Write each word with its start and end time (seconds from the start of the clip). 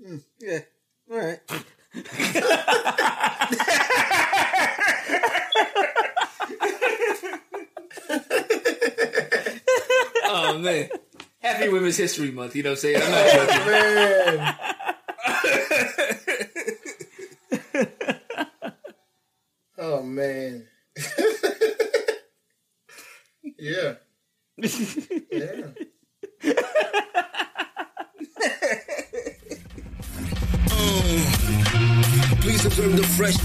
Mm, 0.00 0.22
yeah. 0.40 0.60
All 1.10 1.18
right. 1.18 1.40
Oh 10.32 10.58
man. 10.58 10.88
Happy 11.40 11.68
Women's 11.70 11.96
History 11.96 12.30
Month, 12.30 12.54
you 12.54 12.62
know 12.62 12.70
what 12.70 12.78
I'm 12.78 12.80
saying? 12.80 13.02
I'm 13.02 13.10
not 13.10 13.32
joking. 13.32 13.66
Man. 13.66 14.56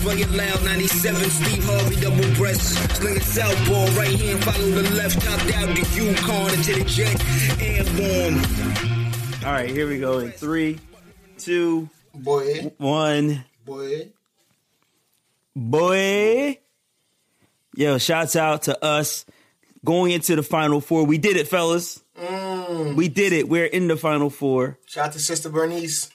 Play 0.05 0.21
it 0.21 0.31
loud. 0.31 0.63
97, 0.63 1.29
Steve 1.31 1.63
Harvey, 1.65 1.95
double 1.99 2.35
breast. 2.35 2.95
Sling 2.95 3.15
it 3.15 3.23
southpaw, 3.23 3.99
right 3.99 4.19
hand, 4.19 4.43
follow 4.43 4.69
the 4.69 4.95
left. 4.95 5.19
Top 5.19 5.39
down 5.47 5.73
the 5.73 5.81
Yukon 5.95 6.53
into 6.53 6.73
the 6.75 6.85
jet. 6.85 7.17
Airborne. 7.59 9.45
All 9.45 9.51
right, 9.51 9.69
here 9.69 9.87
we 9.87 9.99
go 9.99 10.19
in 10.19 10.31
three, 10.31 10.79
two, 11.39 11.89
Boy. 12.13 12.71
one. 12.77 13.43
Boy. 13.65 14.11
Boy. 15.55 16.59
Yo, 17.75 17.97
shouts 17.97 18.35
out 18.35 18.63
to 18.63 18.85
us 18.85 19.25
going 19.83 20.11
into 20.11 20.35
the 20.35 20.43
final 20.43 20.81
four. 20.81 21.05
We 21.05 21.17
did 21.17 21.35
it, 21.35 21.47
fellas. 21.47 22.01
Mm. 22.19 22.95
We 22.95 23.07
did 23.07 23.33
it. 23.33 23.49
We're 23.49 23.65
in 23.65 23.87
the 23.87 23.97
final 23.97 24.29
four. 24.29 24.77
Shout 24.85 25.07
out 25.07 25.13
to 25.13 25.19
Sister 25.19 25.49
Bernice. 25.49 26.09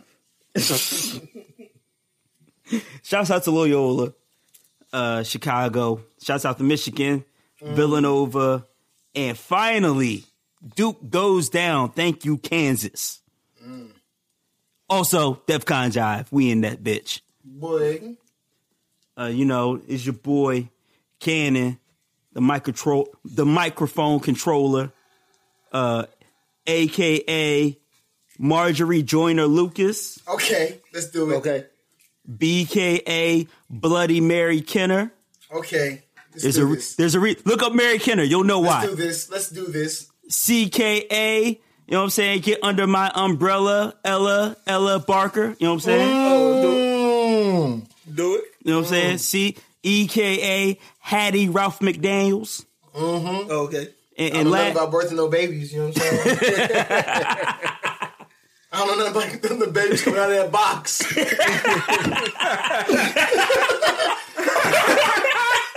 Shouts 3.02 3.30
out 3.30 3.44
to 3.44 3.50
Loyola, 3.50 4.12
uh, 4.92 5.22
Chicago. 5.22 6.02
Shouts 6.22 6.44
out 6.44 6.58
to 6.58 6.64
Michigan, 6.64 7.24
Villanova, 7.60 8.66
and 9.14 9.36
finally, 9.36 10.24
Duke 10.76 10.98
goes 11.08 11.48
down. 11.48 11.90
Thank 11.90 12.24
you, 12.24 12.38
Kansas. 12.38 13.20
Also, 14.88 15.34
DefCon 15.46 15.92
Jive. 15.92 16.26
We 16.30 16.50
in 16.50 16.62
that 16.62 16.82
bitch. 16.82 17.20
Boy. 17.44 18.16
Uh, 19.18 19.26
you 19.26 19.44
know, 19.44 19.80
is 19.86 20.04
your 20.04 20.14
boy 20.14 20.68
Cannon, 21.20 21.78
the 22.32 22.40
micro 22.40 23.04
the 23.24 23.44
microphone 23.44 24.18
controller, 24.20 24.92
uh, 25.72 26.06
aka 26.66 27.78
Marjorie 28.38 29.02
Joyner 29.02 29.44
Lucas, 29.44 30.18
Okay, 30.26 30.80
let's 30.94 31.10
do 31.10 31.30
it. 31.30 31.36
Okay. 31.36 31.66
BKA 32.30 33.48
Bloody 33.68 34.20
Mary 34.20 34.60
Kenner. 34.60 35.12
Okay. 35.52 36.02
Let's 36.32 36.42
There's 36.42 36.54
do 36.56 36.62
a 36.62 36.66
re- 36.66 36.74
this. 36.76 36.94
there's 36.94 37.14
a 37.16 37.20
re- 37.20 37.36
look 37.44 37.62
up 37.62 37.72
Mary 37.74 37.98
Kenner. 37.98 38.22
You'll 38.22 38.44
know 38.44 38.60
why. 38.60 38.80
Let's 38.82 38.90
do 38.90 38.96
this. 38.96 39.30
Let's 39.30 39.50
do 39.50 39.66
this. 39.66 40.06
CKA. 40.28 41.48
You 41.86 41.94
know 41.94 41.98
what 41.98 42.04
I'm 42.04 42.10
saying? 42.10 42.42
Get 42.42 42.62
under 42.62 42.86
my 42.86 43.10
umbrella, 43.14 43.94
Ella 44.04 44.56
Ella 44.66 45.00
Barker. 45.00 45.56
You 45.58 45.66
know 45.66 45.70
what 45.74 45.74
I'm 45.74 45.80
saying? 45.80 46.08
Mm. 46.10 47.86
Do 48.14 48.34
it. 48.36 48.44
You 48.62 48.70
know 48.72 48.78
what 48.78 48.84
I'm 48.86 48.90
saying? 48.90 49.18
C 49.18 49.56
E 49.82 50.06
K 50.06 50.70
A 50.70 50.78
Hattie 51.00 51.48
Ralph 51.48 51.80
McDaniels. 51.80 52.64
Mm-hmm. 52.94 53.48
Oh, 53.50 53.64
okay. 53.64 53.88
And, 54.16 54.34
I 54.34 54.38
and 54.38 54.44
don't 54.44 54.44
know 54.44 54.50
la- 54.50 54.56
nothing 54.58 54.72
about 54.72 54.92
birthing 54.92 55.16
no 55.16 55.28
babies, 55.28 55.72
you 55.72 55.80
know 55.80 55.86
what 55.88 55.96
I'm 56.00 56.36
saying? 56.38 57.66
I 58.72 58.86
don't 58.86 58.98
know 58.98 59.10
nothing 59.10 59.38
about 59.38 59.48
them 59.48 59.58
the 59.58 59.66
babies 59.66 60.02
coming 60.02 60.20
out 60.20 60.30
of 60.30 60.36
that 60.36 60.52
box. 60.52 61.02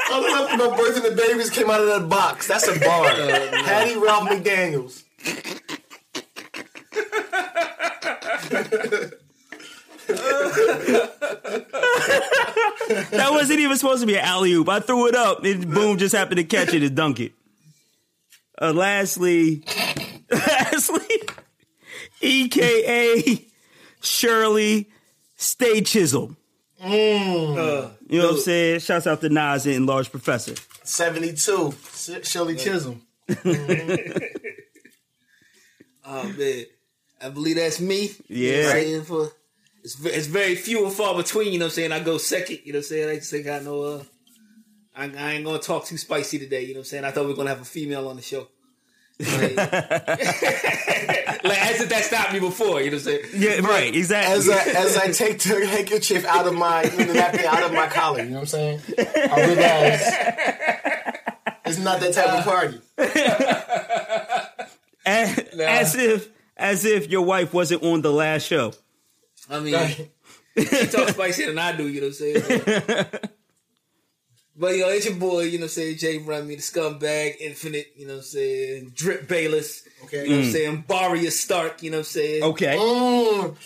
I 0.06 0.10
don't 0.10 0.22
know 0.22 0.42
nothing 0.42 0.56
about 0.56 0.78
birthing 0.80 1.10
the 1.10 1.16
babies 1.16 1.50
came 1.50 1.70
out 1.70 1.82
of 1.82 1.88
that 1.88 2.08
box. 2.08 2.48
That's 2.48 2.68
a 2.68 2.80
bar. 2.80 3.06
Hattie 3.06 3.98
Ralph 3.98 4.30
McDaniels. 4.30 5.04
that 13.12 13.30
wasn't 13.32 13.60
even 13.60 13.78
supposed 13.78 14.02
to 14.02 14.08
be 14.08 14.16
an 14.16 14.24
alley 14.24 14.52
oop. 14.54 14.70
I 14.70 14.80
threw 14.80 15.08
it 15.08 15.16
up, 15.16 15.44
and 15.44 15.74
boom, 15.74 15.98
just 15.98 16.14
happened 16.14 16.38
to 16.38 16.44
catch 16.44 16.74
it 16.74 16.84
and 16.84 16.96
dunk 16.96 17.20
it. 17.20 17.34
Uh, 18.62 18.74
lastly, 18.74 19.64
lastly, 20.32 21.20
EKA 22.24 23.46
Shirley 24.02 24.90
Stay 25.36 25.82
Chisholm. 25.82 26.38
Uh, 26.82 26.88
You 26.90 28.20
know 28.20 28.26
what 28.28 28.36
I'm 28.36 28.38
saying? 28.40 28.80
Shouts 28.80 29.08
out 29.08 29.22
to 29.22 29.30
Nas 29.30 29.66
and 29.66 29.86
Large 29.86 30.12
Professor. 30.12 30.56
72. 30.84 31.74
Sh- 31.94 32.28
Shirley 32.28 32.56
Chisholm. 32.56 33.02
oh 36.06 36.24
man. 36.38 36.66
I 37.22 37.30
believe 37.30 37.56
that's 37.56 37.80
me. 37.80 38.12
You 38.28 38.52
know 38.52 38.58
Yeah. 38.78 38.98
what 39.00 39.08
For 39.08 39.32
it's, 39.84 40.04
it's 40.06 40.28
very 40.28 40.56
few 40.56 40.86
and 40.86 40.94
far 40.94 41.16
between, 41.16 41.52
you 41.54 41.60
know 41.60 41.66
what 41.66 41.72
I'm 41.72 41.76
saying? 41.76 41.92
I 41.94 42.00
go 42.02 42.18
second, 42.18 42.60
you 42.64 42.74
know 42.74 42.78
what 42.80 42.86
I'm 42.86 42.90
saying? 42.90 43.10
I 43.10 43.16
just 43.16 43.32
think 43.32 43.48
I 43.48 43.60
know 43.60 43.82
uh 43.84 44.04
I, 44.96 45.06
I 45.06 45.32
ain't 45.34 45.46
gonna 45.46 45.60
talk 45.60 45.86
too 45.86 45.98
spicy 45.98 46.38
today, 46.40 46.62
you 46.62 46.74
know 46.74 46.80
what 46.80 46.86
I'm 46.86 46.86
saying? 46.86 47.06
I 47.06 47.12
thought 47.12 47.24
we 47.26 47.32
were 47.32 47.36
gonna 47.38 47.50
have 47.50 47.62
a 47.62 47.66
female 47.66 48.08
on 48.10 48.16
the 48.18 48.22
show. 48.22 48.48
Like, 49.20 49.56
like 49.58 49.70
as 51.62 51.82
if 51.82 51.90
that 51.90 52.04
stopped 52.04 52.34
me 52.34 52.40
before, 52.40 52.82
you 52.82 52.90
know 52.90 52.98
what 52.98 53.08
I'm 53.08 53.20
saying? 53.22 53.26
Yeah, 53.36 53.60
right, 53.60 53.96
exactly. 53.96 54.36
As 54.36 54.50
I, 54.50 54.58
as 54.80 54.98
I 54.98 55.12
take 55.12 55.40
the 55.40 55.64
handkerchief 55.66 56.26
out 56.26 56.48
of 56.48 56.56
my 56.56 56.84
the 56.86 57.14
napkin 57.14 57.46
out 57.46 57.64
of 57.64 57.72
my 57.74 57.88
collar, 57.88 58.24
you 58.24 58.32
know 58.32 58.40
what 58.40 58.42
I'm 58.42 58.48
saying? 58.48 58.82
I 58.98 59.46
realize 59.48 60.02
it's 61.66 61.80
not 61.80 62.02
that 62.02 62.14
type 62.14 62.30
of 62.30 62.44
party. 62.44 62.82
as, 65.06 65.38
as 65.60 65.96
if 65.96 66.30
as 66.58 66.84
if 66.86 67.10
your 67.10 67.24
wife 67.24 67.54
wasn't 67.54 67.84
on 67.84 68.02
the 68.02 68.12
last 68.12 68.48
show. 68.48 68.74
I 69.50 69.60
mean 69.60 69.78
she 70.58 70.88
talks 70.88 71.14
spicier 71.14 71.48
than 71.48 71.60
I 71.60 71.76
do, 71.76 71.88
you 71.88 72.02
know 72.02 72.08
what 72.08 72.22
I'm 72.22 72.44
saying? 72.44 73.06
But 74.64 74.78
yo, 74.78 74.88
it's 74.88 75.06
your 75.06 75.16
boy, 75.16 75.42
you 75.42 75.58
know 75.58 75.64
what 75.64 75.72
I'm 75.72 75.76
saying, 75.76 75.98
Jay 75.98 76.18
Rummy, 76.20 76.56
the 76.56 76.62
scumbag, 76.62 77.36
infinite, 77.42 77.88
you 77.98 78.08
know 78.08 78.14
what 78.14 78.20
I'm 78.20 78.24
saying, 78.24 78.94
Drip 78.96 79.28
Bayless, 79.28 79.86
Okay. 80.06 80.24
you 80.24 80.30
know 80.30 80.36
what 80.38 80.44
I'm 80.46 80.50
mm. 80.50 80.54
saying, 80.54 80.84
Baria 80.88 81.32
Stark, 81.32 81.84
you 81.84 81.92
know 81.92 81.98
what 81.98 82.06
I'm 82.06 82.06
saying? 82.06 82.44
Okay. 82.44 82.78
Mm, 82.78 83.58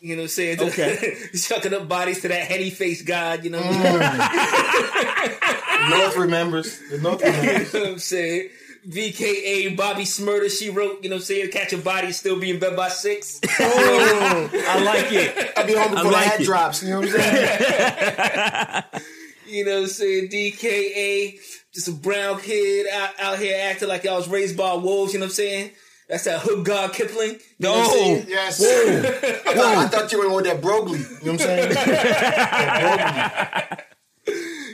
You 0.00 0.16
know 0.16 0.22
what 0.22 0.24
I'm 0.24 0.28
saying? 0.28 0.60
Okay. 0.62 1.16
Chucking 1.40 1.74
up 1.74 1.88
bodies 1.88 2.22
to 2.22 2.28
that 2.28 2.42
heady 2.42 2.70
face 2.70 3.02
god, 3.02 3.44
you 3.44 3.50
know 3.50 3.60
what 3.60 3.68
I'm 3.68 4.18
mm. 4.18 5.90
the 5.90 5.96
North 5.96 6.16
remembers. 6.16 6.76
The 6.90 6.98
North 6.98 7.22
remembers. 7.22 7.72
You 7.72 7.78
know 7.78 7.84
what 7.86 7.92
I'm 7.92 7.98
saying? 8.00 8.48
VKA 8.88 9.76
Bobby 9.76 10.02
Smurder, 10.02 10.50
she 10.50 10.70
wrote, 10.70 11.04
you 11.04 11.08
know 11.08 11.16
what 11.16 11.20
I'm 11.20 11.26
saying? 11.26 11.52
Catch 11.52 11.72
a 11.72 11.78
body, 11.78 12.10
still 12.10 12.40
be 12.40 12.50
in 12.50 12.58
bed 12.58 12.74
by 12.74 12.88
six. 12.88 13.38
Mm. 13.38 14.64
I 14.66 14.82
like 14.82 15.12
it. 15.12 15.52
I'll 15.56 15.66
be 15.68 15.74
home 15.74 15.92
before 15.94 16.10
like 16.10 16.24
the 16.24 16.30
hat 16.30 16.42
drops. 16.42 16.82
You 16.82 16.90
know 16.90 16.98
what 16.98 17.10
I'm 17.10 17.20
saying? 18.92 19.02
you 19.48 19.64
know 19.64 19.74
what 19.76 19.82
I'm 19.82 19.86
saying? 19.88 20.28
DKA, 20.28 21.38
just 21.72 21.88
a 21.88 21.92
brown 21.92 22.40
kid 22.40 22.86
out, 22.92 23.10
out 23.20 23.38
here 23.38 23.56
acting 23.70 23.88
like 23.88 24.06
I 24.06 24.16
was 24.16 24.28
raised 24.28 24.56
by 24.56 24.74
wolves, 24.74 25.12
you 25.12 25.20
know 25.20 25.26
what 25.26 25.30
I'm 25.30 25.34
saying? 25.34 25.70
That's 26.08 26.24
that 26.24 26.40
hood 26.40 26.64
god 26.64 26.92
Kipling. 26.92 27.30
You 27.30 27.38
know 27.58 27.72
what 27.72 27.90
I'm 27.90 27.96
No. 27.96 28.24
Yes. 28.28 28.62
I, 28.64 29.54
thought, 29.54 29.76
I 29.76 29.88
thought 29.88 30.12
you 30.12 30.20
were 30.20 30.34
with 30.34 30.44
that 30.44 30.62
Broglie. 30.62 30.98
You 30.98 31.04
know 31.04 31.32
what 31.32 31.32
I'm 31.32 31.38
saying? 31.38 31.68
That 31.74 31.86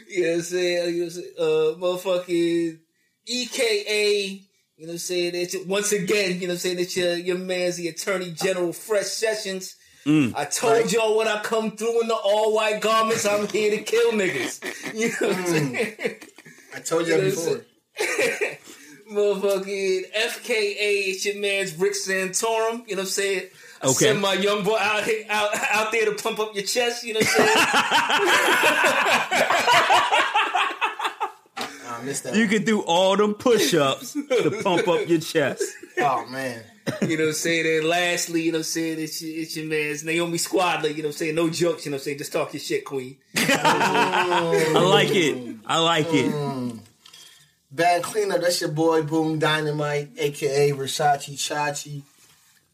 You 0.09 0.23
know 0.25 0.29
what 0.29 0.37
I'm 0.37 0.43
saying? 0.43 0.95
You 0.95 1.01
know 1.01 1.07
what 1.07 1.15
I'm 1.15 1.23
saying? 1.23 1.35
Uh, 1.39 1.73
motherfucking 1.81 2.79
EKA, 3.27 4.43
you 4.77 4.87
know 4.87 4.89
what 4.89 4.93
I'm 4.93 4.99
saying? 4.99 5.33
It's, 5.35 5.57
once 5.67 5.93
again, 5.93 6.35
you 6.35 6.41
know 6.43 6.49
what 6.49 6.53
I'm 6.55 6.59
saying? 6.59 6.79
It's 6.81 6.97
your, 6.97 7.15
your 7.17 7.39
man's 7.39 7.77
the 7.77 7.89
Attorney 7.89 8.33
General 8.33 8.75
Fresh 8.75 9.07
Sessions. 9.07 9.77
Mm. 10.07 10.35
I 10.37 10.45
told 10.47 10.73
Right. 10.73 10.93
y'all 10.93 11.17
when 11.17 11.29
I 11.29 11.41
come 11.43 11.77
through 11.77 12.03
in 12.03 12.09
the 12.09 12.15
all 12.15 12.53
white 12.55 12.81
garments, 12.81 13.25
I'm 13.25 13.47
here 13.49 13.71
to 13.77 13.83
kill 13.83 14.13
niggas. 14.13 14.61
You 14.95 15.09
know 15.09 15.15
what 15.29 15.37
I'm 15.37 15.45
mm. 15.45 15.49
saying? 15.49 16.17
I 16.75 16.81
told 16.81 17.07
you 17.07 17.17
that 17.17 17.25
You 17.25 17.37
know 17.37 17.43
what 17.53 17.65
before. 17.99 18.59
Motherfucking 19.13 20.01
FKA, 20.17 21.09
it's 21.09 21.25
your 21.27 21.37
man's 21.37 21.75
Rick 21.77 21.93
Santorum. 21.95 22.83
You 22.89 22.97
know 22.97 23.03
what 23.03 23.05
I'm 23.05 23.07
saying? 23.07 23.43
I 23.83 23.87
Okay. 23.89 24.07
send 24.07 24.21
my 24.21 24.35
young 24.35 24.63
boy 24.65 24.79
out 24.81 25.05
here, 25.05 25.25
out, 25.29 25.51
out 25.71 25.93
there 25.93 26.07
to 26.07 26.13
pump 26.23 26.39
up 26.41 26.55
your 26.55 26.65
chest. 26.65 27.05
You 27.05 27.15
know 27.15 27.21
what 27.21 27.29
I'm 27.29 27.35
saying? 27.47 27.57
I 31.89 32.01
missed 32.05 32.25
that. 32.25 32.35
You 32.35 32.49
can 32.49 32.65
do 32.65 32.81
all 32.81 33.17
them 33.17 33.35
push-ups 33.35 34.15
to 34.15 34.61
pump 34.63 34.89
up 34.89 35.09
your 35.09 35.21
chest. 35.21 35.63
oh 35.99 36.27
man. 36.27 36.63
You 37.03 37.17
know 37.17 37.25
what 37.25 37.29
I'm 37.31 37.35
saying? 37.35 37.79
And 37.79 37.89
lastly, 37.89 38.43
you 38.43 38.53
know 38.53 38.59
what 38.59 38.61
I'm 38.61 38.65
saying? 38.65 39.01
It's 39.01 39.23
your, 39.23 39.41
it's 39.41 39.57
your 39.57 39.67
man's 39.67 40.05
Naomi 40.05 40.39
Squadler, 40.39 40.89
you 40.89 41.03
know 41.03 41.09
what 41.09 41.15
I'm 41.15 41.19
saying? 41.19 41.35
No 41.35 41.49
jokes, 41.49 41.85
you 41.85 41.91
know 41.91 41.97
what 41.97 42.01
I'm 42.01 42.05
saying? 42.05 42.19
Just 42.19 42.33
talk 42.33 42.53
your 42.53 42.61
shit, 42.61 42.85
queen. 42.85 43.19
I 43.37 44.71
like 44.85 45.11
it. 45.11 45.57
I 45.67 45.79
like 45.79 46.07
it. 46.11 46.75
Bad 47.71 48.03
cleanup. 48.03 48.41
That's 48.41 48.61
your 48.61 48.71
boy 48.71 49.03
Boom 49.03 49.39
Dynamite, 49.39 50.11
aka 50.19 50.73
Versace 50.73 51.35
Chachi. 51.35 52.03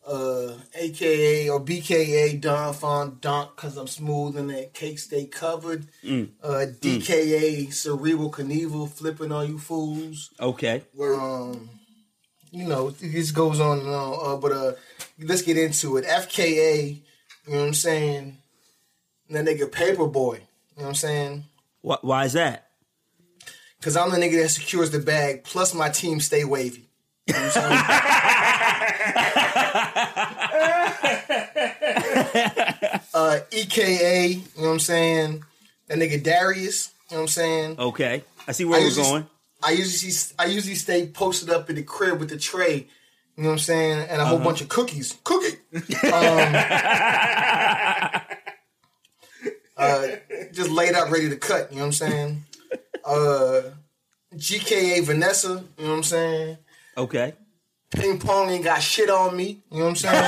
uh, 0.09 0.55
aka 0.75 1.49
or 1.51 1.61
BKA 1.61 2.41
Don 2.41 2.73
Fondant 2.75 3.55
because 3.55 3.77
I'm 3.77 3.87
smooth 3.87 4.37
and 4.37 4.51
that 4.51 4.73
cake 4.73 4.99
stay 4.99 5.27
covered. 5.27 5.87
Mm. 6.03 6.31
Uh, 6.43 6.67
DKA 6.81 7.73
Cerebral 7.73 8.31
Knievel 8.33 8.91
flipping 8.91 9.33
on 9.33 9.49
you 9.49 9.59
fools. 9.59 10.31
Okay. 10.41 10.83
Um, 11.01 11.69
you 12.51 12.67
know, 12.67 12.91
this 12.91 13.31
goes 13.31 13.61
on 13.61 13.81
and 13.81 13.89
on. 13.89 14.19
Uh, 14.23 14.37
but 14.37 14.53
uh, 14.53 14.73
let's 15.21 15.43
get 15.43 15.57
into 15.57 15.97
it. 15.97 16.05
FKA, 16.05 16.97
you 17.47 17.53
know 17.53 17.61
what 17.61 17.67
I'm 17.67 17.75
saying? 17.75 18.39
That 19.31 19.45
nigga 19.45 19.71
Paperboy, 19.71 20.35
you 20.35 20.39
know 20.39 20.41
what 20.77 20.89
I'm 20.89 20.95
saying? 20.95 21.45
Why, 21.83 21.99
why 22.01 22.25
is 22.25 22.33
that? 22.33 22.69
Because 23.79 23.97
I'm 23.97 24.11
the 24.11 24.17
nigga 24.17 24.43
that 24.43 24.49
secures 24.49 24.91
the 24.91 24.99
bag, 24.99 25.45
plus 25.45 25.75
my 25.75 25.89
team 25.89 26.21
stay 26.21 26.45
wavy. 26.45 26.89
You 27.27 27.35
know 27.35 27.41
what 27.41 27.57
I'm 27.57 27.63
saying? 27.63 27.79
uh, 33.15 33.39
EKA, 33.53 34.29
you 34.29 34.43
know 34.57 34.69
what 34.69 34.73
I'm 34.73 34.81
saying? 34.81 35.45
That 35.87 35.99
nigga 35.99 36.23
Darius, 36.23 36.93
you 37.11 37.17
know 37.17 37.21
what 37.21 37.23
I'm 37.23 37.29
saying? 37.29 37.79
Okay. 37.79 38.25
I 38.47 38.53
see 38.53 38.65
where 38.65 38.81
I 38.81 38.85
we're 38.85 38.95
going. 38.95 39.27
I 39.63 39.73
usually 39.73 40.13
I 40.39 40.47
usually 40.47 40.77
stay 40.77 41.09
posted 41.09 41.51
up 41.51 41.69
in 41.69 41.77
the 41.77 41.83
crib 41.83 42.21
with 42.21 42.31
the 42.31 42.39
tray, 42.39 42.87
you 43.37 43.43
know 43.43 43.49
what 43.49 43.53
I'm 43.55 43.59
saying, 43.59 44.07
and 44.09 44.23
a 44.23 44.25
whole 44.25 44.39
bunch 44.39 44.61
of 44.61 44.69
cookies. 44.69 45.19
Cookie. 45.25 45.57
Um, 45.75 45.83
uh, 49.77 50.07
just 50.53 50.71
laid 50.71 50.95
out, 50.95 51.11
ready 51.11 51.29
to 51.29 51.37
cut. 51.37 51.71
You 51.71 51.77
know 51.79 51.83
what 51.83 51.87
I'm 51.87 51.93
saying? 51.93 52.45
Uh, 53.05 53.63
GKA 54.35 55.05
Vanessa. 55.05 55.65
You 55.77 55.85
know 55.85 55.91
what 55.91 55.97
I'm 55.97 56.03
saying? 56.05 56.59
Okay. 56.97 57.35
Ping 57.91 58.19
pong 58.19 58.51
ain't 58.51 58.65
got 58.65 58.83
shit 58.83 59.09
on 59.09 59.35
me. 59.37 59.63
You 59.71 59.79
know 59.79 59.85
what 59.85 59.91
I'm 59.91 59.97
saying? 59.97 60.15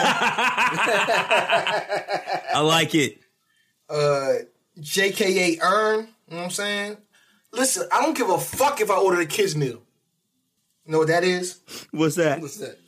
I 2.54 2.60
like 2.64 2.94
it. 2.94 3.18
uh, 3.88 4.34
JKA 4.78 5.58
Earn. 5.62 6.08
You 6.28 6.36
know 6.36 6.38
what 6.38 6.44
I'm 6.44 6.50
saying? 6.50 6.96
Listen, 7.52 7.88
I 7.92 8.02
don't 8.02 8.16
give 8.16 8.28
a 8.30 8.38
fuck 8.38 8.80
if 8.80 8.90
I 8.90 8.96
order 8.96 9.18
the 9.18 9.26
kids 9.26 9.56
meal. 9.56 9.82
You 10.84 10.92
know 10.92 10.98
what 10.98 11.08
that 11.08 11.24
is? 11.24 11.60
What's 11.90 12.16
that? 12.16 12.40
What's 12.40 12.56
that? 12.58 12.78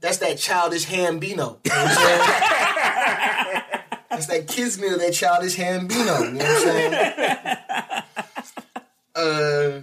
That's 0.00 0.18
that 0.18 0.38
childish 0.38 0.86
hambino. 0.86 1.28
You 1.28 1.36
know 1.36 1.54
what 1.54 1.68
I'm 1.70 1.88
saying? 1.96 3.62
That's 4.10 4.26
that 4.26 4.46
kids 4.48 4.78
meal, 4.80 4.98
that 4.98 5.12
childish 5.12 5.56
hambino. 5.56 6.20
You 6.24 6.32
know 6.32 6.44
what 6.44 6.56
I'm 6.56 6.62
saying? 6.62 6.94
Uh, 9.14 9.82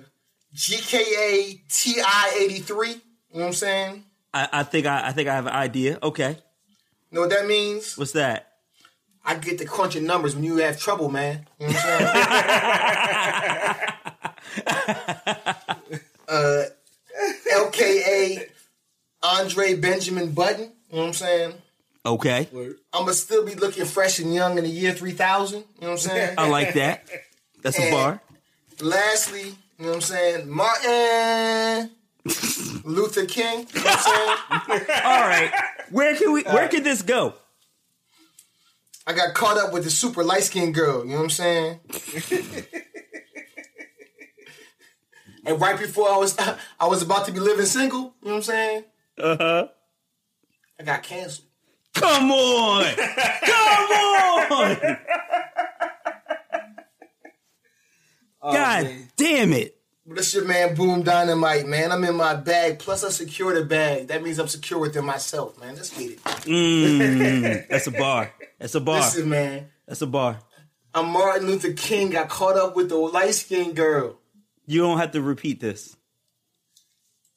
GKA 0.56 1.62
TI 1.68 2.02
83. 2.40 2.90
You 2.90 2.96
know 2.96 3.02
what 3.32 3.46
I'm 3.48 3.54
saying? 3.54 4.04
I, 4.34 4.48
I 4.52 4.64
think 4.64 4.86
I, 4.86 5.08
I 5.08 5.12
think 5.12 5.28
I 5.28 5.34
have 5.36 5.46
an 5.48 5.54
idea. 5.54 6.00
Okay. 6.02 6.30
You 6.30 7.16
know 7.16 7.22
what 7.22 7.30
that 7.32 7.46
means? 7.48 7.98
What's 7.98 8.14
that? 8.14 8.52
I 9.26 9.36
get 9.36 9.58
the 9.58 9.66
crunching 9.66 10.06
numbers 10.06 10.36
when 10.36 10.44
you 10.44 10.58
have 10.58 10.80
trouble, 10.80 11.10
man. 11.10 11.48
You 11.60 11.68
know 11.68 11.74
what 11.74 11.86
I'm 11.86 12.96
saying? 13.76 13.88
uh, 16.28 16.64
LKA 17.54 18.50
Andre 19.24 19.76
Benjamin 19.76 20.32
Button. 20.32 20.72
You 20.90 20.96
know 20.96 21.02
what 21.02 21.08
I'm 21.08 21.14
saying? 21.14 21.54
Okay. 22.06 22.48
Word. 22.52 22.78
I'm 22.94 23.02
gonna 23.02 23.14
still 23.14 23.46
be 23.46 23.56
looking 23.56 23.86
fresh 23.86 24.20
and 24.20 24.34
young 24.34 24.58
in 24.58 24.64
the 24.64 24.70
year 24.70 24.94
3000. 24.94 25.58
You 25.58 25.64
know 25.64 25.88
what 25.88 25.92
I'm 25.92 25.98
saying? 25.98 26.36
I 26.38 26.50
like 26.50 26.74
that. 26.76 27.08
That's 27.64 27.80
a 27.80 27.90
bar. 27.90 28.22
Lastly, 28.82 29.56
you 29.80 29.86
know 29.86 29.88
what 29.90 29.96
I'm 29.96 30.02
saying? 30.02 30.50
Martin 30.50 31.92
Luther 32.84 33.26
King. 33.26 33.68
You 33.74 33.80
know 33.80 33.86
what 33.86 34.38
I'm 34.50 34.72
saying? 34.78 34.82
All 35.04 35.22
right. 35.22 35.52
Where 35.90 36.16
can 36.16 36.32
we? 36.32 36.44
Where 36.44 36.68
can 36.68 36.84
this 36.84 37.02
go? 37.02 37.34
I 39.08 39.14
got 39.14 39.34
caught 39.34 39.58
up 39.58 39.72
with 39.72 39.84
the 39.84 39.92
super 39.92 40.24
light 40.24 40.44
skinned 40.44 40.74
girl. 40.74 41.06
You 41.06 41.12
know 41.12 41.18
what 41.18 41.24
I'm 41.24 41.30
saying? 41.30 41.80
and 45.46 45.62
right 45.62 45.80
before 45.80 46.10
I 46.10 46.18
was 46.18 46.38
I 46.80 46.88
was 46.88 47.02
about 47.02 47.26
to 47.26 47.32
be 47.32 47.40
living 47.40 47.66
single. 47.66 48.16
You 48.22 48.28
know 48.28 48.32
what 48.32 48.36
I'm 48.36 48.42
saying? 48.44 48.84
Uh 49.18 49.38
huh. 49.38 49.68
I 50.80 50.84
got 50.84 51.04
canceled. 51.04 51.48
Come 51.94 52.32
on. 52.32 52.84
Come 53.46 53.92
on. 54.52 54.98
God 58.42 58.84
man. 58.84 59.10
damn 59.16 59.54
it. 59.54 59.76
This 60.08 60.36
your 60.36 60.46
man 60.46 60.76
Boom 60.76 61.02
Dynamite, 61.02 61.66
man. 61.66 61.92
I'm 61.92 62.04
in 62.04 62.16
my 62.16 62.36
bag. 62.36 62.78
Plus 62.78 63.04
I 63.04 63.10
secured 63.10 63.58
the 63.58 63.66
bag. 63.66 64.10
That 64.10 64.22
means 64.22 64.38
I'm 64.38 64.48
secure 64.48 64.80
within 64.80 65.04
myself, 65.04 65.60
man. 65.60 65.76
Let's 65.76 65.98
get 65.98 66.12
it. 66.12 66.24
Mm, 66.24 67.68
that's 67.70 67.88
a 67.88 67.92
bar. 67.92 68.32
That's 68.60 68.76
a 68.76 68.82
bar. 68.82 69.00
Listen, 69.00 69.30
man. 69.30 69.70
That's 69.88 70.04
a 70.04 70.08
bar. 70.08 70.38
I'm 70.94 71.10
Martin 71.10 71.48
Luther 71.48 71.74
King. 71.74 72.12
Got 72.12 72.30
caught 72.30 72.56
up 72.56 72.76
with 72.76 72.90
the 72.90 72.98
light 72.98 73.34
skinned 73.34 73.76
girl. 73.76 74.20
You 74.68 74.82
don't 74.82 74.98
have 74.98 75.12
to 75.12 75.22
repeat 75.22 75.60
this. 75.60 75.96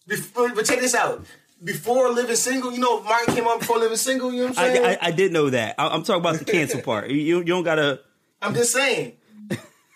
Before, 0.06 0.48
but 0.54 0.64
check 0.64 0.80
this 0.80 0.94
out. 0.94 1.24
Before 1.62 2.10
living 2.10 2.36
single, 2.36 2.72
you 2.72 2.78
know, 2.78 3.02
Martin 3.02 3.34
came 3.34 3.46
on 3.46 3.58
before 3.58 3.78
living 3.78 3.96
single. 3.96 4.32
You 4.32 4.42
know 4.42 4.48
what 4.48 4.58
I'm 4.58 4.74
saying? 4.74 4.86
I, 4.86 4.92
I, 4.92 4.98
I 5.08 5.10
did 5.10 5.32
know 5.32 5.50
that. 5.50 5.74
I, 5.76 5.88
I'm 5.88 6.02
talking 6.02 6.20
about 6.20 6.38
the 6.38 6.44
cancel 6.44 6.80
part. 6.80 7.10
You, 7.10 7.16
you 7.16 7.44
don't 7.44 7.64
gotta. 7.64 8.00
I'm 8.40 8.54
just 8.54 8.72
saying. 8.72 9.14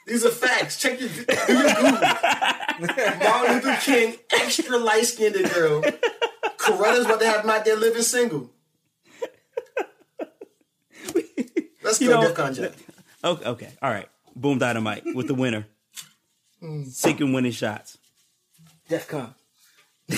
These 0.06 0.24
are 0.26 0.30
facts. 0.30 0.80
Check 0.80 1.00
your, 1.00 1.08
your 1.08 1.24
Google. 1.74 1.92
Martin 2.80 3.54
Luther 3.54 3.78
King, 3.80 4.16
extra 4.32 4.76
light 4.76 5.04
skinned 5.04 5.36
girl. 5.54 5.82
Coretta's 6.58 7.06
about 7.06 7.20
to 7.20 7.26
have 7.26 7.48
out 7.48 7.64
there 7.64 7.76
living 7.76 8.02
single. 8.02 8.50
Let's 11.82 12.00
You 12.00 12.08
go, 12.08 12.20
know- 12.34 12.52
Def 12.52 12.88
Okay, 13.24 13.44
okay, 13.48 13.68
all 13.80 13.90
right. 13.90 14.08
Boom 14.34 14.58
dynamite 14.58 15.04
with 15.14 15.28
the 15.28 15.34
winner. 15.34 15.66
Sinking 16.90 17.32
winning 17.32 17.52
shots. 17.52 17.98
DEF 18.88 19.08
CON. 19.08 19.34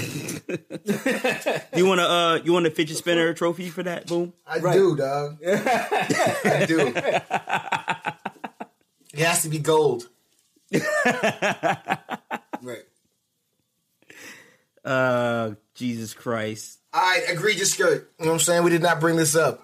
You 1.76 1.86
want 1.86 2.00
to 2.00 2.08
uh 2.08 2.38
you 2.44 2.52
want 2.52 2.66
a 2.66 2.70
fidget 2.70 2.96
spinner 2.96 3.32
trophy 3.34 3.68
for 3.70 3.82
that? 3.82 4.06
Boom. 4.06 4.32
I 4.46 4.58
do, 4.58 4.96
dog. 4.96 5.38
I 5.46 6.64
do. 6.66 6.92
It 9.12 9.24
has 9.24 9.42
to 9.42 9.48
be 9.48 9.58
gold. 9.58 10.08
Right. 12.62 12.84
Uh, 14.84 15.50
Jesus 15.74 16.14
Christ. 16.14 16.78
All 16.94 17.00
right, 17.02 17.22
egregious 17.28 17.72
skirt. 17.72 18.10
You 18.18 18.24
know 18.24 18.30
what 18.32 18.36
I'm 18.36 18.40
saying? 18.40 18.64
We 18.64 18.70
did 18.70 18.82
not 18.82 19.00
bring 19.00 19.16
this 19.16 19.36
up. 19.36 19.60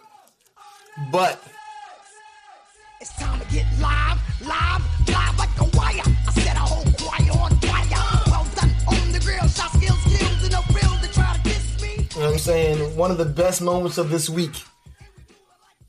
But 1.11 1.43
It's 3.00 3.15
time 3.17 3.41
to 3.41 3.47
get 3.50 3.65
live, 3.81 4.19
live, 4.46 4.82
live 5.08 5.39
like 5.39 5.49
a 5.60 5.65
You 12.20 12.27
know 12.27 12.32
what 12.32 12.34
I'm 12.34 12.39
saying? 12.41 12.96
One 12.98 13.10
of 13.10 13.17
the 13.17 13.24
best 13.24 13.62
moments 13.62 13.96
of 13.96 14.10
this 14.10 14.29
week 14.29 14.53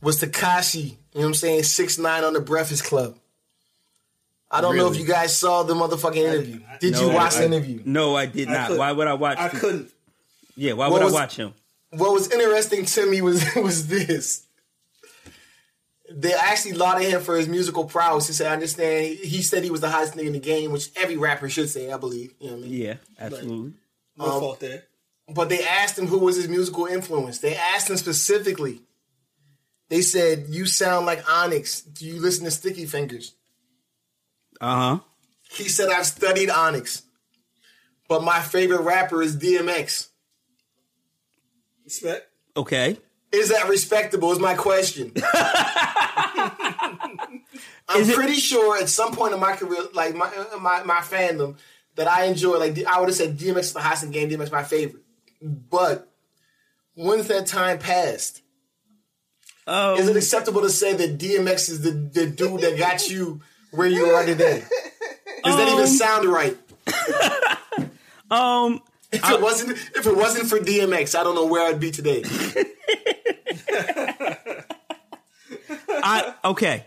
was 0.01 0.21
Tekashi, 0.21 0.75
you 0.85 0.91
know 1.15 1.19
what 1.19 1.25
I'm 1.25 1.33
saying, 1.33 1.63
six 1.63 1.97
nine 1.97 2.23
on 2.23 2.31
the 2.31 2.39
Breakfast 2.39 2.85
Club. 2.85 3.17
I 4.49 4.61
don't 4.61 4.77
know 4.77 4.89
if 4.89 4.97
you 4.97 5.05
guys 5.05 5.35
saw 5.35 5.63
the 5.63 5.73
motherfucking 5.73 6.15
interview. 6.15 6.61
Did 6.79 6.93
No, 6.93 7.01
you 7.09 7.13
watch 7.13 7.35
I- 7.35 7.39
the 7.39 7.45
interview? 7.47 7.81
No, 7.83 8.15
I 8.15 8.27
did 8.27 8.47
not. 8.47 8.67
couldn't. 8.67 8.79
Why 8.79 8.93
would 8.93 9.07
I 9.09 9.13
watch? 9.15 9.39
Him? 9.39 9.43
I 9.45 9.49
couldn't. 9.49 9.91
Yeah, 10.55 10.71
why 10.71 10.87
What 10.87 11.01
would 11.01 11.03
was- 11.07 11.13
I 11.15 11.19
watch 11.19 11.35
him? 11.35 11.53
What 11.89 12.13
was 12.13 12.31
interesting 12.31 12.85
to 12.85 13.05
me 13.11 13.21
was 13.21 13.43
was 13.57 13.87
this. 13.87 14.45
They 16.09 16.31
actually 16.31 16.73
lauded 16.75 17.09
him 17.09 17.19
for 17.19 17.35
his 17.35 17.49
musical 17.49 17.83
prowess. 17.83 18.27
He 18.27 18.31
said, 18.33 18.47
I 18.47 18.53
understand. 18.53 19.17
He 19.17 19.41
said 19.41 19.65
he 19.65 19.69
was 19.69 19.81
the 19.81 19.89
hottest 19.89 20.13
nigga 20.13 20.27
in 20.27 20.31
the 20.33 20.39
game, 20.39 20.71
which 20.71 20.91
every 20.95 21.17
rapper 21.17 21.49
should 21.49 21.69
say, 21.69 21.91
I 21.91 21.97
believe. 21.97 22.33
You 22.39 22.51
know 22.51 22.53
what 22.55 22.65
I 22.65 22.67
mean? 22.69 22.81
Yeah, 22.81 22.93
absolutely. 23.19 23.73
No 24.15 24.25
Um, 24.25 24.39
fault 24.39 24.59
there. 24.61 24.83
But 25.27 25.49
they 25.49 25.63
asked 25.65 25.97
him 25.97 26.07
who 26.07 26.19
was 26.19 26.35
his 26.35 26.47
musical 26.47 26.85
influence. 26.85 27.39
They 27.39 27.55
asked 27.55 27.89
him 27.89 27.97
specifically. 27.97 28.81
They 29.89 30.01
said, 30.01 30.45
You 30.49 30.65
sound 30.65 31.05
like 31.05 31.23
Onyx. 31.29 31.81
Do 31.81 32.05
you 32.05 32.19
listen 32.19 32.45
to 32.45 32.51
Sticky 32.51 32.85
Fingaz? 32.85 33.31
Uh 34.59 34.75
huh. 34.75 34.99
He 35.51 35.69
said, 35.69 35.89
I've 35.89 36.05
studied 36.05 36.49
Onyx. 36.49 37.03
But 38.07 38.23
my 38.23 38.39
favorite 38.41 38.81
rapper 38.81 39.21
is 39.21 39.37
DMX. 39.37 40.07
Respect. 41.85 42.27
Okay. 42.57 42.97
Is 43.31 43.49
that 43.49 43.69
respectable? 43.69 44.31
Is 44.31 44.39
my 44.39 44.55
question. 44.55 45.13
I'm 47.87 48.01
it- 48.09 48.13
pretty 48.15 48.35
sure 48.35 48.77
at 48.81 48.89
some 48.89 49.13
point 49.13 49.33
in 49.33 49.39
my 49.39 49.55
career, 49.55 49.81
like 49.93 50.15
my 50.15 50.27
uh, 50.27 50.57
my, 50.57 50.83
my 50.83 50.97
fandom, 50.99 51.57
that 51.95 52.07
I 52.07 52.25
enjoy, 52.25 52.57
like 52.57 52.77
I 52.85 52.99
would 52.99 53.09
have 53.09 53.15
said 53.15 53.37
DMX 53.37 53.59
is 53.59 53.73
the 53.73 53.79
hottest 53.81 54.03
in 54.03 54.11
game, 54.11 54.29
DMX 54.29 54.43
is 54.43 54.51
my 54.51 54.63
favorite. 54.63 55.03
But 55.41 56.07
when's 56.95 57.27
that 57.27 57.47
time 57.47 57.79
passed? 57.79 58.41
Um, 59.67 59.97
Is 59.97 60.07
it 60.07 60.15
acceptable 60.17 60.61
to 60.61 60.69
say 60.69 60.93
that 60.93 61.17
DMX 61.17 61.69
is 61.69 61.81
the, 61.81 61.91
the 61.91 62.27
dude 62.27 62.61
that 62.61 62.77
got 62.77 63.09
you 63.09 63.41
where 63.71 63.87
you 63.87 64.05
are 64.05 64.25
today? 64.25 64.63
Does 65.43 65.57
that 65.57 65.67
even 65.67 65.81
Um, 65.81 65.87
sound 65.87 66.25
right? 66.27 66.57
um, 68.31 68.81
If 69.11 69.29
it 69.29 69.41
wasn't 69.41 69.71
if 69.71 70.05
it 70.05 70.15
wasn't 70.15 70.47
for 70.49 70.59
DMX, 70.59 71.17
I 71.17 71.23
don't 71.23 71.35
know 71.35 71.45
where 71.45 71.67
I'd 71.67 71.79
be 71.79 71.91
today. 71.91 72.23
I 75.89 76.33
okay. 76.45 76.85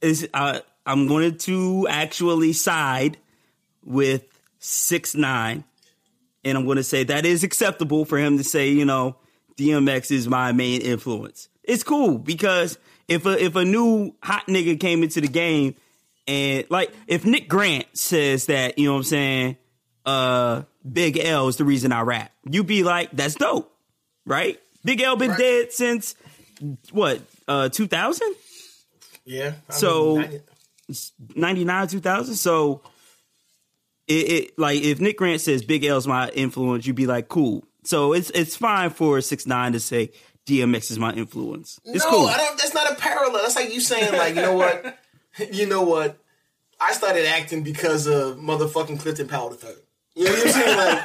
Is 0.00 0.28
uh, 0.32 0.60
I'm 0.86 1.06
going 1.06 1.36
to 1.38 1.86
actually 1.88 2.52
side 2.52 3.18
with 3.84 4.24
six 4.58 5.14
nine, 5.14 5.64
and 6.44 6.56
I'm 6.56 6.64
going 6.64 6.76
to 6.76 6.84
say 6.84 7.04
that 7.04 7.24
is 7.26 7.44
acceptable 7.44 8.04
for 8.04 8.18
him 8.18 8.38
to 8.38 8.44
say, 8.44 8.70
you 8.70 8.84
know, 8.84 9.16
DMX 9.58 10.10
is 10.10 10.28
my 10.28 10.52
main 10.52 10.80
influence. 10.80 11.48
It's 11.64 11.82
cool 11.82 12.18
because 12.18 12.78
if 13.08 13.26
a 13.26 13.42
if 13.44 13.56
a 13.56 13.64
new 13.64 14.14
hot 14.22 14.46
nigga 14.46 14.78
came 14.80 15.02
into 15.02 15.20
the 15.20 15.28
game 15.28 15.74
and 16.26 16.64
like 16.70 16.92
if 17.06 17.24
Nick 17.24 17.48
Grant 17.48 17.86
says 17.92 18.46
that, 18.46 18.78
you 18.78 18.86
know 18.86 18.92
what 18.92 18.98
I'm 18.98 19.04
saying, 19.04 19.56
uh 20.06 20.62
Big 20.90 21.18
L 21.18 21.48
is 21.48 21.56
the 21.56 21.64
reason 21.64 21.92
I 21.92 22.00
rap, 22.00 22.32
you'd 22.50 22.66
be 22.66 22.82
like, 22.84 23.10
that's 23.12 23.34
dope, 23.34 23.70
right? 24.24 24.58
Big 24.84 25.00
L 25.02 25.16
been 25.16 25.30
Right. 25.30 25.38
dead 25.38 25.72
since 25.72 26.14
what, 26.90 27.20
uh 27.46 27.68
2000? 27.68 28.34
Yeah. 29.26 29.54
I 29.68 29.72
So- 29.74 30.16
mean, 30.16 30.40
99 31.36 31.86
2000 31.88 32.34
so 32.34 32.80
it, 34.10 34.32
it 34.32 34.58
like 34.58 34.82
if 34.82 35.00
nick 35.00 35.16
grant 35.16 35.40
says 35.40 35.64
big 35.64 35.84
l's 35.84 36.06
my 36.06 36.28
influence 36.30 36.86
you'd 36.86 36.96
be 36.96 37.06
like 37.06 37.28
cool 37.28 37.64
so 37.84 38.12
it's 38.12 38.30
it's 38.30 38.56
fine 38.56 38.90
for 38.90 39.20
six 39.20 39.46
nine 39.46 39.72
to 39.72 39.80
say 39.80 40.10
dmx 40.46 40.90
is 40.90 40.98
my 40.98 41.12
influence 41.12 41.80
it's 41.84 42.04
no, 42.04 42.10
cool 42.10 42.26
I 42.26 42.36
don't. 42.36 42.58
That's 42.58 42.74
not 42.74 42.92
a 42.92 42.94
parallel. 42.94 43.42
That's 43.42 43.56
like 43.56 43.72
you 43.72 43.80
saying, 43.80 44.12
like, 44.12 44.34
you 44.34 44.42
know 44.42 44.54
what? 44.54 44.98
you 45.52 45.66
know 45.66 45.82
what? 45.82 46.18
I 46.80 46.92
started 46.92 47.26
acting 47.26 47.62
because 47.62 48.06
of 48.06 48.38
motherfucking 48.38 49.00
Clifton 49.00 49.28
Powell 49.28 49.52
III. 49.52 49.70
You 50.14 50.24
know 50.24 50.30
what 50.30 50.46
I'm 50.46 50.52
saying? 50.52 50.76
Like, 50.76 51.04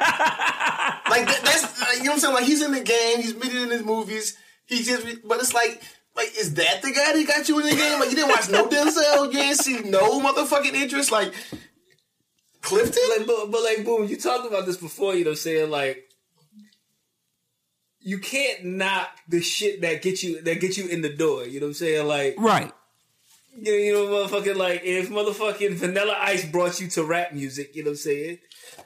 like 1.10 1.26
that, 1.26 1.40
that's 1.44 1.80
like, 1.80 1.98
you 1.98 2.04
know 2.04 2.10
what 2.10 2.12
I'm 2.12 2.18
saying. 2.18 2.34
Like 2.34 2.44
he's 2.44 2.62
in 2.62 2.72
the 2.72 2.82
game. 2.82 3.22
He's 3.22 3.32
been 3.32 3.56
in 3.56 3.70
his 3.70 3.84
movies. 3.84 4.36
He 4.66 4.82
just, 4.82 5.26
but 5.26 5.40
it's 5.40 5.54
like. 5.54 5.82
Like, 6.14 6.32
is 6.38 6.54
that 6.54 6.80
the 6.80 6.92
guy 6.92 7.12
that 7.12 7.26
got 7.26 7.46
you 7.46 7.58
in 7.58 7.66
the 7.66 7.76
game? 7.76 8.00
Like, 8.00 8.08
you 8.08 8.16
didn't 8.16 8.30
watch 8.30 8.48
no 8.48 8.66
Denzel, 8.66 9.26
you 9.26 9.32
didn't 9.32 9.58
see 9.58 9.80
no 9.80 10.18
motherfucking 10.18 10.72
interest. 10.72 11.12
Like, 11.12 11.34
Clifton? 12.66 13.02
Like, 13.16 13.26
but, 13.26 13.50
but 13.50 13.62
like, 13.62 13.84
boom, 13.84 14.08
you 14.08 14.16
talked 14.16 14.46
about 14.46 14.66
this 14.66 14.76
before. 14.76 15.14
You 15.14 15.24
know, 15.24 15.30
what 15.30 15.38
I'm 15.38 15.38
saying 15.38 15.70
like, 15.70 16.08
you 18.00 18.18
can't 18.18 18.64
knock 18.64 19.08
the 19.28 19.40
shit 19.40 19.80
that 19.80 20.02
get 20.02 20.22
you 20.22 20.42
that 20.42 20.60
get 20.60 20.76
you 20.76 20.88
in 20.88 21.02
the 21.02 21.08
door. 21.08 21.44
You 21.44 21.60
know 21.60 21.66
what 21.66 21.70
I'm 21.70 21.74
saying? 21.74 22.06
Like, 22.06 22.34
right 22.38 22.72
you 23.58 23.72
know, 23.72 23.78
you 23.78 23.92
know, 23.92 24.26
motherfucking 24.28 24.56
like, 24.56 24.82
if 24.84 25.08
motherfucking 25.08 25.74
Vanilla 25.74 26.16
Ice 26.20 26.44
brought 26.44 26.80
you 26.80 26.88
to 26.88 27.04
rap 27.04 27.32
music, 27.32 27.74
you 27.74 27.82
know 27.82 27.90
what 27.90 27.92
I'm 27.92 27.96
saying? 27.96 28.38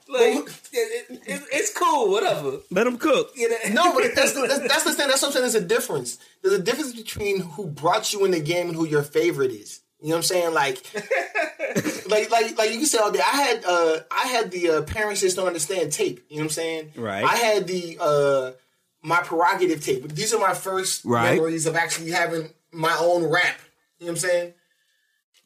Like, 0.09 0.23
it, 0.23 0.63
it, 0.73 1.21
it, 1.27 1.43
it's 1.53 1.77
cool, 1.77 2.11
whatever. 2.11 2.59
let 2.71 2.87
him 2.87 2.97
cook 2.97 3.33
You 3.35 3.49
know? 3.49 3.57
No, 3.73 3.95
but 3.95 4.15
that's 4.15 4.33
the, 4.33 4.47
that's, 4.47 4.61
that's 4.61 4.85
the 4.85 4.95
thing. 4.95 5.09
That's 5.09 5.23
what 5.23 5.29
I'm 5.29 5.33
saying. 5.33 5.43
There's 5.43 5.55
a 5.57 5.61
difference. 5.67 6.19
There's 6.43 6.55
a 6.55 6.63
difference 6.63 6.93
between 6.93 7.41
who 7.41 7.67
brought 7.67 8.13
you 8.13 8.25
in 8.25 8.31
the 8.31 8.41
game 8.41 8.69
and 8.69 8.77
who 8.77 8.87
your 8.87 9.03
favorite 9.03 9.51
is. 9.51 9.81
You 10.02 10.09
know 10.09 10.14
what 10.14 10.16
I'm 10.19 10.23
saying? 10.23 10.54
Like, 10.54 10.83
like, 12.09 12.30
like, 12.30 12.57
like 12.59 12.71
you 12.71 12.78
can 12.78 12.87
say 12.87 12.99
all 12.99 13.11
day. 13.11 13.21
I 13.21 13.42
had, 13.42 13.64
uh, 13.64 13.99
I 14.11 14.26
had 14.28 14.50
the 14.50 14.71
uh, 14.71 14.83
parents 14.83 15.21
just 15.21 15.37
don't 15.37 15.47
understand 15.47 15.92
tape. 15.92 16.25
You 16.28 16.37
know 16.37 16.42
what 16.42 16.47
I'm 16.47 16.50
saying? 16.50 16.92
Right. 16.97 17.25
I 17.25 17.37
had 17.37 17.66
the 17.66 17.99
uh, 18.00 18.52
my 19.02 19.21
prerogative 19.21 19.85
tape. 19.85 20.09
These 20.09 20.33
are 20.35 20.40
my 20.40 20.54
first 20.54 21.04
Right. 21.04 21.35
memories 21.35 21.66
of 21.66 21.76
actually 21.76 22.11
having 22.12 22.49
my 22.73 22.97
own 22.99 23.25
rap. 23.25 23.59
You 23.99 24.07
know 24.07 24.12
what 24.12 24.23
I'm 24.25 24.28
saying? 24.30 24.54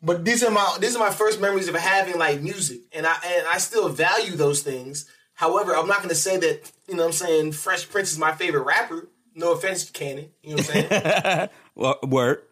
But 0.03 0.25
these 0.25 0.45
are 0.45 0.51
my 0.51 0.77
these 0.81 0.95
are 0.95 0.99
my 0.99 1.11
first 1.11 1.41
memories 1.41 1.67
of 1.69 1.75
having 1.75 2.19
like 2.19 2.41
music, 2.43 2.81
and 2.93 3.07
I 3.07 3.15
and 3.27 3.47
I 3.49 3.59
still 3.59 3.89
value 3.89 4.37
those 4.37 4.63
things. 4.63 5.07
However, 5.33 5.75
I'm 5.75 5.89
not 5.89 5.99
going 5.99 6.11
to 6.11 6.15
say 6.15 6.37
that 6.37 6.71
you 6.87 6.95
know 6.95 7.05
what 7.05 7.09
I'm 7.09 7.13
saying 7.27 7.53
Fresh 7.53 7.89
Prince 7.89 8.13
is 8.13 8.19
my 8.19 8.33
favorite 8.33 8.65
rapper. 8.65 9.09
No 9.35 9.53
offense, 9.53 9.91
Cannon. 9.91 10.29
You 10.43 10.51
know 10.51 10.57
what 10.63 10.77
I'm 10.77 10.89
saying? 10.91 11.49
Wo- 11.75 11.99
word 12.03 12.43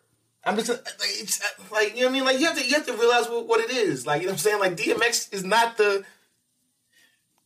I'm 0.44 0.56
just 0.56 0.68
like, 0.68 0.80
it's, 1.20 1.40
uh, 1.40 1.44
like 1.70 1.94
you 1.94 2.00
know 2.00 2.06
what 2.06 2.11
I 2.11 2.12
mean. 2.12 2.25
Like 2.25 2.40
you 2.40 2.46
have 2.46 2.58
to 2.58 2.64
you 2.66 2.75
have 2.75 2.87
to 2.87 2.94
realize 2.94 3.28
what, 3.28 3.46
what 3.46 3.61
it 3.61 3.70
is. 3.70 4.06
Like 4.06 4.22
you 4.22 4.26
know 4.26 4.32
what 4.32 4.34
I'm 4.34 4.38
saying. 4.38 4.61
Like 4.61 4.76
DMX 4.76 5.32
is 5.32 5.44
not 5.44 5.76
the. 5.76 6.04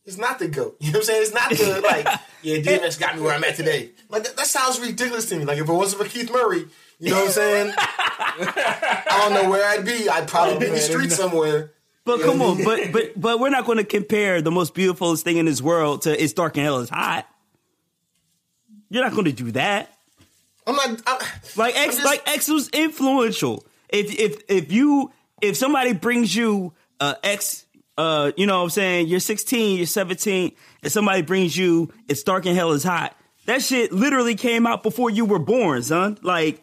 It's 0.05 0.17
not 0.17 0.39
the 0.39 0.47
goat. 0.47 0.77
You 0.79 0.93
know 0.93 0.99
what 0.99 1.03
I'm 1.03 1.05
saying? 1.05 1.21
It's 1.23 1.33
not 1.33 1.49
the 1.49 1.81
like. 1.83 2.07
Yeah, 2.41 2.57
DMX 2.57 2.99
got 2.99 3.15
me 3.15 3.21
where 3.21 3.33
I'm 3.35 3.43
at 3.43 3.55
today. 3.55 3.91
Like 4.09 4.23
that, 4.23 4.37
that 4.37 4.47
sounds 4.47 4.79
ridiculous 4.79 5.27
to 5.29 5.37
me. 5.37 5.45
Like 5.45 5.57
if 5.57 5.67
it 5.67 5.73
wasn't 5.73 6.01
for 6.01 6.09
Keith 6.09 6.31
Murray, 6.31 6.65
you 6.99 7.11
know 7.11 7.17
what 7.17 7.25
I'm 7.25 7.31
saying? 7.31 7.73
I 7.77 9.03
don't 9.29 9.33
know 9.33 9.49
where 9.49 9.67
I'd 9.67 9.85
be. 9.85 10.09
I'd 10.09 10.27
probably 10.27 10.57
be 10.59 10.65
in 10.67 10.73
the 10.73 10.79
street 10.79 11.11
somewhere. 11.11 11.73
but 12.05 12.21
come 12.21 12.41
on 12.41 12.63
but 12.63 12.91
but 12.93 13.19
but 13.19 13.39
we're 13.39 13.49
not 13.49 13.65
going 13.65 13.79
to 13.79 13.83
compare 13.83 14.41
the 14.41 14.49
most 14.51 14.73
beautiful 14.73 15.15
thing 15.17 15.37
in 15.37 15.45
this 15.45 15.61
world 15.61 16.03
to 16.03 16.23
it's 16.23 16.31
dark 16.33 16.55
and 16.55 16.65
hell 16.65 16.79
is 16.79 16.89
hot 16.89 17.27
you're 18.89 19.03
not 19.03 19.11
going 19.11 19.25
to 19.25 19.33
do 19.33 19.51
that 19.51 19.91
I'm 20.67 20.75
not. 20.75 21.01
I, 21.07 21.25
Like 21.55 21.75
X, 21.75 21.85
I'm 21.85 21.91
just- 21.91 22.05
like 22.05 22.27
X 22.27 22.47
was 22.49 22.69
influential. 22.69 23.65
If 23.89 24.13
if 24.19 24.43
if 24.49 24.71
you 24.71 25.11
if 25.41 25.55
somebody 25.57 25.93
brings 25.93 26.35
you 26.35 26.73
uh 26.99 27.15
X, 27.23 27.65
uh, 27.97 28.31
you 28.35 28.45
know 28.47 28.57
what 28.57 28.63
I'm 28.65 28.69
saying, 28.71 29.07
you're 29.07 29.19
16, 29.19 29.77
you're 29.77 29.85
17, 29.85 30.51
and 30.83 30.91
somebody 30.91 31.21
brings 31.21 31.55
you 31.55 31.91
It's 32.07 32.21
Dark 32.23 32.45
and 32.45 32.55
Hell 32.55 32.73
is 32.73 32.83
Hot. 32.83 33.15
That 33.45 33.61
shit 33.61 33.93
literally 33.93 34.35
came 34.35 34.67
out 34.67 34.83
before 34.83 35.09
you 35.09 35.23
were 35.23 35.39
born, 35.39 35.81
son. 35.83 36.17
Like, 36.21 36.61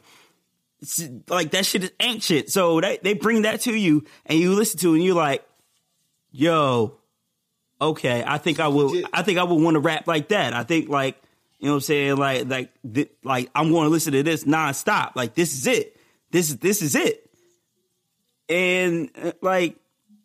like 1.28 1.52
that 1.52 1.64
shit 1.64 1.84
is 1.84 1.92
ancient. 2.00 2.50
So 2.50 2.80
they 2.80 2.99
they 3.02 3.14
bring 3.14 3.42
that 3.42 3.62
to 3.62 3.75
you, 3.75 4.04
and 4.26 4.38
you 4.38 4.52
listen 4.52 4.78
to, 4.80 4.92
it 4.92 4.96
and 4.96 5.04
you're 5.04 5.14
like, 5.14 5.42
yo, 6.30 6.99
okay, 7.80 8.23
I 8.26 8.37
think 8.38 8.61
I 8.61 8.68
will. 8.68 8.92
I 9.12 9.23
think 9.23 9.38
I 9.38 9.44
would 9.44 9.62
want 9.62 9.76
to 9.76 9.80
rap 9.80 10.06
like 10.06 10.28
that. 10.28 10.52
I 10.52 10.62
think 10.64 10.90
like 10.90 11.16
you 11.64 11.71
know 11.71 11.76
what 11.76 11.76
I'm 11.76 11.80
saying, 11.80 12.16
like 12.16 12.47
like 12.49 12.71
thi- 12.92 13.09
like 13.25 13.50
I'm 13.54 13.71
going 13.73 13.85
to 13.85 13.88
listen 13.90 14.12
to 14.12 14.23
this 14.23 14.44
nonstop. 14.44 15.16
Like 15.16 15.35
this 15.35 15.54
is 15.54 15.66
it. 15.66 15.97
This 16.30 16.50
is 16.50 16.59
this 16.59 16.83
is 16.83 16.94
it. 16.94 17.28
And 18.49 19.11
uh, 19.21 19.33
like 19.40 19.76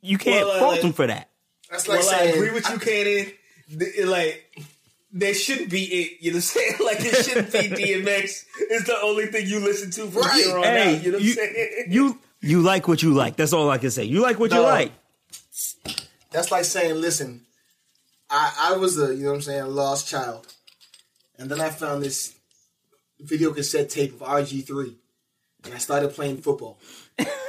you 0.02 0.18
can't 0.18 0.46
Well, 0.46 0.56
uh, 0.56 0.60
fault 0.60 0.72
like- 0.74 0.82
them 0.82 0.94
for 0.94 1.08
that. 1.08 1.30
that's 1.72 1.88
like 1.88 2.00
well, 2.02 2.10
I 2.10 2.18
saying. 2.20 2.36
agree 2.36 2.52
with 2.52 2.70
you, 2.70 2.78
Cannon. 2.80 3.32
Th- 3.80 4.06
Like, 4.06 4.58
there 5.14 5.34
shouldn't 5.34 5.70
be 5.70 5.84
it. 5.86 6.18
You 6.22 6.32
know 6.32 6.38
what 6.38 6.38
I'm 6.38 6.42
saying? 6.42 6.74
Like, 6.84 6.98
it 7.02 7.24
shouldn't 7.26 7.52
be 7.52 7.60
DMX. 7.70 8.46
It's 8.70 8.86
the 8.86 8.98
only 9.02 9.28
thing 9.28 9.48
you 9.48 9.60
listen 9.60 9.92
to 9.92 10.08
from 10.12 10.24
Right. 10.24 10.44
here 10.44 10.58
on 10.58 10.64
Hey, 10.64 10.96
out. 10.98 11.04
You 11.04 11.12
know 11.12 11.18
what 11.18 11.24
you, 11.24 11.32
I'm 11.32 11.36
saying? 11.38 11.86
you 11.90 12.20
you 12.42 12.62
like 12.62 12.88
what 12.88 13.02
you 13.04 13.14
like. 13.14 13.36
That's 13.38 13.54
all 13.54 13.70
I 13.70 13.78
can 13.78 13.92
say. 13.92 14.04
You 14.06 14.22
like 14.22 14.40
what 14.40 14.52
you 14.52 14.60
like. 14.62 14.92
That's 16.32 16.52
like 16.52 16.66
saying, 16.66 16.96
listen, 16.96 17.42
I, 18.30 18.72
I 18.74 18.78
was 18.78 19.00
a, 19.00 19.14
you 19.16 19.24
know 19.24 19.30
what 19.30 19.36
I'm 19.36 19.42
saying, 19.42 19.66
lost 19.68 20.08
child. 20.08 20.48
And 21.40 21.50
then 21.50 21.60
I 21.62 21.70
found 21.70 22.04
this 22.04 22.36
video 23.20 23.52
cassette 23.54 23.90
tape 23.90 24.14
of 24.14 24.28
RG3. 24.28 24.96
And 25.66 25.74
I 25.74 25.78
started 25.78 26.14
playing 26.14 26.38
football. 26.38 26.78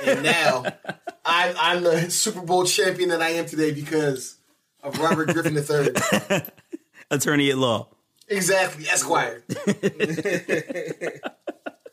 And 0.05 0.23
now 0.23 0.65
I, 1.25 1.55
I'm 1.59 1.83
the 1.83 2.11
Super 2.11 2.41
Bowl 2.41 2.65
champion 2.65 3.11
that 3.11 3.21
I 3.21 3.31
am 3.31 3.47
today 3.47 3.73
because 3.73 4.37
of 4.83 4.99
Robert 4.99 5.29
Griffin 5.29 5.57
III. 5.57 6.43
Attorney 7.11 7.51
at 7.51 7.59
law. 7.59 7.89
Exactly, 8.29 8.87
Esquire. 8.89 9.43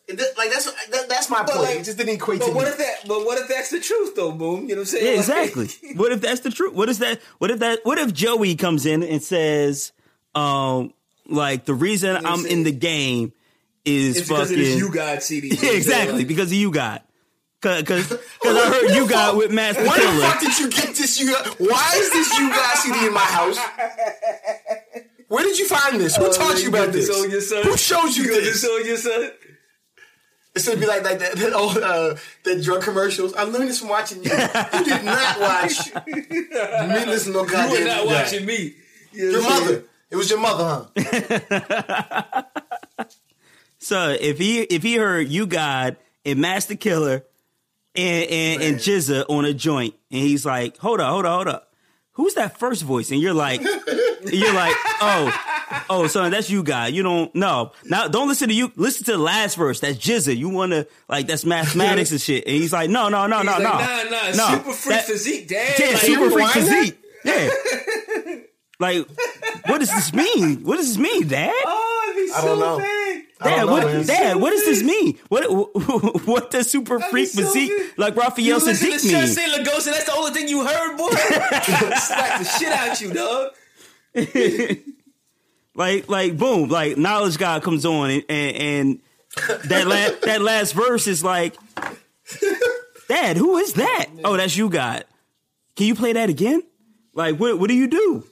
That- 0.10 0.38
like 0.38 0.50
that's 0.52 0.72
that, 0.88 1.10
that's 1.10 1.30
my 1.30 1.44
point. 1.44 1.60
like- 1.60 1.80
it 1.80 1.84
just 1.84 1.98
didn't 1.98 2.14
equate 2.16 2.40
to 2.40 2.46
But 2.48 2.54
me. 2.54 2.56
what 2.56 2.68
if 2.70 2.78
that? 2.78 3.00
But 3.08 3.26
what 3.26 3.38
if 3.40 3.50
that's 3.50 3.72
the 3.72 3.82
truth, 3.82 4.16
though, 4.16 4.32
Boom? 4.32 4.62
You 4.62 4.76
know 4.76 4.76
what 4.76 4.80
I'm 4.80 4.86
saying? 4.86 5.06
Yeah, 5.06 5.12
Like- 5.36 5.50
exactly. 5.50 5.94
what 5.96 6.12
if 6.14 6.22
that's 6.22 6.40
the 6.42 6.50
truth? 6.50 6.74
What 6.74 6.88
is 6.88 7.00
that? 7.00 7.20
What 7.40 7.52
if 7.52 7.60
that? 7.60 7.82
What 7.84 7.98
if 7.98 8.14
Joey 8.14 8.56
comes 8.56 8.86
in 8.86 9.04
and 9.04 9.22
says, 9.22 9.92
um, 10.34 10.94
like 11.28 11.66
the 11.66 11.74
reason 11.74 12.26
I'm 12.26 12.46
in 12.46 12.64
the 12.64 12.72
game 12.72 13.34
is 13.86 14.18
It's 14.18 14.28
because 14.28 14.50
fucking 14.50 14.62
it 14.64 14.68
is 14.68 14.78
you 14.78 14.92
got 14.92 15.24
CD. 15.24 15.50
Yeah, 15.50 15.72
exactly 15.72 16.26
because 16.26 16.48
of 16.52 16.54
U-God. 16.58 17.02
Cause, 17.62 17.84
cause, 17.88 18.08
'cause 18.08 18.20
I 18.56 18.70
heard 18.70 18.96
U-God 18.96 19.38
with 19.38 19.52
Master 19.52 19.84
Where 19.84 19.96
the 20.16 20.22
fuck 20.22 20.40
did 20.40 20.60
you 20.60 20.70
get 20.70 20.96
this? 20.96 21.20
U-God, 21.20 21.48
why 21.60 21.94
is 21.96 22.12
this 22.12 22.38
U-God 22.40 22.78
CD 22.78 23.08
in 23.08 23.14
my 23.14 23.20
house? 23.22 23.58
Where 25.28 25.44
did 25.44 25.58
you 25.60 25.68
find 25.68 26.00
this? 26.00 26.16
Who 26.16 26.32
taught 26.32 26.62
you 26.62 26.70
about 26.70 26.92
this? 26.94 27.10
on 27.10 27.30
your? 27.30 27.42
Who 27.64 27.76
showed 27.78 28.16
you 28.16 28.26
got 28.30 28.42
this? 28.42 28.62
this 28.62 28.66
on 28.70 28.86
your 28.86 28.98
son? 28.98 29.32
It's 30.56 30.68
gonna 30.68 30.80
be 30.80 30.88
like 30.88 31.04
like 31.04 31.20
that, 31.20 31.36
that 31.36 31.54
old 31.54 31.78
uh, 31.78 32.16
that 32.46 32.64
drug 32.64 32.82
commercials. 32.82 33.34
I 33.36 33.44
learned 33.44 33.70
this 33.70 33.80
from 33.80 33.90
watching 33.90 34.24
you. 34.24 34.32
You 34.32 34.84
did 34.86 35.04
not 35.06 35.40
watch. 35.40 35.88
You 36.08 36.24
didn't 36.24 37.10
listen 37.10 37.34
to 37.34 37.44
no 37.44 37.46
You 37.46 37.80
were 37.80 37.86
not 37.88 37.98
guy. 37.98 38.06
watching 38.06 38.46
me. 38.46 38.74
You 39.12 39.32
Your 39.32 39.42
what 39.42 39.50
saying? 39.52 39.66
mother. 39.66 39.84
It 40.10 40.16
was 40.16 40.30
your 40.30 40.40
mother, 40.40 40.88
huh? 41.00 42.44
So 43.80 44.10
if 44.20 44.38
he 44.38 44.62
if 44.62 44.82
he 44.84 44.96
heard 44.96 45.28
U-God 45.30 45.98
and 46.26 46.42
Masta 46.42 46.76
Killa 46.76 47.22
and 47.96 48.30
and, 48.30 48.62
and 48.62 48.76
GZA 48.78 49.26
on 49.30 49.46
a 49.46 49.54
joint, 49.54 49.94
and 50.12 50.20
he's 50.20 50.46
like, 50.46 50.78
hold 50.78 51.00
up, 51.00 51.10
hold 51.12 51.26
up, 51.26 51.34
hold 51.36 51.48
up. 51.48 51.74
Who's 52.14 52.34
that 52.34 52.58
first 52.60 52.82
voice? 52.84 53.12
And 53.12 53.22
you're 53.22 53.36
like, 53.36 53.62
you're 54.26 54.54
like, 54.54 54.76
oh, 55.00 55.86
oh, 55.92 56.08
son, 56.08 56.32
that's 56.32 56.50
U-God. 56.50 56.92
You 56.94 57.04
don't 57.04 57.34
no. 57.36 57.72
Now 57.86 58.08
don't 58.08 58.28
listen 58.28 58.50
to 58.50 58.56
you. 58.56 58.72
Listen 58.76 59.06
to 59.06 59.12
the 59.12 59.18
last 59.20 59.56
verse. 59.56 59.80
That's 59.80 59.98
GZA. 60.00 60.36
You 60.36 60.50
want 60.50 60.72
to 60.72 60.88
like 61.08 61.28
that's 61.28 61.46
mathematics 61.46 62.12
and 62.12 62.20
shit. 62.20 62.46
And 62.48 62.56
he's 62.56 62.74
like, 62.74 62.90
no, 62.90 63.10
no, 63.10 63.28
no, 63.28 63.38
He's 63.38 63.46
no, 63.46 63.52
like, 63.52 63.62
no, 63.64 63.70
nah, 63.70 64.04
nah, 64.10 64.30
no. 64.32 64.58
super 64.58 64.74
freak 64.74 64.98
That- 64.98 65.06
physique, 65.06 65.48
dad. 65.48 65.76
Yeah, 65.80 65.86
like, 65.88 65.98
super 65.98 66.32
freak 66.32 66.36
rewind 66.36 66.54
physique. 66.54 66.98
Yeah. 67.24 67.50
like, 68.80 69.08
what 69.66 69.80
does 69.80 69.90
this 69.90 70.14
mean? 70.14 70.64
What 70.64 70.78
does 70.78 70.88
this 70.88 70.98
mean, 70.98 71.28
Dad? 71.28 71.52
Oh, 71.66 72.06
it'd 72.12 72.28
be 72.28 72.32
I 72.32 72.40
so 72.40 72.48
don't 72.48 72.60
know. 72.60 72.78
bad. 72.78 73.24
Dad, 73.44 73.66
know, 73.66 73.72
what, 73.72 73.86
man. 73.86 74.06
Dad, 74.06 74.36
what 74.38 74.50
does 74.52 74.66
this 74.66 74.84
mean? 74.84 75.18
What 75.30 75.44
what 76.28 76.50
does 76.52 76.70
super 76.70 77.00
freak 77.00 77.28
so 77.30 77.42
physique 77.44 77.70
good. 77.70 77.98
like 77.98 78.16
Raphael 78.16 78.58
listen 78.58 78.76
to 78.76 78.96
Sadiq 78.98 79.12
Chef 79.12 79.22
mean? 79.22 79.28
say 79.28 79.48
Lagosa, 79.50 79.92
that's 79.92 80.06
the 80.06 80.14
only 80.14 80.32
thing 80.32 80.48
you 80.48 80.66
heard, 80.66 80.98
boy. 80.98 81.10
Slap 81.12 82.40
the 82.40 82.46
shit 82.46 82.72
out 82.72 83.02
you, 83.02 83.14
dog. 83.14 83.54
Like 85.78 86.10
like 86.10 86.36
boom, 86.36 86.70
like 86.70 86.98
knowledge 86.98 87.38
God 87.38 87.62
comes 87.62 87.86
on 87.86 88.10
and 88.10 88.24
and, 88.28 88.58
and 88.58 89.00
that 89.66 89.86
last 89.86 90.24
that 90.24 90.42
last 90.42 90.72
verse 90.74 91.06
is 91.06 91.24
like, 91.24 91.56
Dad, 93.08 93.38
who 93.38 93.58
is 93.58 93.74
that? 93.74 94.08
Oh, 94.24 94.36
that's 94.38 94.58
you, 94.58 94.72
God. 94.72 95.06
Can 95.76 95.86
you 95.86 95.94
play 95.94 96.14
that 96.14 96.30
again? 96.30 96.64
Like 97.14 97.40
what 97.40 97.60
what 97.60 97.68
do 97.68 97.76
you 97.76 97.86
do? 97.88 98.26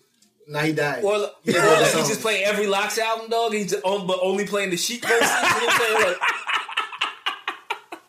Now 0.48 0.60
he 0.60 0.74
died. 0.74 1.04
Well, 1.04 1.34
He 1.44 1.52
yeah, 1.52 1.62
didn't 1.62 1.70
know 1.76 1.82
like 1.82 1.96
he's 1.96 2.08
just 2.08 2.22
playing 2.22 2.44
every 2.46 2.68
LOX 2.68 2.98
album, 3.00 3.30
dog. 3.30 3.54
He's 3.54 3.72
just 3.72 3.84
on, 3.84 4.06
but 4.08 4.20
only 4.22 4.46
playing 4.46 4.70
the 4.70 4.78
Sheek 4.78 5.04
verses. 5.06 5.22
You 5.22 5.28
know 5.28 5.42
what 5.42 5.74
I'm 5.74 5.80
saying? 5.82 6.18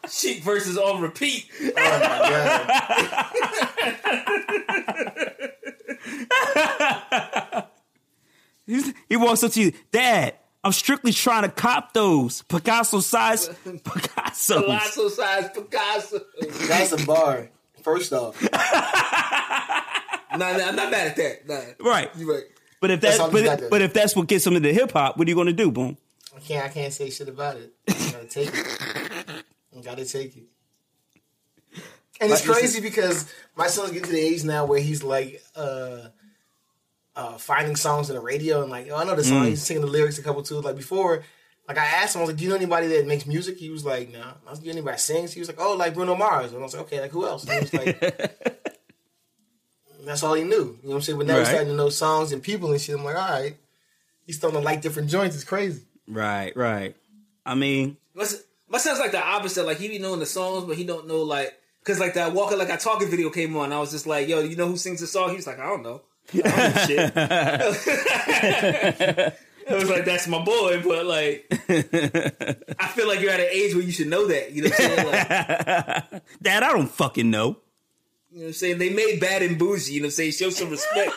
Like, 0.02 0.10
Sheek 0.10 0.42
verses 0.42 0.76
on 0.78 1.00
repeat. 1.00 1.50
Oh 1.60 1.72
my 1.74 1.80
God. 6.54 7.66
He's- 8.66 8.92
He 9.08 9.16
walks 9.16 9.42
up 9.44 9.52
to 9.52 9.60
you, 9.60 9.72
Dad. 9.92 10.34
I'm 10.64 10.72
strictly 10.72 11.12
trying 11.12 11.42
to 11.44 11.48
cop 11.48 11.92
those 11.92 12.42
Picasso 12.42 12.98
size 13.00 13.48
Picasso. 13.84 14.62
Palazzo 14.62 15.08
size 15.08 15.48
Picasso. 15.54 16.20
That's 16.66 16.90
a 16.92 17.06
bar. 17.06 17.50
First 17.82 18.12
off, 18.12 18.36
Nah, 20.36 20.56
nah, 20.56 20.68
I'm 20.68 20.76
not 20.76 20.90
mad 20.90 21.06
at 21.08 21.16
that. 21.16 21.48
Nah. 21.48 21.88
Right. 21.88 22.10
You're 22.16 22.34
right. 22.34 22.44
But 22.80 22.90
if 22.90 23.00
That's 23.00 23.16
that 23.16 23.22
all 23.24 23.30
he's 23.30 23.44
got 23.44 23.60
but, 23.60 23.70
but 23.70 23.82
if 23.82 23.92
that's 23.94 24.14
what 24.14 24.28
gets 24.28 24.46
him 24.46 24.54
into 24.54 24.72
hip 24.72 24.92
hop, 24.92 25.16
what 25.16 25.26
are 25.26 25.30
you 25.30 25.34
gonna 25.34 25.52
do, 25.52 25.70
boom? 25.72 25.96
I 26.36 26.40
can't. 26.40 26.64
I 26.64 26.68
can't 26.68 26.92
say 26.92 27.10
shit 27.10 27.28
about 27.28 27.56
it. 27.56 27.72
I 27.88 28.12
gotta 28.12 28.26
take 28.26 28.50
it. 28.52 29.44
I 29.76 29.80
gotta 29.80 30.04
take 30.04 30.36
it. 30.36 30.44
And 32.20 32.32
it's 32.32 32.46
crazy 32.46 32.80
because 32.80 33.30
my 33.56 33.66
son's 33.66 33.90
getting 33.90 34.06
to 34.06 34.12
the 34.12 34.20
age 34.20 34.44
now 34.44 34.64
where 34.64 34.80
he's 34.80 35.02
like 35.02 35.42
uh, 35.54 36.08
uh, 37.14 37.38
finding 37.38 37.76
songs 37.76 38.08
on 38.08 38.16
the 38.16 38.22
radio 38.22 38.62
and 38.62 38.70
like, 38.70 38.88
oh, 38.90 38.96
I 38.96 39.04
know 39.04 39.14
the 39.14 39.24
song. 39.24 39.44
He's 39.44 39.62
singing 39.62 39.82
the 39.82 39.88
lyrics 39.88 40.18
a 40.18 40.22
couple 40.22 40.42
too. 40.42 40.60
Like 40.60 40.76
before, 40.76 41.24
like 41.68 41.78
I 41.78 41.84
asked 41.84 42.14
him, 42.14 42.20
I 42.20 42.22
was 42.22 42.30
like, 42.30 42.38
do 42.38 42.44
you 42.44 42.50
know 42.50 42.56
anybody 42.56 42.86
that 42.88 43.06
makes 43.06 43.26
music? 43.26 43.58
He 43.58 43.70
was 43.70 43.84
like, 43.84 44.12
no. 44.12 44.20
I 44.20 44.50
was 44.50 44.58
like, 44.58 44.60
do 44.60 44.66
you 44.66 44.72
know 44.72 44.78
anybody 44.78 44.94
that 44.94 45.00
sings? 45.00 45.32
He 45.32 45.40
was 45.40 45.48
like, 45.48 45.60
oh, 45.60 45.74
like 45.74 45.94
Bruno 45.94 46.14
Mars. 46.14 46.52
And 46.52 46.60
I 46.60 46.62
was 46.62 46.74
like, 46.74 46.84
okay, 46.84 47.00
like 47.00 47.10
who 47.10 47.26
else? 47.26 47.44
And 47.44 47.52
he 47.52 47.60
was 47.60 47.74
like, 47.74 48.75
that's 50.06 50.22
all 50.22 50.34
he 50.34 50.44
knew. 50.44 50.54
You 50.54 50.62
know 50.62 50.76
what 50.82 50.94
I'm 50.96 51.00
saying? 51.02 51.18
But 51.18 51.26
now 51.26 51.34
he's 51.38 51.48
Right. 51.48 51.54
starting 51.54 51.72
to 51.72 51.76
know 51.76 51.88
songs 51.90 52.32
and 52.32 52.42
people 52.42 52.70
and 52.72 52.80
shit. 52.80 52.96
I'm 52.96 53.04
like, 53.04 53.16
all 53.16 53.28
right. 53.28 53.56
He's 54.24 54.36
starting 54.38 54.58
to 54.60 54.64
like 54.64 54.80
different 54.82 55.10
joints. 55.10 55.34
It's 55.36 55.44
crazy. 55.44 55.82
Right, 56.08 56.56
right. 56.56 56.96
I 57.44 57.54
mean, 57.54 57.96
My, 58.14 58.24
son- 58.24 58.40
my 58.68 58.78
son's 58.78 58.98
like 58.98 59.12
the 59.12 59.22
opposite. 59.24 59.64
Like 59.66 59.78
he 59.78 59.88
be 59.88 59.98
knowing 59.98 60.20
the 60.20 60.26
songs, 60.26 60.64
but 60.64 60.76
he 60.76 60.84
don't 60.84 61.06
know 61.06 61.22
like 61.22 61.52
because 61.80 62.00
like 62.00 62.14
that 62.14 62.32
Walker 62.32 62.56
Like 62.56 62.70
I 62.70 62.76
Talking 62.76 63.08
video 63.08 63.30
came 63.30 63.56
on. 63.56 63.72
I 63.72 63.78
was 63.78 63.90
just 63.92 64.06
like, 64.06 64.26
yo, 64.28 64.40
you 64.40 64.56
know 64.56 64.66
who 64.68 64.76
sings 64.76 65.00
the 65.00 65.06
song? 65.06 65.30
He 65.30 65.36
was 65.36 65.46
like, 65.46 65.60
I 65.60 65.66
don't 65.66 65.82
know. 65.82 66.02
I 66.34 66.40
don't 66.40 66.74
know 66.74 66.86
shit. 66.86 67.16
I 69.68 69.74
was 69.74 69.90
like, 69.90 70.04
that's 70.04 70.28
my 70.28 70.42
boy, 70.44 70.80
but 70.82 71.06
like, 71.06 71.46
I 71.68 72.86
feel 72.94 73.08
like 73.08 73.20
you're 73.20 73.32
at 73.32 73.40
an 73.40 73.48
age 73.50 73.74
where 73.74 73.82
you 73.82 73.90
should 73.90 74.06
know 74.08 74.26
that. 74.28 74.52
You 74.52 74.62
know 74.62 74.68
what 74.70 74.80
I'm 74.80 74.96
saying? 74.96 75.06
Like, 75.08 76.22
Dad, 76.42 76.62
I 76.62 76.72
don't 76.72 76.88
fucking 76.90 77.28
know. 77.30 77.56
You 78.36 78.42
know 78.42 78.48
what 78.48 78.48
I'm 78.48 78.52
saying? 78.52 78.76
They 78.76 78.90
made 78.90 79.18
bad 79.18 79.42
and 79.42 79.58
bougie. 79.58 79.94
You 79.94 80.00
know 80.00 80.04
what 80.04 80.08
I'm 80.08 80.10
saying? 80.10 80.32
Show 80.32 80.50
some 80.50 80.68
respect. 80.68 81.10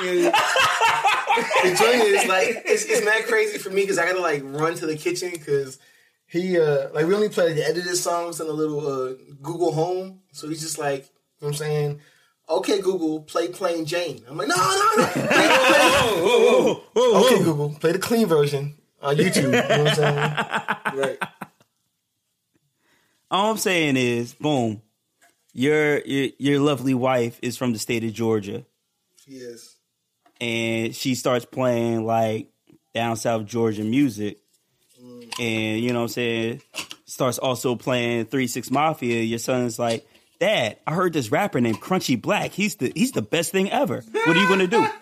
You 0.00 0.22
know, 0.22 0.30
the 1.64 1.74
joint 1.76 2.02
is 2.04 2.28
like 2.28 2.62
it's, 2.64 2.84
it's 2.84 3.04
mad 3.04 3.24
crazy 3.24 3.58
for 3.58 3.70
me 3.70 3.80
because 3.80 3.98
I 3.98 4.06
gotta 4.06 4.20
like 4.20 4.42
run 4.44 4.76
to 4.76 4.86
the 4.86 4.96
kitchen 4.96 5.32
because 5.32 5.80
he 6.24 6.60
uh 6.60 6.90
like 6.94 7.06
we 7.06 7.16
only 7.16 7.30
play 7.30 7.52
the 7.52 7.66
edited 7.68 7.96
songs 7.96 8.40
in 8.40 8.46
a 8.46 8.52
little 8.52 8.86
uh 8.86 9.14
Google 9.42 9.72
Home, 9.72 10.20
so 10.30 10.48
he's 10.48 10.60
just 10.60 10.78
like 10.78 11.00
you 11.00 11.02
know 11.02 11.08
what 11.40 11.48
I'm 11.48 11.54
saying. 11.54 12.00
Okay, 12.48 12.80
Google, 12.80 13.22
play 13.22 13.48
Plain 13.48 13.84
Jane. 13.84 14.22
I'm 14.28 14.36
like, 14.36 14.46
no, 14.46 14.54
no, 14.54 14.92
no. 14.98 15.06
Play, 15.14 15.24
play- 16.92 17.34
okay, 17.34 17.42
Google, 17.42 17.70
play 17.80 17.90
the 17.90 17.98
clean 17.98 18.28
version 18.28 18.74
on 19.00 19.16
YouTube. 19.16 19.42
You 19.46 19.50
know 19.50 19.62
what 19.62 19.88
I'm 19.88 19.94
saying? 19.96 20.16
right. 20.96 21.18
All 23.32 23.50
I'm 23.50 23.56
saying 23.56 23.96
is, 23.96 24.34
boom, 24.34 24.80
your 25.52 26.00
your, 26.00 26.30
your 26.38 26.60
lovely 26.60 26.94
wife 26.94 27.38
is 27.42 27.56
from 27.56 27.72
the 27.72 27.78
state 27.78 28.04
of 28.04 28.12
Georgia, 28.12 28.64
Yes. 29.26 29.76
and 30.40 30.94
she 30.94 31.14
starts 31.14 31.44
playing 31.44 32.04
like 32.06 32.48
down 32.94 33.16
south 33.16 33.46
Georgia 33.46 33.84
music, 33.84 34.38
mm. 35.02 35.32
and 35.38 35.80
you 35.80 35.92
know 35.92 36.00
what 36.00 36.04
I'm 36.04 36.08
saying, 36.08 36.62
starts 37.06 37.38
also 37.38 37.76
playing 37.76 38.26
Three 38.26 38.46
Six 38.46 38.70
Mafia. 38.70 39.22
Your 39.22 39.38
son's 39.38 39.78
like, 39.78 40.06
Dad, 40.40 40.78
I 40.86 40.94
heard 40.94 41.12
this 41.12 41.30
rapper 41.30 41.60
named 41.60 41.80
Crunchy 41.80 42.20
Black. 42.20 42.52
He's 42.52 42.76
the 42.76 42.92
he's 42.94 43.12
the 43.12 43.22
best 43.22 43.52
thing 43.52 43.70
ever. 43.70 44.02
What 44.12 44.36
are 44.36 44.40
you 44.40 44.48
gonna 44.48 44.66
do? 44.66 44.86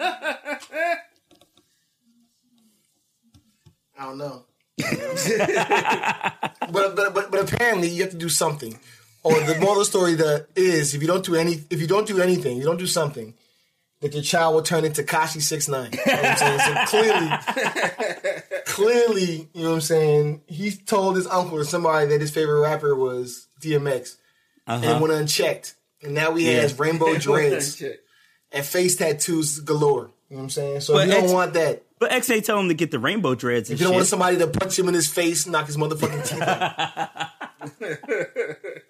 I 3.99 4.05
don't 4.05 4.19
know. 4.19 4.45
but, 4.79 6.55
but 6.97 7.15
but 7.15 7.31
but 7.31 7.53
apparently 7.53 7.89
you 7.89 8.03
have 8.03 8.13
to 8.13 8.17
do 8.17 8.31
something. 8.31 8.79
Or 9.23 9.39
the 9.41 9.59
moral 9.61 9.73
of 9.73 9.79
the 9.81 9.85
story 9.85 10.15
that 10.15 10.47
is 10.57 10.95
if 10.95 11.03
you 11.03 11.09
don't 11.09 11.25
do 11.25 11.35
any 11.35 11.63
if 11.71 11.81
you 11.81 11.87
don't 11.87 12.07
do 12.07 12.21
anything, 12.21 12.57
you 12.57 12.65
don't 12.65 12.79
do 12.79 12.87
something, 12.87 13.35
that 14.01 14.15
your 14.15 14.23
child 14.23 14.55
will 14.55 14.63
turn 14.63 14.85
into 14.85 15.03
Kashi 15.05 15.41
six 15.41 15.69
nine. 15.69 15.91
You 15.93 16.13
know 16.13 16.23
what 16.23 16.43
I'm 16.43 16.59
saying? 16.59 16.59
So 16.61 16.85
clearly 16.87 18.41
clearly, 18.71 19.49
you 19.53 19.63
know 19.63 19.71
what 19.71 19.75
I'm 19.77 19.81
saying, 19.81 20.43
he 20.47 20.71
told 20.71 21.17
his 21.17 21.27
uncle 21.27 21.59
or 21.59 21.65
somebody 21.65 22.07
that 22.09 22.21
his 22.21 22.31
favorite 22.31 22.61
rapper 22.61 22.95
was 22.95 23.49
DMX 23.61 24.17
and 24.67 24.85
it 24.85 24.89
uh-huh. 24.89 25.01
went 25.01 25.13
unchecked. 25.15 25.75
And 26.03 26.15
now 26.15 26.35
he 26.35 26.47
has 26.47 26.79
rainbow 26.79 27.15
dreads 27.19 27.83
and 28.53 28.65
face 28.65 28.97
tattoos 28.97 29.61
galore. 29.61 30.11
You 30.29 30.37
know 30.37 30.39
what 30.39 30.43
I'm 30.45 30.51
saying? 30.51 30.81
So 30.81 30.95
But 30.95 31.03
if 31.03 31.09
you 31.09 31.15
don't 31.15 31.25
ex- 31.25 31.33
want 31.33 31.55
that, 31.55 31.83
But 31.99 32.13
X 32.13 32.31
ain't 32.31 32.45
tell 32.45 32.59
him 32.59 32.69
to 32.69 32.75
get 32.75 32.91
the 32.91 32.99
rainbow 32.99 33.35
dreads 33.35 33.69
and 33.69 33.75
if 33.75 33.81
you 33.81 33.87
don't 33.89 33.97
want 33.97 34.07
somebody 34.07 34.39
to 34.39 34.47
punch 34.47 34.79
him 34.79 34.89
in 34.89 34.95
his 34.95 35.11
face, 35.13 35.47
knock 35.47 35.67
his 35.67 35.77
motherfucking 35.77 36.29
teeth 36.29 36.43
out. 36.43 37.11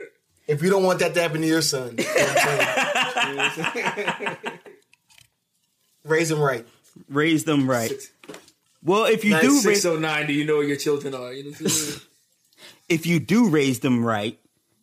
if 0.51 0.63
you 0.63 0.69
don't 0.71 0.83
want 0.83 0.99
that 0.99 1.15
to 1.15 1.23
happen 1.23 1.41
to 1.41 1.47
your 1.47 1.63
son, 1.63 1.95
you 1.99 2.05
know 2.05 2.11
what 2.11 3.59
I'm 3.59 3.73
saying? 3.73 4.37
raise 6.05 6.29
them 6.29 6.41
right. 6.41 6.67
Raise 7.09 7.45
them 7.45 7.71
right. 7.71 7.93
Well, 8.83 9.05
if 9.05 9.25
you 9.25 9.33
Nine 9.33 9.43
do 9.43 9.51
six 9.53 9.67
raise, 9.67 9.87
oh 9.87 9.97
nine. 9.97 10.27
Do 10.27 10.33
you 10.33 10.45
know 10.45 10.57
where 10.57 10.67
your 10.67 10.77
children 10.77 11.15
are? 11.15 11.33
You 11.33 11.53
know 11.53 11.57
if 12.89 13.07
you 13.07 13.21
do 13.21 13.49
raise 13.49 13.79
them 13.81 14.05
right, 14.05 14.39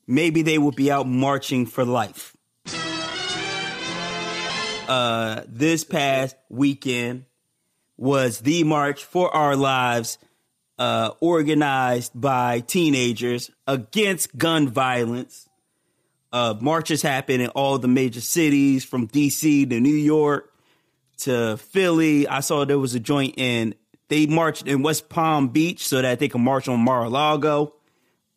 maybe 0.07 0.41
they 0.41 0.57
will 0.57 0.71
be 0.71 0.89
out 0.89 1.07
marching 1.07 1.65
for 1.65 1.83
life. 1.83 2.35
Uh, 4.87 5.41
this 5.47 5.83
past 5.83 6.37
weekend 6.47 7.25
was 7.97 8.39
the 8.39 8.63
March 8.63 9.03
for 9.03 9.35
Our 9.35 9.57
Lives, 9.57 10.17
uh, 10.79 11.11
organized 11.19 12.13
by 12.15 12.61
teenagers 12.61 13.51
against 13.65 14.37
gun 14.37 14.69
violence. 14.69 15.46
Uh, 16.31 16.55
marches 16.59 17.01
happen 17.01 17.41
in 17.41 17.49
all 17.49 17.77
the 17.77 17.87
major 17.87 18.21
cities 18.21 18.83
from 18.83 19.07
DC 19.07 19.69
to 19.69 19.79
New 19.79 19.95
York 19.95 20.53
to 21.19 21.57
Philly. 21.57 22.27
I 22.27 22.41
saw 22.41 22.65
there 22.65 22.77
was 22.79 22.95
a 22.95 22.99
joint 22.99 23.35
in, 23.37 23.75
they 24.09 24.25
marched 24.25 24.67
in 24.67 24.83
West 24.83 25.09
Palm 25.09 25.49
Beach 25.49 25.87
so 25.87 26.01
that 26.01 26.19
they 26.19 26.27
can 26.27 26.41
march 26.41 26.67
on 26.67 26.79
Mar-a-Lago 26.79 27.73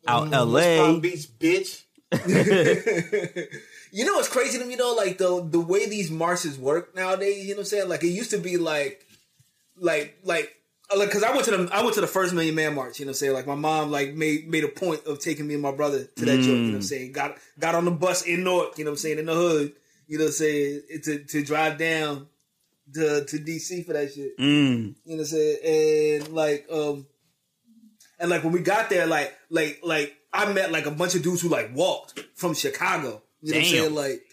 out 0.07 0.29
West 0.29 0.45
LA. 0.45 0.77
Palm 0.77 0.99
Beach, 1.01 1.27
bitch. 1.39 1.83
You 3.91 4.05
know 4.05 4.13
what's 4.15 4.29
crazy 4.29 4.57
to 4.57 4.65
me 4.65 4.75
though? 4.75 4.93
Like 4.93 5.17
the 5.17 5.45
the 5.45 5.59
way 5.59 5.87
these 5.87 6.09
marches 6.09 6.57
work 6.57 6.95
nowadays. 6.95 7.43
You 7.43 7.49
know 7.49 7.57
what 7.57 7.61
I'm 7.63 7.65
saying? 7.65 7.89
Like 7.89 8.03
it 8.03 8.07
used 8.07 8.31
to 8.31 8.37
be 8.37 8.57
like, 8.57 9.05
like 9.77 10.17
like. 10.23 10.55
Uh, 10.93 10.97
Like, 10.97 11.11
cause 11.11 11.23
I 11.23 11.31
went 11.31 11.45
to 11.45 11.51
the 11.51 11.69
I 11.73 11.81
went 11.81 11.95
to 11.95 12.01
the 12.01 12.07
first 12.07 12.33
Million 12.33 12.55
Man 12.55 12.75
March, 12.75 12.99
you 12.99 13.05
know 13.05 13.09
what 13.09 13.13
I'm 13.13 13.17
saying? 13.17 13.33
Like 13.33 13.47
my 13.47 13.55
mom 13.55 13.91
like 13.91 14.13
made 14.13 14.47
made 14.47 14.63
a 14.63 14.67
point 14.67 15.05
of 15.05 15.19
taking 15.19 15.47
me 15.47 15.53
and 15.53 15.63
my 15.63 15.71
brother 15.71 16.05
to 16.05 16.25
that 16.25 16.35
joint, 16.35 16.47
you 16.47 16.55
know 16.55 16.69
what 16.69 16.75
I'm 16.75 16.81
saying? 16.81 17.11
Got 17.11 17.37
got 17.59 17.75
on 17.75 17.85
the 17.85 17.91
bus 17.91 18.23
in 18.23 18.43
North, 18.43 18.77
you 18.77 18.85
know 18.85 18.91
what 18.91 18.95
I'm 18.95 18.97
saying, 18.99 19.19
in 19.19 19.25
the 19.25 19.33
hood, 19.33 19.73
you 20.07 20.17
know 20.17 20.25
what 20.25 20.29
I'm 20.29 20.33
saying, 20.33 20.81
to 21.03 21.23
to 21.23 21.43
drive 21.43 21.77
down 21.77 22.27
to 22.93 23.25
to 23.25 23.37
DC 23.37 23.85
for 23.85 23.93
that 23.93 24.13
shit. 24.13 24.37
Mm. 24.37 24.41
You 24.43 24.85
know 24.85 24.95
what 25.05 25.19
I'm 25.19 25.25
saying? 25.25 25.57
And 26.23 26.33
like 26.33 26.67
um 26.71 27.05
and 28.19 28.29
like 28.29 28.43
when 28.43 28.53
we 28.53 28.61
got 28.61 28.89
there, 28.89 29.07
like 29.07 29.33
like 29.49 29.79
like 29.83 30.15
I 30.33 30.51
met 30.51 30.71
like 30.71 30.85
a 30.85 30.91
bunch 30.91 31.15
of 31.15 31.23
dudes 31.23 31.41
who 31.41 31.49
like 31.49 31.75
walked 31.75 32.19
from 32.35 32.53
Chicago. 32.53 33.21
You 33.41 33.53
know 33.53 33.57
what 33.59 33.65
I'm 33.65 33.71
saying? 33.71 33.95
Like 33.95 34.23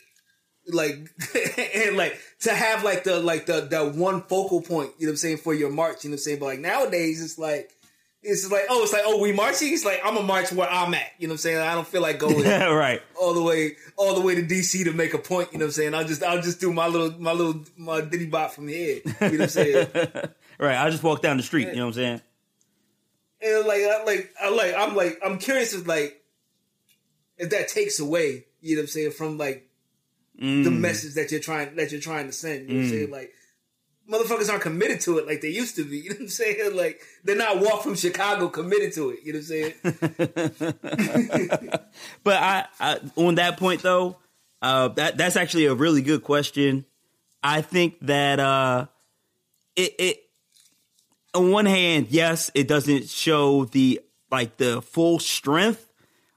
like 0.69 1.11
and 1.75 1.97
like 1.97 2.19
to 2.41 2.53
have 2.53 2.85
like 2.85 3.05
the 3.05 3.21
like 3.21 3.47
the 3.47 3.63
that 3.71 3.95
one 3.95 4.23
focal 4.23 4.61
point, 4.61 4.93
you 4.99 5.07
know 5.07 5.11
what 5.11 5.15
I'm 5.15 5.17
saying, 5.17 5.37
for 5.39 5.55
your 5.55 5.71
march, 5.71 6.05
you 6.05 6.11
know 6.11 6.15
what 6.15 6.19
I'm 6.19 6.23
saying? 6.23 6.39
But 6.39 6.47
like 6.47 6.61
nowadays 6.61 7.23
it's 7.23 7.39
like 7.39 7.73
it's 8.21 8.51
like, 8.51 8.65
oh, 8.69 8.83
it's 8.83 8.93
like, 8.93 9.03
oh, 9.05 9.21
we 9.21 9.33
marching. 9.33 9.73
It's 9.73 9.85
like 9.85 10.01
I'm 10.05 10.15
gonna 10.15 10.27
march 10.27 10.51
where 10.53 10.69
I'm 10.69 10.93
at. 10.93 11.13
You 11.19 11.29
know 11.29 11.33
what 11.33 11.35
I'm 11.35 11.39
saying? 11.39 11.59
I 11.59 11.75
don't 11.75 11.87
feel 11.87 12.03
like 12.03 12.19
going 12.19 12.45
right. 12.45 13.01
all 13.21 13.33
the 13.33 13.43
way 13.43 13.77
all 13.97 14.15
the 14.15 14.21
way 14.21 14.35
to 14.35 14.43
DC 14.43 14.85
to 14.85 14.93
make 14.93 15.15
a 15.15 15.19
point. 15.19 15.53
You 15.53 15.59
know 15.59 15.67
what 15.67 15.69
I'm 15.69 15.73
saying? 15.73 15.95
I'll 15.95 16.05
just 16.05 16.23
I'll 16.23 16.43
just 16.43 16.61
do 16.61 16.73
my 16.73 16.89
little 16.89 17.19
my 17.19 17.33
little 17.33 17.65
my 17.77 18.01
diddy 18.01 18.27
bop 18.27 18.51
from 18.51 18.69
here. 18.69 19.01
You 19.05 19.13
know 19.21 19.29
what 19.29 19.41
I'm 19.41 19.49
saying? 19.49 19.89
Right. 20.59 20.77
I 20.77 20.91
just 20.91 21.03
walk 21.03 21.23
down 21.23 21.37
the 21.37 21.43
street, 21.43 21.69
you 21.69 21.77
know 21.77 21.87
what 21.87 21.97
I'm 21.97 22.03
saying? 22.03 22.21
and 23.41 23.67
like, 23.67 23.83
I, 23.83 24.05
like, 24.05 24.35
I 24.41 24.49
like, 24.51 24.75
I'm 24.77 24.97
like, 24.97 25.21
I'm 25.25 25.39
curious 25.39 25.75
if 25.75 25.87
like, 25.87 26.23
if 27.37 27.51
that 27.51 27.69
takes 27.69 28.01
away, 28.01 28.47
you 28.61 28.77
know 28.77 28.81
what 28.81 28.85
I'm 28.85 28.89
saying, 28.89 29.11
from 29.13 29.39
like 29.39 29.68
the 30.39 30.71
message 30.71 31.15
that 31.15 31.31
you're 31.31 31.41
trying 31.41 31.75
that 31.77 31.91
you're 31.93 32.01
trying 32.01 32.27
to 32.27 32.33
send. 32.33 32.69
You 32.69 32.75
know 32.75 32.81
what 32.81 32.85
I'm 32.85 32.91
saying? 32.91 33.11
Like, 33.11 33.33
motherfuckers 34.11 34.51
aren't 34.51 34.63
committed 34.63 35.01
to 35.03 35.19
it 35.19 35.27
like 35.27 35.41
they 35.41 35.49
used 35.49 35.77
to 35.77 35.85
be. 35.85 35.99
You 36.09 36.11
know 36.11 36.15
what 36.17 36.23
I'm 36.23 36.29
saying? 36.29 36.77
Like, 36.77 37.01
they're 37.25 37.37
not 37.37 37.61
walk 37.61 37.83
from 37.83 37.95
Chicago 37.97 38.49
committed 38.49 38.93
to 38.95 39.11
it. 39.11 39.21
You 39.25 39.33
know 39.35 39.41
what 39.41 40.13
I'm 40.15 40.73
saying? 41.61 41.73
But 42.25 42.43
I, 42.43 42.67
I 42.79 43.01
on 43.17 43.37
that 43.37 43.59
point 43.59 43.83
though, 43.83 44.19
uh, 44.63 44.89
that 44.89 45.17
that's 45.17 45.37
actually 45.37 45.67
a 45.67 45.75
really 45.75 46.03
good 46.03 46.23
question. 46.23 46.85
I 47.43 47.63
think 47.63 47.99
that 48.03 48.41
uh, 48.41 48.87
it 49.77 49.95
it 49.99 50.19
on 51.35 51.51
one 51.51 51.67
hand, 51.67 52.09
yes, 52.11 52.51
it 52.55 52.69
doesn't 52.69 53.09
show 53.09 53.65
the 53.65 54.01
like 54.31 54.57
the 54.57 54.83
full 54.83 55.19
strength 55.19 55.85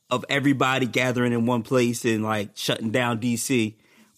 of 0.09 0.25
everybody 0.29 0.85
gathering 0.85 1.33
in 1.33 1.45
one 1.45 1.63
place 1.63 2.03
and 2.05 2.23
like 2.23 2.49
shutting 2.55 2.91
down 2.91 3.19
DC. 3.19 3.75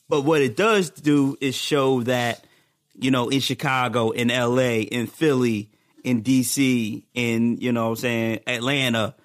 But 0.09 0.21
what 0.21 0.41
it 0.41 0.55
does 0.55 0.89
do 0.89 1.37
is 1.41 1.55
show 1.55 2.03
that 2.03 2.45
you 2.93 3.11
know 3.11 3.29
in 3.29 3.39
Chicago, 3.39 4.11
in 4.11 4.27
LA, 4.27 4.83
in 4.83 5.07
Philly, 5.07 5.69
in 6.03 6.23
DC, 6.23 7.03
in 7.13 7.57
you 7.57 7.71
know 7.71 7.85
what 7.85 7.89
I'm 7.89 7.95
saying 7.97 8.39
Atlanta, 8.47 9.15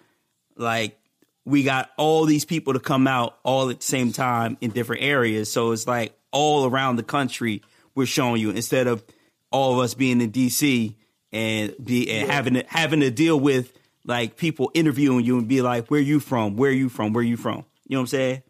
like 0.57 0.99
we 1.45 1.63
got 1.63 1.91
all 1.97 2.27
these 2.27 2.45
people 2.45 2.75
to 2.75 2.81
come 2.81 3.07
out 3.07 3.39
all 3.43 3.71
at 3.71 3.81
the 3.81 3.87
same 3.87 4.13
time 4.13 4.59
in 4.61 4.71
different 4.71 5.03
areas. 5.03 5.51
So 5.51 5.73
it's 5.73 5.87
like 5.87 6.15
all 6.31 6.67
around 6.67 6.97
the 6.97 7.03
country 7.03 7.63
we're 7.95 8.07
showing 8.07 8.41
you 8.41 8.51
instead 8.51 8.87
of 8.87 9.03
all 9.51 9.73
of 9.73 9.79
us 9.81 9.95
being 9.95 10.21
in 10.21 10.31
DC 10.31 10.95
and 11.33 11.75
be 11.83 12.11
and 12.11 12.31
having 12.31 12.55
to 12.55 12.65
having 12.69 13.01
to 13.01 13.11
deal 13.11 13.39
with 13.39 13.73
like 14.05 14.37
people 14.37 14.71
interviewing 14.75 15.25
you 15.25 15.39
and 15.39 15.49
be 15.49 15.63
like, 15.63 15.89
where 15.89 16.01
you 16.01 16.21
from? 16.21 16.57
Where 16.57 16.71
you 16.71 16.89
from? 16.89 17.13
Where 17.13 17.25
you 17.25 17.37
from? 17.37 17.65
You 17.87 17.97
know 17.97 18.03
what 18.03 18.13
I'm 18.15 18.43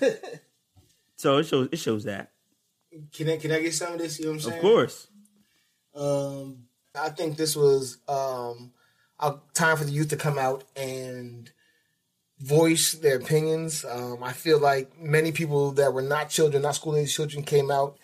saying? 0.00 0.18
so 1.24 1.38
it 1.38 1.46
shows 1.46 1.68
it 1.72 1.78
shows 1.78 2.04
that. 2.04 2.32
Can 3.14 3.30
I 3.30 3.38
can 3.38 3.50
I 3.50 3.62
get 3.62 3.72
some 3.72 3.94
of 3.94 3.98
this? 3.98 4.18
You 4.18 4.26
know 4.26 4.32
what 4.32 4.34
I'm 4.34 4.40
saying? 4.42 4.56
Of 4.56 4.62
course. 4.62 5.08
Um, 5.94 6.64
I 6.94 7.08
think 7.08 7.38
this 7.38 7.56
was 7.56 7.96
um, 8.06 8.72
a 9.18 9.36
time 9.54 9.78
for 9.78 9.84
the 9.84 9.90
youth 9.90 10.08
to 10.08 10.16
come 10.16 10.38
out 10.38 10.64
and 10.76 11.50
voice 12.40 12.92
their 12.92 13.16
opinions. 13.16 13.86
Um, 13.86 14.22
I 14.22 14.32
feel 14.32 14.60
like 14.60 15.00
many 15.00 15.32
people 15.32 15.72
that 15.72 15.94
were 15.94 16.02
not 16.02 16.28
children, 16.28 16.62
not 16.62 16.74
school 16.74 16.94
age 16.94 17.14
children, 17.14 17.42
came 17.42 17.70
out 17.70 17.98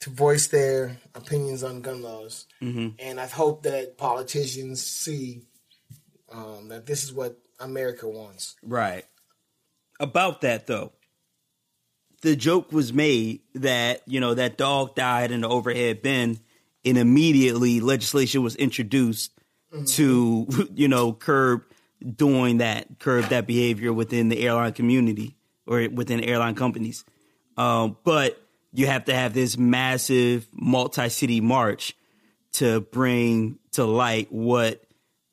to 0.00 0.10
voice 0.10 0.48
their 0.48 0.98
opinions 1.14 1.64
on 1.64 1.80
gun 1.80 2.02
laws. 2.02 2.46
And 2.60 3.18
I 3.18 3.26
hope 3.28 3.62
that 3.62 3.96
politicians 3.96 4.84
see 4.84 5.46
um, 6.30 6.68
that 6.68 6.84
this 6.84 7.02
is 7.02 7.14
what 7.14 7.38
America 7.58 8.06
wants. 8.06 8.56
Right. 8.62 9.06
About 9.98 10.42
that 10.42 10.66
though, 10.66 10.92
the 12.22 12.36
joke 12.36 12.72
was 12.72 12.92
made 12.92 13.40
that, 13.54 14.02
you 14.06 14.20
know, 14.20 14.34
that 14.34 14.56
dog 14.56 14.94
died 14.94 15.30
in 15.30 15.42
the 15.42 15.48
overhead 15.48 16.02
bin 16.02 16.38
and 16.84 16.98
immediately 16.98 17.80
legislation 17.80 18.42
was 18.42 18.56
introduced 18.56 19.32
to, 19.86 20.46
you 20.74 20.88
know, 20.88 21.12
curb 21.12 21.62
doing 22.16 22.58
that, 22.58 22.98
curb 22.98 23.26
that 23.26 23.46
behavior 23.46 23.92
within 23.92 24.28
the 24.28 24.46
airline 24.46 24.72
community 24.72 25.36
or 25.66 25.88
within 25.88 26.20
airline 26.20 26.54
companies. 26.54 27.04
Um, 27.56 27.96
but 28.04 28.40
you 28.72 28.86
have 28.86 29.06
to 29.06 29.14
have 29.14 29.34
this 29.34 29.56
massive 29.56 30.46
multi-city 30.52 31.40
march 31.40 31.96
to 32.52 32.80
bring 32.80 33.58
to 33.72 33.84
light 33.84 34.32
what 34.32 34.82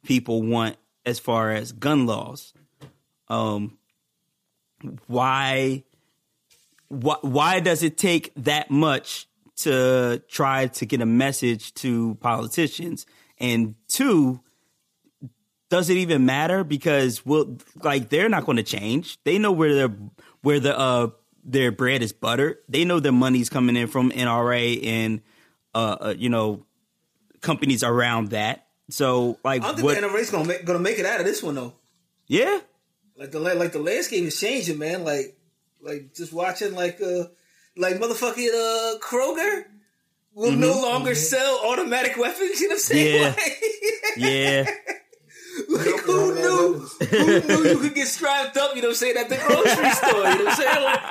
people 0.03 0.41
want 0.41 0.77
as 1.05 1.19
far 1.19 1.51
as 1.51 1.71
gun 1.71 2.05
laws. 2.05 2.53
Um, 3.27 3.77
why, 5.07 5.83
why, 6.87 7.17
why 7.21 7.59
does 7.59 7.83
it 7.83 7.97
take 7.97 8.31
that 8.35 8.69
much 8.71 9.27
to 9.57 10.21
try 10.27 10.67
to 10.67 10.85
get 10.85 11.01
a 11.01 11.05
message 11.05 11.73
to 11.75 12.15
politicians? 12.15 13.05
And 13.37 13.75
two, 13.87 14.41
does 15.69 15.89
it 15.89 15.97
even 15.97 16.25
matter? 16.25 16.63
Because 16.63 17.25
well, 17.25 17.57
like 17.83 18.09
they're 18.09 18.29
not 18.29 18.45
going 18.45 18.57
to 18.57 18.63
change. 18.63 19.17
They 19.23 19.37
know 19.37 19.51
where 19.51 19.73
their 19.73 19.95
where 20.41 20.59
the 20.59 20.77
uh 20.77 21.09
their 21.43 21.71
bread 21.71 22.01
is 22.01 22.11
buttered. 22.11 22.57
They 22.69 22.85
know 22.85 22.99
their 22.99 23.11
money's 23.11 23.49
coming 23.49 23.75
in 23.75 23.87
from 23.87 24.11
NRA 24.11 24.85
and 24.85 25.21
uh, 25.73 25.97
uh 25.99 26.13
you 26.17 26.29
know 26.29 26.65
companies 27.41 27.83
around 27.83 28.29
that. 28.29 28.67
So 28.89 29.37
like 29.43 29.63
I 29.63 29.67
don't 29.67 29.75
think 29.75 29.85
what? 29.85 30.01
the 30.01 30.07
NRA's 30.07 30.29
gonna 30.29 30.47
make, 30.47 30.65
gonna 30.65 30.79
make 30.79 30.99
it 30.99 31.05
out 31.05 31.19
of 31.19 31.25
this 31.25 31.41
one 31.41 31.55
though. 31.55 31.73
yeah, 32.27 32.59
Like 33.17 33.31
the 33.31 33.39
like 33.39 33.71
the 33.71 33.79
landscape 33.79 34.23
is 34.23 34.39
changing, 34.39 34.77
man. 34.77 35.03
Like 35.03 35.35
like 35.85 36.13
just 36.15 36.33
watching 36.33 36.73
like 36.75 36.99
uh 37.01 37.25
like 37.77 37.95
motherfucking 37.95 38.49
uh 38.49 38.97
Kroger 38.99 39.63
will 40.33 40.51
no 40.51 40.73
longer 40.81 41.15
sell 41.15 41.61
automatic 41.65 42.17
weapons. 42.17 42.59
You 42.59 42.67
know 42.69 42.75
what 42.75 42.75
I'm 42.75 42.79
saying? 42.79 43.33
Mm-hmm. 43.33 44.17
Yeah. 44.17 44.65
Like, 45.69 45.71
like 45.85 45.85
Nope, 45.85 45.99
who 46.01 46.33
knew? 46.35 46.87
who 47.09 47.39
knew 47.41 47.63
you 47.69 47.77
could 47.79 47.93
get 47.95 48.07
strapped 48.07 48.55
up? 48.57 48.75
You 48.75 48.81
know 48.81 48.87
what 48.89 48.93
I'm 48.93 48.95
saying 48.95 49.17
at 49.17 49.29
the 49.29 49.37
grocery 49.37 49.89
store. 49.91 50.27
You 50.31 50.37
know 50.37 50.45
what 50.45 50.47
I'm 50.47 50.55
saying? 50.55 50.83
Like, 50.83 51.01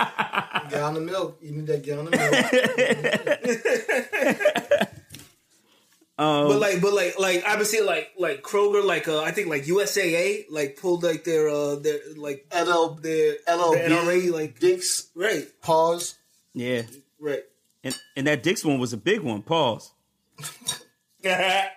Get 0.71 0.83
on 0.83 0.95
the 0.95 1.01
milk. 1.01 1.39
You 1.43 1.53
need 1.53 1.67
that 1.67 1.83
get 1.83 1.99
on 1.99 2.05
the 2.07 2.11
milk. 2.11 2.31
Um, 6.17 6.47
but 6.49 6.61
like, 6.61 6.81
but 6.81 6.93
like, 6.93 7.19
like 7.19 7.45
I've 7.45 7.59
been 7.59 7.67
seeing 7.67 7.87
like 7.87 8.13
like 8.19 8.43
Kroger, 8.43 8.85
like 8.85 9.09
uh, 9.09 9.21
I 9.23 9.33
think 9.33 9.49
like 9.49 9.65
USAA, 9.65 10.45
like 10.49 10.77
pulled 10.81 11.03
like 11.03 11.25
their 11.25 11.49
uh 11.49 11.75
their 11.77 11.99
like 12.17 12.47
LL, 12.55 12.95
their 13.01 13.37
LLB, 13.49 13.73
the 13.73 13.95
NRA, 13.95 14.31
like 14.33 14.61
Dicks, 14.61 15.09
right, 15.15 15.47
pause. 15.61 16.15
yeah. 16.53 16.83
right. 17.19 17.43
And 17.83 17.99
and 18.17 18.27
that 18.29 18.43
Dix 18.43 18.65
one 18.65 18.79
was 18.79 18.93
a 18.93 18.97
big 18.97 19.21
one. 19.21 19.43
Pause. 19.43 19.93
I 21.25 21.71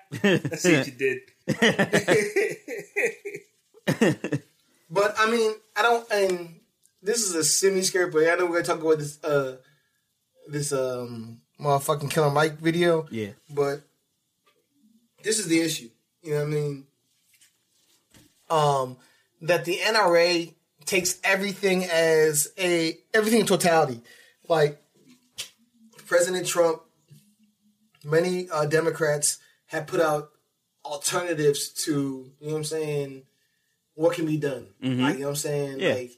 see 0.56 0.78
what 0.78 0.88
you 0.88 0.93
did. 0.93 1.19
But 4.89 5.15
I 5.17 5.30
mean, 5.30 5.52
I 5.76 5.82
don't. 5.82 6.12
And 6.12 6.60
this 7.02 7.23
is 7.23 7.36
a 7.36 7.43
semi 7.43 7.82
scary, 7.82 8.10
but 8.10 8.28
I 8.28 8.36
know 8.36 8.45
we're 8.45 8.62
gonna 8.62 8.63
talk 8.63 8.82
about 8.82 9.00
this. 9.00 9.21
Uh, 9.23 9.58
this 10.47 10.71
um 10.71 11.41
motherfucking 11.60 12.10
Killer 12.10 12.32
Mike 12.32 12.60
video. 12.60 13.06
Yeah. 13.12 13.32
But 13.50 13.82
this 15.27 15.39
is 15.39 15.47
the 15.47 15.59
issue. 15.59 15.89
You 16.23 16.31
know 16.31 16.37
what 16.37 16.47
I 16.47 16.49
mean? 16.49 16.87
Um, 18.49 18.97
that 19.41 19.65
the 19.65 19.77
NRA 19.77 20.53
takes 20.85 21.19
everything 21.21 21.83
as 21.83 22.47
a 22.57 22.97
everything 23.13 23.41
in 23.41 23.45
totality. 23.45 24.01
Like 24.47 24.81
President 26.05 26.47
Trump, 26.47 26.81
many 28.05 28.49
uh, 28.49 28.67
Democrats 28.67 29.39
have 29.65 29.85
put 29.85 29.99
out 29.99 30.29
alternatives 30.85 31.73
to 31.83 32.31
you 32.39 32.47
know 32.47 32.53
what 32.53 32.57
I'm 32.59 32.63
saying. 32.63 33.23
What 33.95 34.15
can 34.15 34.25
be 34.25 34.37
done? 34.37 34.67
Like, 34.81 35.15
you 35.15 35.21
know 35.21 35.25
what 35.25 35.29
I'm 35.31 35.35
saying? 35.35 35.79
Yeah. 35.79 35.93
Like 35.93 36.11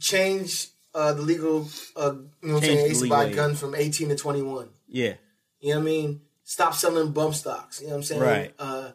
change 0.00 0.68
uh, 0.94 1.12
the 1.12 1.22
legal, 1.22 1.68
uh, 1.94 2.14
you 2.42 2.48
know 2.48 2.54
what 2.54 2.56
I'm 2.56 2.60
saying, 2.62 2.76
the 2.78 2.84
age 2.86 3.00
to 3.00 3.08
buy 3.08 3.32
guns 3.32 3.60
from 3.60 3.76
18 3.76 4.08
to 4.08 4.16
21. 4.16 4.68
Yeah. 4.88 5.14
You 5.60 5.74
know 5.74 5.76
what 5.76 5.82
I 5.82 5.84
mean? 5.84 6.20
Stop 6.50 6.74
selling 6.74 7.12
bump 7.12 7.32
stocks. 7.36 7.80
You 7.80 7.86
know 7.86 7.92
what 7.92 7.98
I'm 7.98 8.02
saying? 8.02 8.20
Right. 8.22 8.54
Uh, 8.58 8.90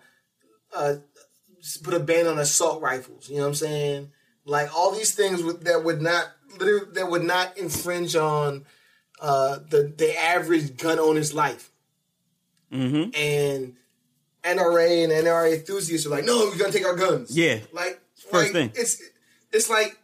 uh, 0.76 0.96
put 1.84 1.94
a 1.94 2.02
ban 2.02 2.28
on 2.28 2.38
assault 2.38 2.82
rifles. 2.82 3.30
You 3.30 3.38
know 3.38 3.44
what 3.44 3.48
I'm 3.48 3.56
saying? 3.56 4.12
Like 4.44 4.78
all 4.78 4.91
these 4.91 5.15
things 5.15 5.41
would, 5.41 5.62
that 5.62 5.86
would 5.86 6.02
not 6.02 6.28
literally 6.60 6.91
that 6.96 7.10
would 7.10 7.24
not 7.24 7.58
infringe 7.58 8.13
on 8.18 8.65
uh, 9.22 9.60
the 9.70 9.94
the 9.98 10.20
average 10.20 10.76
gun 10.76 11.00
owner's 11.00 11.34
life. 11.34 11.72
Mm-hmm. 12.74 13.15
And 13.15 13.78
NRA 14.44 15.06
and 15.06 15.13
NRA 15.13 15.54
enthusiasts 15.54 16.06
are 16.06 16.10
like, 16.10 16.26
no, 16.26 16.50
we're 16.52 16.58
gonna 16.58 16.74
take 16.74 16.86
our 16.86 16.98
guns. 16.98 17.38
Yeah. 17.38 17.60
Like 17.72 18.02
First 18.30 18.34
like, 18.34 18.52
thing. 18.52 18.72
It's 18.76 19.02
it's 19.54 19.70
like 19.70 19.98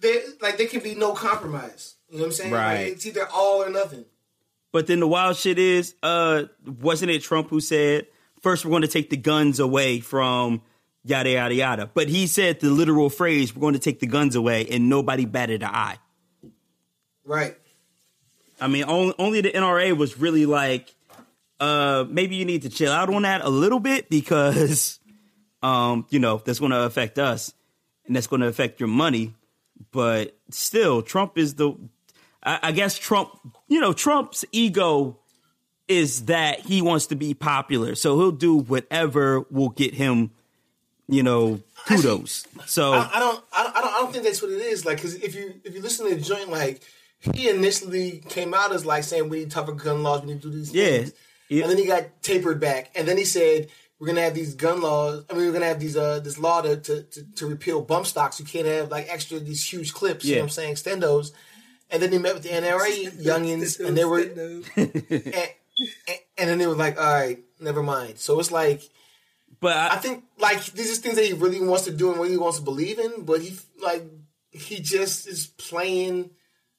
there 0.00 0.20
like 0.40 0.58
there 0.58 0.66
can 0.66 0.80
be 0.80 0.96
no 0.96 1.12
compromise. 1.12 1.94
You 2.08 2.16
know 2.16 2.22
what 2.24 2.26
I'm 2.26 2.32
saying? 2.32 2.50
Like, 2.50 2.60
Right. 2.60 2.88
it's 2.88 3.06
either 3.06 3.28
all 3.32 3.62
or 3.62 3.70
nothing. 3.70 4.06
But 4.72 4.86
then 4.86 5.00
the 5.00 5.08
wild 5.08 5.36
shit 5.36 5.58
is, 5.58 5.94
uh, 6.02 6.44
wasn't 6.64 7.10
it 7.10 7.22
Trump 7.22 7.50
who 7.50 7.60
said 7.60 8.06
first 8.40 8.64
we're 8.64 8.70
going 8.70 8.82
to 8.82 8.88
take 8.88 9.10
the 9.10 9.16
guns 9.16 9.58
away 9.58 10.00
from 10.00 10.62
yada 11.04 11.30
yada 11.30 11.54
yada? 11.54 11.90
But 11.92 12.08
he 12.08 12.26
said 12.26 12.60
the 12.60 12.70
literal 12.70 13.10
phrase, 13.10 13.54
"We're 13.54 13.60
going 13.60 13.74
to 13.74 13.80
take 13.80 14.00
the 14.00 14.06
guns 14.06 14.36
away," 14.36 14.66
and 14.70 14.88
nobody 14.88 15.24
batted 15.24 15.62
an 15.62 15.70
eye. 15.70 15.98
Right. 17.24 17.56
I 18.60 18.68
mean, 18.68 18.84
only, 18.86 19.14
only 19.18 19.40
the 19.40 19.50
NRA 19.50 19.96
was 19.96 20.18
really 20.18 20.46
like, 20.46 20.94
uh, 21.58 22.04
maybe 22.08 22.36
you 22.36 22.44
need 22.44 22.62
to 22.62 22.68
chill 22.68 22.92
out 22.92 23.12
on 23.12 23.22
that 23.22 23.42
a 23.42 23.48
little 23.48 23.80
bit 23.80 24.10
because, 24.10 25.00
um, 25.62 26.06
you 26.10 26.18
know, 26.18 26.42
that's 26.44 26.58
going 26.58 26.72
to 26.72 26.82
affect 26.82 27.18
us 27.18 27.54
and 28.06 28.14
that's 28.14 28.26
going 28.26 28.40
to 28.40 28.48
affect 28.48 28.80
your 28.80 28.88
money. 28.88 29.34
But 29.92 30.36
still, 30.50 31.02
Trump 31.02 31.38
is 31.38 31.54
the, 31.54 31.74
I, 32.42 32.58
I 32.64 32.72
guess 32.72 32.98
Trump, 32.98 33.30
you 33.68 33.80
know, 33.80 33.92
Trump's 33.92 34.44
ego 34.52 35.18
is 35.88 36.26
that 36.26 36.60
he 36.60 36.82
wants 36.82 37.06
to 37.06 37.16
be 37.16 37.34
popular. 37.34 37.94
So 37.94 38.16
he'll 38.18 38.32
do 38.32 38.56
whatever 38.56 39.40
will 39.50 39.70
get 39.70 39.92
him, 39.94 40.30
you 41.08 41.22
know, 41.22 41.60
kudos. 41.86 42.46
So 42.66 42.92
I, 42.92 43.10
I 43.14 43.18
don't, 43.18 43.44
I 43.52 43.62
don't, 43.64 43.76
I 43.76 43.80
don't, 43.80 44.12
think 44.12 44.24
that's 44.24 44.40
what 44.40 44.52
it 44.52 44.60
is. 44.60 44.86
Like, 44.86 44.98
because 44.98 45.14
if 45.16 45.34
you 45.34 45.54
if 45.64 45.74
you 45.74 45.82
listen 45.82 46.08
to 46.08 46.14
the 46.14 46.20
joint, 46.20 46.48
like 46.50 46.80
he 47.34 47.48
initially 47.48 48.22
came 48.28 48.54
out 48.54 48.72
as 48.72 48.86
like 48.86 49.04
saying 49.04 49.28
we 49.28 49.40
need 49.40 49.50
tougher 49.50 49.72
gun 49.72 50.02
laws, 50.02 50.22
we 50.22 50.28
need 50.28 50.42
to 50.42 50.50
do 50.50 50.56
these 50.56 50.72
Yeah. 50.72 50.98
things, 50.98 51.12
Yeah. 51.48 51.62
and 51.62 51.70
then 51.70 51.78
he 51.78 51.86
got 51.86 52.22
tapered 52.22 52.60
back, 52.60 52.90
and 52.94 53.06
then 53.08 53.16
he 53.18 53.24
said 53.24 53.68
we're 53.98 54.06
gonna 54.06 54.22
have 54.22 54.34
these 54.34 54.54
gun 54.54 54.80
laws. 54.80 55.24
I 55.28 55.34
mean, 55.34 55.46
we're 55.46 55.52
gonna 55.52 55.66
have 55.66 55.80
these 55.80 55.96
uh 55.96 56.20
this 56.20 56.38
law 56.38 56.62
to 56.62 56.76
to, 56.76 57.02
to, 57.02 57.22
to 57.34 57.46
repeal 57.46 57.82
bump 57.82 58.06
stocks. 58.06 58.38
You 58.38 58.46
can't 58.46 58.66
have 58.66 58.90
like 58.90 59.08
extra 59.10 59.40
these 59.40 59.64
huge 59.70 59.92
clips. 59.92 60.24
You 60.24 60.36
know 60.36 60.42
what 60.42 60.44
I'm 60.44 60.50
saying? 60.50 60.74
Extendos. 60.74 61.32
And 61.92 62.02
then 62.02 62.12
he 62.12 62.18
met 62.18 62.34
with 62.34 62.44
the 62.44 62.50
NRA 62.50 63.10
youngins, 63.24 63.84
and 63.84 63.96
they 63.96 64.04
were, 64.04 64.20
and, 64.20 64.64
and, 64.76 66.18
and 66.38 66.50
then 66.50 66.58
they 66.58 66.66
were 66.66 66.74
like, 66.74 66.98
"All 66.98 67.12
right, 67.12 67.38
never 67.60 67.82
mind." 67.82 68.18
So 68.18 68.38
it's 68.38 68.52
like, 68.52 68.82
but 69.60 69.76
I, 69.76 69.94
I 69.94 69.96
think 69.96 70.24
like 70.38 70.64
these 70.66 70.96
are 70.96 71.00
things 71.00 71.16
that 71.16 71.24
he 71.24 71.32
really 71.32 71.60
wants 71.60 71.84
to 71.84 71.92
do 71.92 72.12
and 72.12 72.20
really 72.20 72.38
wants 72.38 72.58
to 72.58 72.64
believe 72.64 72.98
in, 72.98 73.24
but 73.24 73.40
he 73.40 73.58
like 73.82 74.04
he 74.50 74.80
just 74.80 75.26
is 75.26 75.46
playing 75.46 76.30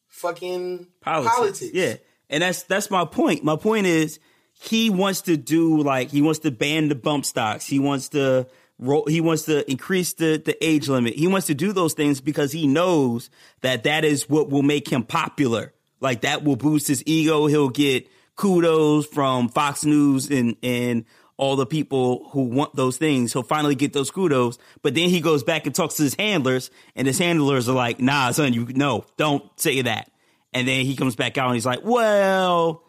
fucking 0.07 0.87
politics. 1.01 1.35
politics. 1.35 1.73
Yeah, 1.73 1.95
and 2.29 2.43
that's 2.43 2.63
that's 2.63 2.89
my 2.89 3.05
point. 3.05 3.43
My 3.43 3.55
point 3.55 3.85
is 3.85 4.19
he 4.53 4.89
wants 4.89 5.21
to 5.21 5.37
do 5.37 5.81
like 5.81 6.11
he 6.11 6.21
wants 6.21 6.39
to 6.39 6.51
ban 6.51 6.89
the 6.89 6.95
bump 6.95 7.25
stocks. 7.25 7.65
He 7.65 7.79
wants 7.79 8.09
to 8.09 8.47
roll. 8.81 9.05
He 9.05 9.21
wants 9.21 9.43
to 9.43 9.69
increase 9.69 10.13
the 10.13 10.41
the 10.43 10.61
age 10.65 10.89
limit. 10.89 11.15
He 11.15 11.27
wants 11.27 11.47
to 11.47 11.53
do 11.53 11.71
those 11.71 11.93
things 11.93 12.19
because 12.19 12.51
he 12.51 12.67
knows 12.67 13.29
that 13.61 13.83
that 13.83 14.03
is 14.03 14.29
what 14.29 14.49
will 14.49 14.63
make 14.63 14.89
him 14.89 15.03
popular. 15.03 15.73
Like 16.01 16.21
that 16.21 16.43
will 16.43 16.57
boost 16.57 16.87
his 16.87 17.03
ego. 17.05 17.45
He'll 17.45 17.69
get 17.69 18.09
kudos 18.35 19.05
from 19.05 19.47
Fox 19.49 19.85
News 19.85 20.29
and 20.29 20.57
and 20.61 21.05
all 21.37 21.55
the 21.55 21.65
people 21.65 22.29
who 22.31 22.43
want 22.43 22.75
those 22.75 22.97
things. 22.97 23.33
He'll 23.33 23.43
finally 23.43 23.75
get 23.75 23.93
those 23.93 24.11
kudos. 24.11 24.57
But 24.81 24.93
then 24.95 25.09
he 25.09 25.21
goes 25.21 25.43
back 25.43 25.65
and 25.65 25.73
talks 25.73 25.95
to 25.95 26.03
his 26.03 26.15
handlers, 26.15 26.69
and 26.95 27.07
his 27.07 27.17
handlers 27.17 27.69
are 27.69 27.75
like, 27.75 27.99
"Nah, 27.99 28.31
son, 28.31 28.53
you 28.53 28.65
no, 28.75 29.05
don't 29.17 29.43
say 29.59 29.81
that." 29.83 30.11
And 30.53 30.67
then 30.67 30.85
he 30.85 30.95
comes 30.95 31.15
back 31.15 31.37
out 31.37 31.47
and 31.47 31.55
he's 31.55 31.65
like, 31.65 31.81
"Well, 31.83 32.83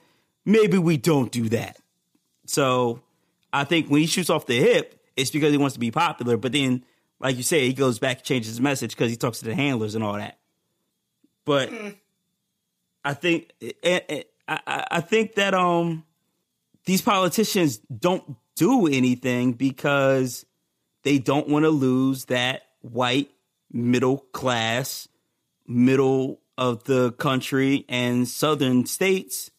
maybe 0.44 0.78
we 0.78 0.96
don't 0.96 1.30
do 1.30 1.48
that." 1.50 1.78
So 2.46 3.00
I 3.52 3.64
think 3.64 3.88
when 3.88 4.00
he 4.00 4.06
shoots 4.06 4.30
off 4.30 4.46
the 4.46 4.58
hip, 4.58 5.01
it's 5.22 5.30
because 5.30 5.52
he 5.52 5.58
wants 5.58 5.74
to 5.74 5.80
be 5.80 5.90
popular. 5.90 6.36
But 6.36 6.52
then, 6.52 6.84
like 7.20 7.36
you 7.36 7.42
say, 7.42 7.66
he 7.66 7.72
goes 7.72 7.98
back 7.98 8.18
and 8.18 8.24
changes 8.24 8.50
his 8.50 8.60
message 8.60 8.90
because 8.90 9.10
he 9.10 9.16
talks 9.16 9.38
to 9.38 9.44
the 9.46 9.54
handlers 9.54 9.94
and 9.94 10.04
all 10.04 10.14
that. 10.14 10.38
But 11.44 11.70
I 13.04 13.14
think 13.14 13.50
eh, 13.60 14.00
eh, 14.08 14.22
I, 14.46 14.60
I 14.66 14.86
I 14.90 15.00
think 15.00 15.34
that 15.36 15.54
um 15.54 16.04
these 16.84 17.00
politicians 17.00 17.78
don't 17.78 18.36
do 18.56 18.86
anything 18.86 19.52
because 19.52 20.44
they 21.04 21.18
don't 21.18 21.48
want 21.48 21.64
to 21.64 21.70
lose 21.70 22.26
that 22.26 22.62
white 22.80 23.30
middle 23.72 24.18
class 24.18 25.08
middle 25.66 26.40
of 26.58 26.84
the 26.84 27.12
country 27.12 27.84
and 27.88 28.28
southern 28.28 28.84
states 28.84 29.50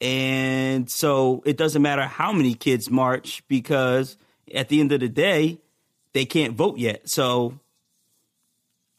and 0.00 0.88
so 0.90 1.42
it 1.44 1.56
doesn't 1.56 1.82
matter 1.82 2.02
how 2.02 2.32
many 2.32 2.54
kids 2.54 2.90
march 2.90 3.42
because 3.48 4.16
at 4.52 4.68
the 4.68 4.80
end 4.80 4.92
of 4.92 5.00
the 5.00 5.08
day 5.08 5.58
they 6.12 6.24
can't 6.24 6.54
vote 6.54 6.78
yet 6.78 7.08
so 7.08 7.58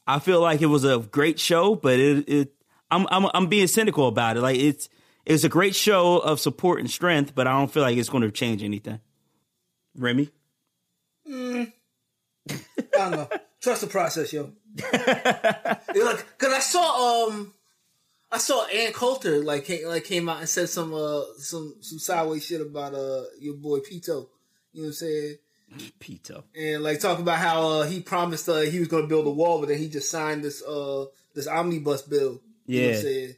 i 0.08 0.20
feel 0.20 0.42
like 0.42 0.62
it 0.62 0.68
was 0.68 0.84
a 0.84 1.00
great 1.00 1.40
show 1.40 1.76
but 1.76 2.00
it, 2.00 2.30
it 2.30 2.54
I'm, 2.92 3.08
I'm 3.10 3.28
i'm 3.34 3.48
being 3.48 3.68
cynical 3.68 4.08
about 4.08 4.38
it 4.38 4.42
like 4.42 4.58
it's 4.58 4.90
it's 5.26 5.44
a 5.44 5.50
great 5.50 5.76
show 5.76 6.20
of 6.20 6.40
support 6.40 6.80
and 6.80 6.90
strength 6.90 7.34
but 7.36 7.48
i 7.48 7.52
don't 7.52 7.72
feel 7.72 7.84
like 7.84 7.98
it's 7.98 8.10
going 8.10 8.24
to 8.24 8.32
change 8.32 8.64
anything 8.64 9.00
remy 9.98 10.30
mm, 11.30 11.72
I 12.50 12.56
don't 12.98 13.12
know. 13.12 13.30
Trust 13.62 13.82
the 13.82 13.88
process, 13.88 14.32
yo. 14.32 14.52
Like, 15.96 16.38
cause 16.38 16.54
I 16.54 16.60
saw 16.60 17.28
um, 17.28 17.54
I 18.32 18.38
saw 18.38 18.66
Ann 18.66 18.92
Coulter 18.92 19.44
like 19.44 19.66
came, 19.66 19.88
like 19.88 20.04
came 20.04 20.28
out 20.28 20.40
and 20.40 20.50
said 20.50 20.70
some 20.70 20.94
uh 20.94 21.22
some 21.38 21.76
some 21.80 22.00
sideways 22.00 22.46
shit 22.46 22.62
about 22.62 22.94
uh 22.94 23.24
your 23.40 23.56
boy 23.56 23.80
Pito. 23.80 24.28
You 24.76 24.82
know 24.82 24.88
what 24.88 24.90
I'm 24.90 24.94
saying? 24.94 25.36
Peter. 26.00 26.44
And 26.56 26.84
like 26.84 27.00
talk 27.00 27.20
about 27.20 27.38
how 27.40 27.68
uh, 27.68 27.84
he 27.84 28.02
promised 28.02 28.48
uh, 28.50 28.60
he 28.60 28.80
was 28.80 28.88
going 28.90 29.04
to 29.04 29.08
build 29.10 29.26
a 29.26 29.32
wall, 29.32 29.60
but 29.60 29.70
then 29.70 29.78
he 29.80 29.88
just 29.90 30.12
signed 30.12 30.44
this 30.44 30.62
uh 30.64 31.06
this 31.34 31.48
omnibus 31.48 32.02
bill. 32.04 32.42
You 32.68 32.82
know 32.82 32.88
what 32.88 32.94
Yeah. 32.94 32.96
I'm 32.98 33.02
saying? 33.02 33.36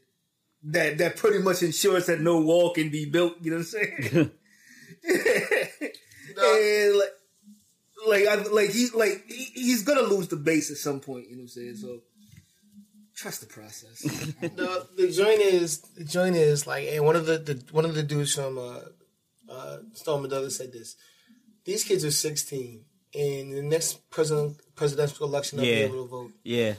That 0.63 0.97
that 0.97 1.15
pretty 1.17 1.39
much 1.39 1.62
ensures 1.63 2.08
that 2.08 2.19
no 2.21 2.41
wall 2.41 2.73
can 2.73 2.89
be 2.89 3.06
built. 3.06 3.36
You 3.41 3.52
know 3.52 3.58
what 3.58 3.73
I'm 3.82 4.12
saying? 4.12 4.32
and 6.38 6.97
like, 6.97 7.13
like, 8.08 8.28
I, 8.28 8.36
like 8.52 8.69
he's 8.71 8.93
like 8.93 9.26
he, 9.28 9.45
he's 9.54 9.84
gonna 9.84 10.02
lose 10.02 10.28
the 10.28 10.36
base 10.36 10.71
at 10.71 10.78
some 10.78 11.00
point. 11.00 11.26
You 11.30 11.36
know 11.38 11.41
what 11.43 11.43
I'm 11.43 11.47
saying? 11.50 11.76
So 11.76 12.02
trust 13.15 13.41
the 13.41 13.47
process. 13.47 14.02
The 14.02 14.88
the 14.97 15.12
joint 15.12 15.41
is 15.41 15.80
the 15.97 16.04
joint 16.04 16.36
is 16.36 16.67
like, 16.67 16.88
and 16.89 17.06
one 17.06 17.15
of 17.15 17.26
the, 17.26 17.38
the 17.38 17.63
one 17.71 17.86
of 17.86 17.95
the 17.95 18.04
dudes 18.04 18.34
from 18.34 18.58
uh, 18.58 18.80
uh, 19.50 19.78
Stoneman 19.93 20.30
Douglas 20.30 20.58
said 20.58 20.73
this. 20.73 20.95
These 21.68 21.84
kids 21.84 22.06
are 22.06 22.12
16, 22.12 22.86
and 23.14 23.52
the 23.54 23.62
next 23.62 24.10
president 24.10 24.56
presidential 24.76 25.28
election 25.28 25.58
they'll 25.58 25.68
Yeah. 25.68 25.76
be 25.88 25.94
able 25.94 26.04
to 26.06 26.10
vote. 26.10 26.32
yeah 26.44 26.74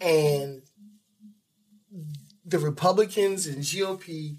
and 0.00 0.62
the 2.44 2.58
Republicans 2.58 3.46
and 3.46 3.62
GOP 3.62 4.36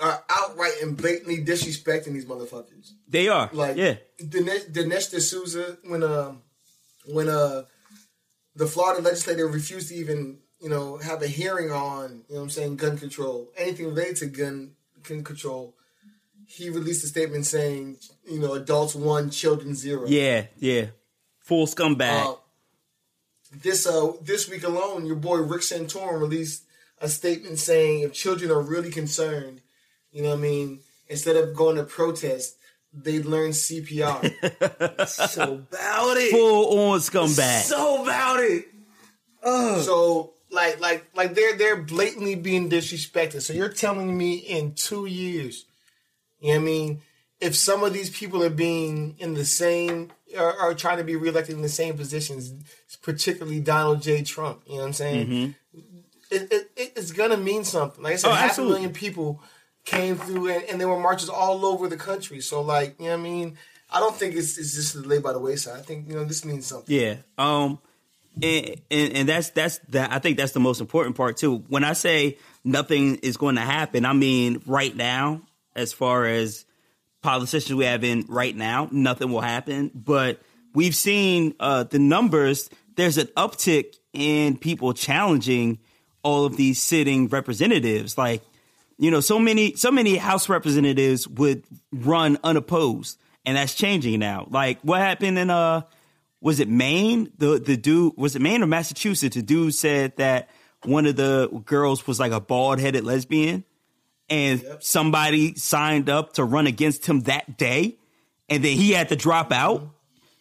are 0.00 0.22
outright 0.30 0.74
and 0.82 0.96
blatantly 0.96 1.44
disrespecting 1.44 2.12
these 2.12 2.24
motherfuckers. 2.26 2.92
they 3.08 3.26
are 3.28 3.50
Like, 3.52 3.76
yeah 3.76 3.96
Dinesh, 4.22 4.70
Dinesh 4.70 5.10
D'Souza, 5.10 5.78
when 5.84 6.02
um, 6.04 6.42
when 7.06 7.28
uh, 7.28 7.64
the 8.54 8.66
Florida 8.66 9.02
legislature 9.02 9.48
refused 9.48 9.88
to 9.88 9.94
even 9.96 10.38
you 10.60 10.68
know 10.68 10.98
have 10.98 11.22
a 11.22 11.26
hearing 11.26 11.70
on 11.72 12.24
you 12.28 12.34
know 12.34 12.40
what 12.40 12.42
I'm 12.42 12.50
saying 12.50 12.76
gun 12.76 12.96
control, 12.96 13.50
anything 13.56 13.86
related 13.86 14.16
to 14.18 14.26
gun 14.26 14.76
gun 15.02 15.24
control, 15.24 15.74
he 16.50 16.70
released 16.70 17.04
a 17.04 17.08
statement 17.08 17.44
saying 17.46 17.96
you 18.26 18.38
know 18.40 18.54
adults 18.54 18.94
one, 18.94 19.30
children 19.30 19.74
zero. 19.74 20.04
yeah 20.06 20.46
yeah 20.58 20.86
full 21.38 21.66
scumbag 21.66 22.24
Uh, 22.26 22.34
this 23.62 23.86
uh 23.86 24.12
this 24.22 24.48
week 24.50 24.64
alone, 24.64 25.06
your 25.06 25.16
boy 25.16 25.38
Rick 25.52 25.62
Santorum 25.62 26.20
released 26.20 26.64
a 27.00 27.08
statement 27.08 27.58
saying 27.58 28.00
if 28.00 28.12
children 28.12 28.50
are 28.50 28.60
really 28.60 28.90
concerned, 28.90 29.60
you 30.12 30.22
know 30.22 30.30
what 30.30 30.38
I 30.38 30.42
mean, 30.42 30.80
instead 31.08 31.36
of 31.36 31.54
going 31.56 31.76
to 31.76 31.84
protest, 31.84 32.56
they'd 32.92 33.24
learn 33.24 33.52
CPR. 33.52 34.18
so 35.08 35.42
about 35.70 36.16
it. 36.18 36.30
full 36.30 36.78
on 36.90 36.98
scumbag 37.00 37.62
So 37.62 38.02
about 38.02 38.40
it. 38.40 38.64
so 39.84 40.32
like 40.50 40.80
like 40.80 41.06
like 41.14 41.34
they're 41.34 41.56
they're 41.56 41.82
blatantly 41.82 42.34
being 42.34 42.68
disrespected. 42.68 43.40
So 43.42 43.52
you're 43.54 43.72
telling 43.72 44.16
me 44.16 44.36
in 44.56 44.74
two 44.74 45.06
years, 45.06 45.64
you 46.40 46.48
know 46.48 46.54
what 46.54 46.62
I 46.62 46.64
mean, 46.64 47.02
if 47.40 47.54
some 47.54 47.82
of 47.84 47.92
these 47.92 48.10
people 48.10 48.42
are 48.42 48.50
being 48.50 49.14
in 49.18 49.34
the 49.34 49.44
same 49.44 50.10
are, 50.36 50.52
are 50.58 50.74
trying 50.74 50.98
to 50.98 51.04
be 51.04 51.16
reelected 51.16 51.54
in 51.54 51.62
the 51.62 51.68
same 51.68 51.96
positions, 51.96 52.52
particularly 53.02 53.60
Donald 53.60 54.02
J. 54.02 54.22
Trump, 54.22 54.62
you 54.66 54.74
know 54.74 54.80
what 54.80 54.86
I'm 54.88 54.92
saying? 54.92 55.54
It, 56.30 56.52
it, 56.52 56.70
it- 56.76 56.92
it's 56.96 57.12
gonna 57.12 57.36
mean 57.36 57.64
something. 57.64 58.02
Like 58.02 58.14
I 58.14 58.16
said, 58.16 58.30
Oh, 58.30 58.34
half 58.34 58.50
absolutely. 58.50 58.74
a 58.76 58.78
million 58.80 58.92
people 58.94 59.42
came 59.84 60.16
through, 60.16 60.48
and, 60.50 60.64
and 60.64 60.80
there 60.80 60.88
were 60.88 60.98
marches 61.00 61.28
all 61.30 61.64
over 61.64 61.88
the 61.88 61.96
country. 61.96 62.40
So, 62.40 62.60
like, 62.60 62.96
you 62.98 63.06
know 63.06 63.12
what 63.12 63.20
I 63.20 63.22
mean? 63.22 63.58
I 63.90 64.00
don't 64.00 64.14
think 64.14 64.34
it's 64.34 64.58
it's 64.58 64.74
just 64.74 64.96
laid 64.96 65.22
by 65.22 65.32
the 65.32 65.38
wayside. 65.38 65.78
I 65.78 65.82
think 65.82 66.08
you 66.08 66.14
know 66.16 66.24
this 66.24 66.44
means 66.44 66.66
something. 66.66 66.94
Yeah. 66.94 67.16
Um 67.38 67.78
and, 68.42 68.80
and 68.90 69.12
and 69.14 69.28
that's 69.28 69.50
that's 69.50 69.78
that 69.88 70.12
I 70.12 70.18
think 70.18 70.36
that's 70.36 70.52
the 70.52 70.60
most 70.60 70.80
important 70.82 71.16
part 71.16 71.38
too. 71.38 71.64
When 71.68 71.84
I 71.84 71.94
say 71.94 72.36
nothing 72.64 73.16
is 73.16 73.38
going 73.38 73.54
to 73.54 73.62
happen, 73.62 74.04
I 74.04 74.12
mean 74.12 74.60
right 74.66 74.94
now 74.94 75.40
as 75.78 75.92
far 75.92 76.26
as 76.26 76.66
politicians 77.22 77.74
we 77.74 77.84
have 77.84 78.04
in 78.04 78.24
right 78.28 78.54
now, 78.54 78.88
nothing 78.90 79.30
will 79.30 79.40
happen, 79.40 79.90
but 79.94 80.40
we've 80.74 80.94
seen 80.94 81.54
uh 81.60 81.84
the 81.84 81.98
numbers. 81.98 82.68
There's 82.96 83.16
an 83.16 83.28
uptick 83.36 83.94
in 84.12 84.58
people 84.58 84.92
challenging 84.92 85.78
all 86.22 86.44
of 86.44 86.56
these 86.56 86.82
sitting 86.82 87.28
representatives. 87.28 88.18
Like 88.18 88.42
you 88.98 89.10
know 89.10 89.20
so 89.20 89.38
many 89.38 89.74
so 89.76 89.90
many 89.90 90.16
house 90.16 90.48
representatives 90.48 91.26
would 91.28 91.62
run 91.92 92.38
unopposed 92.42 93.18
and 93.46 93.56
that's 93.56 93.74
changing 93.74 94.18
now. 94.18 94.46
Like 94.50 94.80
what 94.82 95.00
happened 95.00 95.38
in 95.38 95.50
uh 95.50 95.82
was 96.40 96.60
it 96.60 96.68
Maine? 96.68 97.32
The 97.38 97.58
the 97.58 97.76
dude 97.76 98.14
was 98.16 98.36
it 98.36 98.42
Maine 98.42 98.62
or 98.62 98.66
Massachusetts? 98.66 99.36
The 99.36 99.42
dude 99.42 99.74
said 99.74 100.16
that 100.16 100.50
one 100.84 101.06
of 101.06 101.16
the 101.16 101.48
girls 101.64 102.06
was 102.06 102.20
like 102.20 102.32
a 102.32 102.40
bald 102.40 102.78
headed 102.78 103.04
lesbian, 103.04 103.64
and 104.30 104.64
somebody 104.80 105.54
signed 105.54 106.08
up 106.08 106.34
to 106.34 106.44
run 106.44 106.66
against 106.66 107.06
him 107.06 107.20
that 107.22 107.56
day, 107.56 107.96
and 108.48 108.64
then 108.64 108.76
he 108.76 108.92
had 108.92 109.08
to 109.10 109.16
drop 109.16 109.52
out. 109.52 109.88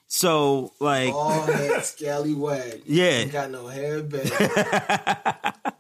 So 0.08 0.74
like, 0.80 1.14
All 1.14 1.42
head 1.42 1.84
scallywag. 1.84 2.84
Yeah. 2.86 3.04
Ain't 3.06 3.32
got 3.32 3.52
no 3.52 3.68
hair 3.68 4.04
back. 4.04 5.56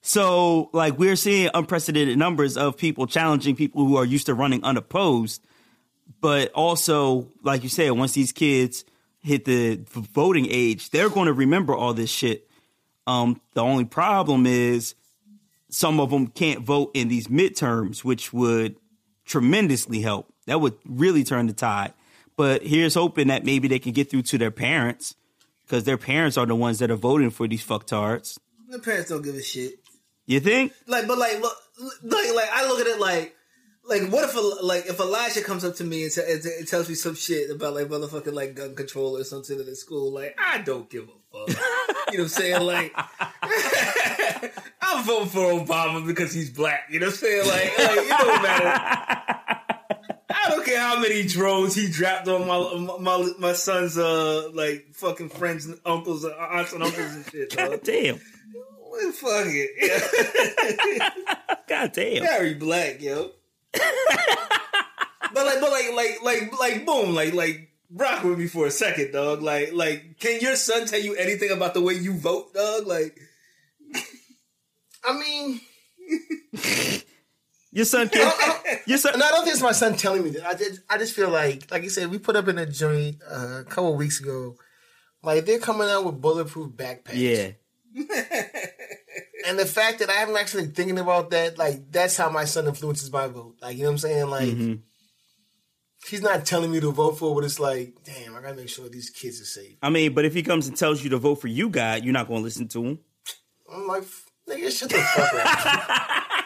So, 0.00 0.70
like, 0.72 0.98
we're 0.98 1.16
seeing 1.16 1.50
unprecedented 1.52 2.16
numbers 2.16 2.56
of 2.56 2.78
people 2.78 3.06
challenging 3.06 3.54
people 3.56 3.84
who 3.84 3.96
are 3.96 4.06
used 4.06 4.24
to 4.26 4.34
running 4.34 4.64
unopposed. 4.64 5.44
But 6.22 6.50
also, 6.52 7.28
like 7.42 7.62
you 7.62 7.68
said, 7.68 7.90
once 7.90 8.12
these 8.12 8.32
kids 8.32 8.86
hit 9.20 9.44
the 9.44 9.78
voting 9.90 10.46
age, 10.48 10.88
they're 10.90 11.10
going 11.10 11.26
to 11.26 11.34
remember 11.34 11.74
all 11.74 11.92
this 11.92 12.08
shit. 12.08 12.48
Um, 13.06 13.38
the 13.52 13.62
only 13.62 13.84
problem 13.84 14.46
is 14.46 14.94
some 15.70 16.00
of 16.00 16.10
them 16.10 16.28
can't 16.28 16.60
vote 16.60 16.90
in 16.94 17.08
these 17.08 17.28
midterms, 17.28 18.04
which 18.04 18.32
would 18.32 18.76
tremendously 19.24 20.00
help. 20.00 20.32
That 20.46 20.60
would 20.60 20.74
really 20.86 21.24
turn 21.24 21.46
the 21.46 21.52
tide. 21.52 21.92
But 22.36 22.62
here's 22.62 22.94
hoping 22.94 23.28
that 23.28 23.44
maybe 23.44 23.68
they 23.68 23.78
can 23.78 23.92
get 23.92 24.10
through 24.10 24.22
to 24.22 24.38
their 24.38 24.50
parents 24.50 25.14
because 25.66 25.84
their 25.84 25.98
parents 25.98 26.38
are 26.38 26.46
the 26.46 26.54
ones 26.54 26.78
that 26.78 26.90
are 26.90 26.96
voting 26.96 27.30
for 27.30 27.46
these 27.46 27.64
fucktards. 27.64 28.38
The 28.68 28.78
parents 28.78 29.10
don't 29.10 29.22
give 29.22 29.34
a 29.34 29.42
shit. 29.42 29.80
You 30.26 30.40
think? 30.40 30.72
Like, 30.86 31.06
but 31.06 31.18
like, 31.18 31.40
look, 31.40 31.56
like, 32.02 32.34
like 32.34 32.48
I 32.52 32.66
look 32.68 32.80
at 32.80 32.86
it 32.86 33.00
like, 33.00 33.34
like, 33.84 34.02
what 34.12 34.24
if, 34.24 34.36
a, 34.36 34.40
like, 34.64 34.86
if 34.86 35.00
Elijah 35.00 35.42
comes 35.42 35.64
up 35.64 35.74
to 35.76 35.84
me 35.84 36.04
and, 36.04 36.12
t- 36.12 36.20
and 36.26 36.42
t- 36.42 36.54
and 36.58 36.68
tells 36.68 36.88
me 36.88 36.94
some 36.94 37.14
shit 37.14 37.50
about 37.50 37.74
like 37.74 37.88
motherfucking 37.88 38.34
like 38.34 38.54
gun 38.54 38.74
control 38.74 39.16
or 39.16 39.24
something 39.24 39.58
at 39.58 39.64
the 39.66 39.74
school, 39.74 40.12
like, 40.12 40.36
I 40.38 40.58
don't 40.58 40.88
give 40.90 41.04
a 41.04 41.17
fuck. 41.32 41.48
you 41.48 41.54
know 41.54 41.60
what 42.08 42.18
I'm 42.20 42.28
saying? 42.28 42.62
Like, 42.62 42.92
I'm 44.82 45.04
voting 45.04 45.28
for 45.28 45.64
Obama 45.64 46.06
because 46.06 46.32
he's 46.32 46.50
black. 46.50 46.88
You 46.90 47.00
know 47.00 47.06
what 47.06 47.14
I'm 47.14 47.18
saying? 47.18 47.46
Like, 47.46 47.78
like 47.78 47.98
it 47.98 48.08
don't 48.08 48.42
matter. 48.42 48.80
I 50.30 50.50
don't 50.50 50.64
care 50.64 50.80
how 50.80 51.00
many 51.00 51.24
drones 51.24 51.74
he 51.74 51.88
dropped 51.90 52.28
on 52.28 52.46
my 52.46 52.96
my 52.98 53.30
my 53.38 53.52
son's 53.52 53.98
uh 53.98 54.50
like 54.54 54.86
fucking 54.92 55.28
friends 55.30 55.66
and 55.66 55.78
uncles, 55.84 56.24
and 56.24 56.34
aunts 56.34 56.72
and 56.72 56.82
uncles 56.82 57.14
and 57.14 57.26
shit. 57.30 57.54
God 57.56 57.70
Dog. 57.70 57.82
damn. 57.82 58.20
Well, 58.90 59.12
fuck 59.12 59.46
it. 59.46 61.02
God 61.68 61.92
damn. 61.92 62.22
Very 62.22 62.54
black, 62.54 63.02
yo. 63.02 63.30
but 63.72 63.82
like, 65.34 65.60
but 65.60 65.70
like, 65.70 65.92
like, 65.94 66.22
like, 66.22 66.58
like, 66.58 66.86
boom, 66.86 67.14
like, 67.14 67.34
like, 67.34 67.67
rock 67.92 68.24
with 68.24 68.38
me 68.38 68.46
for 68.46 68.66
a 68.66 68.70
second, 68.70 69.12
dog. 69.12 69.42
Like, 69.42 69.72
like, 69.72 70.18
can 70.18 70.40
your 70.40 70.56
son 70.56 70.86
tell 70.86 71.00
you 71.00 71.14
anything 71.14 71.50
about 71.50 71.74
the 71.74 71.80
way 71.82 71.94
you 71.94 72.14
vote, 72.14 72.54
dog? 72.54 72.86
Like, 72.86 73.18
I 75.04 75.18
mean, 75.18 75.60
Your 77.70 77.84
son 77.84 78.08
can't. 78.08 78.34
Your 78.86 78.98
son. 78.98 79.14
and 79.14 79.22
I 79.22 79.30
don't 79.30 79.44
think 79.44 79.54
it's 79.54 79.62
my 79.62 79.72
son 79.72 79.94
telling 79.96 80.24
me 80.24 80.30
that. 80.30 80.46
I 80.46 80.54
just, 80.54 80.80
I 80.88 80.98
just 80.98 81.14
feel 81.14 81.28
like, 81.28 81.70
like 81.70 81.82
you 81.82 81.90
said, 81.90 82.10
we 82.10 82.18
put 82.18 82.34
up 82.34 82.48
in 82.48 82.58
a 82.58 82.66
joint 82.66 83.16
uh, 83.30 83.60
a 83.60 83.64
couple 83.64 83.94
weeks 83.94 84.20
ago. 84.20 84.56
Like 85.22 85.44
they're 85.44 85.58
coming 85.58 85.88
out 85.88 86.04
with 86.04 86.20
bulletproof 86.20 86.72
backpacks. 86.72 87.14
Yeah. 87.14 87.50
And 89.46 89.58
the 89.58 89.64
fact 89.66 90.00
that 90.00 90.10
I'm 90.10 90.36
actually 90.36 90.66
thinking 90.66 90.98
about 90.98 91.30
that, 91.30 91.56
like 91.56 91.90
that's 91.90 92.16
how 92.16 92.28
my 92.28 92.44
son 92.44 92.66
influences 92.66 93.10
my 93.10 93.28
vote. 93.28 93.56
Like 93.62 93.76
you 93.76 93.84
know 93.84 93.90
what 93.90 93.92
I'm 93.92 93.98
saying? 93.98 94.26
Like 94.28 94.48
Mm-hmm. 94.48 94.74
He's 96.06 96.22
not 96.22 96.44
telling 96.44 96.70
me 96.70 96.80
to 96.80 96.90
vote 96.92 97.18
for, 97.18 97.34
but 97.34 97.44
it's 97.44 97.58
like, 97.60 97.94
damn, 98.04 98.36
I 98.36 98.40
gotta 98.40 98.54
make 98.54 98.68
sure 98.68 98.88
these 98.88 99.10
kids 99.10 99.40
are 99.40 99.44
safe. 99.44 99.76
I 99.82 99.90
mean, 99.90 100.14
but 100.14 100.24
if 100.24 100.34
he 100.34 100.42
comes 100.42 100.68
and 100.68 100.76
tells 100.76 101.02
you 101.02 101.10
to 101.10 101.18
vote 101.18 101.36
for 101.36 101.48
you, 101.48 101.68
God, 101.68 102.04
you're 102.04 102.12
not 102.12 102.26
to 102.28 102.34
listen 102.34 102.68
to 102.68 102.84
him. 102.84 102.98
I'm 103.72 103.86
like, 103.86 104.04
nigga, 104.48 104.70
shut 104.70 104.90
the 104.90 104.98
fuck 104.98 105.34
up. 105.34 106.24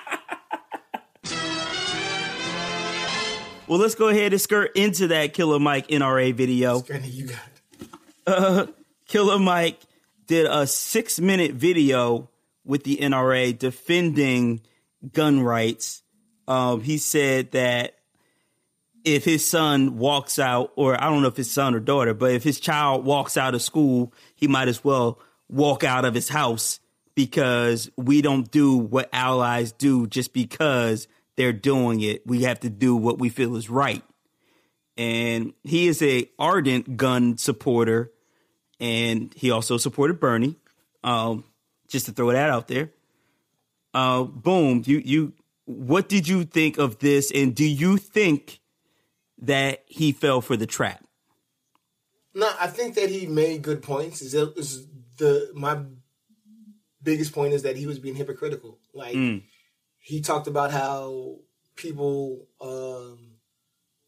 Well, 3.68 3.80
let's 3.80 3.94
go 3.94 4.08
ahead 4.08 4.32
and 4.32 4.40
skirt 4.40 4.76
into 4.76 5.06
that 5.06 5.32
Killer 5.32 5.58
Mike 5.58 5.88
NRA 5.88 6.34
video. 6.34 6.84
You 7.04 7.28
got 8.26 8.66
it. 8.66 8.74
Killer 9.06 9.38
Mike 9.38 9.80
did 10.26 10.44
a 10.44 10.66
six 10.66 11.18
minute 11.18 11.52
video 11.52 12.28
with 12.66 12.84
the 12.84 12.98
NRA 12.98 13.58
defending 13.58 14.60
gun 15.10 15.40
rights. 15.40 16.02
Um, 16.46 16.82
he 16.82 16.98
said 16.98 17.52
that 17.52 17.94
if 19.04 19.24
his 19.24 19.46
son 19.46 19.98
walks 19.98 20.38
out, 20.38 20.72
or 20.76 21.00
I 21.02 21.08
don't 21.08 21.22
know 21.22 21.28
if 21.28 21.36
his 21.36 21.50
son 21.50 21.74
or 21.74 21.80
daughter, 21.80 22.14
but 22.14 22.32
if 22.32 22.42
his 22.42 22.60
child 22.60 23.04
walks 23.04 23.36
out 23.36 23.54
of 23.54 23.62
school, 23.62 24.12
he 24.34 24.46
might 24.46 24.68
as 24.68 24.84
well 24.84 25.18
walk 25.48 25.84
out 25.84 26.04
of 26.04 26.14
his 26.14 26.28
house 26.28 26.80
because 27.14 27.90
we 27.96 28.22
don't 28.22 28.50
do 28.50 28.76
what 28.76 29.08
allies 29.12 29.72
do 29.72 30.06
just 30.06 30.32
because 30.32 31.08
they're 31.36 31.52
doing 31.52 32.00
it. 32.00 32.26
We 32.26 32.42
have 32.42 32.60
to 32.60 32.70
do 32.70 32.96
what 32.96 33.18
we 33.18 33.28
feel 33.28 33.56
is 33.56 33.68
right. 33.68 34.02
And 34.96 35.52
he 35.64 35.88
is 35.88 36.02
a 36.02 36.30
ardent 36.38 36.96
gun 36.96 37.38
supporter 37.38 38.12
and 38.80 39.32
he 39.34 39.50
also 39.50 39.78
supported 39.78 40.20
Bernie. 40.20 40.56
Um, 41.04 41.44
just 41.92 42.06
to 42.06 42.12
throw 42.12 42.32
that 42.32 42.50
out 42.50 42.68
there. 42.68 42.90
Uh, 43.94 44.24
boom. 44.24 44.82
You 44.84 44.98
you. 45.04 45.32
What 45.66 46.08
did 46.08 46.26
you 46.26 46.44
think 46.44 46.78
of 46.78 46.98
this? 46.98 47.30
And 47.30 47.54
do 47.54 47.64
you 47.64 47.96
think 47.96 48.60
that 49.42 49.82
he 49.86 50.12
fell 50.12 50.40
for 50.40 50.56
the 50.56 50.66
trap? 50.66 51.04
No, 52.34 52.50
I 52.58 52.68
think 52.68 52.94
that 52.94 53.10
he 53.10 53.26
made 53.26 53.62
good 53.62 53.82
points. 53.82 54.22
Is 54.22 54.32
the 55.18 55.50
my 55.54 55.82
biggest 57.02 57.32
point 57.32 57.52
is 57.52 57.62
that 57.62 57.76
he 57.76 57.86
was 57.86 57.98
being 57.98 58.14
hypocritical. 58.14 58.78
Like 58.94 59.14
he 59.98 60.20
talked 60.20 60.46
about 60.46 60.70
how 60.70 61.36
people 61.76 62.46
um, 62.60 63.32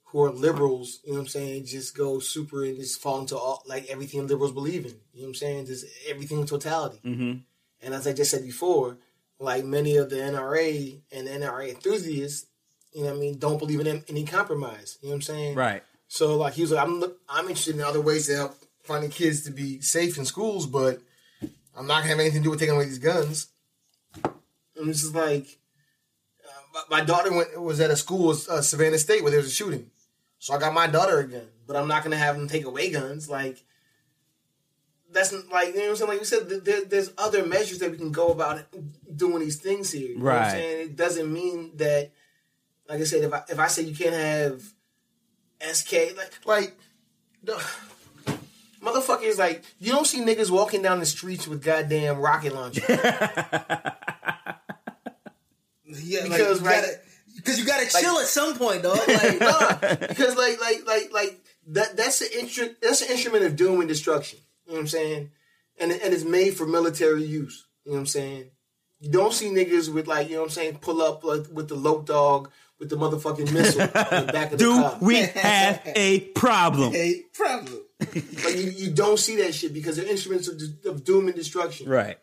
who 0.05 0.23
are 0.23 0.31
liberals, 0.31 1.01
you 1.05 1.13
know 1.13 1.19
what 1.19 1.23
I'm 1.23 1.29
saying, 1.29 1.67
just 1.67 1.97
go 1.97 2.19
super 2.19 2.65
and 2.65 2.77
just 2.77 3.01
fall 3.01 3.21
into 3.21 3.37
all 3.37 3.63
like 3.67 3.87
everything 3.89 4.27
liberals 4.27 4.53
believe 4.53 4.87
in. 4.87 4.95
You 5.13 5.23
know 5.23 5.27
what 5.27 5.29
I'm 5.29 5.35
saying? 5.35 5.67
Just 5.67 5.87
everything 6.09 6.41
in 6.41 6.47
totality. 6.47 7.01
Mm-hmm. 7.05 7.39
And 7.83 7.95
as 7.95 8.07
I 8.07 8.13
just 8.13 8.31
said 8.31 8.43
before, 8.43 8.99
like 9.39 9.65
many 9.65 9.97
of 9.97 10.11
the 10.11 10.17
NRA 10.17 11.01
and 11.13 11.29
NRA 11.29 11.69
enthusiasts, 11.69 12.47
you 12.95 13.03
know 13.03 13.11
what 13.11 13.17
I 13.17 13.21
mean, 13.21 13.39
don't 13.39 13.59
believe 13.59 13.81
in 13.81 14.05
any 14.09 14.25
compromise. 14.25 14.99
You 15.03 15.09
know 15.09 15.13
what 15.13 15.17
I'm 15.17 15.23
saying? 15.23 15.55
Right. 15.57 15.83
So 16.09 16.37
like 16.37 16.55
he 16.55 16.63
was 16.63 16.71
like, 16.73 16.87
I'm 16.87 17.03
I'm 17.29 17.49
interested 17.49 17.75
in 17.75 17.83
other 17.83 18.01
ways 18.01 18.27
to 18.29 18.37
help 18.37 18.55
finding 18.85 19.11
kids 19.11 19.43
to 19.43 19.51
be 19.51 19.81
safe 19.81 20.17
in 20.19 20.25
schools, 20.25 20.67
but 20.67 21.01
I'm 21.77 21.87
not 21.87 21.99
gonna 22.03 22.09
have 22.11 22.21
anything 22.21 22.41
to 22.41 22.45
do 22.45 22.51
with 22.51 22.61
taking 22.61 22.75
away 22.77 22.85
these 22.85 22.99
guns. 22.99 23.49
And 24.77 24.89
this 24.89 25.03
is 25.03 25.15
like, 25.15 25.59
uh, 26.45 26.81
my, 26.91 26.99
my 27.01 27.05
daughter 27.05 27.33
went 27.33 27.61
was 27.61 27.81
at 27.81 27.91
a 27.91 27.97
school, 27.97 28.31
uh, 28.31 28.61
Savannah 28.61 28.99
State, 28.99 29.23
where 29.23 29.31
there 29.31 29.41
was 29.41 29.49
a 29.49 29.55
shooting. 29.55 29.91
So 30.39 30.55
I 30.55 30.59
got 30.59 30.75
my 30.75 30.87
daughter 30.87 31.19
a 31.19 31.27
gun, 31.27 31.49
but 31.67 31.77
I'm 31.77 31.89
not 31.89 32.03
gonna 32.05 32.17
have 32.17 32.37
them 32.37 32.49
take 32.49 32.65
away 32.65 32.91
guns. 32.91 33.29
Like 33.29 33.65
that's 35.11 35.33
like 35.51 35.69
you 35.69 35.75
know 35.77 35.81
what 35.83 35.91
I'm 35.91 35.97
saying. 35.97 36.09
Like 36.11 36.19
you 36.21 36.25
said, 36.27 36.49
th- 36.49 36.65
there, 36.65 36.85
there's 36.85 37.13
other 37.19 37.47
measures 37.47 37.79
that 37.79 37.91
we 37.91 37.97
can 37.97 38.13
go 38.13 38.29
about 38.29 38.63
doing 39.17 39.39
these 39.41 39.57
things 39.61 39.91
here. 39.93 40.09
You 40.11 40.19
know 40.19 40.25
what 40.25 40.33
I'm 40.35 40.41
Right. 40.43 40.51
saying? 40.51 40.81
It 40.91 40.97
doesn't 40.97 41.33
mean 41.33 41.73
that, 41.77 42.11
like 42.89 43.01
I 43.01 43.05
said, 43.05 43.23
if 43.25 43.33
I 43.33 43.43
if 43.49 43.59
I 43.59 43.67
say 43.69 43.83
you 43.83 43.95
can't 43.97 44.15
have 44.15 44.63
SK, 45.61 45.93
like 46.17 46.33
like 46.45 46.77
the 47.43 47.53
motherfuckers, 48.83 49.39
like 49.39 49.65
you 49.79 49.93
don't 49.93 50.07
see 50.07 50.21
niggas 50.21 50.51
walking 50.51 50.83
down 50.83 50.99
the 51.01 51.07
streets 51.07 51.47
with 51.49 51.63
goddamn 51.63 52.19
rocket 52.19 52.55
launchers. 52.55 52.85
yeah, 55.87 56.23
Because, 56.25 56.29
like, 56.29 56.31
you 56.31 56.67
right- 56.67 56.81
gotta, 56.83 57.01
because 57.37 57.59
you 57.59 57.67
gotta 57.67 57.87
chill 57.87 58.19
at 58.19 58.27
some 58.27 58.57
point, 58.57 58.83
dog. 58.83 58.99
Like, 59.07 59.41
Nah, 59.41 59.75
because 60.07 60.37
like 60.37 60.61
like 60.61 60.87
like 60.87 61.13
like 61.13 61.41
that 61.69 61.97
that's 61.97 62.21
an 62.21 62.29
instru- 62.41 62.75
that's 62.81 63.03
an 63.03 63.09
instrument 63.11 63.45
of 63.45 63.57
doom 63.57 63.81
and 63.81 63.89
destruction. 63.89 64.39
You 64.67 64.73
know 64.73 64.77
what 64.77 64.81
I'm 64.83 64.89
saying? 64.89 65.31
And 65.79 65.91
and 65.93 66.15
it's 66.15 66.25
made 66.25 66.55
for 66.57 66.67
military 66.67 67.25
use. 67.25 67.67
You 67.85 67.91
know 67.93 67.97
what 67.97 68.01
I'm 68.01 68.07
saying? 68.07 68.51
You 69.01 69.11
don't 69.11 69.33
see 69.35 69.51
niggas 69.51 69.93
with 69.93 70.07
like 70.07 70.29
you 70.29 70.35
know 70.37 70.43
what 70.43 70.47
I'm 70.47 70.53
saying 70.53 70.79
pull 70.79 71.03
up 71.03 71.23
like, 71.25 71.47
with 71.53 71.69
the 71.69 71.75
lope 71.75 72.07
dog 72.07 72.51
with 72.85 72.91
the 72.91 72.97
motherfucking 72.97 73.53
missile 73.53 73.83
in 73.83 74.27
the 74.27 74.33
back 74.33 74.53
of 74.53 74.59
the 74.59 74.65
Do 74.65 74.75
car. 74.81 74.99
we 75.01 75.17
have 75.17 75.83
a 75.97 76.21
problem? 76.21 76.93
hey, 76.93 77.23
problem. 77.33 77.81
Like 78.01 78.57
you, 78.57 78.71
you 78.71 78.91
don't 78.91 79.19
see 79.19 79.37
that 79.37 79.55
shit 79.55 79.73
because 79.73 79.97
they're 79.97 80.07
instruments 80.07 80.49
of, 80.49 80.61
of 80.87 81.05
doom 81.05 81.27
and 81.27 81.35
destruction. 81.35 81.89
Right. 81.89 82.19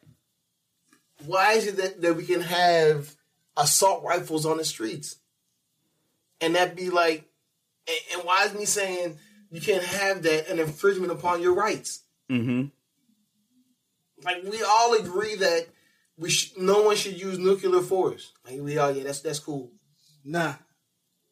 Why 1.25 1.53
is 1.53 1.67
it 1.67 1.77
that, 1.77 2.01
that 2.01 2.15
we 2.15 2.25
can 2.25 2.41
have 2.41 3.15
assault 3.57 4.03
rifles 4.03 4.45
on 4.45 4.57
the 4.57 4.65
streets? 4.65 5.17
And 6.39 6.55
that 6.55 6.75
be 6.75 6.89
like, 6.89 7.25
and, 7.87 7.97
and 8.17 8.25
why 8.25 8.45
is 8.45 8.53
me 8.53 8.65
saying 8.65 9.17
you 9.51 9.61
can't 9.61 9.83
have 9.83 10.23
that 10.23 10.49
an 10.49 10.59
infringement 10.59 11.11
upon 11.11 11.41
your 11.41 11.53
rights? 11.53 12.03
Mm-hmm. 12.31 12.65
Like 14.23 14.43
we 14.43 14.61
all 14.63 14.93
agree 14.95 15.35
that 15.35 15.67
we 16.17 16.29
sh- 16.29 16.53
no 16.57 16.83
one 16.83 16.95
should 16.95 17.19
use 17.19 17.39
nuclear 17.39 17.81
force. 17.81 18.33
Like 18.45 18.61
we 18.61 18.77
all 18.77 18.91
yeah, 18.91 19.03
that's 19.03 19.21
that's 19.21 19.39
cool. 19.39 19.71
Nah, 20.23 20.53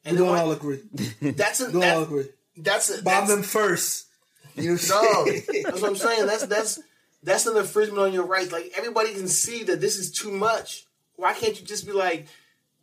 And 0.05 0.17
we 0.17 0.25
don't 0.25 0.35
all 0.37 0.51
agree. 0.51 0.81
that's 1.21 1.59
a, 1.61 1.67
We 1.67 1.73
don't 1.73 1.83
all 1.83 2.03
agree. 2.03 2.27
that's 2.57 2.89
a, 2.89 3.01
Bomb 3.03 3.27
that's, 3.27 3.29
them 3.29 3.43
first. 3.43 4.07
You 4.55 4.71
know 4.71 4.73
what 4.73 4.89
No, 4.89 5.21
I'm 5.21 5.25
saying? 5.25 5.63
that's 5.63 5.81
what 5.81 5.89
I'm 5.89 5.95
saying. 5.95 6.25
That's 6.25 6.45
that's 6.47 6.79
that's 7.23 7.45
an 7.45 7.57
infringement 7.57 8.01
on 8.01 8.13
your 8.13 8.25
rights. 8.25 8.51
Like 8.51 8.71
everybody 8.77 9.13
can 9.13 9.27
see 9.27 9.63
that 9.63 9.79
this 9.81 9.97
is 9.97 10.11
too 10.11 10.31
much. 10.31 10.85
Why 11.15 11.33
can't 11.33 11.59
you 11.59 11.65
just 11.65 11.85
be 11.85 11.91
like, 11.91 12.27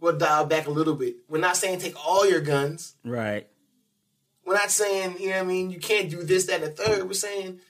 "Well, 0.01 0.17
dial 0.17 0.47
back 0.47 0.67
a 0.67 0.71
little 0.71 0.95
bit"? 0.95 1.17
We're 1.29 1.39
not 1.39 1.57
saying 1.57 1.81
take 1.81 1.97
all 2.07 2.29
your 2.29 2.41
guns. 2.41 2.95
Right. 3.05 3.47
We're 4.45 4.55
not 4.55 4.71
saying 4.71 5.17
you 5.19 5.31
know 5.31 5.37
what 5.37 5.43
I 5.45 5.47
mean. 5.47 5.71
You 5.71 5.81
can't 5.81 6.09
do 6.11 6.23
this, 6.23 6.47
that, 6.47 6.63
and 6.63 6.77
the 6.77 6.83
third. 6.83 7.05
We're 7.07 7.15
saying 7.15 7.61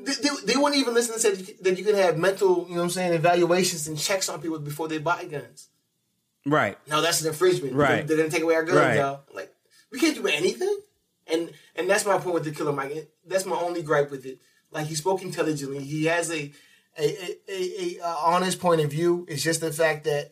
They, 0.00 0.12
they, 0.14 0.28
they 0.52 0.56
wouldn't 0.56 0.80
even 0.80 0.94
listen 0.94 1.14
and 1.14 1.22
say 1.22 1.32
that 1.62 1.78
you- 1.78 1.84
can 1.84 1.94
have 1.96 2.16
mental, 2.18 2.64
you 2.68 2.74
know 2.74 2.76
what 2.78 2.82
I'm 2.84 2.90
saying, 2.90 3.12
evaluations 3.14 3.88
and 3.88 3.98
checks 3.98 4.28
on 4.28 4.40
people 4.40 4.58
before 4.58 4.88
they 4.88 4.98
buy 4.98 5.24
guns. 5.24 5.68
Right. 6.46 6.78
No, 6.88 7.00
that's 7.00 7.20
an 7.22 7.28
infringement. 7.28 7.74
Right. 7.74 8.06
They're, 8.06 8.16
they're 8.16 8.28
take 8.28 8.42
away 8.42 8.54
our 8.54 8.64
guns, 8.64 8.78
Right. 8.78 8.96
y'all. 8.96 9.20
Like 9.34 9.52
we 9.90 9.98
can't 9.98 10.14
do 10.14 10.26
anything. 10.26 10.76
And 11.26 11.50
and 11.74 11.88
that's 11.88 12.04
my 12.04 12.18
point 12.18 12.34
with 12.34 12.44
the 12.44 12.50
Killer 12.52 12.72
Mike. 12.72 13.10
That's 13.26 13.46
my 13.46 13.56
only 13.56 13.82
gripe 13.82 14.10
with 14.10 14.26
it. 14.26 14.40
Like 14.70 14.86
he 14.86 14.94
spoke 14.94 15.22
intelligently. 15.22 15.82
He 15.84 16.04
has 16.06 16.30
a 16.30 16.52
a 16.98 17.34
a, 17.48 17.48
a, 17.48 17.98
a 18.04 18.16
honest 18.24 18.60
point 18.60 18.80
of 18.82 18.90
view. 18.90 19.24
It's 19.28 19.42
just 19.42 19.60
the 19.62 19.72
fact 19.72 20.04
that 20.04 20.30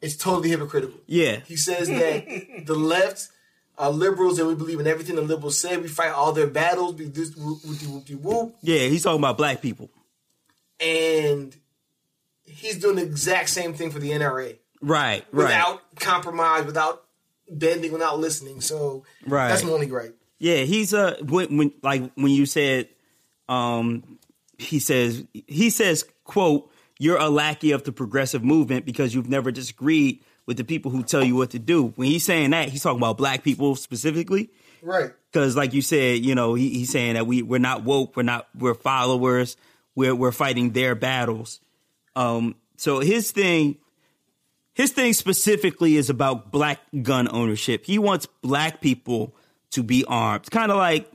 it's 0.00 0.16
totally 0.16 0.50
hypocritical. 0.50 1.00
Yeah. 1.06 1.40
He 1.46 1.56
says 1.56 1.88
that 1.88 2.62
the 2.66 2.74
left 2.76 3.28
are 3.76 3.90
liberals 3.90 4.38
and 4.38 4.46
we 4.46 4.54
believe 4.54 4.78
in 4.78 4.86
everything 4.86 5.16
the 5.16 5.22
liberals 5.22 5.58
say. 5.58 5.76
We 5.76 5.88
fight 5.88 6.12
all 6.12 6.32
their 6.32 6.46
battles. 6.46 6.94
We 6.94 7.06
do 7.08 7.24
whoop 7.36 7.58
whoop 7.64 8.10
whoop. 8.22 8.54
Yeah, 8.62 8.86
he's 8.86 9.02
talking 9.02 9.18
about 9.20 9.36
black 9.36 9.60
people. 9.60 9.90
And 10.80 11.56
he's 12.44 12.78
doing 12.78 12.96
the 12.96 13.02
exact 13.02 13.48
same 13.48 13.74
thing 13.74 13.90
for 13.90 13.98
the 13.98 14.10
NRA 14.10 14.56
Right. 14.80 15.24
Right. 15.32 15.44
without 15.44 15.82
compromise, 15.96 16.64
without 16.66 17.04
bending, 17.50 17.92
without 17.92 18.18
listening. 18.18 18.60
So 18.60 19.04
Right. 19.26 19.48
that's 19.48 19.64
my 19.64 19.70
only 19.70 19.86
gripe. 19.86 20.16
Yeah, 20.38 20.58
he's 20.58 20.94
uh 20.94 21.16
when, 21.22 21.56
when 21.56 21.72
like 21.82 22.12
when 22.14 22.30
you 22.32 22.46
said 22.46 22.88
um 23.48 24.18
he 24.58 24.78
says 24.78 25.24
he 25.32 25.70
says 25.70 26.04
quote 26.24 26.70
you're 26.98 27.18
a 27.18 27.28
lackey 27.28 27.70
of 27.72 27.84
the 27.84 27.92
progressive 27.92 28.42
movement 28.44 28.84
because 28.84 29.14
you've 29.14 29.28
never 29.28 29.50
disagreed 29.52 30.22
with 30.46 30.56
the 30.56 30.64
people 30.64 30.90
who 30.90 31.02
tell 31.04 31.22
you 31.22 31.36
what 31.36 31.50
to 31.50 31.58
do. 31.58 31.88
When 31.96 32.08
he's 32.08 32.24
saying 32.24 32.50
that, 32.50 32.68
he's 32.70 32.82
talking 32.82 32.98
about 32.98 33.16
black 33.18 33.44
people 33.44 33.76
specifically 33.76 34.50
Right. 34.82 35.12
because 35.32 35.56
like 35.56 35.74
you 35.74 35.82
said, 35.82 36.24
you 36.24 36.34
know, 36.34 36.54
he, 36.54 36.70
he's 36.70 36.90
saying 36.90 37.14
that 37.14 37.26
we 37.26 37.42
we're 37.42 37.58
not 37.58 37.82
woke, 37.84 38.16
we're 38.16 38.22
not 38.22 38.48
we're 38.56 38.74
followers, 38.74 39.56
we're 39.94 40.14
we're 40.14 40.32
fighting 40.32 40.70
their 40.70 40.94
battles. 40.94 41.60
Um 42.16 42.54
so 42.76 43.00
his 43.00 43.30
thing 43.32 43.76
his 44.78 44.92
thing 44.92 45.12
specifically 45.12 45.96
is 45.96 46.08
about 46.08 46.52
black 46.52 46.78
gun 47.02 47.28
ownership. 47.28 47.84
He 47.84 47.98
wants 47.98 48.26
black 48.42 48.80
people 48.80 49.34
to 49.72 49.82
be 49.82 50.04
armed. 50.04 50.48
Kind 50.52 50.70
of 50.70 50.76
like 50.76 51.10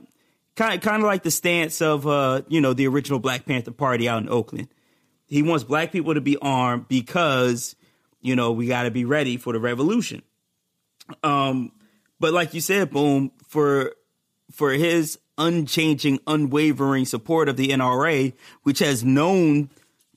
kind 0.54 0.82
kind 0.82 1.02
of 1.02 1.06
like 1.06 1.22
the 1.22 1.30
stance 1.30 1.80
of 1.80 2.06
uh, 2.06 2.42
you 2.46 2.60
know, 2.60 2.74
the 2.74 2.86
original 2.86 3.18
Black 3.18 3.46
Panther 3.46 3.70
Party 3.70 4.06
out 4.06 4.22
in 4.22 4.28
Oakland. 4.28 4.68
He 5.24 5.40
wants 5.40 5.64
black 5.64 5.92
people 5.92 6.12
to 6.12 6.20
be 6.20 6.36
armed 6.36 6.88
because 6.88 7.74
you 8.20 8.36
know, 8.36 8.52
we 8.52 8.66
got 8.66 8.82
to 8.82 8.90
be 8.90 9.06
ready 9.06 9.38
for 9.38 9.54
the 9.54 9.60
revolution. 9.60 10.20
Um 11.22 11.72
but 12.20 12.34
like 12.34 12.52
you 12.52 12.60
said, 12.60 12.90
boom, 12.90 13.32
for 13.48 13.92
for 14.52 14.72
his 14.72 15.18
unchanging, 15.38 16.20
unwavering 16.26 17.06
support 17.06 17.48
of 17.48 17.56
the 17.56 17.68
NRA, 17.68 18.34
which 18.62 18.80
has 18.80 19.02
known 19.02 19.70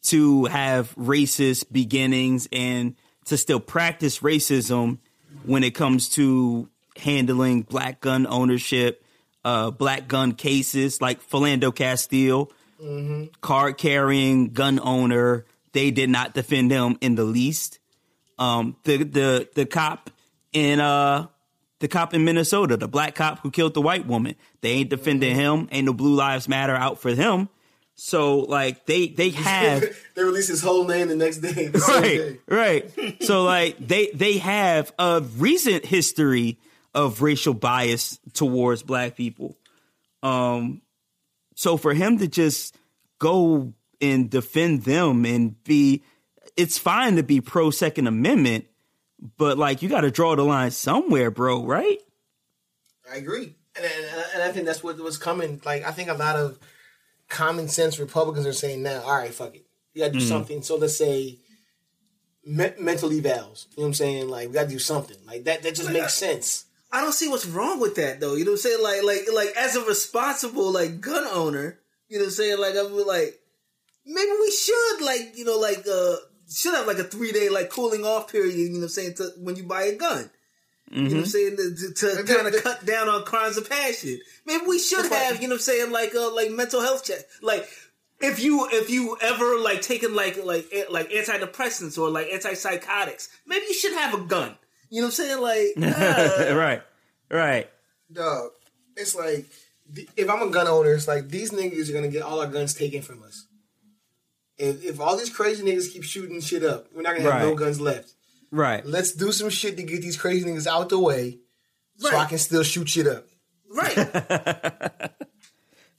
to 0.03 0.45
have 0.45 0.93
racist 0.95 1.71
beginnings 1.71 2.49
and 2.51 2.95
to 3.27 3.37
still 3.37 3.59
practice 3.59 4.19
racism 4.19 4.97
when 5.45 5.63
it 5.63 5.71
comes 5.71 6.09
to 6.09 6.69
handling 6.97 7.61
black 7.61 8.01
gun 8.01 8.25
ownership, 8.27 9.03
uh, 9.45 9.71
black 9.71 10.07
gun 10.07 10.33
cases 10.33 11.01
like 11.01 11.21
Philando 11.27 11.73
Castile, 11.73 12.51
card 13.41 13.77
carrying 13.77 14.49
gun 14.49 14.79
owner. 14.79 15.45
They 15.73 15.91
did 15.91 16.09
not 16.09 16.33
defend 16.33 16.71
him 16.71 16.97
in 17.01 17.15
the 17.15 17.23
least. 17.23 17.79
Um, 18.39 18.75
the 18.83 19.03
the 19.03 19.49
the 19.55 19.65
cop 19.65 20.09
in 20.53 20.79
uh 20.79 21.27
the 21.79 21.87
cop 21.87 22.13
in 22.13 22.23
Minnesota, 22.23 22.77
the 22.77 22.87
black 22.87 23.15
cop 23.15 23.39
who 23.39 23.51
killed 23.51 23.73
the 23.73 23.81
white 23.81 24.05
woman. 24.07 24.35
They 24.61 24.71
ain't 24.71 24.89
defending 24.89 25.35
him. 25.35 25.67
Ain't 25.71 25.85
no 25.85 25.93
Blue 25.93 26.15
Lives 26.15 26.47
Matter 26.47 26.75
out 26.75 26.99
for 26.99 27.11
him. 27.11 27.49
So 27.99 28.41
like 28.41 28.85
they 28.85 29.07
they 29.07 29.31
have 29.31 29.83
they 30.13 30.23
release 30.23 30.47
his 30.47 30.61
whole 30.61 30.85
name 30.85 31.07
the 31.07 31.15
next 31.15 31.37
day. 31.37 31.67
The 31.67 31.79
right 31.79 32.01
day. 32.03 32.39
right. 32.47 33.21
So 33.23 33.43
like 33.43 33.77
they 33.85 34.11
they 34.13 34.37
have 34.37 34.93
a 34.99 35.21
recent 35.37 35.83
history 35.83 36.59
of 36.93 37.21
racial 37.23 37.55
bias 37.55 38.19
towards 38.33 38.83
black 38.83 39.15
people. 39.15 39.57
Um, 40.21 40.81
so 41.55 41.75
for 41.75 41.93
him 41.93 42.19
to 42.19 42.27
just 42.27 42.77
go 43.19 43.73
and 43.99 44.29
defend 44.29 44.83
them 44.83 45.25
and 45.25 45.61
be, 45.63 46.03
it's 46.55 46.77
fine 46.77 47.15
to 47.15 47.23
be 47.23 47.41
pro 47.41 47.71
Second 47.71 48.05
Amendment, 48.05 48.65
but 49.37 49.57
like 49.57 49.81
you 49.81 49.89
got 49.89 50.01
to 50.01 50.11
draw 50.11 50.35
the 50.35 50.43
line 50.43 50.69
somewhere, 50.69 51.31
bro. 51.31 51.65
Right? 51.65 51.99
I 53.11 53.17
agree, 53.17 53.55
and, 53.75 53.85
and, 53.85 54.25
and 54.35 54.43
I 54.43 54.51
think 54.51 54.67
that's 54.67 54.83
what 54.83 54.97
was 54.99 55.17
coming. 55.17 55.61
Like 55.65 55.83
I 55.83 55.91
think 55.91 56.09
a 56.09 56.13
lot 56.13 56.35
of 56.35 56.59
common 57.29 57.67
sense 57.67 57.99
Republicans 57.99 58.45
are 58.45 58.53
saying 58.53 58.83
now, 58.83 59.01
all 59.01 59.17
right, 59.17 59.33
fuck 59.33 59.55
it, 59.55 59.65
you 59.93 60.01
got 60.01 60.07
to 60.07 60.13
do 60.13 60.21
something. 60.21 60.61
So 60.61 60.75
let's 60.77 60.97
say 60.97 61.39
me- 62.45 62.73
mental 62.79 63.09
evals. 63.09 63.67
You 63.71 63.77
know 63.77 63.83
what 63.83 63.85
I'm 63.87 63.93
saying? 63.93 64.29
Like 64.29 64.47
we 64.47 64.53
got 64.53 64.63
to 64.63 64.69
do 64.69 64.79
something. 64.79 65.17
Like 65.25 65.43
that. 65.45 65.63
That 65.63 65.75
just 65.75 65.91
makes 65.91 66.13
sense. 66.13 66.65
I 66.91 67.01
don't 67.01 67.13
see 67.13 67.27
what's 67.27 67.45
wrong 67.45 67.79
with 67.79 67.95
that 67.95 68.19
though. 68.19 68.35
You 68.35 68.45
know 68.45 68.51
what 68.51 68.65
I'm 68.65 68.79
saying? 68.79 68.83
Like 68.83 69.03
like 69.03 69.27
like 69.33 69.55
as 69.57 69.75
a 69.75 69.81
responsible 69.81 70.71
like 70.71 71.01
gun 71.01 71.25
owner, 71.25 71.79
you 72.07 72.17
know 72.17 72.23
what 72.23 72.29
I'm 72.29 72.31
saying? 72.31 72.59
Like 72.59 72.75
I'm 72.77 72.93
like 73.05 73.39
maybe 74.05 74.31
we 74.39 74.51
should 74.51 75.01
like, 75.01 75.37
you 75.37 75.43
know, 75.43 75.57
like 75.57 75.85
uh 75.91 76.15
should 76.49 76.73
have 76.75 76.87
like 76.87 76.97
a 76.97 77.03
three 77.03 77.33
day 77.33 77.49
like 77.49 77.69
cooling 77.69 78.05
off 78.05 78.31
period, 78.31 78.55
you 78.55 78.69
know 78.69 78.77
what 78.77 78.83
I'm 78.83 78.89
saying, 78.89 79.15
to 79.15 79.31
when 79.39 79.57
you 79.57 79.63
buy 79.63 79.83
a 79.83 79.95
gun. 79.95 80.29
You 80.89 81.01
know 81.03 81.09
what 81.09 81.17
I'm 81.19 81.25
saying? 81.25 81.57
To, 81.57 81.75
to, 81.75 82.15
to 82.15 82.23
kind 82.23 82.47
of 82.47 82.63
cut 82.63 82.85
down 82.85 83.09
on 83.09 83.23
crimes 83.23 83.57
of 83.57 83.69
passion. 83.69 84.19
Maybe 84.45 84.65
we 84.65 84.79
should 84.79 84.99
That's 85.05 85.15
have, 85.15 85.31
right. 85.33 85.41
you 85.41 85.47
know 85.49 85.55
what 85.55 85.59
I'm 85.59 85.63
saying, 85.63 85.91
like 85.91 86.15
uh 86.15 86.33
like 86.33 86.51
mental 86.51 86.81
health 86.81 87.03
check. 87.03 87.19
Like 87.41 87.67
if 88.21 88.39
you 88.39 88.67
if 88.71 88.89
you 88.89 89.17
ever 89.21 89.59
like 89.59 89.81
taken 89.81 90.15
like 90.15 90.43
like 90.43 90.65
a- 90.73 90.89
like 90.89 91.09
antidepressants 91.09 91.97
or 91.97 92.09
like 92.09 92.29
antipsychotics, 92.29 93.27
maybe 93.45 93.65
you 93.67 93.73
should 93.73 93.93
have 93.93 94.13
a 94.13 94.23
gun. 94.23 94.55
You 94.89 95.01
know 95.01 95.07
what 95.07 95.19
I'm 95.19 95.25
saying? 95.25 95.41
Like 95.41 95.97
uh, 96.49 96.55
right, 96.55 96.81
right. 97.29 97.69
Dog, 98.11 98.51
it's 98.95 99.13
like 99.13 99.45
if 100.15 100.29
I'm 100.29 100.47
a 100.47 100.51
gun 100.51 100.67
owner, 100.67 100.93
it's 100.93 101.07
like 101.07 101.27
these 101.29 101.51
niggas 101.51 101.89
are 101.89 101.93
gonna 101.93 102.07
get 102.07 102.23
all 102.23 102.39
our 102.39 102.47
guns 102.47 102.73
taken 102.73 103.01
from 103.01 103.23
us. 103.23 103.45
If, 104.57 104.83
if 104.83 104.99
all 104.99 105.17
these 105.17 105.29
crazy 105.29 105.63
niggas 105.63 105.91
keep 105.91 106.03
shooting 106.03 106.41
shit 106.41 106.63
up, 106.63 106.87
we're 106.95 107.01
not 107.03 107.17
gonna 107.17 107.29
have 107.31 107.41
no 107.41 107.55
guns 107.55 107.79
left. 107.81 108.13
Right. 108.51 108.85
Let's 108.85 109.11
do 109.13 109.31
some 109.31 109.49
shit 109.49 109.77
to 109.77 109.83
get 109.83 110.01
these 110.01 110.17
crazy 110.17 110.45
niggas 110.45 110.67
out 110.67 110.89
the 110.89 110.99
way, 110.99 111.39
so 111.97 112.15
I 112.15 112.25
can 112.25 112.37
still 112.37 112.63
shoot 112.63 112.89
shit 112.89 113.07
up. 113.07 113.25
right. 113.73 115.11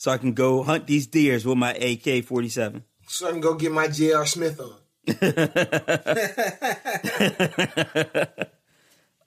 So 0.00 0.12
I 0.12 0.18
can 0.18 0.32
go 0.32 0.62
hunt 0.62 0.86
these 0.86 1.08
deers 1.08 1.44
with 1.44 1.58
my 1.58 1.74
AK 1.74 2.24
forty 2.24 2.48
seven. 2.48 2.84
So 3.08 3.26
I 3.26 3.32
can 3.32 3.40
go 3.40 3.54
get 3.54 3.72
my 3.72 3.88
J.R. 3.88 4.26
Smith 4.26 4.60
on. 4.60 4.76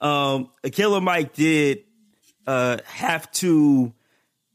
um, 0.00 0.48
Killer 0.70 1.02
Mike 1.02 1.34
did 1.34 1.84
uh, 2.46 2.78
have 2.86 3.30
to 3.32 3.92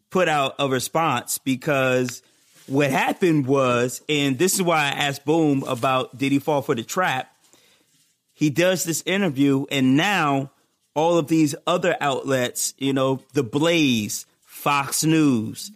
put 0.09 0.27
out 0.27 0.55
a 0.57 0.67
response 0.67 1.37
because 1.37 2.23
what 2.65 2.89
happened 2.89 3.45
was, 3.45 4.01
and 4.09 4.39
this 4.39 4.55
is 4.55 4.63
why 4.63 4.77
I 4.85 4.89
asked 4.89 5.23
Boom 5.23 5.63
about 5.67 6.17
did 6.17 6.31
he 6.31 6.39
fall 6.39 6.63
for 6.63 6.73
the 6.73 6.83
trap. 6.83 7.29
He 8.37 8.49
does 8.49 8.83
this 8.83 9.01
interview, 9.05 9.65
and 9.71 9.97
now 9.97 10.51
all 10.93 11.17
of 11.17 11.27
these 11.27 11.55
other 11.65 11.97
outlets, 11.99 12.73
you 12.77 12.93
know, 12.93 13.21
The 13.33 13.43
Blaze, 13.43 14.25
Fox 14.45 15.03
News, 15.03 15.71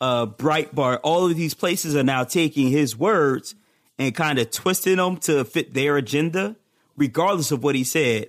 uh, 0.00 0.26
Breitbart, 0.26 1.00
all 1.02 1.26
of 1.26 1.36
these 1.36 1.54
places 1.54 1.94
are 1.94 2.02
now 2.02 2.24
taking 2.24 2.68
his 2.68 2.96
words 2.96 3.54
and 3.98 4.14
kind 4.14 4.38
of 4.38 4.50
twisting 4.50 4.96
them 4.96 5.16
to 5.18 5.44
fit 5.44 5.74
their 5.74 5.96
agenda, 5.96 6.56
regardless 6.96 7.50
of 7.50 7.62
what 7.62 7.74
he 7.74 7.84
said 7.84 8.28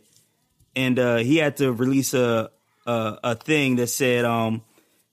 and 0.77 0.99
uh, 0.99 1.17
he 1.17 1.37
had 1.37 1.57
to 1.57 1.73
release 1.73 2.13
a, 2.13 2.51
a 2.85 3.17
a 3.23 3.35
thing 3.35 3.77
that 3.77 3.87
said, 3.87 4.23
um, 4.23 4.61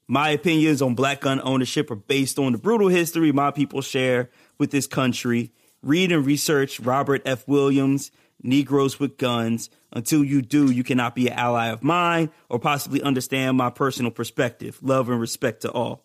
"My 0.07 0.29
opinions 0.29 0.83
on 0.83 0.95
black 0.95 1.23
gun 1.23 1.41
ownership 1.43 1.91
are 1.91 1.97
based 1.97 2.39
on 2.39 2.53
the 2.53 2.59
brutal 2.59 2.89
history 2.89 3.33
my 3.33 3.51
people 3.51 3.81
share 3.81 4.31
with 4.59 4.71
this 4.71 4.87
country. 4.87 5.53
Read 5.83 6.13
and 6.13 6.25
research 6.25 6.81
Robert 6.81 7.23
F. 7.25 7.49
Williams, 7.49 8.11
Negroes 8.43 9.01
with 9.01 9.17
Guns. 9.17 9.71
Until 9.93 10.25
you 10.25 10.43
do, 10.43 10.71
you 10.71 10.85
cannot 10.85 11.15
be 11.15 11.29
an 11.29 11.35
ally 11.35 11.69
of 11.69 11.83
mine 11.83 12.31
or 12.49 12.59
possibly 12.59 13.03
understand 13.03 13.57
my 13.57 13.71
personal 13.71 14.11
perspective. 14.11 14.79
Love 14.83 15.09
and 15.09 15.21
respect 15.21 15.63
to 15.63 15.71
all." 15.71 16.05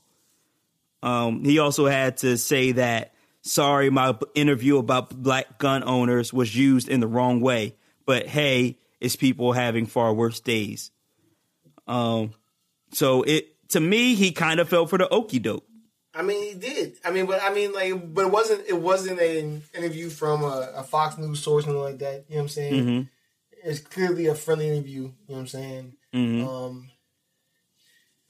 Um, 1.02 1.44
he 1.44 1.60
also 1.60 1.86
had 1.86 2.18
to 2.18 2.38
say 2.38 2.74
that, 2.74 3.14
sorry, 3.42 3.90
my 3.90 4.18
interview 4.36 4.78
about 4.78 5.22
black 5.22 5.58
gun 5.58 5.84
owners 5.84 6.34
was 6.34 6.56
used 6.56 6.90
in 6.90 7.00
the 7.00 7.08
wrong 7.08 7.40
way, 7.42 7.76
but 8.06 8.28
hey, 8.28 8.78
it's 9.00 9.16
people 9.16 9.54
having 9.54 9.86
far 9.86 10.14
worse 10.14 10.40
days. 10.40 10.92
Um, 11.88 12.34
so 12.92 13.24
it 13.24 13.56
to 13.70 13.80
me, 13.80 14.16
he 14.16 14.32
kind 14.32 14.60
of 14.60 14.68
fell 14.68 14.88
for 14.88 14.98
the 14.98 15.08
okey 15.10 15.40
doke. 15.40 15.69
I 16.20 16.22
mean, 16.22 16.44
he 16.44 16.54
did. 16.60 16.98
I 17.06 17.12
mean, 17.12 17.26
but 17.28 17.42
I 17.42 17.54
mean, 17.54 17.72
like, 17.72 18.14
but 18.14 18.26
it 18.26 18.32
wasn't. 18.32 18.68
It 18.68 18.80
wasn't 18.80 19.22
an 19.22 19.64
interview 19.74 20.10
from 20.10 20.44
a, 20.44 20.70
a 20.76 20.84
Fox 20.84 21.18
News 21.18 21.40
source 21.42 21.66
or 21.66 21.72
like 21.74 22.00
that. 22.00 22.26
You 22.28 22.36
know 22.36 22.42
what 22.42 22.42
I'm 22.42 22.50
saying? 22.50 23.10
It's 23.64 23.80
clearly 23.80 24.28
a 24.28 24.36
friendly 24.36 24.68
interview. 24.68 25.04
You 25.04 25.14
know 25.30 25.36
what 25.36 25.40
I'm 25.40 25.48
saying? 25.48 25.94
Um, 26.46 26.90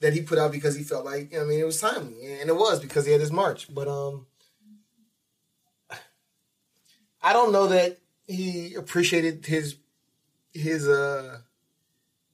that 0.00 0.12
he 0.12 0.22
put 0.22 0.38
out 0.38 0.52
because 0.52 0.76
he 0.76 0.84
felt 0.84 1.04
like 1.04 1.34
I 1.34 1.42
mean 1.42 1.58
it 1.58 1.64
was 1.64 1.80
timely, 1.80 2.40
and 2.40 2.48
it 2.48 2.54
was 2.56 2.78
because 2.78 3.06
he 3.06 3.12
had 3.12 3.20
his 3.20 3.32
march. 3.32 3.72
But 3.74 3.88
um, 3.88 4.26
I 7.22 7.32
don't 7.32 7.52
know 7.52 7.66
that 7.66 7.98
he 8.26 8.74
appreciated 8.74 9.44
his 9.46 9.76
his 10.52 10.86
uh 10.86 11.38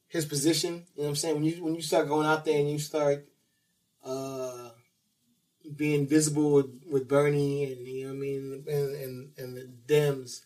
his 0.08 0.26
position. 0.26 0.84
You 0.94 1.02
know 1.02 1.04
what 1.04 1.08
I'm 1.08 1.16
saying? 1.16 1.34
When 1.36 1.44
you 1.44 1.64
when 1.64 1.74
you 1.74 1.82
start 1.82 2.08
going 2.08 2.26
out 2.26 2.44
there 2.44 2.58
and 2.58 2.70
you 2.70 2.78
start 2.78 3.26
uh 4.04 4.65
being 5.74 6.06
visible 6.06 6.52
with, 6.52 6.66
with 6.90 7.08
Bernie 7.08 7.64
and 7.72 7.86
you 7.86 8.04
know 8.04 8.10
what 8.10 8.16
I 8.16 8.20
mean 8.20 8.64
and 8.68 8.94
and, 8.94 9.28
and 9.38 9.56
the 9.56 9.68
Dems, 9.86 10.42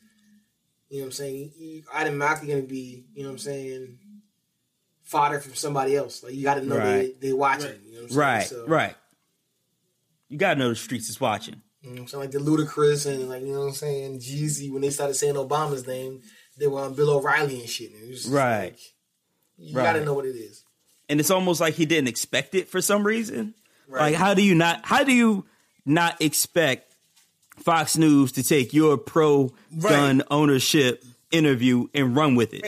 you 0.88 0.98
know 0.98 1.02
what 1.02 1.06
I'm 1.06 1.12
saying, 1.12 1.52
you 1.58 1.82
automatically 1.94 2.48
gonna 2.48 2.62
be, 2.62 3.04
you 3.14 3.22
know 3.22 3.28
what 3.30 3.34
I'm 3.34 3.38
saying, 3.38 3.98
fodder 5.02 5.40
from 5.40 5.54
somebody 5.54 5.96
else. 5.96 6.22
Like 6.22 6.34
you 6.34 6.42
gotta 6.42 6.62
know 6.64 6.76
Right. 6.76 7.18
they 7.20 7.28
they 7.28 7.32
watching. 7.32 7.80
You 7.84 7.92
know 7.92 7.96
what 7.98 8.02
I'm 8.04 8.08
saying? 8.08 8.18
Right, 8.18 8.46
So, 8.46 8.66
right. 8.66 8.96
You 10.28 10.38
gotta 10.38 10.58
know 10.58 10.68
the 10.68 10.76
streets 10.76 11.08
is 11.10 11.20
watching. 11.20 11.60
You 11.82 11.88
know 11.90 11.94
what 11.94 12.00
I'm 12.02 12.08
saying? 12.08 12.20
Like 12.24 12.30
the 12.32 12.38
Ludacris 12.38 13.06
and 13.10 13.28
like 13.28 13.42
you 13.42 13.52
know 13.52 13.60
what 13.60 13.66
I'm 13.68 13.74
saying, 13.74 14.18
Jeezy 14.20 14.70
when 14.72 14.82
they 14.82 14.90
started 14.90 15.14
saying 15.14 15.34
Obama's 15.34 15.86
name, 15.86 16.22
they 16.58 16.66
were 16.66 16.80
on 16.80 16.94
Bill 16.94 17.10
O'Reilly 17.10 17.60
and 17.60 17.68
shit. 17.68 17.92
And 17.92 18.04
it 18.04 18.10
was 18.10 18.26
Right. 18.26 18.64
like, 18.70 18.78
you 19.58 19.76
Right. 19.76 19.84
gotta 19.84 20.04
know 20.04 20.14
what 20.14 20.26
it 20.26 20.36
is. 20.36 20.62
and 21.08 21.18
it's 21.18 21.30
almost 21.30 21.60
like 21.60 21.74
he 21.74 21.86
didn't 21.86 22.06
expect 22.08 22.54
it 22.54 22.68
for 22.68 22.80
some 22.80 23.04
reason. 23.04 23.54
Right. 23.91 24.12
Like, 24.12 24.14
how 24.14 24.34
do 24.34 24.43
you 24.43 24.55
not? 24.55 24.80
How 24.84 25.05
do 25.05 25.12
you 25.12 25.45
not 25.84 26.20
expect 26.22 26.95
Fox 27.59 27.97
News 27.97 28.32
to 28.32 28.43
take 28.43 28.72
your 28.72 28.97
pro 28.97 29.53
gun 29.78 30.22
ownership 30.30 31.05
interview 31.30 31.88
and 31.95 32.14
run 32.16 32.34
with 32.36 32.55
it? 32.55 32.64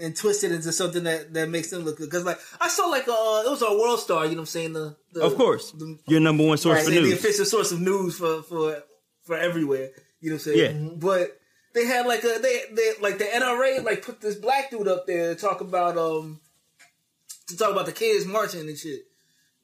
and 0.00 0.16
twist 0.16 0.44
it 0.44 0.52
into 0.52 0.72
something 0.72 1.04
that, 1.04 1.34
that 1.34 1.48
makes 1.48 1.70
them 1.70 1.82
look 1.82 1.98
good. 1.98 2.08
Because 2.08 2.24
like 2.24 2.38
I 2.60 2.68
saw 2.68 2.86
like 2.86 3.06
uh 3.06 3.42
it 3.46 3.50
was 3.50 3.62
a 3.62 3.72
World 3.78 4.00
Star, 4.00 4.24
you 4.24 4.30
know 4.30 4.36
what 4.36 4.40
I'm 4.40 4.46
saying? 4.46 4.72
The, 4.72 4.96
the 5.12 5.22
Of 5.22 5.36
course, 5.36 5.72
the, 5.72 5.98
your 6.06 6.20
number 6.20 6.46
one 6.46 6.58
source 6.58 6.76
right, 6.76 6.84
for 6.84 6.90
the, 6.90 7.00
the 7.00 7.12
official 7.12 7.44
source 7.44 7.72
of 7.72 7.80
news 7.80 8.16
for 8.16 8.42
for 8.42 8.82
for 9.24 9.36
everywhere. 9.36 9.90
You 10.20 10.30
know 10.30 10.36
what 10.36 10.46
I'm 10.46 10.54
saying? 10.54 10.84
Yeah. 10.84 10.90
But 10.96 11.38
they 11.74 11.86
had 11.86 12.06
like 12.06 12.24
a 12.24 12.38
they 12.40 12.62
they 12.72 12.92
like 13.00 13.18
the 13.18 13.24
NRA 13.24 13.84
like 13.84 14.04
put 14.04 14.20
this 14.20 14.36
black 14.36 14.70
dude 14.70 14.88
up 14.88 15.06
there 15.06 15.34
to 15.34 15.40
talk 15.40 15.60
about 15.60 15.96
um 15.96 16.40
to 17.48 17.56
talk 17.56 17.70
about 17.70 17.86
the 17.86 17.92
kids 17.92 18.26
marching 18.26 18.68
and 18.68 18.78
shit. 18.78 19.02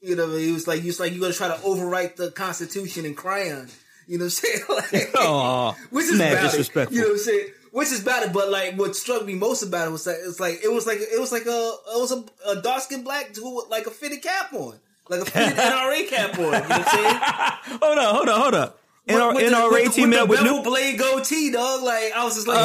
You 0.01 0.15
know, 0.15 0.35
he 0.35 0.51
was 0.51 0.67
like, 0.67 0.81
he 0.81 0.87
was 0.87 0.99
like, 0.99 1.13
you 1.13 1.19
gonna 1.21 1.33
try 1.33 1.47
to 1.47 1.55
overwrite 1.63 2.15
the 2.17 2.31
Constitution 2.31 3.05
in 3.05 3.15
crayon. 3.15 3.67
You 4.07 4.17
know 4.19 4.25
what 4.25 4.41
I'm 4.43 4.89
saying? 4.89 5.09
Like, 5.15 5.15
Aw, 5.15 5.71
which 5.89 6.05
is 6.05 6.17
mad 6.17 6.33
valid. 6.33 6.51
disrespectful. 6.51 6.95
You 6.95 7.01
know 7.01 7.07
what 7.09 7.13
I'm 7.13 7.19
saying? 7.19 7.47
Which 7.71 7.91
is 7.91 7.99
valid, 7.99 8.31
but 8.33 8.49
like 8.49 8.75
what 8.75 8.95
struck 8.95 9.25
me 9.25 9.33
most 9.35 9.63
about 9.63 9.87
it 9.87 9.91
was 9.91 10.07
like 10.07 10.17
it's 10.21 10.39
like 10.39 10.59
it 10.63 10.71
was 10.71 10.87
like 10.87 10.99
it 10.99 11.19
was 11.19 11.31
like 11.31 11.45
a 11.45 11.49
it 11.93 11.99
was 11.99 12.11
a, 12.11 12.23
a 12.49 12.61
dark 12.61 12.81
skinned 12.83 13.03
black 13.03 13.33
dude 13.33 13.43
with 13.43 13.65
like 13.69 13.85
a 13.87 13.91
fitted 13.91 14.21
cap 14.21 14.53
on, 14.53 14.79
like 15.09 15.21
a 15.21 15.25
fitted 15.25 15.57
NRA 15.57 16.07
cap 16.09 16.37
on. 16.39 16.45
You 16.45 16.51
know 16.51 16.59
what 16.59 16.71
I'm 16.71 16.83
saying? 16.85 17.79
hold 17.81 17.97
up, 17.97 18.15
hold 18.15 18.29
up, 18.29 18.41
hold 18.41 18.53
up. 18.55 18.79
NR, 19.07 19.35
With 19.35 19.51
NRA 19.53 19.71
with 19.85 19.93
teaming 19.93 20.09
with 20.11 20.19
up 20.19 20.29
with 20.29 20.41
new. 20.43 20.63
blade 20.63 20.97
goatee, 20.99 21.51
dog. 21.51 21.83
Like 21.83 22.11
I 22.15 22.23
was 22.23 22.35
just 22.35 22.47
like, 22.47 22.57
Uh, 22.59 22.63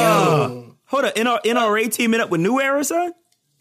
yo, 0.50 0.76
hold 0.86 1.04
up, 1.04 1.14
NR, 1.14 1.40
NRA 1.44 1.92
teaming 1.92 2.20
up 2.20 2.30
with 2.30 2.40
New 2.40 2.60
Era, 2.60 2.82
son. 2.84 3.12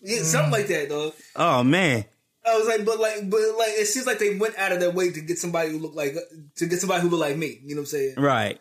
yeah, 0.01 0.21
something 0.23 0.51
like 0.51 0.67
that, 0.67 0.89
dog. 0.89 1.13
Oh 1.35 1.63
man, 1.63 2.05
I 2.45 2.57
was 2.57 2.67
like, 2.67 2.85
but 2.85 2.99
like, 2.99 3.29
but 3.29 3.39
like, 3.57 3.69
it 3.73 3.85
seems 3.87 4.07
like 4.07 4.17
they 4.19 4.35
went 4.35 4.57
out 4.57 4.71
of 4.71 4.79
their 4.79 4.89
way 4.91 5.11
to 5.11 5.21
get 5.21 5.37
somebody 5.37 5.69
who 5.71 5.77
looked 5.79 5.95
like 5.95 6.15
to 6.55 6.65
get 6.65 6.79
somebody 6.79 7.01
who 7.03 7.09
looked 7.09 7.21
like 7.21 7.37
me. 7.37 7.59
You 7.63 7.75
know 7.75 7.81
what 7.81 7.83
I'm 7.83 7.85
saying? 7.87 8.15
right. 8.17 8.59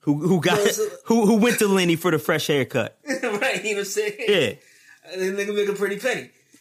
Who 0.00 0.18
who 0.18 0.40
got 0.40 0.56
No, 0.58 0.66
so- 0.66 0.86
uh, 0.86 0.90
who 1.04 1.26
who 1.26 1.36
went 1.36 1.58
to 1.60 1.68
Lenny 1.68 1.96
for 1.96 2.10
the 2.10 2.18
fresh 2.18 2.46
haircut? 2.48 2.98
right? 3.06 3.22
You 3.22 3.22
know 3.22 3.38
what 3.38 3.78
I'm 3.78 3.84
saying? 3.84 4.14
Yeah, 4.26 4.52
And 5.12 5.38
they 5.38 5.44
can 5.44 5.54
make 5.54 5.68
a 5.68 5.74
pretty 5.74 5.98
penny. 5.98 6.30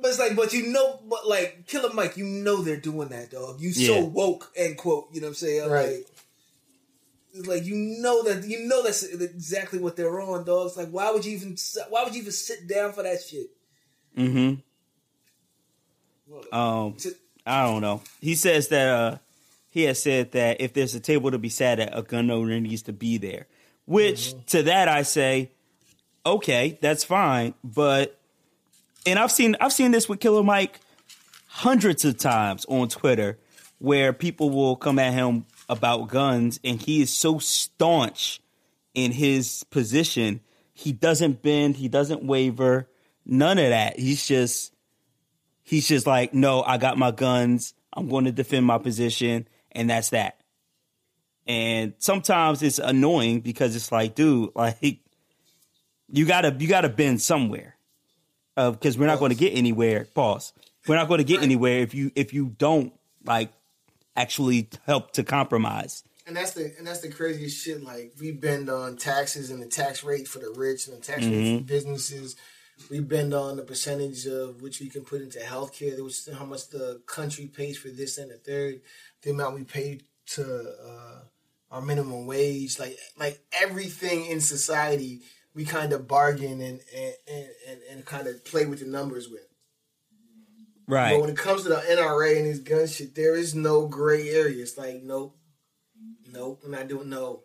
but 0.00 0.10
it's 0.10 0.18
like, 0.18 0.36
but 0.36 0.52
you 0.52 0.68
know, 0.68 1.00
but 1.08 1.26
like 1.26 1.66
Killer 1.66 1.92
Mike, 1.94 2.16
you 2.16 2.24
know 2.24 2.62
they're 2.62 2.76
doing 2.76 3.08
that, 3.08 3.30
dog. 3.30 3.60
You 3.60 3.70
Yeah. 3.70 3.86
so 4.00 4.04
woke, 4.04 4.52
end 4.56 4.76
quote. 4.76 5.08
You 5.12 5.20
know 5.20 5.26
what 5.28 5.30
I'm 5.30 5.34
saying? 5.34 5.68
Right. 5.70 5.86
Like, 5.88 6.06
it's 6.12 6.13
like 7.34 7.64
you 7.64 7.74
know 7.74 8.22
that 8.24 8.44
you 8.44 8.66
know 8.66 8.82
that's 8.82 9.02
exactly 9.02 9.78
what 9.78 9.96
they're 9.96 10.20
on, 10.20 10.44
dog. 10.44 10.68
It's 10.68 10.76
like 10.76 10.90
why 10.90 11.10
would 11.10 11.24
you 11.24 11.32
even 11.32 11.56
why 11.88 12.04
would 12.04 12.14
you 12.14 12.20
even 12.20 12.32
sit 12.32 12.68
down 12.68 12.92
for 12.92 13.02
that 13.02 13.20
shit? 13.22 13.46
Mm-hmm. 14.16 14.60
Um, 16.52 16.96
I 17.46 17.64
don't 17.64 17.82
know. 17.82 18.02
He 18.20 18.34
says 18.34 18.68
that 18.68 18.88
uh, 18.88 19.18
he 19.68 19.82
has 19.84 20.00
said 20.00 20.32
that 20.32 20.60
if 20.60 20.72
there's 20.72 20.94
a 20.94 21.00
table 21.00 21.30
to 21.30 21.38
be 21.38 21.48
sat 21.48 21.80
at, 21.80 21.96
a 21.96 22.02
gun 22.02 22.30
owner 22.30 22.60
needs 22.60 22.82
to 22.82 22.92
be 22.92 23.18
there. 23.18 23.46
Which 23.86 24.34
to 24.46 24.62
that 24.62 24.88
I 24.88 25.02
say, 25.02 25.50
okay, 26.24 26.78
that's 26.80 27.04
fine. 27.04 27.54
But 27.62 28.18
and 29.04 29.18
I've 29.18 29.32
seen 29.32 29.56
I've 29.60 29.72
seen 29.72 29.90
this 29.90 30.08
with 30.08 30.20
Killer 30.20 30.42
Mike 30.42 30.80
hundreds 31.48 32.04
of 32.04 32.16
times 32.16 32.64
on 32.68 32.88
Twitter, 32.88 33.38
where 33.78 34.12
people 34.12 34.50
will 34.50 34.76
come 34.76 34.98
at 34.98 35.12
him 35.12 35.44
about 35.76 36.08
guns, 36.08 36.60
and 36.64 36.80
he 36.80 37.02
is 37.02 37.12
so 37.12 37.38
staunch 37.38 38.40
in 38.94 39.12
his 39.12 39.64
position. 39.70 40.40
He 40.72 40.92
doesn't 40.92 41.42
bend. 41.42 41.76
He 41.76 41.88
doesn't 41.88 42.24
waver. 42.24 42.88
None 43.26 43.58
of 43.58 43.70
that. 43.70 43.98
He's 43.98 44.26
just 44.26 44.72
he's 45.62 45.88
just 45.88 46.06
like, 46.06 46.32
no, 46.32 46.62
I 46.62 46.78
got 46.78 46.96
my 46.98 47.10
guns. 47.10 47.74
I'm 47.92 48.08
going 48.08 48.24
to 48.24 48.32
defend 48.32 48.66
my 48.66 48.78
position, 48.78 49.48
and 49.72 49.90
that's 49.90 50.10
that. 50.10 50.40
And 51.46 51.94
sometimes 51.98 52.62
it's 52.62 52.78
annoying 52.78 53.40
because 53.40 53.76
it's 53.76 53.92
like, 53.92 54.14
dude, 54.14 54.50
like 54.54 55.00
you 56.08 56.26
gotta 56.26 56.54
you 56.58 56.68
gotta 56.68 56.88
bend 56.88 57.20
somewhere, 57.20 57.76
because 58.56 58.96
we're 58.96 59.06
not 59.06 59.18
going 59.18 59.30
to 59.30 59.36
get 59.36 59.56
anywhere. 59.56 60.06
Pause. 60.14 60.52
We're 60.86 60.96
not 60.96 61.08
going 61.08 61.18
to 61.18 61.24
get 61.24 61.42
anywhere 61.42 61.78
if 61.78 61.94
you 61.94 62.10
if 62.14 62.34
you 62.34 62.54
don't 62.58 62.92
like 63.24 63.50
actually 64.16 64.68
help 64.86 65.12
to 65.12 65.24
compromise. 65.24 66.04
And 66.26 66.36
that's 66.36 66.52
the 66.52 66.74
and 66.78 66.86
that's 66.86 67.00
the 67.00 67.10
craziest 67.10 67.62
shit. 67.62 67.82
Like 67.82 68.12
we 68.18 68.32
bend 68.32 68.70
on 68.70 68.96
taxes 68.96 69.50
and 69.50 69.62
the 69.62 69.66
tax 69.66 70.02
rate 70.02 70.26
for 70.26 70.38
the 70.38 70.52
rich 70.56 70.88
and 70.88 70.96
the 70.96 71.00
tax 71.00 71.24
rate 71.24 71.58
for 71.58 71.64
businesses. 71.64 72.36
We 72.90 73.00
bend 73.00 73.34
on 73.34 73.56
the 73.56 73.62
percentage 73.62 74.26
of 74.26 74.60
which 74.60 74.80
we 74.80 74.88
can 74.88 75.04
put 75.04 75.20
into 75.20 75.38
healthcare, 75.38 76.02
which 76.02 76.26
is 76.26 76.28
how 76.36 76.44
much 76.44 76.68
the 76.68 77.02
country 77.06 77.46
pays 77.46 77.78
for 77.78 77.88
this 77.88 78.18
and 78.18 78.30
the 78.30 78.36
third, 78.36 78.80
the 79.22 79.30
amount 79.30 79.54
we 79.54 79.64
pay 79.64 80.00
to 80.26 80.74
uh, 80.84 81.20
our 81.70 81.82
minimum 81.82 82.26
wage, 82.26 82.78
like 82.78 82.96
like 83.18 83.40
everything 83.60 84.26
in 84.26 84.40
society, 84.40 85.20
we 85.54 85.64
kind 85.64 85.92
of 85.92 86.08
bargain 86.08 86.60
and, 86.60 86.80
and, 86.96 87.14
and, 87.28 87.80
and 87.90 88.04
kind 88.04 88.26
of 88.26 88.44
play 88.44 88.66
with 88.66 88.80
the 88.80 88.86
numbers 88.86 89.28
with. 89.28 89.46
But 90.86 91.20
when 91.20 91.30
it 91.30 91.36
comes 91.36 91.62
to 91.62 91.68
the 91.70 91.76
NRA 91.76 92.36
and 92.36 92.46
these 92.46 92.60
gun 92.60 92.86
shit, 92.86 93.14
there 93.14 93.34
is 93.36 93.54
no 93.54 93.86
gray 93.86 94.28
area. 94.30 94.62
It's 94.62 94.76
like, 94.76 95.02
nope, 95.02 95.36
nope, 96.32 96.60
we're 96.62 96.70
not 96.70 96.88
doing 96.88 97.08
no, 97.08 97.42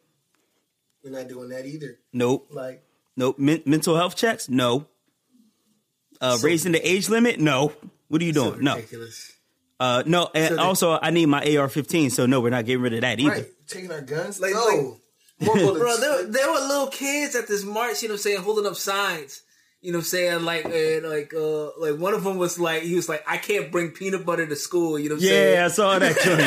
we're 1.04 1.12
not 1.12 1.28
doing 1.28 1.50
that 1.50 1.66
either. 1.66 2.00
Nope. 2.14 2.48
Like, 2.52 2.84
Nope. 3.16 3.38
Men- 3.38 3.64
mental 3.66 3.98
health 3.98 4.16
checks? 4.16 4.48
No. 4.48 4.88
Uh, 6.22 6.38
So- 6.38 6.46
raising 6.48 6.72
the 6.72 6.88
age 6.90 7.10
limit? 7.10 7.40
No. 7.40 7.74
What 8.08 8.22
are 8.22 8.26
you 8.26 8.32
doing? 8.34 8.64
no. 8.64 8.76
ridiculous. 8.76 9.34
Uh, 9.80 10.04
no. 10.06 10.30
And 10.34 10.50
So 10.50 10.56
they- 10.56 10.62
also, 10.62 11.00
I 11.02 11.10
need 11.12 11.26
my 11.28 11.40
AR-15. 11.42 12.12
So 12.12 12.26
no, 12.26 12.40
we're 12.42 12.50
not 12.50 12.66
getting 12.66 12.82
rid 12.82 12.94
of 12.94 13.02
that 13.02 13.20
either. 13.20 13.30
right, 13.32 13.46
taking 13.68 13.92
our 13.92 14.02
guns, 14.02 14.40
Like- 14.40 14.54
no. 14.54 14.98
like- 15.40 15.54
Bro, 15.78 15.98
there, 15.98 16.24
there 16.26 16.48
were 16.52 16.60
little 16.60 16.88
kids 16.88 17.36
at 17.36 17.48
this 17.48 17.64
march, 17.64 18.02
you 18.02 18.10
know 18.10 18.14
what 18.14 18.20
I'm 18.20 18.24
saying, 18.24 18.42
holding 18.42 18.66
up 18.66 18.76
signs. 18.76 19.42
You 19.82 19.93
know 19.93 19.99
what 19.99 20.01
I'm 20.01 20.07
saying? 20.07 20.43
Like, 20.43 20.65
uh, 20.65 21.07
like, 21.07 21.34
uh, 21.34 21.69
like 21.80 21.97
one 21.97 22.13
of 22.13 22.25
them 22.25 22.38
was 22.38 22.59
like, 22.59 22.84
he 22.84 22.95
was 22.95 23.07
like, 23.07 23.23
I 23.25 23.38
can't 23.38 23.71
bring 23.71 23.91
peanut 23.91 24.25
butter 24.25 24.45
to 24.45 24.55
school. 24.57 24.99
You 24.99 25.07
know 25.07 25.15
what 25.15 25.21
I'm 25.21 25.27
saying? 25.30 25.53
Yeah, 25.53 25.65
I 25.65 25.67
saw 25.69 25.99
that 25.99 26.15
joint. 26.23 26.39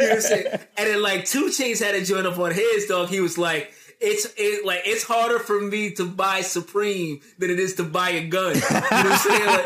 You 0.00 0.06
know 0.06 0.08
what 0.08 0.16
I'm 0.16 0.20
saying? 0.22 0.46
And 0.78 0.88
then 0.88 1.02
like 1.02 1.26
2 1.26 1.48
Chainz 1.48 1.84
had 1.84 1.94
a 1.94 2.02
joint 2.02 2.26
up 2.26 2.38
on 2.38 2.52
his 2.52 2.86
dog. 2.86 3.10
He 3.10 3.20
was 3.20 3.36
like, 3.36 3.72
it's 4.00 4.26
it, 4.36 4.64
like 4.64 4.82
it's 4.86 5.02
harder 5.02 5.38
for 5.38 5.60
me 5.60 5.90
to 5.94 6.06
buy 6.06 6.40
Supreme 6.40 7.20
than 7.38 7.50
it 7.50 7.58
is 7.58 7.74
to 7.74 7.84
buy 7.84 8.10
a 8.10 8.26
gun. 8.26 8.54
You 8.54 8.60
know 8.60 8.80
what 8.80 8.92
I'm 8.92 9.18
saying? 9.18 9.46
Like, 9.46 9.64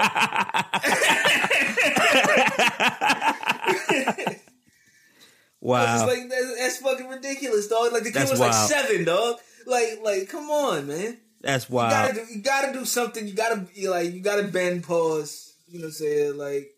wow. 5.60 6.06
like 6.06 6.28
that's, 6.28 6.58
that's 6.58 6.78
fucking 6.78 7.08
ridiculous, 7.08 7.68
dog. 7.68 7.92
Like 7.92 8.04
the 8.04 8.10
kid 8.10 8.20
That's 8.20 8.30
was 8.30 8.40
wild. 8.40 8.52
like 8.52 8.68
seven, 8.68 9.04
dog. 9.04 9.36
Like, 9.66 10.00
like, 10.02 10.28
come 10.28 10.50
on, 10.50 10.88
man. 10.88 11.18
That's 11.42 11.68
You 11.68 11.76
gotta 11.76 12.14
do, 12.14 12.34
you 12.34 12.42
gotta 12.42 12.72
do 12.72 12.84
something. 12.84 13.26
You 13.26 13.34
gotta 13.34 13.56
be 13.56 13.88
like, 13.88 14.12
you 14.12 14.20
gotta 14.20 14.44
bend, 14.44 14.84
pause. 14.84 15.52
You 15.68 15.80
know 15.80 15.86
what 15.86 15.88
I'm 15.88 15.92
saying? 15.92 16.38
Like, 16.38 16.70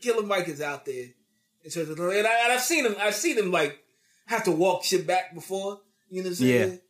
Killer 0.00 0.26
Mike 0.26 0.48
is 0.48 0.60
out 0.60 0.84
there 0.84 1.06
in 1.64 1.70
terms 1.70 1.88
of, 1.88 1.98
and, 1.98 2.26
I, 2.26 2.44
and 2.44 2.52
I've 2.52 2.62
seen 2.62 2.86
him. 2.86 2.94
I've 3.00 3.14
seen 3.14 3.36
him 3.36 3.50
like 3.50 3.78
have 4.26 4.44
to 4.44 4.52
walk 4.52 4.84
shit 4.84 5.06
back 5.06 5.34
before. 5.34 5.80
You 6.08 6.22
know 6.22 6.30
what 6.30 6.38
I'm 6.38 6.46
saying? 6.46 6.80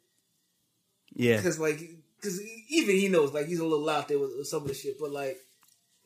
Yeah. 1.15 1.37
Because 1.37 1.59
like, 1.59 1.81
because 2.17 2.41
even 2.69 2.97
he 2.97 3.09
knows 3.09 3.33
like 3.33 3.47
he's 3.47 3.61
a 3.61 3.65
little 3.65 3.89
out 3.89 4.09
there 4.09 4.19
with, 4.19 4.33
with 4.37 4.47
some 4.47 4.63
of 4.63 4.69
the 4.69 4.75
shit. 4.75 4.99
But 5.01 5.13
like, 5.13 5.39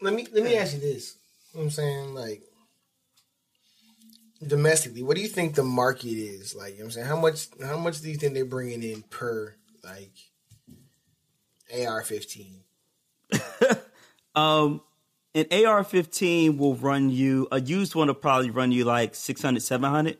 let 0.00 0.14
me 0.14 0.26
let 0.32 0.44
me 0.44 0.56
ask 0.56 0.74
you 0.74 0.80
this. 0.80 1.16
You 1.52 1.58
know 1.58 1.64
what 1.64 1.64
I'm 1.64 1.70
saying, 1.70 2.14
like, 2.14 2.42
domestically, 4.46 5.02
what 5.02 5.16
do 5.16 5.22
you 5.22 5.28
think 5.28 5.56
the 5.56 5.64
market 5.64 6.10
is? 6.10 6.54
Like, 6.54 6.74
you 6.74 6.78
know 6.78 6.84
what 6.84 6.86
I'm 6.86 6.90
saying, 6.92 7.06
how 7.06 7.18
much 7.18 7.48
how 7.60 7.78
much 7.78 8.00
do 8.00 8.08
you 8.08 8.16
think 8.16 8.34
they're 8.34 8.44
bringing 8.44 8.84
in 8.84 9.02
per 9.02 9.56
like 9.84 10.12
AR-15. 11.72 12.60
Um, 14.34 14.82
an 15.34 15.46
AR-15 15.50 16.56
will 16.56 16.74
run 16.76 17.10
you. 17.10 17.48
A 17.50 17.60
used 17.60 17.94
one 17.94 18.08
will 18.08 18.14
probably 18.14 18.50
run 18.50 18.72
you 18.72 18.84
like 18.84 19.14
600, 19.14 19.60
700. 19.60 20.18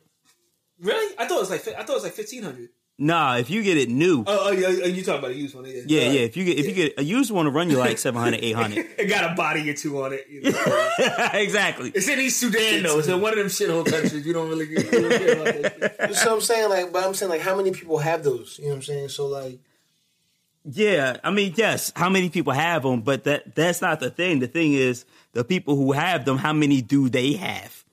Really? 0.79 1.15
I 1.17 1.27
thought 1.27 1.37
it 1.37 1.39
was 1.39 1.49
like 1.49 1.67
I 1.67 1.83
thought 1.83 1.91
it 1.91 1.93
was 1.93 2.03
like 2.03 2.13
fifteen 2.13 2.41
hundred. 2.41 2.69
Nah, 3.03 3.37
if 3.37 3.49
you 3.49 3.63
get 3.63 3.77
it 3.77 3.89
new, 3.89 4.23
Oh, 4.27 4.49
oh, 4.49 4.51
yeah, 4.51 4.67
oh, 4.67 4.85
you 4.85 5.01
talking 5.03 5.17
about 5.17 5.31
a 5.31 5.33
used 5.35 5.55
one? 5.55 5.65
Yeah, 5.65 5.71
yeah, 5.87 6.01
Alright. 6.01 6.13
yeah. 6.19 6.21
If 6.21 6.37
you 6.37 6.45
get 6.45 6.59
if 6.59 6.67
you 6.67 6.73
get 6.73 6.99
a 6.99 7.03
used 7.03 7.31
one, 7.31 7.45
to 7.45 7.51
run 7.51 7.71
you 7.71 7.77
like 7.79 7.97
700, 8.07 8.43
800. 8.43 8.77
It 8.99 9.05
got 9.07 9.31
a 9.31 9.33
body 9.33 9.67
or 9.67 9.73
two 9.73 10.03
on 10.03 10.13
it. 10.13 10.27
You 10.29 10.43
know? 10.43 10.89
exactly. 11.33 11.91
it's 11.95 12.07
in 12.07 12.19
East 12.19 12.39
Sudan 12.39 12.83
though. 12.83 12.99
It's 12.99 13.07
in 13.07 13.19
one 13.19 13.31
of 13.33 13.39
them 13.39 13.47
shithole 13.47 13.89
countries. 13.89 14.23
You 14.23 14.33
don't 14.33 14.49
really 14.49 14.67
Get, 14.67 14.91
you 14.93 15.01
don't 15.01 15.09
care 15.19 15.33
about 15.33 15.79
that 15.79 15.95
shit. 15.99 16.09
What 16.25 16.27
I'm 16.27 16.41
saying. 16.41 16.69
Like, 16.69 16.93
but 16.93 17.03
I'm 17.03 17.15
saying 17.15 17.31
like, 17.31 17.41
how 17.41 17.55
many 17.55 17.71
people 17.71 17.97
have 17.97 18.23
those? 18.23 18.59
You 18.59 18.65
know 18.65 18.69
what 18.71 18.75
I'm 18.75 18.81
saying? 18.83 19.09
So 19.09 19.25
like, 19.25 19.57
Yeah, 20.63 21.17
I 21.23 21.31
mean, 21.31 21.53
yes. 21.55 21.91
How 21.95 22.09
many 22.09 22.29
people 22.29 22.53
have 22.53 22.83
them? 22.83 23.01
But 23.01 23.23
that 23.23 23.55
that's 23.55 23.81
not 23.81 23.99
the 23.99 24.11
thing. 24.11 24.39
The 24.39 24.47
thing 24.47 24.73
is, 24.73 25.05
the 25.33 25.43
people 25.43 25.75
who 25.75 25.91
have 25.93 26.23
them, 26.25 26.37
how 26.37 26.53
many 26.53 26.83
do 26.83 27.09
they 27.09 27.33
have? 27.33 27.83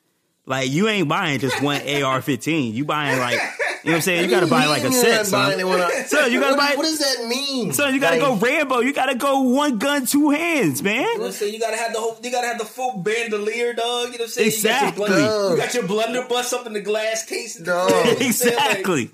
Like, 0.45 0.71
you 0.71 0.89
ain't 0.89 1.09
buying 1.09 1.41
just 1.41 1.63
one 1.63 1.81
AR-15. 1.83 2.73
You 2.75 2.85
buying 2.85 3.19
like, 3.19 3.39
you 3.39 3.68
know 3.89 3.93
what 3.93 3.97
I'm 3.97 4.03
saying? 4.03 4.25
You 4.25 4.31
got 4.31 4.41
to 4.41 4.47
buy 4.47 4.67
like 4.67 4.81
a 4.83 4.91
You're 4.91 4.93
set, 4.93 5.17
not 5.17 5.27
son. 5.27 5.61
it 5.61 5.67
when 5.67 5.81
I- 5.81 6.03
Son, 6.05 6.33
you 6.33 6.41
gotta 6.41 6.57
what, 6.57 6.71
buy- 6.71 6.77
What 6.77 6.83
does 6.85 6.99
that 6.99 7.27
mean? 7.27 7.73
Son, 7.73 7.95
you 7.95 8.01
got 8.01 8.15
to 8.15 8.17
Like, 8.21 8.41
go 8.41 8.47
Rambo. 8.47 8.81
You 8.81 8.93
got 8.93 9.07
to 9.07 9.15
go 9.15 9.41
one 9.43 9.79
gun, 9.79 10.07
two 10.07 10.31
hands, 10.31 10.83
man. 10.83 10.95
You 11.03 11.15
know 11.15 11.21
what 11.21 11.27
I'm 11.27 11.33
saying? 11.33 11.55
You 11.55 11.61
gotta 11.61 11.77
have 11.77 11.93
the 11.93 12.01
whole. 12.01 12.19
You 12.23 12.31
gotta 12.31 12.47
have 12.49 12.59
the 12.59 12.65
full 12.65 12.99
bandolier, 12.99 13.73
dog. 13.75 14.07
You 14.13 14.13
know 14.13 14.13
what 14.13 14.21
I'm 14.23 14.29
saying? 14.29 14.49
Exactly. 14.49 15.05
You 15.11 15.17
got 15.17 15.19
your, 15.19 15.31
blender, 15.33 15.51
you 15.51 15.57
got 15.57 15.75
your 15.75 15.87
blunderbuss 15.87 16.53
up 16.53 16.67
in 16.67 16.73
the 16.73 16.81
glass 16.81 17.25
case. 17.25 17.57
Dog. 17.59 17.91
You 17.91 17.97
know 17.97 18.03
what 18.13 18.23
I'm 18.23 18.33
saying? 18.33 18.57
Like, 18.57 18.79
exactly. 18.79 19.11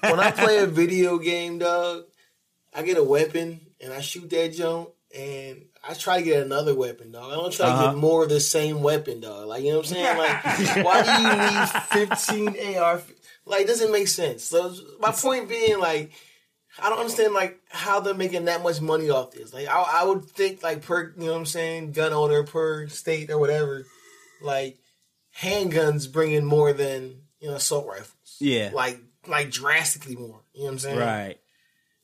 when 0.00 0.20
I 0.20 0.30
play 0.32 0.58
a 0.58 0.66
video 0.82 1.18
game, 1.18 1.58
dog, 1.58 2.04
I 2.74 2.82
get 2.82 2.96
a 2.98 3.04
weapon 3.04 3.60
and 3.80 3.92
I 3.92 4.00
shoot 4.00 4.28
that 4.30 4.52
junk 4.52 4.88
and 5.16 5.64
I 5.88 5.94
try 5.94 6.18
to 6.18 6.24
get 6.24 6.42
another 6.42 6.74
weapon, 6.74 7.12
dog. 7.12 7.32
I 7.32 7.36
don't 7.36 7.52
try 7.52 7.66
to 7.66 7.72
Uh-huh. 7.72 7.86
get 7.92 7.96
more 7.96 8.24
of 8.24 8.28
the 8.28 8.40
same 8.40 8.82
weapon, 8.82 9.20
dog. 9.20 9.46
Like 9.46 9.62
you 9.62 9.70
know 9.70 9.78
what 9.78 9.90
I'm 9.90 9.94
saying? 9.94 10.18
Like, 10.18 10.44
why 10.84 11.02
do 11.02 11.98
you 12.02 12.02
need 12.02 12.08
15 12.08 12.76
AR? 12.76 13.00
Like, 13.48 13.66
doesn't 13.66 13.92
make 13.92 14.08
sense. 14.08 14.44
So 14.44 14.74
my 15.00 15.10
point 15.12 15.48
being, 15.48 15.78
like, 15.80 16.12
I 16.80 16.90
don't 16.90 16.98
understand 17.00 17.34
like 17.34 17.58
how 17.70 17.98
they're 18.00 18.14
making 18.14 18.44
that 18.44 18.62
much 18.62 18.80
money 18.80 19.10
off 19.10 19.32
this. 19.32 19.52
Like, 19.52 19.66
I, 19.68 20.02
I 20.02 20.04
would 20.04 20.24
think 20.26 20.62
like 20.62 20.82
per, 20.82 21.12
you 21.16 21.24
know 21.26 21.32
what 21.32 21.38
I'm 21.38 21.46
saying, 21.46 21.92
gun 21.92 22.12
owner 22.12 22.44
per 22.44 22.86
state 22.88 23.30
or 23.30 23.38
whatever, 23.38 23.84
like 24.40 24.78
handguns 25.40 26.10
bring 26.10 26.32
in 26.32 26.44
more 26.44 26.72
than 26.72 27.22
you 27.40 27.48
know 27.48 27.54
assault 27.54 27.86
rifles 27.86 28.36
Yeah. 28.40 28.70
like 28.72 29.00
like 29.26 29.50
drastically 29.50 30.16
more. 30.16 30.40
You 30.52 30.60
know 30.60 30.66
what 30.66 30.72
I'm 30.72 30.78
saying? 30.78 30.98
Right. 30.98 31.38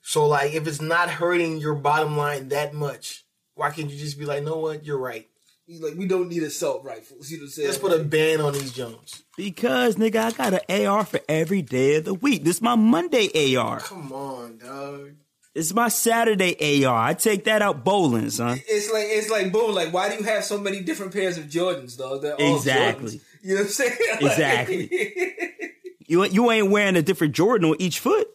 So 0.02 0.26
like 0.26 0.54
if 0.54 0.66
it's 0.66 0.80
not 0.80 1.08
hurting 1.08 1.58
your 1.58 1.74
bottom 1.74 2.16
line 2.16 2.48
that 2.48 2.74
much, 2.74 3.24
why 3.54 3.70
can't 3.70 3.90
you 3.90 3.96
just 3.98 4.18
be 4.18 4.24
like, 4.24 4.42
know 4.42 4.58
what, 4.58 4.84
you're 4.84 4.98
right. 4.98 5.28
He's 5.66 5.80
like, 5.80 5.94
we 5.96 6.06
don't 6.06 6.28
need 6.28 6.42
assault 6.42 6.84
rifles. 6.84 7.30
You 7.30 7.38
know 7.38 7.42
what 7.42 7.46
I'm 7.46 7.50
saying? 7.52 7.68
Let's 7.68 7.78
put 7.78 7.98
a 7.98 8.04
ban 8.04 8.40
on 8.42 8.52
these 8.52 8.72
Jones. 8.72 9.22
Because, 9.36 9.96
nigga, 9.96 10.16
I 10.16 10.30
got 10.32 10.60
an 10.68 10.86
AR 10.86 11.04
for 11.06 11.20
every 11.28 11.62
day 11.62 11.96
of 11.96 12.04
the 12.04 12.12
week. 12.14 12.44
This 12.44 12.56
is 12.56 12.62
my 12.62 12.74
Monday 12.74 13.56
AR. 13.56 13.80
Come 13.80 14.12
on, 14.12 14.58
dog. 14.58 15.12
It's 15.54 15.72
my 15.72 15.88
Saturday 15.88 16.84
AR. 16.84 16.94
I 16.94 17.14
take 17.14 17.44
that 17.44 17.62
out 17.62 17.82
bowling, 17.84 18.28
son. 18.30 18.60
It's 18.68 18.92
like 18.92 19.06
it's 19.08 19.30
like 19.30 19.52
boom. 19.52 19.72
Like, 19.74 19.92
why 19.92 20.08
do 20.10 20.16
you 20.16 20.24
have 20.24 20.44
so 20.44 20.58
many 20.58 20.80
different 20.82 21.12
pairs 21.14 21.38
of 21.38 21.44
Jordans, 21.44 21.96
dog? 21.96 22.22
They're 22.22 22.34
all 22.34 22.56
Exactly. 22.56 23.12
Jordans. 23.12 23.20
You 23.42 23.54
know 23.54 23.60
what 23.60 23.66
I'm 23.66 23.72
saying? 23.72 23.98
Like- 24.20 24.32
Exactly. 24.32 24.90
You 26.06 26.24
you 26.26 26.50
ain't 26.50 26.70
wearing 26.70 26.96
a 26.96 27.02
different 27.02 27.34
Jordan 27.34 27.70
on 27.70 27.76
each 27.78 27.98
foot. 28.00 28.28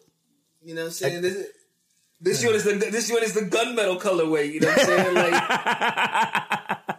you 0.64 0.74
know 0.74 0.82
what 0.82 0.88
I'm 0.88 0.92
saying? 0.94 1.22
This, 1.22 1.36
is- 1.36 1.48
this 2.22 2.44
one 2.44 2.56
is 2.56 2.64
the 2.64 2.74
this 2.74 3.12
one 3.12 3.22
is 3.24 3.34
the 3.34 3.42
gunmetal 3.42 4.02
colorway. 4.02 4.52
You 4.52 4.62
know 4.62 4.70
what 4.70 4.80
I'm 4.80 4.86
saying? 4.88 5.14
Like. 5.14 6.80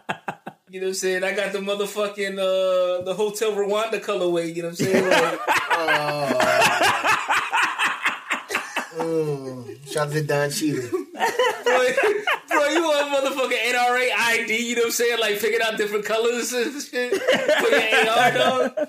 You 0.71 0.79
know 0.79 0.85
what 0.87 0.91
I'm 0.91 0.93
saying? 0.95 1.23
I 1.25 1.33
got 1.35 1.51
the 1.51 1.59
motherfucking 1.59 2.37
uh 2.39 3.03
the 3.03 3.13
Hotel 3.13 3.51
Rwanda 3.51 3.99
colorway, 4.01 4.55
you 4.55 4.61
know 4.63 4.69
what 4.69 4.79
I'm 4.79 4.85
saying? 4.85 5.09
Like, 5.09 5.39
Mm. 8.97 9.89
Shout 9.91 10.07
out 10.07 10.13
to 10.13 10.21
Don 10.23 10.49
Cheadle. 10.49 10.89
bro, 10.89 10.97
bro, 12.49 12.67
you 12.67 12.83
want 12.83 13.13
motherfucking 13.13 13.73
NRA 13.73 14.09
ID, 14.17 14.57
you 14.69 14.75
know 14.75 14.81
what 14.81 14.85
I'm 14.87 14.91
saying? 14.91 15.19
Like 15.19 15.39
picking 15.39 15.59
out 15.63 15.77
different 15.77 16.05
colors 16.05 16.51
and 16.53 16.81
shit 16.81 17.13
for 17.13 17.69
your 17.69 18.09
AR 18.09 18.31
dog. 18.31 18.87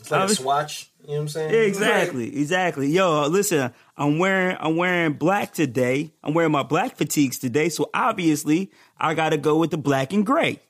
It's 0.00 0.10
like 0.10 0.20
I 0.20 0.24
a 0.24 0.26
was- 0.26 0.38
swatch. 0.38 0.86
You 1.02 1.12
know 1.12 1.12
what 1.14 1.20
I'm 1.22 1.28
saying? 1.28 1.54
Exactly, 1.68 2.36
exactly. 2.40 2.88
Yo, 2.88 3.26
listen, 3.28 3.72
I'm 3.96 4.18
wearing 4.18 4.56
I'm 4.60 4.76
wearing 4.76 5.14
black 5.14 5.52
today. 5.54 6.12
I'm 6.22 6.34
wearing 6.34 6.52
my 6.52 6.62
black 6.62 6.96
fatigues 6.96 7.38
today, 7.38 7.68
so 7.70 7.88
obviously 7.94 8.70
I 9.00 9.14
gotta 9.14 9.38
go 9.38 9.56
with 9.58 9.70
the 9.70 9.78
black 9.78 10.12
and 10.12 10.24
gray. 10.26 10.60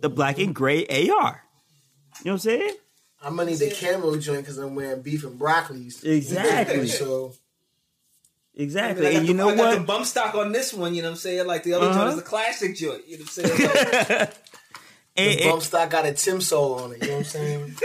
The 0.00 0.08
black 0.08 0.38
and 0.38 0.54
gray 0.54 0.86
AR. 0.86 0.96
You 0.96 1.06
know 1.08 1.12
what 1.12 2.30
I'm 2.32 2.38
saying? 2.38 2.74
I'm 3.22 3.36
gonna 3.36 3.50
need 3.50 3.58
the 3.58 3.70
camo 3.70 4.16
joint 4.16 4.40
because 4.40 4.56
I'm 4.58 4.74
wearing 4.74 5.02
beef 5.02 5.24
and 5.24 5.38
broccolis. 5.38 6.04
Exactly. 6.04 6.88
so 6.88 7.34
Exactly. 8.54 9.06
I 9.06 9.12
got 9.12 9.18
And 9.18 9.28
you 9.28 9.34
the- 9.34 9.38
know 9.38 9.48
I 9.50 9.56
got 9.56 9.74
the 9.78 9.84
bump 9.84 10.06
stock 10.06 10.34
on 10.34 10.52
this 10.52 10.72
one, 10.74 10.94
you 10.94 11.02
know 11.02 11.08
what 11.08 11.12
I'm 11.12 11.18
saying? 11.18 11.46
Like 11.46 11.62
the 11.62 11.74
other 11.74 11.86
Uh-huh. 11.86 11.98
joint 12.00 12.12
is 12.14 12.18
a 12.18 12.22
classic 12.22 12.76
joint, 12.76 13.06
you 13.06 13.18
know 13.18 13.24
what 13.24 13.38
I'm 13.38 13.56
saying? 13.56 14.08
Like, 14.08 14.34
And, 15.16 15.38
the 15.40 15.44
bump 15.50 15.62
stock 15.62 15.90
got 15.90 16.06
a 16.06 16.12
Tim 16.12 16.40
Soul 16.40 16.74
on 16.74 16.92
it. 16.92 17.02
You 17.02 17.08
know 17.08 17.14
what 17.16 17.18
I'm 17.18 17.24
saying? 17.24 17.76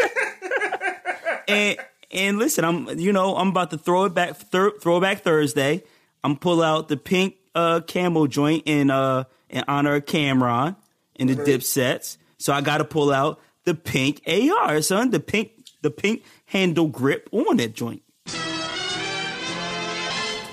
and 1.47 1.77
and 2.11 2.37
listen, 2.39 2.63
I'm 2.63 2.97
you 2.99 3.11
know 3.11 3.35
I'm 3.35 3.49
about 3.49 3.71
to 3.71 3.77
throw 3.77 4.05
it 4.05 4.13
back 4.13 4.35
thir- 4.37 4.77
throw 4.79 4.99
back 4.99 5.21
Thursday. 5.21 5.83
I'm 6.23 6.37
pull 6.37 6.61
out 6.61 6.87
the 6.87 6.97
pink 6.97 7.35
uh 7.53 7.81
camo 7.87 8.27
joint 8.27 8.63
and 8.67 8.91
uh 8.91 9.25
in 9.49 9.63
honor 9.67 9.95
of 9.95 10.05
Cam'ron 10.05 10.75
and 11.15 11.29
the 11.29 11.35
dip 11.35 11.63
sets. 11.63 12.17
So 12.37 12.53
I 12.53 12.61
got 12.61 12.79
to 12.79 12.85
pull 12.85 13.11
out 13.11 13.39
the 13.63 13.73
pink 13.75 14.21
AR, 14.27 14.81
son, 14.81 15.11
the 15.11 15.19
pink 15.19 15.51
the 15.81 15.91
pink 15.91 16.23
handle 16.45 16.87
grip 16.87 17.29
on 17.31 17.57
that 17.57 17.75
joint. 17.75 18.01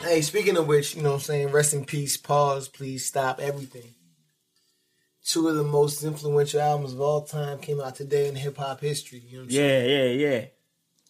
Hey, 0.02 0.20
speaking 0.20 0.58
of 0.58 0.66
which, 0.66 0.94
you 0.94 1.02
know 1.02 1.10
what 1.10 1.14
I'm 1.16 1.20
saying? 1.20 1.52
Rest 1.52 1.72
in 1.72 1.84
peace, 1.86 2.18
pause, 2.18 2.68
please 2.68 3.06
stop 3.06 3.40
everything. 3.40 3.94
Two 5.24 5.48
of 5.48 5.54
the 5.54 5.62
most 5.62 6.02
influential 6.02 6.60
albums 6.60 6.92
of 6.92 7.00
all 7.00 7.22
time 7.22 7.58
came 7.60 7.80
out 7.80 7.94
today 7.94 8.28
in 8.28 8.34
hip 8.34 8.58
hop 8.58 8.80
history. 8.80 9.22
You 9.26 9.38
know 9.38 9.38
what 9.38 9.44
I'm 9.44 9.50
saying? 9.52 9.90
Yeah, 9.90 10.04
yeah, 10.04 10.28
yeah. 10.28 10.44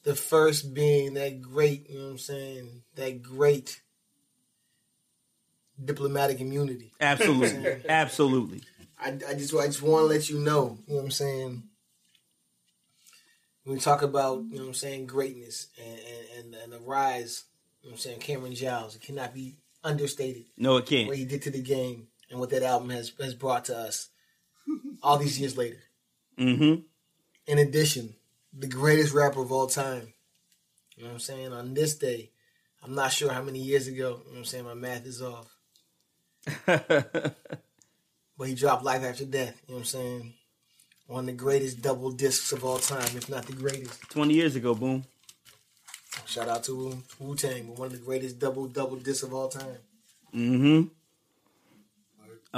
The 0.05 0.15
first 0.15 0.75
being 0.75 1.15
that 1.15 1.41
great, 1.41 1.89
you 1.89 1.99
know 1.99 2.05
what 2.05 2.11
I'm 2.13 2.19
saying? 2.19 2.83
That 2.97 3.23
great 3.23 3.81
diplomatic 5.83 6.41
immunity. 6.41 6.93
Absolutely, 7.01 7.83
absolutely. 7.89 8.63
I, 8.99 9.19
I 9.29 9.35
just 9.35 9.55
I 9.55 9.67
just 9.67 9.83
want 9.83 10.03
to 10.03 10.07
let 10.07 10.31
you 10.31 10.39
know, 10.39 10.79
you 10.87 10.95
know 10.95 11.01
what 11.01 11.05
I'm 11.05 11.11
saying? 11.11 11.63
When 13.65 13.77
we 13.77 13.81
talk 13.81 14.03
about, 14.03 14.43
you 14.49 14.57
know 14.57 14.63
what 14.63 14.69
I'm 14.69 14.75
saying, 14.75 15.07
greatness 15.07 15.69
and, 15.81 15.99
and, 16.39 16.55
and 16.55 16.73
the 16.73 16.81
rise, 16.81 17.45
you 17.81 17.89
know 17.89 17.93
what 17.93 17.97
I'm 17.97 18.01
saying, 18.01 18.19
Cameron 18.21 18.55
Giles, 18.55 18.97
it 18.97 19.03
cannot 19.03 19.33
be 19.33 19.57
understated 19.85 20.45
No, 20.57 20.77
it 20.79 20.87
can't. 20.87 21.09
What 21.09 21.17
he 21.17 21.25
did 21.25 21.43
to 21.43 21.51
the 21.51 21.63
game 21.63 22.09
and 22.31 22.41
what 22.41 22.51
that 22.51 22.63
album 22.63 22.91
has, 22.91 23.13
has 23.21 23.35
brought 23.35 23.67
to 23.67 23.77
us 23.77 24.09
all 25.03 25.19
these 25.19 25.39
years 25.39 25.57
later. 25.57 25.79
Mm-hmm. 26.39 26.83
In 27.47 27.59
addition, 27.59 28.15
the 28.57 28.69
greatest 28.69 29.15
rapper 29.15 29.43
of 29.43 29.53
all 29.53 29.67
time. 29.67 30.13
You 30.97 31.05
know 31.05 31.11
what 31.11 31.15
I'm 31.15 31.21
saying? 31.21 31.53
On 31.53 31.75
this 31.75 31.97
day, 31.97 32.31
I'm 32.83 32.95
not 32.95 33.13
sure 33.13 33.33
how 33.33 33.43
many 33.43 33.59
years 33.59 33.87
ago, 33.87 33.95
you 33.95 34.09
know 34.09 34.31
what 34.31 34.39
I'm 34.39 34.45
saying, 34.45 34.65
my 34.65 34.75
math 34.75 35.07
is 35.07 35.23
off. 35.23 35.52
But 38.43 38.49
he 38.49 38.57
dropped 38.57 38.83
Life 38.83 39.05
After 39.05 39.25
Death, 39.25 39.63
you 39.69 39.73
know 39.73 39.75
what 39.75 39.79
I'm 39.79 39.85
saying? 39.85 40.35
One 41.07 41.21
of 41.21 41.27
the 41.27 41.33
greatest 41.33 41.81
double 41.81 42.11
discs 42.11 42.51
of 42.51 42.65
all 42.65 42.79
time, 42.79 43.05
if 43.17 43.29
not 43.29 43.47
the 43.47 43.53
greatest. 43.53 44.11
Twenty 44.11 44.35
years 44.35 44.57
ago, 44.57 44.75
boom. 44.75 45.05
Shout 46.27 46.49
out 46.49 46.65
to 46.65 47.01
Wu 47.21 47.37
Tang, 47.37 47.77
one 47.77 47.87
of 47.87 47.93
the 47.93 47.99
greatest 47.99 48.41
double 48.41 48.67
double 48.67 48.97
discs 48.97 49.23
of 49.23 49.33
all 49.33 49.49
time. 49.49 49.77
Mm-hmm. 50.35 50.89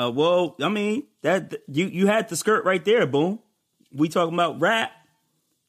Uh, 0.01 0.11
well, 0.11 0.57
I 0.59 0.70
mean 0.70 1.05
that 1.20 1.55
you 1.68 1.87
you 1.87 2.07
had 2.07 2.30
the 2.30 2.37
skirt 2.37 2.64
right 2.64 2.82
there, 2.82 3.07
boom. 3.07 3.41
We 3.93 4.09
talking 4.09 4.32
about 4.32 4.61
rap. 4.61 4.91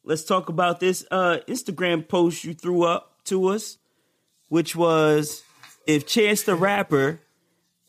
Let's 0.05 0.23
talk 0.23 0.47
about 0.47 0.79
this 0.79 1.05
uh 1.11 1.39
Instagram 1.47 2.07
post 2.07 2.45
you 2.45 2.53
threw 2.53 2.83
up 2.83 3.23
to 3.25 3.47
us, 3.47 3.79
which 4.47 4.77
was 4.77 5.43
if 5.87 6.07
Chance 6.07 6.43
the 6.43 6.55
Rapper 6.55 7.19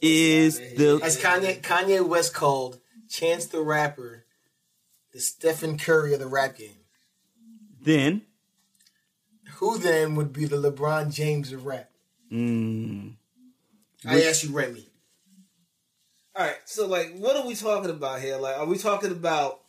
is 0.01 0.59
the 0.59 1.01
As 1.03 1.21
Kanye 1.21 1.61
Kanye 1.61 2.07
West 2.07 2.35
called 2.35 2.81
Chance 3.09 3.47
the 3.47 3.61
Rapper 3.61 4.27
the 5.17 5.23
Stephen 5.23 5.79
Curry 5.79 6.13
of 6.13 6.21
the 6.21 6.27
rap 6.27 6.59
game. 6.59 6.77
then 7.81 8.21
Who 9.55 9.79
then 9.79 10.15
would 10.15 10.31
be 10.31 10.45
the 10.45 10.57
LeBron 10.57 11.11
James 11.11 11.53
of 11.53 11.65
rap? 11.65 11.89
mm, 12.31 13.15
I 14.07 14.23
ask 14.25 14.45
you, 14.45 14.51
Remy. 14.51 14.87
All 16.35 16.45
right, 16.45 16.57
so 16.67 16.87
like, 16.87 17.17
what 17.17 17.35
are 17.35 17.47
we 17.47 17.55
talking 17.55 17.89
about 17.89 18.21
here? 18.21 18.37
Like, 18.37 18.59
are 18.59 18.67
we 18.67 18.77
talking 18.77 19.11
about 19.11 19.61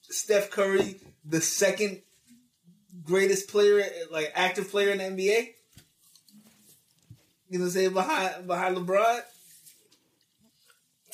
Steph 0.00 0.50
Curry, 0.50 0.96
the 1.22 1.42
second 1.42 2.00
greatest 3.04 3.48
player, 3.48 3.84
like 4.10 4.32
active 4.34 4.70
player 4.70 4.88
in 4.88 4.98
the 4.98 5.04
NBA? 5.04 5.50
You 7.50 7.58
know 7.58 7.68
saying? 7.68 7.92
Behind 7.92 8.46
behind 8.46 8.74
LeBron. 8.74 9.20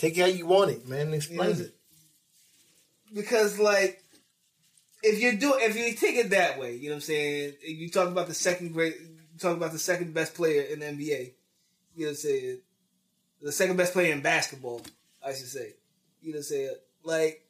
Take 0.04 0.18
it 0.18 0.20
how 0.20 0.26
you 0.26 0.46
want 0.46 0.70
it, 0.70 0.86
man. 0.86 1.14
Explain 1.14 1.52
I'm 1.52 1.60
it. 1.62 1.74
Because 3.14 3.58
like 3.58 4.02
if 5.02 5.18
you 5.18 5.38
do 5.38 5.54
if 5.56 5.74
you 5.76 5.94
take 5.94 6.16
it 6.16 6.28
that 6.28 6.58
way, 6.58 6.76
you 6.76 6.90
know 6.90 6.96
what 6.96 6.96
I'm 6.96 7.00
saying? 7.00 7.54
You 7.66 7.88
talk 7.88 8.08
about 8.08 8.26
the 8.26 8.34
second 8.34 8.74
great 8.74 8.96
talk 9.38 9.56
about 9.56 9.72
the 9.72 9.78
second 9.78 10.12
best 10.12 10.34
player 10.34 10.60
in 10.60 10.80
the 10.80 10.84
NBA. 10.84 11.32
You 11.94 12.04
know 12.04 12.08
what 12.08 12.10
I'm 12.10 12.16
saying? 12.16 12.58
The 13.40 13.50
second 13.50 13.78
best 13.78 13.94
player 13.94 14.12
in 14.12 14.20
basketball, 14.20 14.82
I 15.24 15.32
should 15.32 15.48
say. 15.48 15.72
You 16.20 16.32
know 16.32 16.36
what 16.36 16.40
I'm 16.40 16.42
saying? 16.42 16.74
Like 17.02 17.40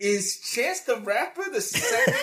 is 0.00 0.40
Chance 0.40 0.80
the 0.80 0.96
Rapper 0.96 1.52
the 1.52 1.60
second 1.60 2.20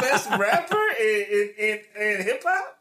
best 0.00 0.28
rapper 0.28 0.88
in 1.00 1.24
in, 1.30 1.54
in, 1.56 1.78
in 2.02 2.22
hip 2.24 2.42
hop? 2.44 2.80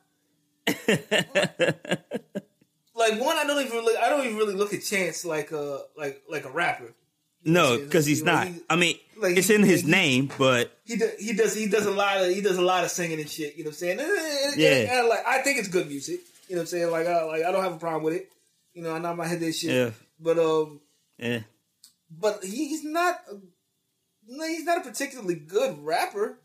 Like 2.96 3.20
one, 3.20 3.38
I 3.38 3.46
don't 3.46 3.60
even 3.66 3.72
really, 3.78 3.98
I 3.98 4.10
don't 4.10 4.24
even 4.26 4.38
really 4.38 4.54
look 4.54 4.74
at 4.74 4.84
Chance 4.84 5.26
like 5.26 5.52
a 5.52 5.82
like 5.98 6.22
like 6.30 6.46
a 6.46 6.52
rapper. 6.52 6.94
no, 7.44 7.78
because 7.80 8.06
he's 8.06 8.24
not. 8.24 8.48
he- 8.48 8.62
I 8.70 8.76
mean, 8.76 8.98
like, 9.18 9.36
it's 9.38 9.48
he- 9.48 9.56
in 9.56 9.64
his 9.64 9.82
he- 9.82 9.90
name, 9.92 10.32
but 10.38 10.78
He 10.86 10.96
does, 10.98 11.14
he 11.20 11.34
does 11.34 11.56
he 11.56 11.68
does 11.68 11.86
a 11.88 11.92
lot 11.92 12.18
of 12.22 12.30
he 12.30 12.42
does 12.42 12.58
a 12.58 12.62
lot 12.62 12.84
of 12.84 12.92
singing 12.92 13.20
and 13.20 13.30
shit. 13.30 13.56
You 13.56 13.64
know 13.64 13.70
what 13.70 13.74
I'm 13.76 13.80
saying? 13.80 14.00
And- 14.00 14.10
and- 14.10 14.54
and- 14.54 14.58
Yeah. 14.62 15.00
and, 15.00 15.08
like 15.10 15.26
I 15.26 15.40
think 15.42 15.58
it's 15.60 15.68
good 15.70 15.88
music. 15.88 16.20
You 16.48 16.56
know 16.56 16.62
what 16.62 16.64
I'm 16.64 16.68
saying? 16.68 16.92
Like 16.92 17.08
I 17.08 17.24
like 17.24 17.44
I 17.44 17.52
don't 17.52 17.64
have 17.64 17.74
a 17.74 17.80
problem 17.80 18.04
with 18.04 18.14
it. 18.14 18.32
You 18.76 18.84
know, 18.84 18.94
I 18.94 19.00
know 19.00 19.16
my 19.16 19.26
head 19.28 19.40
this 19.40 19.60
shit. 19.60 19.72
Yeah. 19.72 19.90
But 20.20 20.38
um, 20.40 20.80
eh. 21.20 21.42
but 22.12 22.44
he, 22.44 22.68
he's 22.70 22.84
not. 22.84 23.20
A, 23.32 23.36
no, 24.28 24.46
he's 24.48 24.64
not 24.66 24.78
a 24.78 24.82
particularly 24.82 25.36
good 25.36 25.84
rapper. 25.84 26.38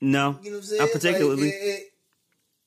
no, 0.00 0.38
You 0.42 0.50
know 0.50 0.56
what 0.56 0.62
I'm 0.62 0.62
saying? 0.62 0.80
not 0.80 0.90
particularly. 0.92 1.50
Like, 1.50 1.89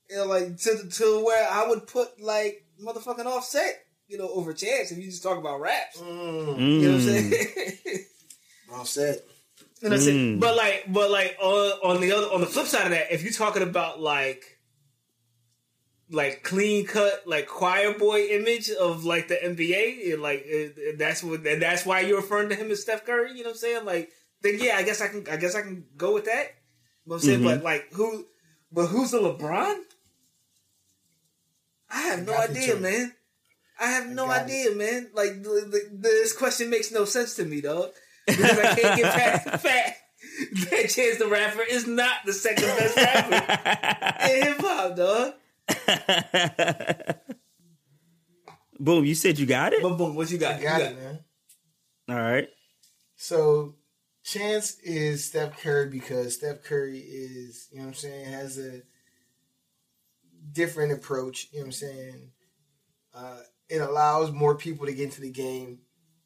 you 0.09 0.17
know, 0.17 0.25
like 0.25 0.57
to 0.57 0.87
to 0.89 1.23
where 1.25 1.47
I 1.49 1.67
would 1.67 1.87
put 1.87 2.21
like 2.21 2.65
motherfucking 2.83 3.25
offset. 3.25 3.79
You 4.07 4.17
know, 4.17 4.29
over 4.29 4.53
Chance 4.53 4.91
if 4.91 4.97
you 4.97 5.05
just 5.05 5.23
talk 5.23 5.37
about 5.37 5.61
raps. 5.61 5.97
Mm, 5.99 6.59
You 6.81 6.87
know 6.89 6.93
what 6.97 7.01
I'm 7.01 7.07
Mm. 7.07 7.31
saying? 7.31 8.05
well 8.69 8.85
said. 8.85 9.19
And 9.81 9.91
that's 9.91 10.05
it. 10.05 10.13
Mm. 10.15 10.39
But 10.39 10.55
like, 10.55 10.85
but 10.89 11.09
like 11.09 11.37
on, 11.41 11.71
on 11.95 12.01
the 12.01 12.11
other 12.11 12.27
on 12.27 12.41
the 12.41 12.47
flip 12.47 12.67
side 12.67 12.83
of 12.85 12.91
that, 12.91 13.11
if 13.13 13.23
you're 13.23 13.31
talking 13.33 13.63
about 13.63 13.99
like 14.01 14.43
like 16.09 16.43
clean 16.43 16.85
cut 16.85 17.23
like 17.25 17.47
choir 17.47 17.97
boy 17.97 18.27
image 18.27 18.69
of 18.69 19.03
like 19.05 19.29
the 19.29 19.35
NBA, 19.35 20.13
and 20.13 20.21
like 20.21 20.45
uh, 20.53 20.91
that's 20.97 21.23
what 21.23 21.45
and 21.47 21.61
that's 21.61 21.85
why 21.85 22.01
you're 22.01 22.17
referring 22.17 22.49
to 22.49 22.55
him 22.55 22.69
as 22.71 22.81
Steph 22.81 23.05
Curry. 23.05 23.31
You 23.31 23.43
know 23.43 23.49
what 23.49 23.53
I'm 23.55 23.57
saying? 23.57 23.85
Like, 23.85 24.09
then 24.41 24.57
yeah, 24.59 24.75
I 24.77 24.83
guess 24.83 25.01
I 25.01 25.07
can 25.07 25.25
I 25.31 25.37
guess 25.37 25.55
I 25.55 25.61
can 25.61 25.85
go 25.97 26.13
with 26.13 26.25
that. 26.25 26.49
You 27.05 27.09
know 27.09 27.15
what 27.15 27.15
I'm 27.15 27.21
saying, 27.21 27.39
Mhm. 27.39 27.43
but 27.45 27.63
like 27.63 27.91
who, 27.93 28.25
but 28.71 28.87
who's 28.87 29.11
the 29.11 29.19
LeBron? 29.19 29.79
I 32.13 32.17
have 32.17 32.27
no 32.27 32.37
idea, 32.37 32.75
man. 32.75 33.13
I 33.79 33.87
have 33.87 34.09
no 34.09 34.25
got 34.27 34.41
it. 34.41 34.43
idea, 34.45 34.75
man. 34.75 35.09
Like 35.13 35.41
the, 35.43 35.87
the, 35.91 35.97
this 35.99 36.35
question 36.35 36.69
makes 36.69 36.91
no 36.91 37.05
sense 37.05 37.35
to 37.35 37.45
me, 37.45 37.61
dog. 37.61 37.89
Because 38.27 38.59
I 38.59 38.75
can't 38.75 39.01
get 39.01 39.13
past 39.13 39.45
the 39.45 39.57
fact 39.57 39.99
that 40.71 40.89
Chance 40.89 41.17
the 41.19 41.27
Rapper 41.27 41.61
is 41.63 41.87
not 41.87 42.17
the 42.25 42.33
second 42.33 42.65
best 42.65 42.97
rapper 42.97 44.31
in 44.31 44.43
hip 44.43 44.57
hop, 44.61 44.95
dog. 44.95 45.33
Boom, 48.79 49.05
you 49.05 49.15
said 49.15 49.39
you 49.39 49.45
got 49.45 49.73
it? 49.73 49.81
But 49.81 49.97
boom, 49.97 50.15
what 50.15 50.29
you 50.29 50.37
got? 50.37 50.55
I 50.55 50.57
You 50.57 50.63
got 50.63 50.81
it, 50.81 50.97
man. 50.97 51.19
All 52.09 52.15
right. 52.15 52.49
So 53.15 53.75
Chance 54.23 54.79
is 54.79 55.25
Steph 55.25 55.61
Curry 55.61 55.89
because 55.89 56.35
Steph 56.35 56.63
Curry 56.63 56.99
is, 56.99 57.67
you 57.71 57.77
know 57.77 57.85
what 57.85 57.89
I'm 57.89 57.93
saying, 57.95 58.25
has 58.25 58.57
a 58.57 58.81
different 60.51 60.91
approach, 60.93 61.47
you 61.51 61.59
know 61.59 61.63
what 61.63 61.67
I'm 61.67 61.71
saying? 61.71 62.31
Uh, 63.13 63.37
it 63.69 63.77
allows 63.77 64.31
more 64.31 64.55
people 64.55 64.85
to 64.85 64.93
get 64.93 65.05
into 65.05 65.21
the 65.21 65.31
game. 65.31 65.79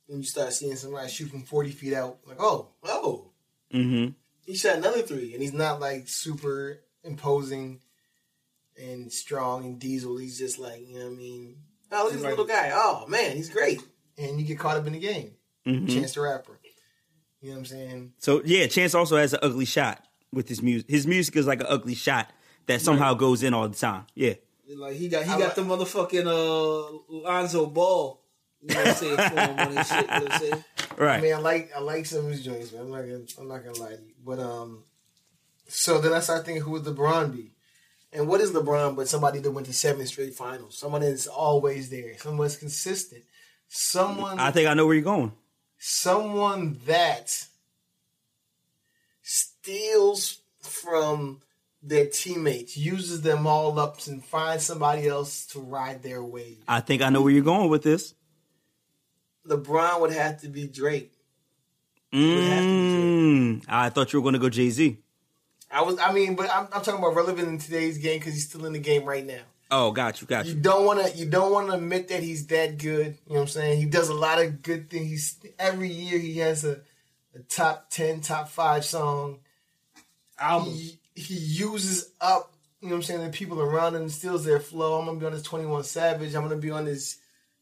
When 0.07 0.20
you 0.20 0.24
start 0.26 0.53
seeing 0.53 0.76
somebody 0.78 1.09
shoot 1.09 1.30
from 1.30 1.43
40 1.43 1.72
feet 1.72 1.93
out, 1.93 2.20
like, 2.26 2.38
oh, 2.39 2.70
oh, 2.84 3.32
Mm-hmm. 3.74 4.11
he 4.45 4.55
shot 4.55 4.78
another 4.78 5.01
three. 5.01 5.34
And 5.34 5.41
he's 5.41 5.51
not 5.51 5.82
like 5.82 6.07
super 6.07 6.80
imposing 7.03 7.82
and 8.82 9.11
strong 9.11 9.65
and 9.65 9.78
diesel. 9.80 10.18
He's 10.18 10.38
just 10.39 10.57
like, 10.59 10.88
you 10.88 10.99
know 10.99 11.05
what 11.07 11.13
I 11.13 11.18
mean? 11.18 11.57
Oh, 11.91 12.03
look 12.05 12.13
at 12.13 12.20
this 12.20 12.24
little 12.30 12.45
guy. 12.45 12.72
Oh, 12.74 13.05
man, 13.07 13.36
he's 13.36 13.49
great. 13.49 13.82
And 14.18 14.39
you 14.39 14.45
get 14.47 14.57
caught 14.59 14.78
up 14.78 14.88
in 14.88 14.93
the 14.93 14.99
game. 14.99 15.32
Mm-hmm. 15.68 15.88
Chance 15.88 16.13
the 16.13 16.22
Rapper. 16.22 16.57
You 17.41 17.49
know 17.49 17.55
what 17.55 17.59
I'm 17.59 17.65
saying? 17.65 18.13
So 18.20 18.41
yeah, 18.45 18.68
Chance 18.68 18.95
also 18.95 19.18
has 19.18 19.34
an 19.34 19.39
ugly 19.43 19.65
shot 19.65 20.03
with 20.32 20.47
his 20.47 20.61
music. 20.61 20.89
His 20.89 21.05
music 21.05 21.36
is 21.36 21.45
like 21.45 21.59
an 21.59 21.68
ugly 21.70 21.93
shot 21.95 22.32
that 22.68 22.82
somehow 22.82 23.13
goes 23.13 23.43
in 23.43 23.53
all 23.53 23.68
the 23.68 23.76
time. 23.76 24.05
Yeah. 24.15 24.36
Like 24.76 24.95
he 24.95 25.07
got 25.07 25.24
he 25.24 25.32
I 25.32 25.39
got 25.39 25.55
the 25.55 25.61
motherfucking 25.63 26.28
uh 26.28 26.99
Lonzo 27.09 27.65
Ball. 27.68 28.22
You 28.61 28.76
know 28.76 28.82
what 28.82 28.88
I'm 28.88 28.95
saying? 28.95 29.15
For 29.18 29.39
him 29.39 29.59
on 29.59 29.76
his 29.78 29.88
shit. 29.88 30.01
You 30.01 30.07
know 30.07 30.20
what 30.24 30.34
I'm 30.34 30.39
saying? 30.39 30.63
Right. 30.97 31.18
I 31.18 31.22
mean, 31.22 31.34
I 31.34 31.38
like 31.38 31.72
I 31.76 31.80
like 31.80 32.05
some 32.05 32.26
of 32.26 32.32
his 32.32 32.43
joints, 32.43 32.72
man. 32.74 32.82
I'm 32.84 32.91
not 32.91 33.01
gonna 33.01 33.24
I'm 33.39 33.47
not 33.47 33.63
gonna 33.63 33.80
lie 33.80 33.95
to 33.95 34.01
you. 34.01 34.13
But 34.26 34.39
um, 34.39 34.84
so 35.68 36.01
then 36.01 36.13
I 36.13 36.20
start 36.20 36.45
thinking, 36.45 36.63
who 36.63 36.72
would 36.72 36.84
LeBron 36.84 37.34
be? 37.34 37.51
And 38.11 38.28
what 38.28 38.41
is 38.41 38.51
LeBron? 38.51 38.95
But 38.95 39.07
somebody 39.07 39.39
that 39.39 39.51
went 39.51 39.68
to 39.68 39.74
seven 39.74 40.05
straight 40.07 40.34
finals. 40.34 40.78
Someone 40.78 41.01
that's 41.01 41.28
always 41.28 41.89
there. 41.89 42.18
Someone 42.18 42.47
that's 42.47 42.57
consistent. 42.57 43.24
Someone 43.70 44.39
I 44.39 44.51
think 44.51 44.68
I 44.68 44.74
know 44.74 44.86
where 44.86 44.95
you're 44.95 45.03
going. 45.03 45.34
someone 45.78 46.80
that 46.86 47.45
steals 49.22 50.39
from 50.61 51.41
their 51.88 52.08
teammates, 52.08 52.76
uses 52.78 53.22
them 53.22 53.48
all 53.48 53.80
up, 53.80 54.06
and 54.08 54.24
finds 54.24 54.66
somebody 54.66 55.08
else 55.08 55.46
to 55.48 55.60
ride 55.60 56.04
their 56.04 56.24
wave. 56.24 56.64
I 56.68 56.82
think 56.82 57.02
I 57.02 57.10
know 57.10 57.22
where 57.22 57.32
you're 57.32 57.44
going 57.44 57.70
with 57.70 57.84
this. 57.84 58.14
LeBron 59.48 60.02
would 60.02 60.12
have 60.12 60.42
to 60.42 60.50
be 60.50 60.68
Drake. 60.68 61.14
have 62.12 62.22
to 62.22 62.78
Mm, 62.78 63.64
I 63.68 63.90
thought 63.90 64.12
you 64.12 64.20
were 64.20 64.24
going 64.24 64.34
to 64.34 64.40
go 64.40 64.50
Jay 64.50 64.70
Z. 64.70 64.98
I 65.72 65.82
was, 65.82 66.00
I 66.00 66.14
mean, 66.14 66.36
but 66.36 66.50
I'm, 66.50 66.68
I'm 66.74 66.82
talking 66.82 67.00
about 67.00 67.16
relevant 67.16 67.48
in 67.48 67.58
today's 67.58 67.98
game 67.98 68.20
because 68.20 68.34
he's 68.34 68.48
still 68.48 68.66
in 68.66 68.74
the 68.74 68.80
game 68.80 69.04
right 69.04 69.26
now. 69.26 69.42
Oh, 69.70 69.92
got 69.92 70.22
you, 70.22 70.28
got 70.28 70.46
You 70.46 70.54
you. 70.54 70.62
don't 70.62 70.86
want 70.86 71.06
to, 71.06 71.18
you 71.18 71.26
don't 71.26 71.52
want 71.52 71.68
to 71.68 71.74
admit 71.74 72.08
that 72.08 72.24
he's 72.24 72.48
that 72.48 72.78
good. 72.78 73.18
You 73.28 73.34
know 73.34 73.36
what 73.36 73.42
I'm 73.42 73.48
saying? 73.48 73.80
He 73.80 73.86
does 73.86 74.08
a 74.08 74.14
lot 74.14 74.42
of 74.42 74.62
good 74.62 74.90
things. 74.90 75.08
He's 75.10 75.38
every 75.60 75.90
year 75.90 76.20
he 76.20 76.38
has 76.38 76.64
a, 76.64 76.80
a 77.36 77.40
top 77.50 77.90
ten, 77.90 78.22
top 78.22 78.48
five 78.48 78.86
song. 78.86 79.40
Album. 80.40 80.74
He, 80.74 81.00
he 81.18 81.34
uses 81.36 82.11
up, 82.22 82.53
you 82.82 82.89
know 82.89 82.95
what 82.95 82.99
I'm 82.99 83.03
saying, 83.03 83.22
the 83.24 83.30
people 83.30 83.59
around 83.61 83.95
him, 83.95 84.07
steals 84.09 84.45
their 84.45 84.59
flow. 84.59 84.99
I'm 84.99 85.05
gonna 85.05 85.20
be 85.20 85.26
on 85.26 85.32
this 85.34 85.43
21 85.43 85.84
Savage. 85.84 86.36
I'm 86.36 86.43
gonna 86.43 86.57
be 86.57 86.72
on 86.72 86.86
this 86.86 87.18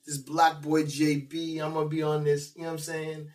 this 0.05 0.21
BlocBoy 0.21 0.83
JB. 0.83 1.61
I'm 1.61 1.73
gonna 1.73 1.87
be 1.89 2.03
on 2.03 2.23
this. 2.23 2.53
You 2.55 2.61
know 2.63 2.67
what 2.67 2.73
I'm 2.73 2.79
saying? 2.79 3.27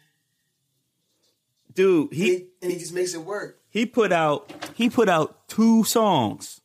Dude, 1.72 2.10
And 2.10 2.16
he 2.20 2.24
he, 2.36 2.46
and 2.62 2.72
he 2.72 2.78
just 2.78 2.92
makes 2.92 3.14
it 3.14 3.20
work. 3.24 3.58
he 3.70 3.86
put 3.86 4.12
out 4.12 4.52
he 4.74 4.90
put 4.90 5.08
out 5.08 5.48
two 5.48 5.84
songs 5.84 6.60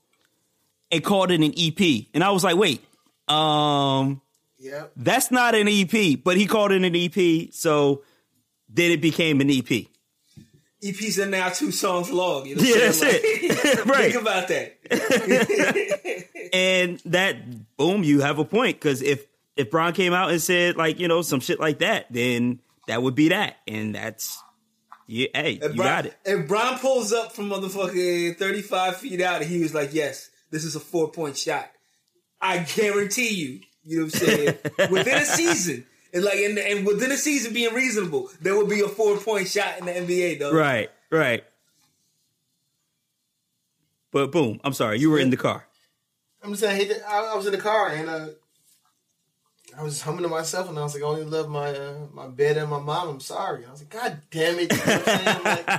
and 0.91 1.03
called 1.03 1.31
it 1.31 1.41
an 1.41 1.53
EP, 1.57 2.07
and 2.13 2.23
I 2.23 2.31
was 2.31 2.43
like, 2.43 2.57
wait, 2.57 2.83
um, 3.27 4.21
Yep. 4.59 4.91
that's 4.97 5.29
not 5.31 5.53
an 5.55 5.67
EP, 5.67 6.21
but 6.23 6.37
he 6.37 6.45
called 6.47 6.71
it 6.71 6.83
an 6.83 6.95
EP, 6.95 7.53
so 7.53 8.03
then 8.69 8.91
it 8.91 9.01
became 9.01 9.41
an 9.41 9.49
EP. 9.49 9.87
EPs 10.83 11.17
are 11.23 11.25
now 11.29 11.49
two 11.49 11.71
songs 11.71 12.11
long. 12.11 12.45
You 12.45 12.55
know 12.57 12.63
Yeah, 12.63 12.77
that's 12.79 12.99
saying? 12.99 13.21
it. 13.23 13.85
Right. 13.87 14.11
Think 14.11 14.21
about 14.21 14.47
that. 14.49 14.77
and 16.53 16.99
that 17.05 17.77
boom, 17.77 18.03
you 18.03 18.21
have 18.21 18.39
a 18.39 18.45
point 18.45 18.77
because 18.77 19.01
if 19.01 19.25
if 19.55 19.71
Brian 19.71 19.93
came 19.93 20.13
out 20.13 20.31
and 20.31 20.41
said 20.41 20.75
like 20.75 20.99
you 20.99 21.07
know 21.07 21.21
some 21.21 21.39
shit 21.39 21.59
like 21.59 21.79
that, 21.79 22.07
then 22.11 22.59
that 22.87 23.01
would 23.01 23.15
be 23.15 23.29
that, 23.29 23.57
and 23.67 23.95
that's 23.95 24.41
yeah. 25.07 25.27
Hey, 25.33 25.51
you 25.53 25.59
If 25.61 25.75
got 25.75 26.05
it. 26.07 26.15
If 26.25 26.47
Brian 26.47 26.77
pulls 26.79 27.13
up 27.13 27.31
from 27.31 27.49
motherfucking 27.49 28.37
35 28.37 28.97
feet 28.97 29.21
out 29.21 29.41
and 29.41 29.49
he 29.49 29.59
was 29.61 29.73
like, 29.73 29.93
yes, 29.93 30.29
this 30.51 30.63
is 30.65 30.75
a 30.75 30.79
four 30.79 31.11
point 31.11 31.37
shot, 31.37 31.69
I 32.41 32.59
guarantee 32.59 33.33
you, 33.33 33.59
you 33.83 33.99
know 33.99 34.05
what 34.05 34.15
I'm 34.15 34.27
saying, 34.27 34.57
within 34.91 35.17
a 35.19 35.25
season, 35.25 35.85
and 36.15 36.23
like, 36.23 36.37
and, 36.37 36.57
and 36.57 36.87
within 36.87 37.09
the 37.09 37.17
season 37.17 37.53
being 37.53 37.73
reasonable, 37.73 38.29
there 38.41 38.55
will 38.55 38.67
be 38.67 38.79
a 38.79 38.87
four 38.87 39.17
point 39.17 39.49
shot 39.49 39.77
in 39.79 39.85
the 39.85 39.91
NBA, 39.91 40.39
though. 40.39 40.53
Right, 40.53 40.89
right. 41.11 41.43
But 44.11 44.31
boom, 44.31 44.61
I'm 44.63 44.71
sorry, 44.71 44.97
you 44.97 45.11
were 45.11 45.19
in 45.19 45.29
the 45.29 45.35
car. 45.35 45.67
I'm 46.41 46.51
just 46.51 46.61
saying, 46.61 46.87
hey, 46.87 46.95
I, 47.05 47.33
I 47.33 47.35
was 47.35 47.47
in 47.47 47.51
the 47.51 47.57
car 47.57 47.89
and 47.89 48.09
uh, 48.09 48.27
I 49.77 49.83
was 49.83 50.01
humming 50.01 50.23
to 50.23 50.29
myself, 50.29 50.69
and 50.69 50.79
I 50.79 50.83
was 50.83 50.93
like, 50.93 51.03
I 51.03 51.05
only 51.05 51.25
love 51.25 51.49
my 51.49 51.67
uh, 51.67 51.97
my 52.13 52.27
bed 52.27 52.55
and 52.55 52.69
my 52.69 52.79
mom. 52.79 53.09
I'm 53.09 53.19
sorry. 53.19 53.65
I 53.65 53.71
was 53.71 53.81
like, 53.81 53.89
God 53.89 54.21
damn 54.31 54.57
it! 54.57 54.71
You 54.71 54.77
know 54.77 54.83
what 54.85 55.09
I'm 55.09 55.19
saying? 55.19 55.43
Like, 55.43 55.69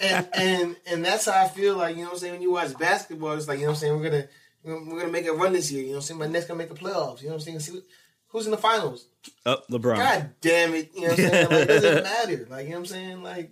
and 0.02 0.28
and 0.34 0.76
and 0.86 1.04
that's 1.04 1.24
how 1.24 1.32
I 1.32 1.48
feel. 1.48 1.76
Like 1.76 1.96
you 1.96 2.02
know 2.02 2.10
what 2.10 2.14
I'm 2.14 2.20
saying. 2.20 2.34
When 2.34 2.42
you 2.42 2.52
watch 2.52 2.78
basketball, 2.78 3.32
it's 3.32 3.48
like 3.48 3.58
you 3.58 3.64
know 3.64 3.70
what 3.70 3.78
I'm 3.78 3.80
saying. 3.80 3.96
We're 3.96 4.08
gonna 4.08 4.28
we're 4.66 5.00
gonna 5.00 5.12
make 5.12 5.26
a 5.26 5.32
run 5.32 5.52
this 5.52 5.70
year. 5.70 5.82
You 5.82 5.88
know 5.90 5.94
what 5.94 5.98
I'm 5.98 6.02
saying. 6.02 6.20
My 6.20 6.26
Knicks 6.26 6.46
gonna 6.46 6.58
make 6.58 6.68
the 6.68 6.74
playoffs. 6.74 7.20
You 7.22 7.28
know 7.28 7.34
what 7.34 7.40
I'm 7.42 7.46
saying. 7.46 7.60
See 7.60 7.72
what, 7.72 7.82
who's 8.28 8.46
in 8.46 8.50
the 8.50 8.58
finals. 8.58 9.06
Oh, 9.44 9.58
LeBron. 9.70 9.96
God 9.96 10.30
damn 10.40 10.74
it! 10.74 10.90
You 10.94 11.02
know 11.02 11.08
what 11.08 11.18
I'm 11.20 11.24
saying. 11.30 11.48
Like, 11.50 11.60
it 11.60 11.66
doesn't 11.66 12.02
matter. 12.02 12.46
Like 12.50 12.64
you 12.64 12.70
know 12.70 12.76
what 12.76 12.80
I'm 12.80 12.86
saying. 12.86 13.22
Like 13.22 13.50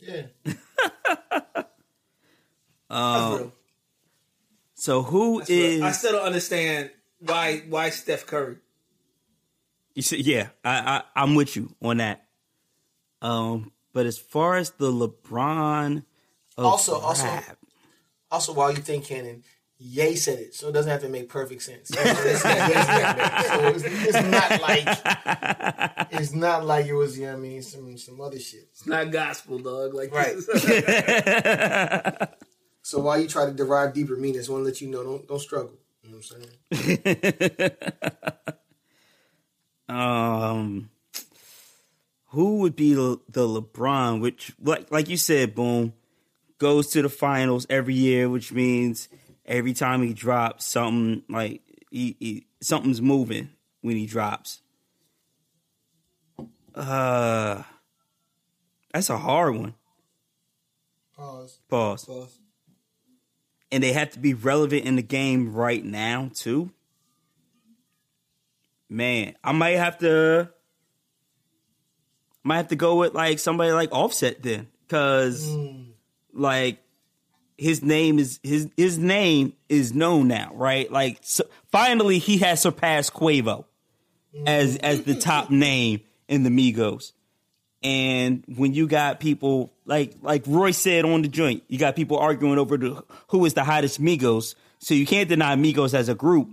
yeah. 0.00 0.22
Um, 2.90 3.52
so 4.74 5.02
who 5.02 5.38
That's 5.38 5.50
is? 5.50 5.82
I 5.82 5.92
still 5.92 6.12
don't 6.12 6.26
understand 6.26 6.90
why 7.20 7.62
why 7.68 7.90
Steph 7.90 8.26
Curry. 8.26 8.56
You 9.94 10.02
see, 10.02 10.20
yeah, 10.22 10.48
I, 10.64 11.02
I 11.14 11.22
I'm 11.22 11.36
with 11.36 11.54
you 11.54 11.72
on 11.80 11.98
that. 11.98 12.26
Um, 13.22 13.70
but 13.92 14.06
as 14.06 14.18
far 14.18 14.56
as 14.56 14.70
the 14.70 14.90
LeBron, 14.90 16.02
of 16.58 16.64
Also- 16.64 16.98
also- 16.98 17.24
rap, 17.26 17.58
Also, 18.30 18.52
while 18.52 18.70
you 18.70 18.78
think 18.78 19.04
canon, 19.04 19.42
Ye 19.82 20.14
said 20.16 20.38
it, 20.38 20.54
so 20.54 20.68
it 20.68 20.72
doesn't 20.72 20.90
have 20.90 21.00
to 21.00 21.08
make 21.08 21.30
perfect 21.30 21.62
sense. 21.62 21.88
So 21.88 21.98
it's, 21.98 22.44
it's- 22.44 23.82
it's 24.08 24.22
not 24.28 24.60
like 24.60 24.86
it's 26.12 26.32
not 26.34 26.66
like 26.66 26.84
it 26.84 26.92
was, 26.92 27.18
you 27.18 27.24
know 27.24 27.32
what 27.32 27.38
I 27.38 27.40
mean, 27.40 27.62
some 27.62 27.96
some 27.96 28.20
other 28.20 28.38
shit. 28.38 28.68
It's 28.72 28.86
not 28.86 29.10
gospel, 29.10 29.58
dog. 29.58 29.94
Like 29.94 30.12
Right. 30.14 30.36
this. 30.36 30.46
So 32.82 32.98
while 32.98 33.18
you 33.20 33.26
try 33.28 33.46
to 33.46 33.52
derive 33.52 33.94
deeper 33.94 34.16
meanings, 34.16 34.48
I 34.48 34.52
want 34.52 34.62
to 34.62 34.66
let 34.66 34.80
you 34.82 34.88
know, 34.88 35.02
don't 35.02 35.26
don't 35.26 35.38
struggle. 35.40 35.78
You 36.02 36.10
know 36.10 36.18
what 36.18 36.30
I'm 36.72 36.90
saying? 37.50 37.70
um, 39.88 40.90
who 42.28 42.58
would 42.58 42.76
be 42.76 42.94
the, 42.94 43.18
the 43.28 43.46
LeBron? 43.46 44.20
Which, 44.20 44.52
like 44.60 44.90
like 44.90 45.08
you 45.08 45.16
said, 45.16 45.54
boom, 45.54 45.92
goes 46.60 46.86
to 46.88 47.02
the 47.02 47.08
finals 47.08 47.66
every 47.68 47.94
year, 47.94 48.28
which 48.28 48.52
means 48.52 49.08
every 49.44 49.72
time 49.72 50.02
he 50.02 50.14
drops 50.14 50.64
something, 50.66 51.24
like 51.28 51.62
he, 51.90 52.16
he 52.20 52.46
something's 52.60 53.02
moving 53.02 53.50
when 53.80 53.96
he 53.96 54.06
drops. 54.06 54.60
Uh, 56.72 57.64
that's 58.92 59.10
a 59.10 59.18
hard 59.18 59.56
one. 59.56 59.74
Pause. 61.16 61.58
Pause. 61.68 62.38
And 63.72 63.82
they 63.82 63.92
have 63.92 64.10
to 64.10 64.18
be 64.18 64.34
relevant 64.34 64.84
in 64.84 64.96
the 64.96 65.02
game 65.02 65.52
right 65.52 65.84
now 65.84 66.30
too. 66.34 66.70
Man, 68.88 69.34
I 69.42 69.52
might 69.52 69.76
have 69.76 69.98
to. 69.98 70.50
Might 72.42 72.56
have 72.56 72.68
to 72.68 72.76
go 72.76 72.96
with 72.96 73.14
like 73.14 73.38
somebody 73.38 73.70
like 73.72 73.92
Offset 73.92 74.42
then, 74.42 74.68
because 74.82 75.46
like 76.32 76.78
his 77.60 77.82
name 77.82 78.18
is 78.18 78.40
his 78.42 78.68
his 78.76 78.98
name 78.98 79.52
is 79.68 79.94
known 79.94 80.28
now, 80.28 80.50
right? 80.54 80.90
Like 80.90 81.18
so, 81.22 81.44
finally 81.70 82.18
he 82.18 82.38
has 82.38 82.60
surpassed 82.60 83.12
Quavo 83.12 83.64
as 84.46 84.76
as 84.76 85.02
the 85.02 85.14
top 85.14 85.50
name 85.50 86.00
in 86.28 86.42
the 86.42 86.50
Migos. 86.50 87.12
And 87.82 88.44
when 88.56 88.74
you 88.74 88.86
got 88.86 89.20
people 89.20 89.72
like 89.84 90.14
like 90.22 90.44
Roy 90.46 90.70
said 90.70 91.04
on 91.04 91.22
the 91.22 91.28
joint, 91.28 91.62
you 91.68 91.78
got 91.78 91.96
people 91.96 92.18
arguing 92.18 92.58
over 92.58 92.76
the 92.76 93.04
who 93.28 93.44
is 93.44 93.54
the 93.54 93.64
hottest 93.64 94.00
Migos. 94.00 94.54
So 94.78 94.94
you 94.94 95.06
can't 95.06 95.28
deny 95.28 95.56
Migos 95.56 95.92
as 95.92 96.08
a 96.08 96.14
group, 96.14 96.48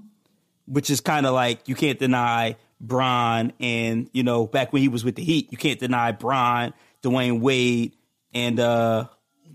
which 0.65 0.89
is 0.89 0.99
kind 0.99 1.25
of 1.25 1.33
like 1.33 1.67
you 1.69 1.75
can't 1.75 1.99
deny 1.99 2.57
Bron 2.79 3.53
and 3.59 4.09
you 4.13 4.23
know 4.23 4.45
back 4.45 4.73
when 4.73 4.81
he 4.81 4.87
was 4.87 5.03
with 5.03 5.15
the 5.15 5.23
Heat, 5.23 5.51
you 5.51 5.57
can't 5.57 5.79
deny 5.79 6.11
Bron, 6.11 6.73
Dwyane 7.01 7.39
Wade, 7.39 7.93
and 8.33 8.59
uh, 8.59 9.07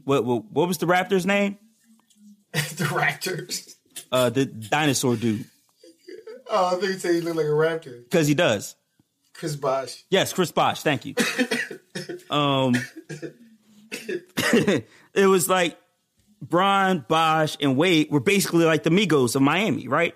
what 0.05 0.25
what, 0.25 0.45
what 0.51 0.69
was 0.69 0.79
the 0.79 0.87
Raptors' 0.87 1.27
name? 1.27 1.59
the 2.53 2.85
Raptors. 2.91 3.75
Uh, 4.11 4.31
the 4.31 4.45
dinosaur 4.47 5.17
dude, 5.17 5.45
Oh, 6.51 6.67
I 6.67 6.71
think 6.81 6.83
you 6.93 6.99
say 6.99 7.15
he 7.15 7.21
looked 7.23 7.37
like 7.37 7.47
a 7.47 7.51
raptor. 7.51 8.03
because 8.05 8.27
he 8.27 8.35
does. 8.35 8.77
Chris 9.33 9.57
Bosh. 9.57 10.05
Yes, 10.11 10.33
Chris 10.35 10.53
Bosh. 10.53 10.83
Thank 10.83 11.07
you. 11.07 11.15
um, 12.31 12.75
it 13.95 15.27
was 15.27 15.49
like 15.49 15.79
Bron, 16.43 17.05
Bosh, 17.09 17.57
and 17.61 17.77
Wade 17.77 18.09
were 18.11 18.21
basically 18.21 18.65
like 18.67 18.83
the 18.83 18.91
Migos 18.91 19.35
of 19.37 19.43
Miami, 19.43 19.89
right? 19.89 20.15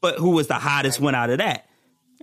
But 0.00 0.16
who 0.18 0.30
was 0.30 0.48
the 0.48 0.54
hottest 0.54 1.00
one 1.00 1.14
out 1.14 1.30
of 1.30 1.38
that? 1.38 1.66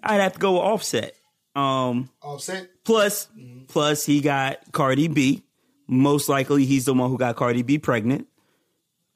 I'd 0.03 0.19
have 0.21 0.33
to 0.33 0.39
go 0.39 0.53
with 0.53 0.61
Offset. 0.61 1.15
Um, 1.55 2.09
Offset. 2.21 2.69
plus, 2.83 3.27
plus 3.67 4.05
he 4.05 4.21
got 4.21 4.71
Cardi 4.71 5.07
B. 5.07 5.43
Most 5.87 6.27
likely, 6.29 6.65
he's 6.65 6.85
the 6.85 6.93
one 6.93 7.09
who 7.09 7.17
got 7.17 7.35
Cardi 7.35 7.61
B 7.61 7.77
pregnant. 7.79 8.27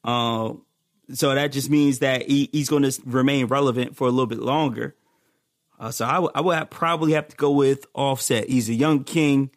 Um, 0.04 0.62
so 1.12 1.34
that 1.34 1.52
just 1.52 1.68
means 1.70 1.98
that 2.00 2.22
he, 2.28 2.48
he's 2.52 2.68
going 2.68 2.82
to 2.82 3.02
remain 3.04 3.46
relevant 3.46 3.96
for 3.96 4.06
a 4.08 4.10
little 4.10 4.26
bit 4.26 4.38
longer. 4.40 4.94
Uh, 5.78 5.90
so 5.90 6.04
I 6.06 6.40
would 6.40 6.54
have- 6.54 6.70
probably 6.70 7.12
have 7.12 7.28
to 7.28 7.36
go 7.36 7.50
with 7.50 7.86
Offset. 7.94 8.48
He's 8.48 8.68
a 8.68 8.74
young 8.74 9.04
king. 9.04 9.50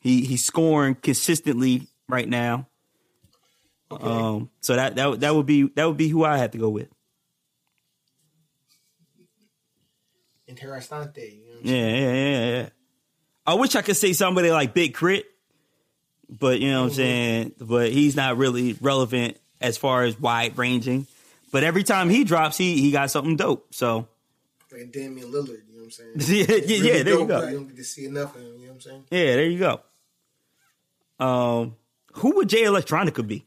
He 0.00 0.24
he's 0.24 0.44
scoring 0.44 0.94
consistently 0.96 1.88
right 2.08 2.28
now. 2.28 2.66
Um, 3.90 4.50
so 4.60 4.76
that 4.76 4.96
that 4.96 5.08
would- 5.10 5.20
that 5.20 5.34
would 5.34 5.46
be 5.46 5.68
that 5.74 5.86
would 5.86 5.96
be 5.96 6.08
who 6.08 6.24
I 6.24 6.36
had 6.36 6.52
to 6.52 6.58
go 6.58 6.68
with. 6.68 6.88
Interessante. 10.48 11.18
You 11.36 11.44
know 11.44 11.60
Yeah, 11.62 11.88
yeah, 11.88 12.12
yeah, 12.12 12.50
yeah. 12.62 12.68
I 13.46 13.54
wish 13.54 13.74
I 13.76 13.82
could 13.82 13.96
say 13.96 14.12
somebody 14.12 14.50
like 14.50 14.74
Big 14.74 14.94
K.R.I.T., 14.96 15.24
but 16.28 16.60
you 16.60 16.70
know 16.70 16.82
what 16.82 16.88
I'm 16.90 16.94
saying. 16.94 17.52
But 17.60 17.92
he's 17.92 18.16
not 18.16 18.36
really 18.36 18.76
relevant 18.80 19.36
as 19.60 19.76
far 19.76 20.04
as 20.04 20.18
wide 20.20 20.56
ranging. 20.58 21.06
But 21.50 21.64
every 21.64 21.82
time 21.82 22.10
he 22.10 22.24
drops, 22.24 22.56
he 22.58 22.80
he 22.80 22.90
got 22.90 23.10
something 23.10 23.36
dope. 23.36 23.72
So 23.74 24.06
Like 24.70 24.92
Damian 24.92 25.32
Lillard, 25.32 25.62
you 25.70 25.78
know 25.78 25.84
what 25.84 25.84
I'm 25.84 25.90
saying? 25.90 26.12
yeah, 26.48 26.56
yeah, 26.56 26.56
Really 26.56 26.76
yeah, 26.98 27.02
there 27.02 27.18
you 27.20 27.26
go. 27.26 27.46
You 27.48 27.54
don't 27.56 27.66
get 27.68 27.76
to 27.76 27.84
see 27.84 28.04
enough 28.06 28.34
of 28.36 28.42
him, 28.42 28.48
you 28.48 28.52
know 28.52 28.66
what 28.66 28.74
I'm 28.74 28.80
saying? 28.80 29.04
Yeah, 29.10 29.36
there 29.36 29.46
you 29.46 29.58
go. 29.58 29.80
Um, 31.24 31.76
who 32.14 32.36
would 32.36 32.48
Jay 32.48 32.62
Electronica 32.64 33.26
be? 33.26 33.44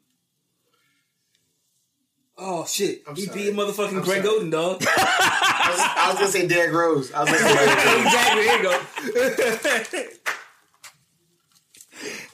Oh 2.43 2.65
shit! 2.65 3.03
I'm 3.07 3.15
he 3.15 3.25
sorry. 3.25 3.38
beat 3.45 3.53
motherfucking 3.53 3.97
I'm 3.97 4.01
Greg 4.01 4.23
sorry. 4.25 4.39
Oden, 4.39 4.51
dog. 4.51 4.82
I 4.88 5.67
was, 5.69 5.79
I 5.95 6.07
was 6.09 6.19
gonna 6.19 6.32
say 6.32 6.47
Derrick 6.47 6.73
Rose. 6.73 7.13
I 7.13 7.19
was 7.21 7.29
gonna 7.29 7.43
say 7.43 7.55
Derrick 7.55 7.86
Rose. 7.86 8.05
exactly. 8.05 8.43
Here 8.43 8.57
you 8.57 10.07
go. 10.07 10.20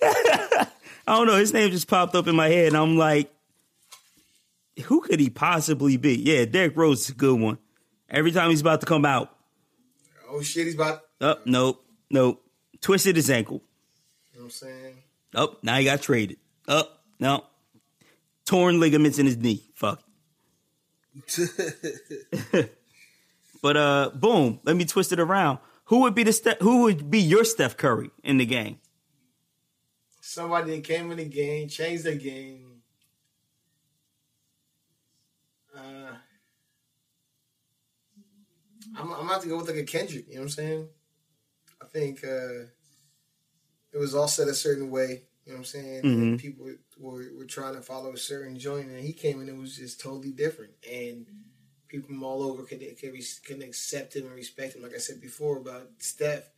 I 0.04 0.68
don't 1.08 1.28
know. 1.28 1.36
His 1.38 1.54
name 1.54 1.72
just 1.72 1.88
popped 1.88 2.16
up 2.16 2.28
in 2.28 2.36
my 2.36 2.50
head, 2.50 2.68
and 2.68 2.78
I'm 2.78 2.98
like, 2.98 3.32
who 4.86 5.02
could 5.02 5.20
he 5.20 5.30
possibly 5.30 5.98
be? 5.98 6.16
Yeah, 6.16 6.46
Derrick 6.46 6.76
Rose 6.76 7.02
is 7.02 7.10
a 7.10 7.14
good 7.14 7.40
one. 7.40 7.58
Every 8.10 8.32
time 8.32 8.50
he's 8.50 8.62
about 8.62 8.80
to 8.82 8.86
come 8.86 9.06
out, 9.06 9.34
Oh 10.30 10.42
shit, 10.42 10.66
he's 10.66 10.76
about. 10.76 11.02
up, 11.22 11.46
nope, 11.48 11.84
nope, 12.10 12.44
twisted 12.82 13.16
his 13.16 13.30
ankle. 13.30 13.62
You 14.34 14.40
know 14.40 14.44
what 14.46 14.46
I'm 14.46 14.52
saying? 14.52 14.96
Up, 15.36 15.64
now 15.64 15.78
he 15.78 15.86
got 15.86 16.02
traded. 16.02 16.38
Up, 16.68 17.02
no, 17.20 17.46
torn 18.46 18.80
ligaments 18.80 19.20
in 19.20 19.26
his 19.26 19.38
knee. 19.38 19.64
Fuck. 19.76 20.02
but 23.62 23.78
uh, 23.78 24.12
boom. 24.14 24.60
Let 24.64 24.76
me 24.76 24.86
twist 24.86 25.12
it 25.12 25.20
around. 25.20 25.60
Who 25.86 26.02
would 26.02 26.14
be 26.16 26.24
the 26.24 26.34
Ste- 26.34 26.62
Who 26.62 26.84
would 26.84 27.10
be 27.10 27.20
your 27.20 27.44
Steph 27.44 27.78
Curry 27.78 28.12
in 28.24 28.38
the 28.38 28.46
game? 28.46 28.80
Somebody 30.28 30.76
that 30.76 30.84
came 30.84 31.10
in 31.10 31.20
the 31.20 31.26
game, 31.26 31.70
changed 31.70 32.04
the 32.04 32.14
game. 32.14 32.82
Uh, 35.74 36.16
I'm, 38.98 39.14
I'm 39.14 39.26
about 39.26 39.42
to 39.44 39.48
go 39.48 39.56
with 39.56 39.68
like 39.68 39.78
a 39.78 39.84
Kendrick. 39.84 40.28
You 40.28 40.36
know 40.36 40.42
what 40.42 40.46
I'm 40.48 40.50
saying? 40.50 40.88
I 41.82 41.86
think 41.86 42.26
uh, 42.26 42.66
it 43.94 43.98
was 43.98 44.14
all 44.14 44.28
set 44.28 44.50
a 44.50 44.54
certain 44.54 44.92
way. 44.92 45.24
You 45.46 45.54
know 45.54 45.54
what 45.54 45.58
I'm 45.60 45.64
saying? 45.64 46.02
And 46.04 46.40
people 46.40 46.66
were, 47.00 47.24
were 47.34 47.46
trying 47.46 47.76
to 47.76 47.82
follow 47.82 48.12
a 48.12 48.18
certain 48.18 48.60
joint, 48.60 48.90
and 48.90 49.00
he 49.00 49.14
came 49.14 49.42
in. 49.42 49.48
It 49.48 49.56
was 49.56 49.78
just 49.78 50.02
totally 50.02 50.32
different, 50.32 50.74
and 50.92 51.26
people 51.88 52.08
from 52.08 52.22
all 52.22 52.44
over 52.44 52.64
can, 52.64 52.80
res- 52.80 53.40
can 53.40 53.62
accept 53.62 54.14
him 54.14 54.26
and 54.26 54.36
respect 54.36 54.76
him. 54.76 54.84
Like 54.84 54.94
I 54.94 54.98
said 54.98 55.22
before 55.22 55.56
about 55.56 55.88
Steph, 56.00 56.50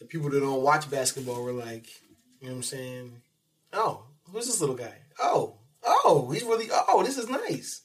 the 0.00 0.04
people 0.04 0.30
that 0.30 0.40
don't 0.40 0.64
watch 0.64 0.90
basketball 0.90 1.44
were 1.44 1.52
like, 1.52 1.86
you 2.40 2.48
know 2.48 2.52
what 2.54 2.56
I'm 2.58 2.62
saying? 2.62 3.22
Oh, 3.72 4.04
who's 4.32 4.46
this 4.46 4.60
little 4.60 4.76
guy? 4.76 4.94
Oh, 5.20 5.56
oh, 5.84 6.30
he's 6.32 6.44
really. 6.44 6.68
Oh, 6.72 7.02
this 7.04 7.18
is 7.18 7.28
nice. 7.28 7.82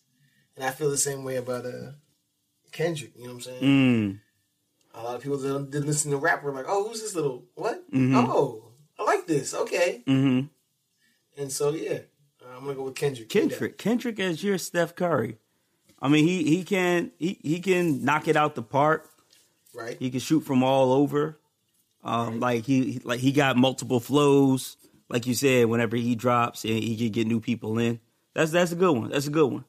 And 0.56 0.64
I 0.66 0.72
feel 0.72 0.90
the 0.90 0.98
same 0.98 1.24
way 1.24 1.38
about 1.38 1.66
uh 1.66 1.92
Kendrick. 2.72 3.14
You 3.16 3.24
know 3.24 3.30
what 3.30 3.36
I'm 3.36 3.42
saying? 3.42 3.64
Mm. 3.64 4.20
A 4.96 5.04
lot 5.04 5.16
of 5.16 5.22
people 5.24 5.38
that 5.40 5.72
didn't 5.72 5.88
listen 5.88 6.12
to 6.12 6.18
rap 6.18 6.44
were 6.44 6.52
like, 6.54 6.66
"Oh, 6.68 6.88
who's 6.88 7.02
this 7.02 7.16
little 7.16 7.46
what? 7.56 7.90
Mhm. 7.92 8.16
Oh, 8.16 8.72
I 9.00 9.04
like 9.04 9.26
this. 9.28 9.54
Okay." 9.54 10.04
hmm 10.06 10.42
And 11.38 11.52
so 11.52 11.72
yeah, 11.72 12.00
uh, 12.46 12.56
I'm 12.56 12.62
gonna 12.64 12.76
go 12.76 12.84
with 12.84 12.96
Kendrick. 12.96 13.30
Kendrick. 13.30 13.78
Kendrick 13.78 14.20
as 14.20 14.44
your 14.44 14.58
Steph 14.60 14.96
Curry. 14.96 15.40
I 16.00 16.10
mean, 16.10 16.28
he 16.28 16.44
he 16.44 16.64
can 16.64 17.12
he 17.18 17.40
he 17.42 17.60
can 17.60 18.04
knock 18.06 18.28
it 18.28 18.36
out 18.36 18.56
the 18.56 18.62
park. 18.64 19.10
right? 19.74 19.98
He 20.00 20.12
can 20.12 20.20
shoot 20.20 20.42
from 20.42 20.62
all 20.64 20.92
over. 20.92 21.40
Um, 22.04 22.40
like 22.40 22.66
he 22.66 22.94
he- 22.94 23.00
like 23.04 23.20
he 23.20 23.32
got 23.32 23.56
multiple 23.58 24.00
flows. 24.00 24.78
Like 25.10 25.26
you 25.28 25.34
said, 25.36 25.68
whenever 25.68 25.96
he 25.96 26.16
drops, 26.16 26.64
and 26.64 26.74
he 26.74 26.98
can 26.98 27.10
get 27.10 27.28
new 27.28 27.40
people 27.40 27.78
in. 27.78 28.00
That's 28.34 28.52
that's 28.52 28.72
a 28.72 28.76
good 28.76 28.92
one. 28.98 29.10
That's 29.12 29.28
a 29.28 29.30
good 29.30 29.52
one. 29.52 29.66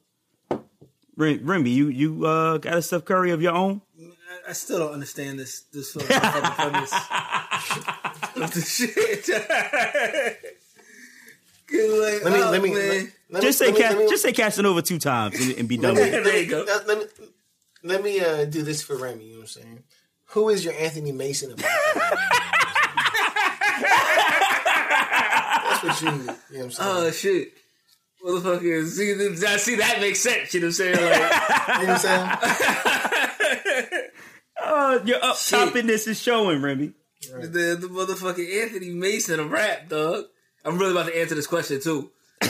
Rim- 1.17 1.41
Rimby, 1.47 1.71
you 1.73 1.89
you 1.89 2.27
uh, 2.27 2.59
got 2.59 2.75
a 2.75 2.83
Steph 2.83 3.05
Curry 3.05 3.31
of 3.31 3.41
your 3.43 3.53
own? 3.55 3.83
I- 4.01 4.11
I 4.51 4.53
still 4.53 4.79
don't 4.79 4.93
understand 4.93 5.39
this 5.39 5.61
this 5.73 5.93
sort 5.93 6.05
of 6.05 6.11
motherfucking 6.11 6.55
premise 6.57 6.93
of 8.37 8.55
the 8.55 8.61
shit. 8.61 9.25
'Cause, 11.67 11.99
Like, 11.99 12.23
Let 12.25 12.33
me 12.33 12.43
oh, 12.43 12.51
let 12.51 12.63
me 12.63 12.71
man. 12.75 12.89
let, 12.89 13.07
let 13.31 13.43
Just 13.43 13.61
me, 13.61 13.67
say 13.67 13.73
let 13.73 13.75
me- 13.75 13.81
Ca- 13.83 13.89
let 13.91 13.99
me- 14.05 14.11
just 14.11 14.23
say 14.23 14.33
Casanova 14.33 14.83
two 14.83 14.99
times 14.99 15.41
and, 15.41 15.59
and 15.59 15.69
be 15.69 15.77
done 15.79 15.95
let 15.95 16.03
with 16.03 16.13
me, 16.13 16.19
it. 16.19 16.25
There 16.25 16.41
you 16.43 16.47
go. 16.51 16.65
Let, 16.67 16.87
let 16.87 16.99
me 16.99 17.05
let 17.83 18.03
me 18.05 18.21
uh, 18.21 18.45
do 18.45 18.63
this 18.63 18.83
for 18.83 18.97
Remy. 18.97 19.25
You 19.25 19.33
know 19.35 19.39
what 19.41 19.43
I'm 19.57 19.63
saying? 19.63 19.83
Who 20.29 20.49
is 20.49 20.65
your 20.65 20.73
Anthony 20.75 21.13
Mason? 21.13 21.51
Of 21.53 21.59
That's 21.59 21.69
what 25.83 26.01
you 26.03 26.11
need. 26.11 26.21
You 26.21 26.27
know 26.27 26.27
what 26.27 26.65
I'm 26.65 26.71
saying? 26.71 26.75
Oh 26.81 27.11
shit. 27.11 27.53
Motherfucker, 28.25 28.87
see, 28.87 29.15
th- 29.15 29.61
see 29.61 29.75
that 29.77 30.01
makes 30.01 30.21
sense. 30.21 30.55
You 30.55 30.61
know 30.61 30.69
what 30.69 30.69
I'm 30.69 30.73
saying? 30.73 30.95
Like, 30.95 31.03
you 31.81 31.87
know 31.87 31.93
what 31.93 32.07
I'm 32.07 32.09
saying? 33.69 34.01
Oh, 34.65 35.03
your 35.05 35.23
up 35.23 35.37
toppiness 35.37 36.09
is 36.09 36.19
showing, 36.19 36.63
Remy. 36.63 36.93
the, 37.21 37.77
the 37.79 37.89
motherfucking 37.89 38.63
Anthony 38.63 38.89
Mason 38.91 39.39
of 39.41 39.51
rap, 39.53 39.91
dog. 39.91 40.25
I'm 40.65 40.79
really 40.79 40.93
about 40.93 41.09
to 41.09 41.21
answer 41.21 41.35
this 41.35 41.47
question 41.47 41.81
too. 41.83 42.11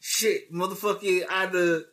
Shit, 0.00 0.52
motherfucking 0.52 1.22
either 1.30 1.84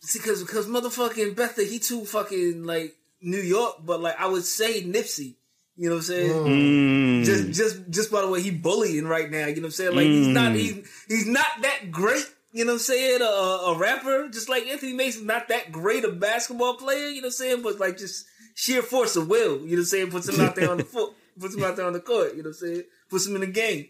see, 0.00 0.18
cause, 0.18 0.42
cause 0.44 0.66
motherfucking 0.66 1.36
Betha, 1.36 1.62
he 1.64 1.78
too 1.78 2.04
fucking 2.04 2.64
like 2.64 2.96
New 3.20 3.40
York, 3.40 3.76
but 3.84 4.00
like 4.00 4.18
I 4.18 4.26
would 4.26 4.44
say 4.44 4.82
Nipsey. 4.82 5.34
You 5.76 5.88
know 5.90 5.96
what 5.96 6.00
I'm 6.00 6.04
saying? 6.06 6.32
Mm. 6.32 7.24
Just, 7.24 7.52
just, 7.52 7.90
just 7.90 8.10
by 8.10 8.20
the 8.20 8.28
way 8.28 8.42
he 8.42 8.50
bullying 8.50 9.06
right 9.06 9.30
now. 9.30 9.46
You 9.46 9.56
know 9.56 9.62
what 9.62 9.66
I'm 9.66 9.70
saying? 9.70 9.94
Like 9.94 10.06
he's 10.06 10.26
not, 10.26 10.52
he's, 10.54 11.04
he's 11.06 11.26
not 11.28 11.46
that 11.62 11.92
great. 11.92 12.28
You 12.52 12.64
know 12.64 12.72
what 12.72 12.76
I'm 12.76 12.80
saying? 12.80 13.22
A, 13.22 13.24
a 13.24 13.78
rapper, 13.78 14.28
just 14.28 14.48
like 14.48 14.66
Anthony 14.66 14.92
Mason's 14.94 15.26
not 15.26 15.48
that 15.48 15.70
great 15.70 16.04
a 16.04 16.10
basketball 16.10 16.74
player. 16.74 17.08
You 17.08 17.20
know 17.20 17.26
what 17.26 17.26
I'm 17.26 17.32
saying? 17.32 17.62
But 17.62 17.78
like 17.78 17.98
just 17.98 18.26
sheer 18.54 18.82
force 18.82 19.14
of 19.14 19.28
will. 19.28 19.58
You 19.60 19.66
know 19.66 19.70
what 19.70 19.78
I'm 19.78 19.84
saying? 19.84 20.10
Puts 20.10 20.28
him 20.28 20.40
out 20.40 20.56
there 20.56 20.70
on 20.70 20.78
the 20.78 20.84
foot. 20.96 21.12
Puts 21.38 21.54
him 21.54 21.62
out 21.62 21.76
there 21.76 21.86
on 21.86 21.92
the 21.92 22.00
court. 22.00 22.32
You 22.34 22.42
know 22.42 22.48
what 22.48 22.60
I'm 22.62 22.68
saying? 22.68 22.82
Puts 23.08 23.26
him 23.26 23.36
in 23.36 23.42
the 23.42 23.46
game. 23.46 23.86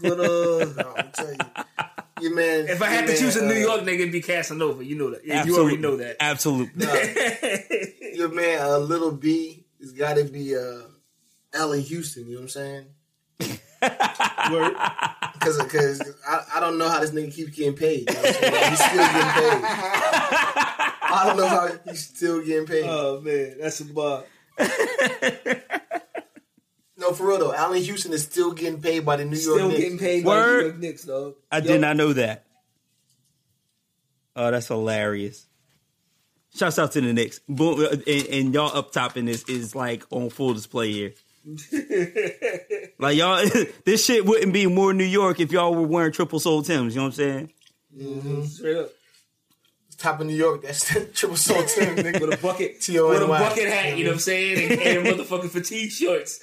But 0.00 0.20
uh, 0.20 0.64
No, 0.76 0.94
I'm 0.98 1.12
telling 1.12 1.36
you, 1.38 1.84
your 2.24 2.34
man. 2.34 2.68
if 2.68 2.80
I 2.80 2.86
had 2.86 3.02
to 3.02 3.12
man, 3.12 3.16
choose 3.18 3.36
a 3.36 3.44
New 3.44 3.54
uh, 3.54 3.58
York 3.58 3.80
nigga, 3.82 4.00
it'd 4.00 4.12
be 4.12 4.22
Casanova. 4.22 4.82
You 4.84 4.96
know 4.96 5.10
that. 5.10 5.26
Yeah, 5.26 5.44
you 5.44 5.58
already 5.58 5.76
know 5.76 5.96
that. 5.96 6.16
Absolutely. 6.20 6.86
your 8.16 8.30
man, 8.30 8.62
uh, 8.62 8.78
Little 8.78 9.12
B, 9.12 9.66
has 9.80 9.92
got 9.92 10.16
to 10.16 10.24
be 10.24 10.56
uh, 10.56 10.80
Allan 11.52 11.80
Houston. 11.80 12.26
You 12.26 12.36
know 12.36 12.40
what 12.40 12.42
I'm 12.42 12.48
saying? 12.48 12.86
Because 15.34 15.62
because 15.62 16.14
I, 16.26 16.44
I 16.54 16.60
don't 16.60 16.78
know 16.78 16.88
how 16.88 17.00
this 17.00 17.10
nigga 17.10 17.34
keeps 17.34 17.54
getting 17.54 17.74
paid. 17.74 18.08
You 18.08 18.14
know 18.14 18.22
what 18.22 18.42
Like, 18.42 18.70
he's 18.70 18.78
still 18.78 18.96
getting 18.96 19.30
paid. 19.34 19.64
I 21.02 21.22
don't 21.26 21.36
know 21.36 21.48
how 21.48 21.68
he's 21.90 22.06
still 22.06 22.40
getting 22.42 22.66
paid. 22.66 22.84
Oh 22.86 23.20
man, 23.20 23.56
that's 23.60 23.80
a 23.80 23.84
bar. 23.84 24.24
No, 26.96 27.12
for 27.12 27.26
real 27.28 27.38
though, 27.38 27.52
Allan 27.54 27.82
Houston 27.82 28.12
is 28.12 28.22
still 28.22 28.52
getting 28.52 28.80
paid 28.80 29.04
by 29.04 29.16
the 29.16 29.24
New 29.24 29.36
York 29.36 29.56
Still 29.58 29.68
Knicks. 29.68 29.80
getting 29.80 29.98
paid 29.98 30.24
by 30.24 30.30
Word. 30.30 30.46
the 30.48 30.58
New 30.62 30.64
York 30.68 30.78
Knicks, 30.78 31.04
dog. 31.04 31.34
I 31.50 31.58
Yo, 31.58 31.64
did 31.66 31.80
not 31.80 31.96
know 31.96 32.12
that. 32.12 32.44
Oh, 34.36 34.50
that's 34.50 34.68
hilarious. 34.68 35.46
Shouts 36.56 36.78
out 36.78 36.92
to 36.92 37.00
the 37.00 37.12
Knicks. 37.12 37.40
Boom, 37.48 37.80
uh, 37.80 37.96
and, 38.06 38.26
and 38.28 38.54
y'all 38.54 38.76
up 38.76 38.92
top 38.92 39.16
in 39.16 39.24
this 39.24 39.42
is 39.48 39.74
like 39.74 40.04
on 40.10 40.30
full 40.30 40.54
display 40.54 40.92
here. 40.92 41.14
like 42.98 43.16
y'all, 43.16 43.44
this 43.84 44.04
shit 44.04 44.24
wouldn't 44.24 44.52
be 44.52 44.66
more 44.66 44.94
New 44.94 45.04
York 45.04 45.40
if 45.40 45.50
y'all 45.52 45.74
were 45.74 45.82
wearing 45.86 46.12
triple 46.12 46.38
sole 46.38 46.62
Tims. 46.62 46.94
You 46.94 47.00
know 47.00 47.08
what 47.08 47.18
I'm 47.18 47.50
saying? 47.98 48.44
Straight 48.46 48.76
up. 48.76 48.90
Top 50.04 50.20
of 50.20 50.26
New 50.26 50.36
York, 50.36 50.60
that's 50.60 50.84
triple 51.14 51.34
soul 51.34 51.62
team, 51.62 51.96
nigga. 51.96 52.20
With 52.20 52.38
a 52.38 52.42
bucket, 52.42 52.78
T.O.N.Y.. 52.82 53.14
with 53.14 53.22
a 53.22 53.26
bucket 53.26 53.68
hat, 53.72 53.96
you 53.96 54.04
know 54.04 54.10
what 54.10 54.16
I'm 54.16 54.20
saying, 54.20 54.70
and, 54.70 54.82
and 54.82 55.06
motherfucking 55.18 55.48
fatigue 55.48 55.90
shorts. 55.90 56.40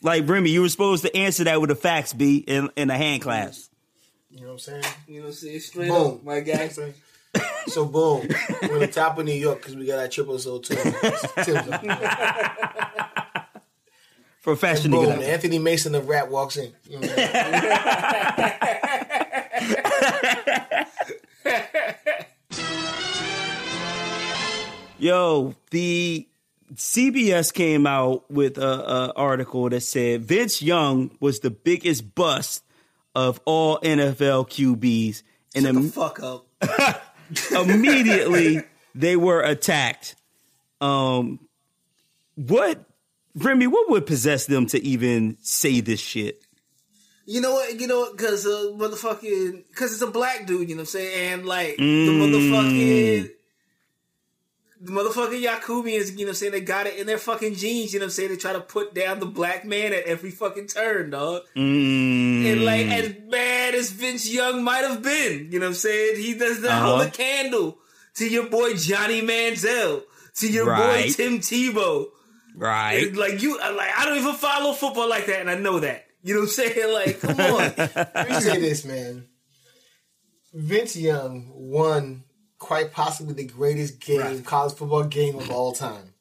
Like 0.00 0.26
Remy, 0.26 0.48
you 0.48 0.62
were 0.62 0.70
supposed 0.70 1.04
to 1.04 1.14
answer 1.14 1.44
that 1.44 1.60
with 1.60 1.70
a 1.70 1.74
fax 1.74 2.14
B 2.14 2.38
in, 2.38 2.70
in 2.76 2.88
a 2.88 2.96
hand 2.96 3.20
clasp. 3.20 3.70
You 4.30 4.40
know 4.40 4.46
what 4.46 4.52
I'm 4.52 4.58
saying? 4.58 4.84
You 5.06 5.16
know 5.16 5.20
what 5.24 5.26
I'm 5.26 5.34
saying? 5.34 5.60
Straight 5.60 5.90
Boom. 5.90 6.14
up, 6.14 6.24
my 6.24 6.40
guy. 6.40 6.70
So 7.66 7.84
boom, 7.84 8.26
we're 8.62 8.72
on 8.72 8.80
the 8.80 8.86
top 8.86 9.18
of 9.18 9.26
New 9.26 9.34
York 9.34 9.58
because 9.58 9.76
we 9.76 9.84
got 9.84 9.98
our 9.98 10.08
triple 10.08 10.38
soul 10.38 10.60
team. 10.60 10.78
Tim's. 11.44 11.68
For 14.40 14.56
fashion 14.56 14.90
Boom, 14.90 15.04
nigga. 15.04 15.24
Anthony 15.24 15.58
Mason 15.58 15.94
of 15.94 16.08
rap 16.08 16.30
walks 16.30 16.56
in. 16.56 16.72
You 16.88 17.00
know 17.00 17.06
what 17.06 17.18
I'm 17.18 17.32
saying? 18.40 19.31
Yo, 24.98 25.54
the 25.70 26.28
CBS 26.74 27.52
came 27.52 27.86
out 27.86 28.30
with 28.30 28.56
a, 28.56 28.66
a 28.68 29.12
article 29.16 29.68
that 29.68 29.80
said 29.80 30.22
Vince 30.24 30.62
Young 30.62 31.10
was 31.20 31.40
the 31.40 31.50
biggest 31.50 32.14
bust 32.14 32.64
of 33.14 33.40
all 33.44 33.78
NFL 33.80 34.48
QBs, 34.48 35.22
and 35.54 35.64
Shut 35.64 35.74
the 35.74 35.80
im- 35.80 35.90
fuck 35.90 36.20
up. 36.22 36.46
immediately 37.52 38.62
they 38.94 39.16
were 39.16 39.42
attacked. 39.42 40.14
Um, 40.80 41.40
what, 42.36 42.84
Remy? 43.34 43.66
What 43.66 43.90
would 43.90 44.06
possess 44.06 44.46
them 44.46 44.66
to 44.66 44.82
even 44.82 45.36
say 45.42 45.80
this 45.80 46.00
shit? 46.00 46.41
You 47.32 47.40
know 47.40 47.52
what? 47.54 47.80
You 47.80 47.86
know 47.86 48.00
what? 48.00 48.16
Because 48.16 48.44
uh, 48.46 48.72
motherfucking, 48.76 49.64
because 49.68 49.92
it's 49.94 50.02
a 50.02 50.06
black 50.20 50.46
dude. 50.46 50.68
You 50.68 50.74
know 50.76 50.80
what 50.82 50.94
I'm 50.94 51.00
saying? 51.00 51.32
And 51.32 51.46
like 51.46 51.76
Mm. 51.78 52.06
the 52.06 52.12
motherfucking. 52.12 53.30
The 54.84 54.90
motherfucking 54.90 55.42
Yakubians, 55.46 56.10
you 56.10 56.18
know 56.18 56.24
what 56.24 56.28
I'm 56.30 56.34
saying? 56.34 56.52
They 56.52 56.60
got 56.60 56.88
it 56.88 56.98
in 56.98 57.06
their 57.06 57.16
fucking 57.18 57.54
genes, 57.54 57.92
you 57.94 58.00
know 58.00 58.04
what 58.06 58.08
I'm 58.08 58.10
saying? 58.18 58.30
They 58.30 58.36
try 58.36 58.52
to 58.52 58.60
put 58.60 58.94
down 58.94 59.20
the 59.20 59.26
black 59.26 59.64
man 59.64 59.92
at 59.92 60.04
every 60.06 60.30
fucking 60.32 60.66
turn, 60.66 61.10
dog. 61.10 61.42
Mm, 61.56 62.44
And 62.52 62.64
like 62.64 62.86
as 62.88 63.12
bad 63.30 63.76
as 63.76 63.90
Vince 63.92 64.28
Young 64.28 64.64
might 64.64 64.84
have 64.84 65.00
been, 65.00 65.48
you 65.52 65.60
know 65.60 65.66
what 65.66 65.70
I'm 65.70 65.74
saying? 65.74 66.16
He 66.16 66.34
does 66.34 66.60
not 66.60 66.70
Uh-huh. 66.72 66.86
hold 66.96 67.02
a 67.02 67.10
candle 67.10 67.78
to 68.16 68.28
your 68.28 68.46
boy 68.50 68.74
Johnny 68.74 69.22
Manziel, 69.22 70.02
to 70.40 70.48
your 70.50 70.66
Right. 70.66 71.06
boy 71.06 71.12
Tim 71.12 71.38
Tebow. 71.38 72.08
right? 72.56 73.14
Like 73.14 73.40
you, 73.40 73.58
like 73.58 73.90
I 73.96 74.04
don't 74.04 74.18
even 74.18 74.34
follow 74.34 74.72
football 74.74 75.08
like 75.08 75.26
that, 75.26 75.40
and 75.40 75.48
I 75.48 75.54
know 75.54 75.78
that. 75.78 76.06
You 76.22 76.34
know 76.34 76.40
what 76.40 76.46
I'm 76.46 76.50
saying? 76.50 76.92
Like, 76.92 77.20
come 77.20 77.30
on. 77.40 77.74
Let 78.14 78.28
me 78.30 78.40
say 78.40 78.60
this, 78.60 78.84
man. 78.84 79.26
Vince 80.54 80.96
Young 80.96 81.50
won 81.54 82.24
quite 82.58 82.92
possibly 82.92 83.34
the 83.34 83.44
greatest 83.46 83.98
game, 84.00 84.20
Right. 84.20 84.44
college 84.44 84.74
football 84.74 85.04
game 85.04 85.36
of 85.36 85.50
all 85.50 85.72
time. 85.72 86.14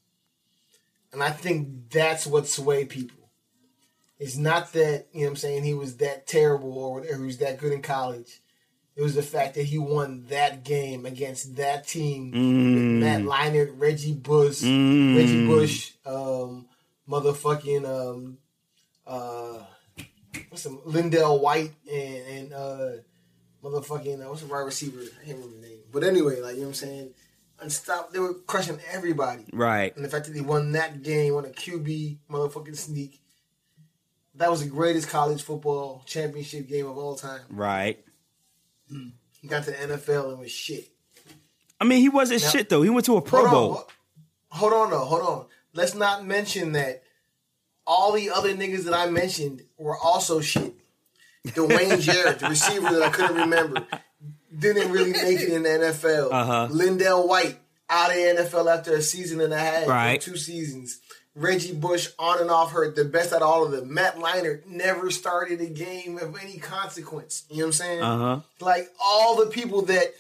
And 1.14 1.22
I 1.22 1.30
think 1.30 1.90
that's 1.92 2.26
what 2.26 2.48
swayed 2.48 2.90
people. 2.90 3.18
It's 4.18 4.38
not 4.38 4.72
that, 4.74 5.08
you 5.14 5.22
know 5.22 5.26
what 5.26 5.30
I'm 5.32 5.36
saying, 5.36 5.64
he 5.64 5.74
was 5.74 5.98
that 5.98 6.28
terrible 6.28 6.78
or 6.78 6.94
whatever, 6.96 7.20
he 7.20 7.26
was 7.26 7.38
that 7.40 7.58
good 7.60 7.74
in 7.74 7.82
college. 7.82 8.40
It 8.96 9.02
was 9.02 9.16
the 9.16 9.24
fact 9.24 9.56
that 9.56 9.64
he 9.64 9.78
won 9.78 10.26
that 10.30 10.64
game 10.64 11.06
against 11.06 11.56
that 11.58 11.88
team 11.88 12.32
with 12.32 13.04
Matt 13.04 13.22
Leinart, 13.22 13.74
Reggie 13.78 14.14
Bush, 14.14 14.62
Reggie 14.64 15.48
Bush, 15.48 15.92
um, 16.06 16.68
motherfucking 17.10 17.86
um, 17.86 18.38
uh, 19.08 19.64
what's 20.50 20.64
some 20.64 20.78
LenDale 20.80 21.40
White 21.42 21.72
and 21.92 22.28
and 22.28 22.54
uh, 22.54 22.90
motherfucking 23.64 24.26
uh, 24.26 24.30
what's 24.30 24.42
the 24.42 24.48
wide 24.48 24.60
receiver? 24.62 25.00
I 25.02 25.26
can't 25.26 25.38
remember 25.38 25.56
the 25.62 25.68
name. 25.68 25.80
But 25.92 26.04
anyway, 26.04 26.40
like 26.42 26.56
you 26.56 26.62
know 26.62 26.68
what 26.68 26.70
I'm 26.70 26.74
saying, 26.74 27.14
unstop. 27.60 28.12
They 28.12 28.20
were 28.20 28.34
crushing 28.34 28.80
everybody. 28.92 29.46
right. 29.54 29.96
And 29.96 30.04
the 30.06 30.10
fact 30.10 30.26
that 30.28 30.36
he 30.36 30.42
won 30.42 30.72
that 30.74 31.04
game, 31.04 31.34
won 31.34 31.46
a 31.46 31.50
QB 31.50 32.18
motherfucking 32.30 32.78
sneak. 32.78 33.20
That 34.36 34.50
was 34.50 34.64
the 34.64 34.70
greatest 34.70 35.10
college 35.10 35.44
football 35.44 36.04
championship 36.06 36.68
game 36.68 36.88
of 36.88 36.98
all 36.98 37.16
time. 37.16 37.42
Right. 37.50 38.04
He 38.90 39.48
got 39.48 39.64
to 39.66 39.72
the 39.72 39.78
NFL 39.78 40.30
and 40.32 40.40
was 40.40 40.52
shit. 40.52 40.88
I 41.80 41.84
mean, 41.84 42.00
he 42.02 42.10
wasn't 42.10 42.42
Now- 42.44 42.50
shit 42.50 42.70
though. 42.70 42.82
He 42.82 42.90
went 42.90 43.06
to 43.08 43.18
a 43.18 43.22
Pro 43.22 43.46
hold 43.48 43.52
Bowl. 43.52 43.78
On, 43.78 43.84
hold 44.60 44.74
on, 44.74 44.90
though. 44.92 45.06
Hold 45.06 45.22
on. 45.22 45.46
Let's 45.74 45.96
not 45.96 46.26
mention 46.26 46.74
that 46.74 47.04
all 47.92 48.14
the 48.14 48.30
other 48.30 48.54
niggas 48.56 48.86
that 48.86 48.94
I 48.94 49.10
mentioned 49.10 49.64
were 49.78 49.98
also 49.98 50.40
shit. 50.40 50.74
Dwayne 51.48 52.00
Jarrett, 52.08 52.40
the 52.40 52.48
receiver 52.48 52.90
that 52.90 53.02
I 53.02 53.10
couldn't 53.10 53.36
remember, 53.36 53.86
didn't 54.58 54.92
really 54.92 55.12
make 55.12 55.40
it 55.42 55.50
in 55.50 55.64
the 55.64 55.70
NFL. 55.70 56.30
Uh-huh. 56.32 56.68
LenDale 56.72 57.28
White 57.28 57.58
out 57.90 58.12
of 58.12 58.16
the 58.16 58.22
NFL 58.44 58.74
after 58.74 58.96
a 58.96 59.02
season 59.02 59.42
and 59.42 59.52
a 59.54 59.58
half, 59.58 59.88
Right. 59.88 60.22
two 60.22 60.38
seasons. 60.38 61.00
Reggie 61.36 61.74
Bush 61.74 62.10
on 62.20 62.40
and 62.40 62.50
off 62.50 62.72
hurt, 62.72 62.96
the 62.96 63.04
best 63.06 63.34
out 63.34 63.42
of 63.42 63.50
all 63.50 63.66
of 63.66 63.72
them. 63.72 63.94
Matt 63.94 64.16
Leinart 64.18 64.66
never 64.68 65.10
started 65.12 65.60
a 65.62 65.66
game 65.68 66.18
of 66.18 66.38
any 66.42 66.58
consequence. 66.60 67.44
You 67.50 67.58
know 67.58 67.64
what 67.64 67.68
I'm 67.68 67.74
saying? 67.74 68.02
Uh 68.02 68.18
huh. 68.18 68.40
like 68.62 68.90
all 69.04 69.36
the 69.38 69.48
people 69.50 69.82
that 69.84 70.14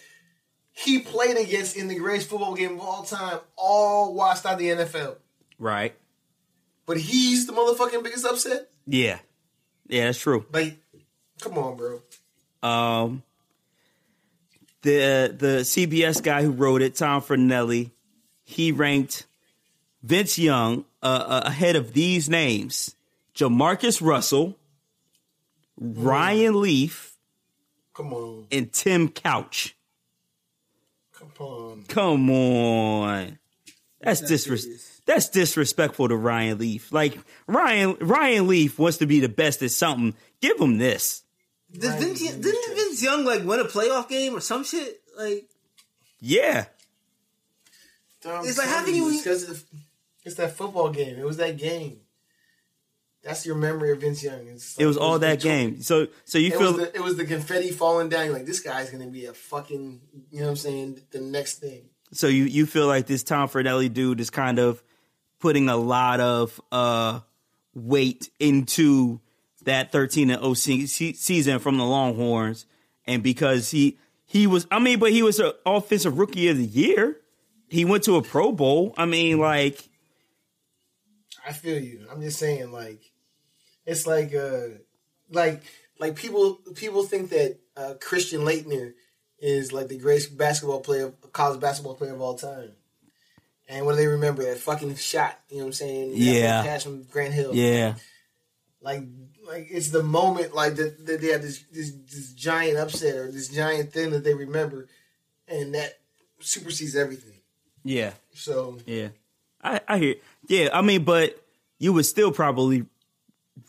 he 0.73 0.99
played 0.99 1.37
against 1.37 1.75
in 1.77 1.87
the 1.87 1.95
greatest 1.95 2.29
football 2.29 2.55
game 2.55 2.73
of 2.75 2.79
all 2.81 3.03
time 3.03 3.39
all 3.57 4.13
watched 4.13 4.45
out 4.45 4.57
the 4.57 4.69
NFL. 4.69 5.15
Right. 5.59 5.93
But 6.91 6.99
he's 6.99 7.47
the 7.47 7.53
motherfucking 7.53 8.03
biggest 8.03 8.25
upset? 8.25 8.69
Yeah. 8.85 9.19
Yeah, 9.87 10.07
that's 10.07 10.19
true. 10.19 10.45
Like, 10.51 10.77
come 11.39 11.57
on, 11.57 11.77
bro. 11.77 12.01
Um, 12.61 13.23
the 14.81 15.33
the 15.37 15.59
CBS 15.61 16.21
guy 16.21 16.43
who 16.43 16.51
wrote 16.51 16.81
it, 16.81 16.95
Tom 16.95 17.21
Fornelli, 17.21 17.91
he 18.43 18.73
ranked 18.73 19.25
Vince 20.03 20.37
Young 20.37 20.83
uh, 21.01 21.05
uh, 21.05 21.41
ahead 21.45 21.77
of 21.77 21.93
these 21.93 22.29
names: 22.29 22.93
Jamarcus 23.35 24.05
Russell, 24.05 24.57
Ryan 25.79 26.59
Leaf, 26.59 27.15
Come 27.93 28.13
on, 28.13 28.47
and 28.51 28.69
Tim 28.73 29.07
Couch. 29.07 29.77
come 31.13 31.31
on. 31.39 31.85
Come 31.87 32.29
on. 32.29 33.39
That's 34.01 34.21
disres- 34.21 34.90
that's 35.05 35.29
disrespectful 35.29 36.07
to 36.09 36.15
Ryan 36.15 36.57
Leaf. 36.59 36.91
Like 36.91 37.17
Ryan 37.47 37.95
Ryan 37.99 38.47
Leaf 38.47 38.77
wants 38.79 38.97
to 38.99 39.05
be 39.05 39.19
the 39.19 39.29
best 39.29 39.61
at 39.61 39.71
something. 39.71 40.15
Give 40.41 40.59
him 40.59 40.77
this. 40.77 41.23
Did 41.71 41.93
Vince, 41.99 42.19
didn't 42.19 42.75
Vince 42.75 43.01
Young 43.01 43.23
like 43.25 43.43
win 43.43 43.59
a 43.59 43.65
playoff 43.65 44.09
game 44.09 44.35
or 44.35 44.39
some 44.41 44.63
shit? 44.63 45.01
Like 45.17 45.47
Yeah. 46.19 46.65
Dog, 48.21 48.45
It's 48.45 48.57
like, 48.57 48.67
how 48.67 48.83
can 48.85 48.93
you- 48.93 49.09
It's, 49.09 49.23
'cause 49.23 49.49
of- 49.49 49.63
it's 50.23 50.35
that 50.35 50.55
football 50.55 50.89
game. 50.89 51.17
It 51.17 51.25
was 51.25 51.37
that 51.37 51.57
game. 51.57 52.01
That's 53.23 53.45
your 53.45 53.55
memory 53.55 53.91
of 53.91 54.01
Vince 54.01 54.23
Young. 54.23 54.47
It's 54.47 54.77
It 54.77 54.85
was 54.85 54.95
like- 54.97 55.03
all 55.05 55.19
that 55.19 55.39
the- 55.39 55.43
game. 55.43 55.81
So 55.81 56.07
so 56.25 56.37
you 56.37 56.47
It 56.47 56.57
feel 56.57 56.73
was, 56.73 56.77
the, 56.77 56.95
it 56.95 57.01
was 57.03 57.15
the 57.17 57.25
confetti 57.25 57.71
falling 57.71 58.09
down. 58.09 58.25
You're 58.25 58.33
like, 58.35 58.45
this 58.45 58.59
guy's 58.59 58.89
gonna 58.89 59.07
be 59.07 59.25
a 59.25 59.33
fucking, 59.33 60.01
you 60.31 60.39
know 60.39 60.45
what 60.45 60.51
I'm 60.51 60.55
saying? 60.57 61.01
The 61.11 61.21
next 61.21 61.59
thing. 61.59 61.89
so 62.13 62.27
you 62.27 62.43
you 62.43 62.65
feel 62.65 62.87
like 62.87 63.07
this 63.07 63.23
Tom 63.23 63.47
Fornelli 63.47 63.91
dude 63.93 64.19
is 64.19 64.29
kind 64.29 64.59
of 64.59 64.83
putting 65.41 65.69
a 65.69 65.77
lot 65.77 66.19
of 66.19 66.61
uh 66.71 67.19
weight 67.73 68.29
into 68.39 69.19
that 69.63 69.91
13 69.91 70.29
and 70.29 70.41
0 70.41 70.53
se- 70.53 70.85
se- 70.87 71.13
season 71.13 71.59
from 71.59 71.77
the 71.77 71.85
Longhorns 71.85 72.65
and 73.05 73.23
because 73.23 73.71
he 73.71 73.97
he 74.25 74.47
was 74.47 74.67
I 74.71 74.79
mean 74.79 74.99
but 74.99 75.11
he 75.11 75.23
was 75.23 75.39
an 75.39 75.51
offensive 75.65 76.17
rookie 76.17 76.47
of 76.47 76.57
the 76.57 76.65
year. 76.65 77.17
He 77.69 77.85
went 77.85 78.03
to 78.03 78.17
a 78.17 78.21
Pro 78.21 78.51
Bowl. 78.51 78.93
I 78.97 79.05
mean 79.05 79.39
like 79.39 79.89
I 81.45 81.53
feel 81.53 81.79
you. 81.79 82.05
I'm 82.11 82.21
just 82.21 82.39
saying, 82.39 82.71
like, 82.71 83.01
it's 83.85 84.05
like, 84.05 84.33
uh, 84.33 84.67
like, 85.29 85.63
like 85.99 86.15
people, 86.15 86.55
people 86.75 87.03
think 87.03 87.29
that 87.29 87.57
uh, 87.75 87.93
Christian 87.99 88.41
Laettner 88.41 88.93
is 89.39 89.73
like 89.73 89.87
the 89.87 89.97
greatest 89.97 90.37
basketball 90.37 90.81
player, 90.81 91.13
college 91.33 91.59
basketball 91.59 91.95
player 91.95 92.13
of 92.13 92.21
all 92.21 92.35
time. 92.37 92.73
And 93.71 93.85
what 93.85 93.93
do 93.93 93.97
they 93.97 94.07
remember? 94.07 94.43
That 94.43 94.57
fucking 94.57 94.95
shot. 94.95 95.39
You 95.49 95.57
know 95.57 95.63
what 95.63 95.67
I'm 95.67 95.73
saying? 95.73 96.11
Yeah. 96.15 96.61
Pass 96.61 96.83
from 96.83 97.03
Grant 97.03 97.33
Hill. 97.33 97.55
yeah. 97.55 97.95
Like, 98.81 99.03
like 99.47 99.67
it's 99.69 99.89
the 99.91 100.03
moment, 100.03 100.53
like 100.53 100.75
that, 100.75 101.05
that 101.05 101.21
they 101.21 101.27
have 101.27 101.41
this, 101.41 101.63
this 101.71 101.91
this 102.11 102.33
giant 102.33 102.77
upset 102.77 103.15
or 103.15 103.31
this 103.31 103.47
giant 103.47 103.93
thing 103.93 104.09
that 104.11 104.23
they 104.23 104.33
remember, 104.33 104.87
and 105.47 105.75
that 105.75 105.99
supersedes 106.39 106.95
everything. 106.95 107.39
Yeah. 107.83 108.13
So 108.33 108.77
Yeah. 108.85 109.09
I, 109.63 109.79
I 109.87 109.97
hear. 109.99 110.15
Yeah, 110.47 110.69
I 110.73 110.81
mean, 110.81 111.03
but 111.03 111.39
you 111.77 111.93
would 111.93 112.05
still 112.05 112.31
probably 112.31 112.85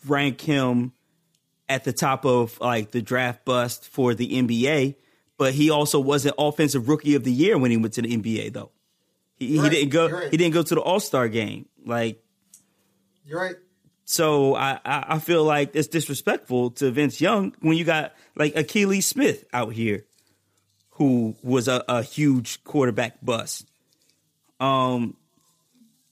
rank 0.07 0.41
him 0.41 0.93
at 1.69 1.83
the 1.83 1.93
top 1.93 2.25
of 2.25 2.59
like 2.59 2.91
the 2.91 3.01
draft 3.01 3.45
bust 3.45 3.87
for 3.87 4.15
the 4.15 4.27
NBA, 4.41 4.95
but 5.37 5.53
he 5.53 5.69
also 5.69 5.99
wasn't 5.99 6.35
offensive 6.39 6.89
rookie 6.89 7.15
of 7.15 7.23
the 7.23 7.31
year 7.31 7.57
when 7.57 7.71
he 7.71 7.77
went 7.77 7.93
to 7.93 8.01
the 8.01 8.17
NBA 8.17 8.53
though. 8.53 8.71
He, 9.37 9.57
Right, 9.59 9.71
he 9.71 9.77
didn't 9.77 9.89
go 9.91 10.09
right. 10.09 10.31
he 10.31 10.37
didn't 10.37 10.53
go 10.53 10.63
to 10.63 10.75
the 10.75 10.81
All-Star 10.81 11.27
game. 11.27 11.67
Like 11.85 12.23
you're 13.25 13.39
right. 13.39 13.55
so 14.05 14.55
I, 14.55 14.79
I 14.85 15.05
I 15.15 15.19
feel 15.19 15.43
like 15.43 15.75
it's 15.75 15.87
disrespectful 15.87 16.71
to 16.71 16.91
Vince 16.91 17.19
Young 17.19 17.55
when 17.61 17.77
you 17.77 17.83
got 17.85 18.13
like 18.35 18.53
Akili 18.55 19.03
Smith 19.03 19.45
out 19.53 19.73
here 19.73 20.05
who 20.97 21.35
was 21.43 21.67
a, 21.67 21.83
a 21.87 22.03
huge 22.03 22.63
quarterback 22.63 23.17
bust. 23.21 23.67
Um 24.59 25.17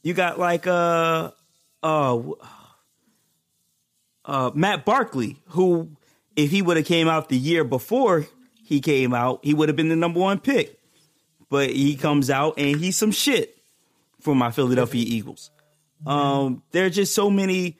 you 0.03 0.13
got 0.13 0.39
like 0.39 0.65
uh 0.67 1.31
uh 1.83 2.19
uh 4.25 4.51
Matt 4.53 4.85
Barkley 4.85 5.37
who 5.49 5.89
if 6.35 6.49
he 6.51 6.61
would 6.61 6.77
have 6.77 6.85
came 6.85 7.07
out 7.07 7.29
the 7.29 7.37
year 7.37 7.63
before 7.63 8.25
he 8.63 8.79
came 8.81 9.13
out, 9.13 9.41
he 9.43 9.53
would 9.53 9.69
have 9.69 9.75
been 9.75 9.89
the 9.89 9.95
number 9.95 10.19
one 10.19 10.39
pick. 10.39 10.79
But 11.51 11.69
he 11.69 11.95
comes 11.97 12.29
out 12.29 12.55
and 12.57 12.79
he's 12.79 12.97
some 12.97 13.11
shit 13.11 13.57
for 14.21 14.33
my 14.33 14.49
Philadelphia 14.51 15.03
Eagles. 15.05 15.51
Um, 16.05 16.63
there 16.71 16.85
are 16.85 16.89
just 16.89 17.13
so 17.13 17.29
many, 17.29 17.77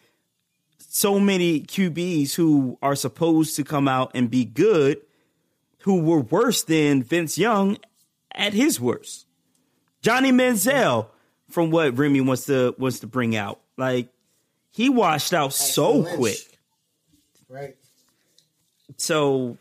so 0.78 1.20
many 1.20 1.62
QBs 1.62 2.36
who 2.36 2.78
are 2.82 2.96
supposed 2.96 3.56
to 3.56 3.64
come 3.64 3.88
out 3.88 4.12
and 4.14 4.30
be 4.30 4.46
good, 4.46 5.02
who 5.84 6.02
were 6.02 6.20
worse 6.20 6.64
than 6.64 7.02
Vince 7.02 7.38
Young 7.38 7.78
at 8.36 8.54
his 8.54 8.80
worst. 8.80 9.26
Johnny 10.02 10.32
Manziel, 10.34 11.08
from 11.50 11.72
what 11.72 11.98
Remy 11.98 12.22
wants 12.22 12.46
to 12.46 12.76
wants 12.78 13.00
to 13.00 13.08
bring 13.08 13.36
out, 13.36 13.62
like 13.78 14.10
he 14.70 14.90
washed 14.90 15.34
out 15.34 15.54
so 15.54 16.04
quick. 16.16 16.60
Right. 17.48 17.76
So 18.98 19.58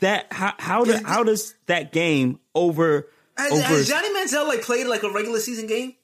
that 0.00 0.32
how 0.32 0.54
how, 0.58 0.84
do, 0.84 0.96
how 1.04 1.22
does 1.24 1.54
that 1.66 1.92
game 1.92 2.38
over 2.54 3.08
has, 3.36 3.52
over? 3.52 3.62
has 3.62 3.88
Johnny 3.88 4.08
Manziel 4.14 4.46
like 4.48 4.62
played 4.62 4.86
like 4.86 5.02
a 5.02 5.10
regular 5.10 5.40
season 5.40 5.66
game? 5.66 5.94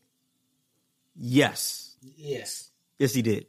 yes, 1.17 1.97
Yes. 2.17 2.71
yes, 2.99 3.15
he 3.15 3.23
did. 3.23 3.47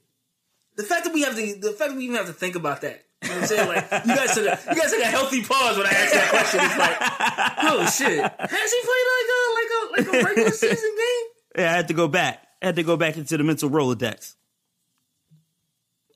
The 0.76 0.84
fact 0.84 1.06
that 1.06 1.14
we 1.14 1.22
have 1.22 1.36
to, 1.36 1.56
the 1.60 1.72
fact 1.72 1.92
that 1.92 1.98
we 1.98 2.04
even 2.06 2.16
have 2.18 2.28
to 2.28 2.34
think 2.34 2.56
about 2.56 2.82
that. 2.82 3.02
You 3.24 3.30
know 3.30 3.36
what 3.36 3.42
I'm 3.44 3.48
saying? 3.48 3.68
Like 3.70 4.06
you 4.06 4.16
guys 4.16 4.36
took 4.36 4.46
a, 4.46 4.60
you 4.76 4.82
guys 4.82 4.92
took 4.92 5.02
a 5.02 5.06
healthy 5.06 5.42
pause 5.44 5.78
when 5.78 5.88
I 5.88 5.90
asked 5.90 6.14
that 6.14 6.30
question. 6.30 6.60
It's 6.64 6.78
like, 6.78 6.98
oh 7.64 7.86
shit, 7.90 8.50
has 8.50 8.72
he 8.72 8.82
played 8.84 9.08
like 9.16 9.30
a 9.32 9.40
like 9.56 9.70
a 9.70 10.12
like 10.14 10.24
a 10.24 10.26
regular 10.28 10.52
season 10.64 10.92
game? 10.96 11.64
Yeah, 11.64 11.72
I 11.72 11.76
had 11.78 11.88
to 11.88 11.94
go 11.94 12.08
back. 12.08 12.46
I 12.62 12.68
had 12.68 12.76
to 12.76 12.84
go 12.84 12.98
back 12.98 13.18
into 13.18 13.38
the 13.38 13.44
mental 13.44 13.70
Rolodex. 13.70 14.36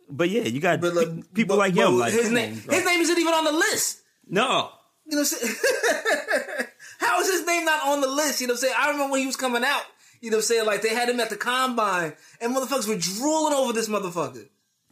But 0.10 0.30
yeah, 0.30 0.44
you 0.44 0.60
got 0.60 0.82
But 0.82 0.94
pe- 0.96 1.22
people 1.34 1.56
but- 1.56 1.60
like 1.60 1.74
him. 1.76 1.98
Like, 1.98 2.14
his 2.14 2.30
name, 2.32 2.54
on, 2.68 2.74
his 2.74 2.86
name 2.86 3.00
isn't 3.02 3.18
even 3.18 3.34
on 3.34 3.46
the 3.46 3.52
list. 3.54 4.02
No, 4.30 4.72
You 5.06 5.18
know 5.18 5.18
what 5.18 5.20
I'm 5.20 5.26
saying? 5.26 5.56
How 7.00 7.20
is 7.22 7.32
his 7.32 7.46
name 7.46 7.66
not 7.66 7.88
on 7.88 8.02
the 8.02 8.08
list? 8.08 8.42
You 8.42 8.48
know 8.48 8.54
what 8.54 8.58
I'm 8.64 8.70
saying? 8.70 8.76
I 8.78 8.92
remember 8.92 9.12
when 9.12 9.22
he 9.22 9.26
was 9.26 9.36
coming 9.36 9.64
out. 9.64 9.84
You 10.22 10.32
know 10.32 10.38
what 10.38 10.44
I'm 10.44 10.48
saying? 10.48 10.66
Like 10.66 10.82
they 10.82 10.90
had 10.94 11.10
him 11.10 11.20
at 11.20 11.30
the 11.30 11.38
combine, 11.38 12.14
and 12.42 12.56
motherfuckers 12.56 12.88
were 12.88 12.98
drooling 12.98 13.54
over 13.54 13.74
this 13.74 13.88
motherfucker. 13.90 14.48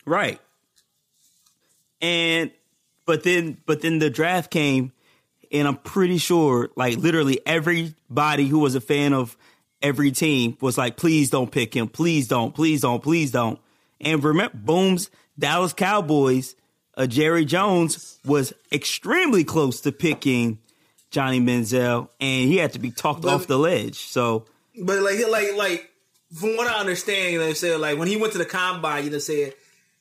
right. 0.05 0.39
And 2.01 2.51
but 3.05 3.23
then 3.23 3.57
but 3.65 3.81
then 3.81 3.99
the 3.99 4.09
draft 4.09 4.51
came, 4.51 4.91
and 5.51 5.67
I'm 5.67 5.77
pretty 5.77 6.17
sure 6.17 6.69
like 6.75 6.97
literally 6.97 7.39
everybody 7.45 8.47
who 8.47 8.59
was 8.59 8.75
a 8.75 8.81
fan 8.81 9.13
of 9.13 9.35
every 9.81 10.11
team 10.11 10.57
was 10.61 10.77
like, 10.77 10.95
please 10.97 11.29
don't 11.29 11.51
pick 11.51 11.75
him, 11.75 11.87
please 11.87 12.27
don't, 12.27 12.53
please 12.53 12.81
don't, 12.81 13.01
please 13.01 13.31
don't. 13.31 13.59
And 13.99 14.23
remember, 14.23 14.55
Boom's 14.55 15.09
Dallas 15.37 15.73
Cowboys, 15.73 16.55
uh, 16.97 17.07
Jerry 17.07 17.45
Jones 17.45 18.17
was 18.25 18.51
extremely 18.71 19.43
close 19.43 19.79
to 19.81 19.91
picking 19.91 20.59
Johnny 21.11 21.39
Manziel, 21.39 22.09
and 22.19 22.49
he 22.49 22.57
had 22.57 22.73
to 22.73 22.79
be 22.79 22.91
talked 22.91 23.21
But- 23.21 23.33
off 23.33 23.47
the 23.47 23.57
ledge. 23.57 23.99
So 24.07 24.45
But 24.79 25.01
like, 25.01 25.19
like, 25.29 25.55
like, 25.55 25.91
from 26.33 26.57
what 26.57 26.67
I 26.67 26.79
understand, 26.79 27.31
you 27.31 27.37
know 27.39 27.45
what 27.45 27.49
I'm 27.51 27.55
saying? 27.55 27.79
Like, 27.79 27.97
when 27.97 28.07
he 28.09 28.17
went 28.17 28.33
to 28.33 28.39
the 28.39 28.45
combine, 28.45 29.05
you 29.05 29.09
know 29.09 29.15
what 29.15 29.17
I'm 29.17 29.21
saying? 29.21 29.51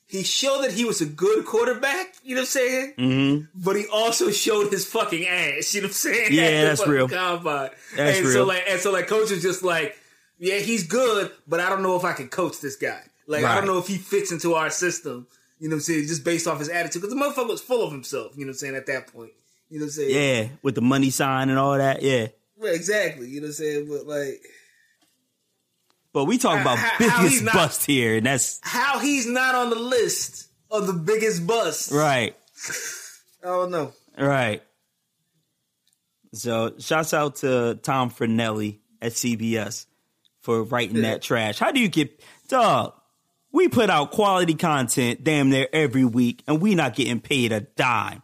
He 0.09 0.23
showed 0.23 0.61
that 0.63 0.71
he 0.71 0.85
was 0.85 1.01
a 1.01 1.05
good 1.05 1.45
quarterback, 1.45 2.15
you 2.23 2.35
know 2.35 2.41
what 2.41 2.43
I'm 2.43 2.47
saying? 2.47 2.93
Mm-hmm. 2.97 3.45
But 3.63 3.75
he 3.75 3.85
also 3.87 4.31
showed 4.43 4.71
his 4.71 4.85
fucking 4.85 5.25
ass, 5.27 5.73
you 5.73 5.81
know 5.81 5.85
what 5.85 5.89
I'm 5.89 5.93
saying? 5.93 6.27
Yeah, 6.31 6.63
that's 6.65 6.85
real. 6.87 7.07
Combine. 7.09 7.69
That's 7.95 8.19
and 8.19 8.27
so 8.27 8.43
like, 8.45 8.63
and 8.69 8.79
so 8.79 8.91
like, 8.91 9.07
coach 9.07 9.31
is 9.31 9.41
just 9.41 9.63
like, 9.63 9.97
yeah, 10.39 10.59
he's 10.59 10.85
good, 10.87 11.31
but 11.47 11.59
I 11.59 11.69
don't 11.69 11.81
know 11.83 11.95
if 11.95 12.03
I 12.03 12.13
can 12.13 12.27
coach 12.29 12.59
this 12.59 12.75
guy. 12.75 13.01
Like, 13.25 13.43
I 13.43 13.55
don't 13.55 13.65
know 13.67 13.77
if 13.79 13.87
he 13.87 13.97
fits 13.97 14.31
into 14.31 14.53
our 14.53 14.69
system, 14.69 15.27
you 15.59 15.69
know 15.69 15.75
what 15.75 15.77
I'm 15.77 15.81
saying? 15.81 16.07
Just 16.07 16.23
based 16.23 16.47
off 16.47 16.59
his 16.59 16.69
attitude, 16.69 17.01
because 17.01 17.15
the 17.15 17.21
motherfucker 17.21 17.49
was 17.49 17.61
full 17.61 17.83
of 17.85 17.91
himself, 17.91 18.33
you 18.35 18.45
know 18.45 18.49
what 18.49 18.55
I'm 18.55 18.57
saying? 18.59 18.75
At 18.75 18.85
that 18.87 19.07
point, 19.13 19.31
you 19.69 19.79
know 19.79 19.85
what 19.85 19.87
I'm 19.87 19.91
saying? 19.91 20.15
yeah, 20.43 20.49
with 20.61 20.75
the 20.75 20.81
money 20.81 21.09
sign 21.09 21.49
and 21.49 21.57
all 21.59 21.77
that, 21.77 22.01
yeah. 22.01 22.27
Right, 22.59 22.73
exactly. 22.75 23.27
You 23.29 23.41
know 23.41 23.45
what 23.45 23.49
I'm 23.49 23.53
saying? 23.53 23.87
But 23.89 24.07
like, 24.07 24.41
But 26.13 26.25
we 26.25 26.37
talk 26.37 26.59
about 26.59 26.77
How- 26.79 27.21
biggest 27.23 27.43
not- 27.43 27.53
bust 27.53 27.85
here, 27.85 28.17
and 28.17 28.25
that's 28.25 28.59
how 28.63 28.99
he's 28.99 29.25
not 29.27 29.53
on 29.55 29.69
the 29.69 29.75
list 29.79 30.47
of 30.71 30.87
the 30.87 30.93
biggest 30.93 31.45
bust. 31.47 31.91
right, 31.91 32.35
I 33.43 33.47
don't 33.47 33.71
know. 33.71 33.93
right. 34.17 34.61
So, 36.33 36.73
shouts 36.77 37.13
out 37.13 37.37
to 37.37 37.79
Tom 37.81 38.11
Fornelli 38.11 38.79
at 39.01 39.13
CBS 39.13 39.85
for 40.41 40.63
writing 40.63 41.01
that 41.03 41.21
trash. 41.21 41.57
How 41.57 41.71
do 41.71 41.79
you 41.79 41.87
get 41.87 42.21
dog? 42.47 42.93
We 43.57 43.69
put 43.69 43.89
out 43.89 44.11
quality 44.11 44.53
content 44.53 45.23
damn 45.23 45.49
near 45.49 45.67
every 45.73 46.05
week, 46.05 46.43
and 46.45 46.61
we 46.61 46.75
not 46.75 46.93
getting 46.93 47.19
paid 47.19 47.51
a 47.51 47.61
dime. 47.61 48.21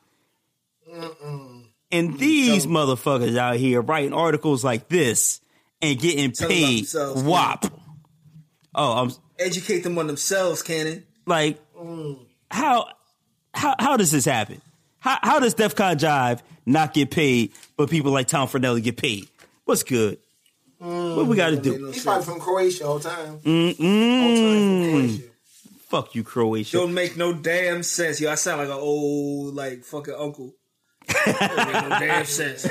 And 1.92 2.20
these 2.20 2.68
motherfuckers 2.68 3.36
out 3.36 3.56
here 3.56 3.82
writing 3.82 4.14
articles 4.14 4.64
like 4.64 4.90
this 4.90 5.42
and 5.82 5.98
getting 5.98 6.26
about 6.26 6.50
paid 6.50 6.86
wop. 6.94 7.66
Oh, 8.76 8.94
I'm 8.94 9.12
Educate 9.40 9.80
them 9.80 9.98
on 9.98 10.06
themselves, 10.06 10.62
Cannon. 10.62 11.04
like 11.26 11.58
mm. 11.76 12.24
how 12.52 12.90
how 13.56 13.74
how 13.80 13.98
does 13.98 14.12
this 14.12 14.26
happen? 14.26 14.62
How 15.00 15.18
how 15.24 15.40
does 15.40 15.56
DEF 15.56 15.74
CON 15.74 15.98
Jive 15.98 16.42
not 16.68 16.94
get 16.94 17.10
paid, 17.10 17.54
but 17.76 17.90
people 17.90 18.12
like 18.12 18.28
Tom 18.28 18.48
Fornelli 18.48 18.84
get 18.84 18.98
paid? 18.98 19.28
What's 19.66 19.82
good? 19.82 20.20
What 21.16 21.28
we 21.28 21.36
got 21.36 21.52
to 21.52 21.58
do? 21.58 21.88
He's 21.88 22.04
probably 22.04 22.26
from 22.26 22.40
Croatia 22.40 22.86
all 22.88 23.00
time. 23.00 23.16
Whole 23.16 23.38
time 23.38 23.76
from 23.76 23.86
Mm-mm. 23.86 24.92
Croatia. 24.92 25.24
Fuck 25.90 26.16
you, 26.16 26.24
Croatia. 26.24 26.78
Don't 26.78 26.94
make 26.94 27.16
no 27.18 27.34
damn 27.34 27.84
sense. 27.84 28.20
Yo, 28.20 28.32
I 28.32 28.36
sound 28.36 28.60
like 28.60 28.68
an 28.70 28.74
old, 28.74 29.54
like, 29.56 29.84
fucking 29.84 30.16
uncle. 30.16 30.54
Don't 31.08 31.28
make 31.40 31.74
no 31.90 31.90
damn 32.00 32.26
sense. 32.26 32.68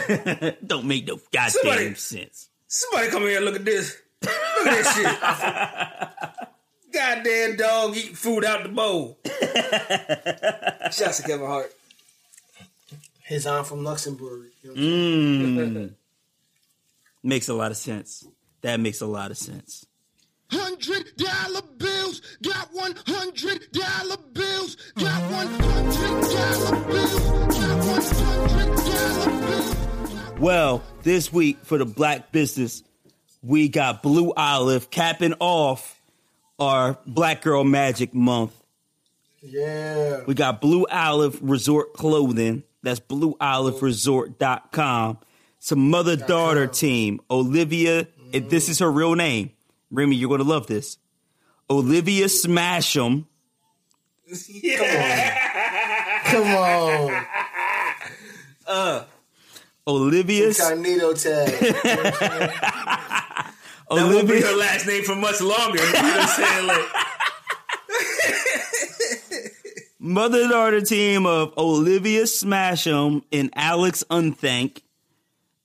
Don't 0.66 0.86
make 0.86 1.06
no 1.06 1.16
goddamn 1.32 1.50
Somebody- 1.50 1.94
sense. 1.94 2.48
Somebody 2.66 3.10
come 3.10 3.22
here 3.22 3.36
and 3.36 3.44
look 3.44 3.56
at 3.56 3.64
this. 3.64 3.96
Look 4.22 4.66
at 4.66 4.84
this 4.84 4.94
shit. 4.94 5.18
Goddamn 6.92 7.56
dog 7.56 7.96
eating 7.96 8.14
food 8.14 8.44
out 8.44 8.62
the 8.64 8.68
bowl. 8.68 9.18
Shouts 10.92 11.18
to 11.18 11.22
Kevin 11.26 11.46
Hart. 11.46 11.72
His 13.24 13.46
aunt 13.46 13.66
from 13.66 13.82
Luxembourg. 13.84 14.50
You 14.62 14.68
know 14.68 14.74
what 14.74 14.82
I'm 14.82 15.74
saying? 15.74 15.74
Mm. 15.74 15.94
Makes 17.22 17.48
a 17.48 17.54
lot 17.54 17.70
of 17.70 17.76
sense. 17.76 18.26
That 18.62 18.80
makes 18.80 19.00
a 19.00 19.06
lot 19.06 19.30
of 19.30 19.38
sense. 19.38 19.86
Hundred 20.50 21.16
dollar 21.16 21.62
bills, 21.78 22.20
got 22.42 22.68
one 22.72 22.94
hundred 23.06 23.70
dollar 23.72 24.16
bills, 24.32 24.76
got 24.96 25.30
one 25.32 25.46
hundred 25.46 26.22
dollar 26.22 26.84
bills, 26.84 27.14
got 27.14 27.86
one 27.86 28.02
hundred 28.02 28.76
dollar 28.76 29.40
bills. 29.48 29.76
Well, 30.38 30.82
this 31.04 31.32
week 31.32 31.64
for 31.64 31.78
the 31.78 31.86
black 31.86 32.32
business, 32.32 32.82
we 33.42 33.68
got 33.68 34.02
Blue 34.02 34.32
Olive 34.36 34.90
capping 34.90 35.34
off 35.40 35.98
our 36.58 36.98
Black 37.06 37.40
Girl 37.42 37.62
Magic 37.64 38.12
Month. 38.12 38.52
Yeah. 39.40 40.20
We 40.26 40.34
got 40.34 40.60
Blue 40.60 40.84
Olive 40.90 41.38
Resort 41.42 41.94
Clothing. 41.94 42.64
That's 42.82 43.00
blueoliveresort.com. 43.00 45.18
It's 45.62 45.70
a 45.70 45.76
mother 45.76 46.16
daughter 46.16 46.66
team. 46.66 47.20
Olivia, 47.30 48.08
and 48.34 48.50
this 48.50 48.68
is 48.68 48.80
her 48.80 48.90
real 48.90 49.14
name. 49.14 49.52
Remy, 49.92 50.16
you're 50.16 50.28
going 50.28 50.40
to 50.40 50.44
love 50.44 50.66
this. 50.66 50.98
Olivia 51.70 52.26
Smasham. 52.26 53.26
Come 54.26 54.96
on. 54.96 55.30
Come 56.24 56.56
on. 56.56 57.26
Uh, 58.64 59.04
Olivia, 59.86 60.48
Incognito 60.48 61.12
tag. 61.14 61.60
You 61.60 61.72
know 61.72 61.78
what 61.82 61.96
I'm 61.96 62.14
saying? 62.14 62.50
That 63.90 64.14
won't 64.14 64.28
be 64.28 64.40
her 64.40 64.56
last 64.56 64.86
name 64.86 65.02
for 65.02 65.16
much 65.16 65.40
longer. 65.40 65.84
You 65.84 65.92
know 65.92 65.98
what 65.98 66.20
I'm 66.20 66.28
saying? 66.28 66.66
Like, 66.68 66.86
mother 69.98 70.48
daughter 70.48 70.80
team 70.80 71.26
of 71.26 71.52
Olivia 71.58 72.22
Smasham 72.22 73.24
and 73.32 73.50
Alex 73.56 74.04
Unthank 74.10 74.82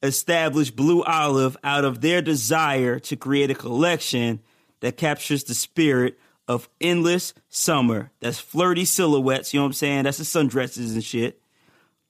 established 0.04 0.76
Blue 0.76 1.04
Olive 1.04 1.58
out 1.64 1.86
of 1.86 2.02
their 2.02 2.22
desire 2.22 3.00
to 3.00 3.16
create 3.16 3.50
a 3.52 3.56
collection 3.56 4.40
that 4.82 4.98
captures 4.98 5.44
the 5.46 5.54
spirit 5.56 6.20
of 6.48 6.70
endless 6.80 7.34
summer. 7.50 8.12
That's 8.20 8.40
flirty 8.40 8.86
silhouettes, 8.86 9.54
you 9.54 9.60
know 9.60 9.64
what 9.64 9.70
I'm 9.70 9.74
saying? 9.74 10.04
That's 10.04 10.18
the 10.18 10.24
sundresses 10.24 10.94
and 10.94 11.04
shit. 11.04 11.42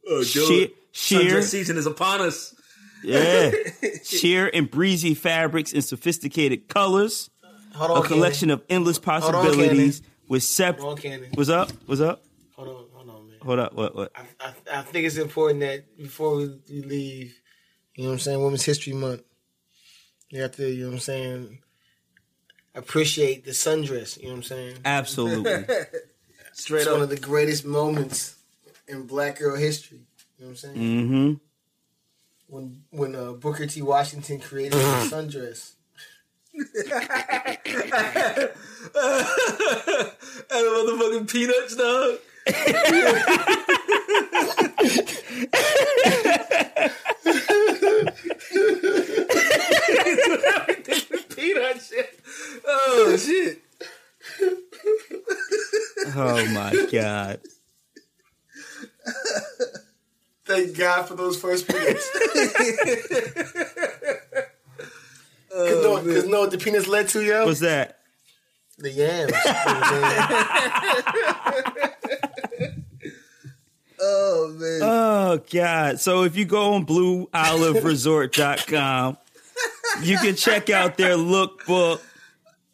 oh, 0.07 0.23
Sheer, 0.23 0.67
sheer, 0.91 1.19
Sundress 1.37 1.43
season 1.43 1.77
is 1.77 1.85
upon 1.85 2.21
us. 2.21 2.53
yeah, 3.03 3.51
sheer 4.03 4.49
and 4.53 4.69
breezy 4.69 5.13
fabrics 5.13 5.73
and 5.73 5.83
sophisticated 5.83 6.67
colors. 6.67 7.29
Hold 7.73 7.91
A 7.91 7.93
on, 7.95 8.03
collection 8.03 8.49
of 8.49 8.63
endless 8.69 8.97
on, 8.97 9.03
possibilities 9.03 10.01
with 10.27 10.43
sep. 10.43 10.79
Hold 10.79 10.97
on, 10.97 11.01
Candy. 11.01 11.27
What's 11.33 11.49
up? 11.49 11.71
What's 11.85 12.01
up? 12.01 12.23
Hold 12.55 12.67
on, 12.69 12.85
hold 12.93 13.09
on, 13.09 13.27
man. 13.27 13.37
Hold 13.41 13.59
up. 13.59 13.73
What? 13.73 13.95
What? 13.95 14.11
I, 14.15 14.23
I, 14.39 14.79
I 14.79 14.81
think 14.81 15.05
it's 15.05 15.17
important 15.17 15.59
that 15.61 15.95
before 15.97 16.35
we, 16.37 16.59
we 16.69 16.81
leave, 16.81 17.35
you 17.97 18.03
know 18.03 18.09
what 18.09 18.13
I'm 18.13 18.19
saying, 18.19 18.43
Women's 18.43 18.63
History 18.63 18.93
Month, 18.93 19.23
you 20.29 20.41
have 20.43 20.55
to, 20.57 20.69
you 20.69 20.83
know 20.83 20.89
what 20.89 20.93
I'm 20.93 20.99
saying, 20.99 21.59
appreciate 22.75 23.43
the 23.43 23.51
sundress, 23.51 24.17
you 24.17 24.25
know 24.25 24.33
what 24.33 24.37
I'm 24.37 24.43
saying? 24.43 24.77
Absolutely. 24.85 25.65
Straight 26.53 26.81
It's 26.81 26.91
one 26.91 27.01
of 27.01 27.09
the 27.09 27.17
greatest 27.17 27.65
moments 27.65 28.35
in 28.87 29.07
black 29.07 29.39
girl 29.39 29.57
history. 29.57 30.01
You 30.37 30.45
know 30.45 30.51
what 30.51 30.63
I'm 30.63 30.75
saying? 30.75 30.75
mm-hmm. 30.75 31.33
When 32.47 32.83
when 32.91 33.15
uh, 33.15 33.33
Booker 33.33 33.65
T. 33.65 33.81
Washington 33.81 34.39
created 34.39 34.73
the 34.73 34.77
sundress. 35.11 35.73
and 36.53 36.63
the 40.49 40.71
motherfucking 40.71 41.29
peanuts, 41.29 41.75
dog. 41.75 42.19
Peanut 51.53 51.81
shit. 51.81 52.19
Oh 52.67 53.15
shit. 53.17 53.61
Oh 56.15 56.45
my 56.53 56.87
god. 56.91 57.39
Thank 60.45 60.77
God 60.77 61.07
for 61.07 61.15
those 61.15 61.39
first 61.39 61.67
peanuts. 61.67 62.09
Because 62.13 62.53
no, 65.83 65.97
oh, 65.97 66.01
'cause 66.03 66.25
know 66.25 66.39
what 66.41 66.51
the 66.51 66.57
penis 66.57 66.87
led 66.87 67.07
to, 67.09 67.21
yo? 67.23 67.45
What's 67.45 67.59
that? 67.61 67.93
the 68.79 68.91
yams. 68.91 69.31
You 69.31 69.35
know 69.35 69.41
what 69.65 69.83
I'm 69.83 69.93
saying? 72.53 72.83
Oh 73.99 74.53
man. 74.57 74.79
Oh 74.83 75.41
god. 75.51 75.99
So 75.99 76.23
if 76.23 76.35
you 76.37 76.45
go 76.45 76.73
on 76.75 76.85
blueoliveresort.com, 76.85 79.17
you 80.03 80.17
can 80.17 80.35
check 80.35 80.69
out 80.69 80.97
their 80.97 81.15
lookbook. 81.15 82.01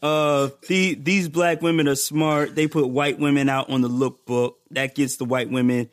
Uh, 0.01 0.49
the, 0.67 0.95
these 0.95 1.29
black 1.29 1.61
women 1.61 1.87
are 1.87 1.95
smart. 1.95 2.55
They 2.55 2.67
put 2.67 2.87
white 2.87 3.19
women 3.19 3.47
out 3.49 3.69
on 3.69 3.81
the 3.81 3.89
lookbook. 3.89 4.55
That 4.71 4.95
gets 4.95 5.15
the 5.17 5.25
white 5.25 5.49
women 5.49 5.89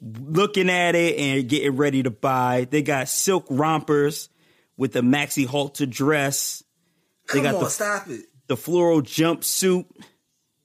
looking 0.00 0.70
at 0.70 0.94
it 0.94 1.18
and 1.18 1.48
getting 1.48 1.76
ready 1.76 2.02
to 2.02 2.10
buy. 2.10 2.66
They 2.70 2.82
got 2.82 3.08
silk 3.08 3.46
rompers 3.50 4.30
with 4.76 4.92
the 4.92 5.02
maxi 5.02 5.46
halter 5.46 5.84
dress. 5.86 6.62
They 7.28 7.34
Come 7.34 7.42
got 7.42 7.54
on, 7.56 7.64
the 7.64 7.70
stop 7.70 8.08
it. 8.08 8.24
the 8.46 8.56
floral 8.56 9.02
jumpsuit. 9.02 9.84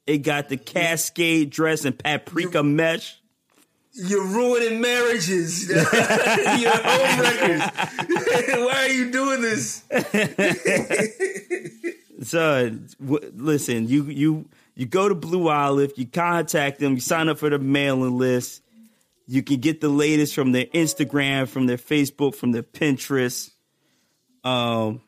They 0.07 0.17
got 0.17 0.49
the 0.49 0.57
cascade 0.57 1.49
dress 1.49 1.83
and 1.83 1.97
paprika 1.97 2.63
mesh. 2.63 3.19
You're 3.95 4.26
ruining 4.26 4.81
marriages. 4.81 5.69
Your 5.69 5.85
home 5.85 7.19
records. 7.19 7.63
Why 8.49 8.76
are 8.76 8.89
you 8.89 9.11
doing 9.11 9.41
this? 9.41 9.84
Son, 12.22 12.88
w- 12.99 13.31
listen, 13.35 13.88
you 13.88 14.03
you 14.03 14.49
you 14.76 14.85
go 14.85 15.07
to 15.07 15.15
Blue 15.15 15.47
Olive, 15.49 15.93
you 15.95 16.05
contact 16.05 16.80
them, 16.80 16.95
you 16.95 16.99
sign 16.99 17.30
up 17.30 17.38
for 17.38 17.49
the 17.49 17.59
mailing 17.59 18.17
list. 18.17 18.61
You 19.27 19.41
can 19.41 19.61
get 19.61 19.80
the 19.80 19.89
latest 19.89 20.35
from 20.35 20.51
their 20.51 20.65
Instagram, 20.65 21.47
from 21.47 21.65
their 21.65 21.77
Facebook, 21.77 22.35
from 22.35 22.51
their 22.51 22.63
Pinterest. 22.63 23.51
Um, 24.43 25.01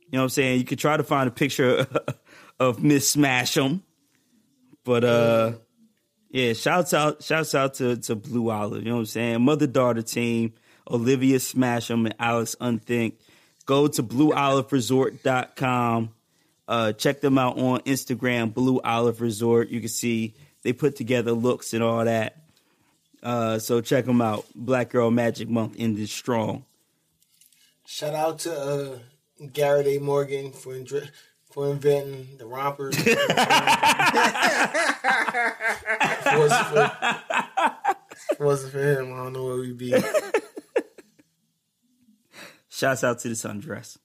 you 0.00 0.12
know 0.12 0.20
what 0.20 0.22
I'm 0.24 0.28
saying? 0.30 0.58
You 0.58 0.64
could 0.64 0.78
try 0.78 0.96
to 0.96 1.04
find 1.04 1.28
a 1.28 1.30
picture 1.30 1.86
of 2.58 2.82
Miss 2.82 3.14
Smasham. 3.14 3.82
But 4.84 5.04
uh 5.04 5.52
yeah, 6.30 6.52
shouts 6.52 6.94
out 6.94 7.22
shouts 7.22 7.54
out 7.54 7.74
to, 7.74 7.96
to 7.96 8.14
Blue 8.14 8.50
Olive, 8.50 8.82
you 8.82 8.88
know 8.88 8.94
what 8.94 9.00
I'm 9.00 9.06
saying? 9.06 9.42
Mother 9.42 9.66
daughter 9.66 10.02
team, 10.02 10.54
Olivia 10.88 11.38
Smasham 11.38 12.06
and 12.06 12.14
Alex 12.18 12.54
Unthink. 12.60 13.14
Go 13.66 13.88
to 13.88 14.02
blueoliveresort.com. 14.02 16.10
Uh, 16.66 16.92
check 16.92 17.20
them 17.20 17.36
out 17.36 17.58
on 17.58 17.80
Instagram, 17.80 18.54
Blue 18.54 18.80
Olive 18.80 19.20
Resort. 19.20 19.68
You 19.70 19.80
can 19.80 19.88
see 19.88 20.34
they 20.62 20.72
put 20.72 20.96
together 20.96 21.32
looks 21.32 21.74
and 21.74 21.82
all 21.82 22.04
that. 22.04 22.36
Uh, 23.22 23.58
so 23.58 23.80
check 23.80 24.04
them 24.04 24.22
out. 24.22 24.46
Black 24.54 24.90
Girl 24.90 25.10
Magic 25.10 25.48
Month 25.48 25.76
ended 25.78 26.08
strong. 26.08 26.64
Shout 27.86 28.14
out 28.14 28.38
to 28.40 28.52
uh, 28.52 28.98
Garrett 29.52 29.86
A. 29.88 29.98
Morgan 29.98 30.52
for 30.52 30.74
for 31.50 31.70
inventing 31.70 32.36
the 32.38 32.46
rompers. 32.46 32.94
If 32.98 33.06
it 36.26 36.38
wasn't 36.38 36.66
for- 36.68 36.92
wasn't 38.44 38.72
for 38.72 38.78
him, 38.80 39.12
I 39.12 39.16
don't 39.16 39.32
know 39.32 39.44
where 39.44 39.56
we'd 39.56 39.76
be. 39.78 39.94
Shouts 42.68 43.04
out 43.04 43.18
to 43.20 43.28
the 43.28 43.34
sundress. 43.34 43.98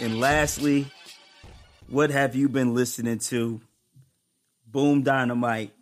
And 0.00 0.20
lastly, 0.20 0.86
what 1.88 2.10
have 2.10 2.36
you 2.36 2.48
been 2.48 2.72
listening 2.74 3.18
to? 3.18 3.60
Boom 4.66 5.02
Dynamite. 5.02 5.72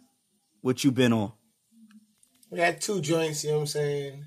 What 0.63 0.83
you 0.83 0.91
been 0.91 1.13
on? 1.13 1.33
We 2.51 2.61
had 2.61 2.81
two 2.81 3.01
joints, 3.01 3.43
you 3.43 3.51
know 3.51 3.57
what 3.57 3.63
I'm 3.63 3.67
saying? 3.67 4.25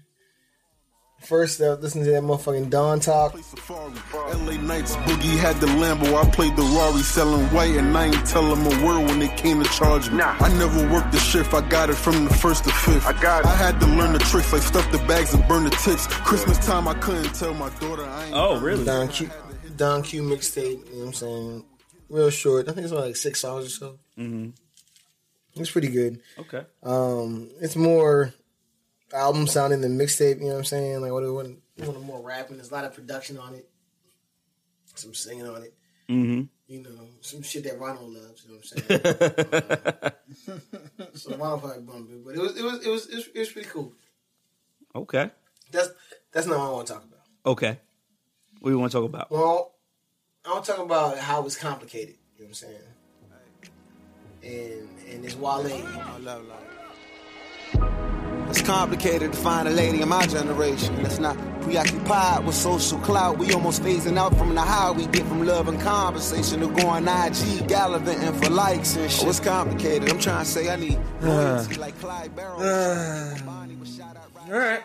First 1.21 1.59
up, 1.61 1.81
listen 1.81 2.03
to 2.05 2.11
that 2.11 2.23
motherfucking 2.23 2.69
Don 2.69 2.99
talk. 2.99 3.33
LA 3.33 4.55
Nights 4.61 4.95
Boogie 4.95 5.37
had 5.37 5.57
the 5.57 5.67
Lambo. 5.67 6.15
I 6.15 6.29
played 6.29 6.55
the 6.55 6.61
Rari 6.61 7.01
selling 7.01 7.45
white, 7.47 7.75
and 7.75 7.95
I 7.97 8.05
ain't 8.05 8.25
tell 8.25 8.43
them 8.43 8.65
a 8.65 8.85
word 8.85 9.05
when 9.07 9.19
they 9.19 9.27
came 9.27 9.61
to 9.61 9.69
charge 9.71 10.09
me. 10.09 10.17
Nah. 10.17 10.37
I 10.39 10.47
never 10.57 10.89
worked 10.89 11.11
the 11.11 11.19
shift. 11.19 11.53
I 11.53 11.61
got 11.67 11.89
it 11.89 11.95
from 11.95 12.23
the 12.25 12.33
first 12.33 12.63
to 12.63 12.71
fifth. 12.71 13.05
I 13.05 13.13
got 13.21 13.41
it. 13.41 13.47
I 13.47 13.55
had 13.55 13.79
to 13.81 13.87
learn 13.87 14.13
the 14.13 14.19
tricks 14.19 14.53
like 14.53 14.61
stuff 14.61 14.89
the 14.91 14.97
bags 14.99 15.33
and 15.33 15.45
burn 15.47 15.65
the 15.65 15.71
tips. 15.71 16.07
Christmas 16.07 16.57
time, 16.65 16.87
I 16.87 16.93
couldn't 16.95 17.33
tell 17.35 17.53
my 17.53 17.69
daughter 17.79 18.05
I 18.05 18.25
ain't. 18.25 18.35
Oh, 18.35 18.59
really? 18.59 18.85
Don 18.85 19.09
Q, 19.09 19.29
Don 19.75 20.03
Q 20.03 20.23
mixtape. 20.23 20.87
You 20.87 20.93
know 20.93 20.99
what 20.99 21.07
I'm 21.07 21.13
saying? 21.13 21.65
Real 22.07 22.29
short. 22.29 22.69
I 22.69 22.71
think 22.71 22.85
it's 22.85 22.93
only 22.93 23.07
like 23.07 23.17
six 23.17 23.43
hours 23.43 23.65
or 23.65 23.69
so. 23.69 23.99
Mm-hmm. 24.17 24.51
It's 25.55 25.71
pretty 25.71 25.89
good. 25.89 26.21
Okay. 26.37 26.63
Um, 26.83 27.49
it's 27.59 27.75
more 27.75 28.33
album 29.13 29.47
sounding 29.47 29.81
than 29.81 29.97
mixtape. 29.97 30.37
You 30.37 30.45
know 30.45 30.49
what 30.49 30.57
I'm 30.59 30.65
saying? 30.65 31.01
Like 31.01 31.11
what 31.11 31.23
it 31.23 31.31
want, 31.31 31.59
want 31.77 32.01
more 32.03 32.21
rapping. 32.21 32.57
There's 32.57 32.71
a 32.71 32.73
lot 32.73 32.85
of 32.85 32.93
production 32.93 33.37
on 33.37 33.55
it. 33.55 33.69
Some 34.95 35.13
singing 35.13 35.47
on 35.47 35.63
it. 35.63 35.73
Mm-hmm. 36.09 36.41
You 36.67 36.83
know, 36.83 37.07
some 37.21 37.41
shit 37.41 37.63
that 37.63 37.79
Ronald 37.79 38.13
loves. 38.13 38.45
You 38.45 38.51
know 38.51 38.59
what 38.59 38.71
I'm 38.75 40.11
saying? 40.51 41.11
so 41.15 41.37
Ronald 41.37 41.61
probably 41.61 41.81
bumped 41.81 42.11
it, 42.11 42.25
but 42.25 42.35
it 42.35 42.39
was 42.39 42.57
it 42.57 42.63
was 42.63 42.85
it 42.85 42.89
was 42.89 43.07
it 43.07 43.15
was, 43.15 43.27
it 43.33 43.39
was 43.39 43.51
pretty 43.51 43.69
cool. 43.69 43.93
Okay. 44.95 45.31
That's 45.71 45.89
that's 46.31 46.47
not 46.47 46.59
what 46.59 46.67
I 46.67 46.71
want 46.71 46.87
to 46.87 46.93
talk 46.93 47.03
about. 47.03 47.19
Okay. 47.45 47.79
What 48.59 48.69
do 48.69 48.75
you 48.75 48.79
want 48.79 48.91
to 48.91 48.97
talk 48.97 49.05
about? 49.05 49.31
Well, 49.31 49.73
I 50.45 50.51
want 50.51 50.65
to 50.65 50.71
talk 50.71 50.81
about 50.81 51.17
how 51.17 51.45
it's 51.45 51.55
complicated. 51.55 52.15
You 52.37 52.43
know 52.43 52.47
what 52.47 52.49
I'm 52.49 52.53
saying? 52.55 52.81
And 54.43 54.87
and 55.11 55.25
it's 55.25 55.35
Wale. 55.35 55.67
It's 58.49 58.61
complicated 58.63 59.33
to 59.33 59.37
find 59.37 59.67
a 59.67 59.71
lady 59.71 60.01
in 60.01 60.09
my 60.09 60.25
generation 60.25 61.03
that's 61.03 61.19
not 61.19 61.37
preoccupied 61.61 62.45
with 62.45 62.55
social 62.55 62.97
clout. 62.99 63.37
We 63.37 63.53
almost 63.53 63.83
phasing 63.83 64.17
out 64.17 64.35
from 64.37 64.55
the 64.55 64.61
high 64.61 64.89
we 64.89 65.05
get 65.05 65.27
from 65.27 65.45
love 65.45 65.67
and 65.67 65.79
conversation 65.79 66.61
to 66.61 66.67
going 66.67 67.07
IG 67.07 67.67
gallivanting 67.67 68.41
for 68.41 68.49
likes 68.49 68.95
and 68.95 69.11
shit. 69.11 69.25
Oh, 69.25 69.29
it's 69.29 69.39
complicated. 69.39 70.09
I'm 70.09 70.19
trying 70.19 70.45
to 70.45 70.49
say 70.49 70.69
I 70.69 70.77
need 70.77 70.99
uh, 71.21 71.27
loyalty 71.27 71.75
like 71.75 71.99
Clyde 71.99 72.35
Barrow. 72.35 72.59
Uh, 72.59 73.37
Bonnie 73.45 73.75
was 73.75 73.95
shot 73.95 74.17
out 74.17 74.31
right 74.49 74.81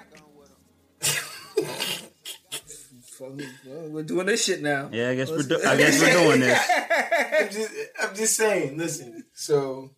Right. 3.30 3.48
Well, 3.66 3.88
we're 3.90 4.02
doing 4.02 4.26
this 4.26 4.44
shit 4.44 4.62
now. 4.62 4.88
Yeah, 4.92 5.10
I 5.10 5.14
guess 5.16 5.30
we're 5.30 5.42
do- 5.42 5.60
I 5.66 5.76
guess 5.76 6.00
we're 6.00 6.12
doing 6.12 6.40
this. 6.40 6.70
I'm 7.40 7.50
just, 7.50 7.72
I'm 8.02 8.14
just 8.14 8.36
saying. 8.36 8.76
Listen, 8.78 9.24
so 9.34 9.90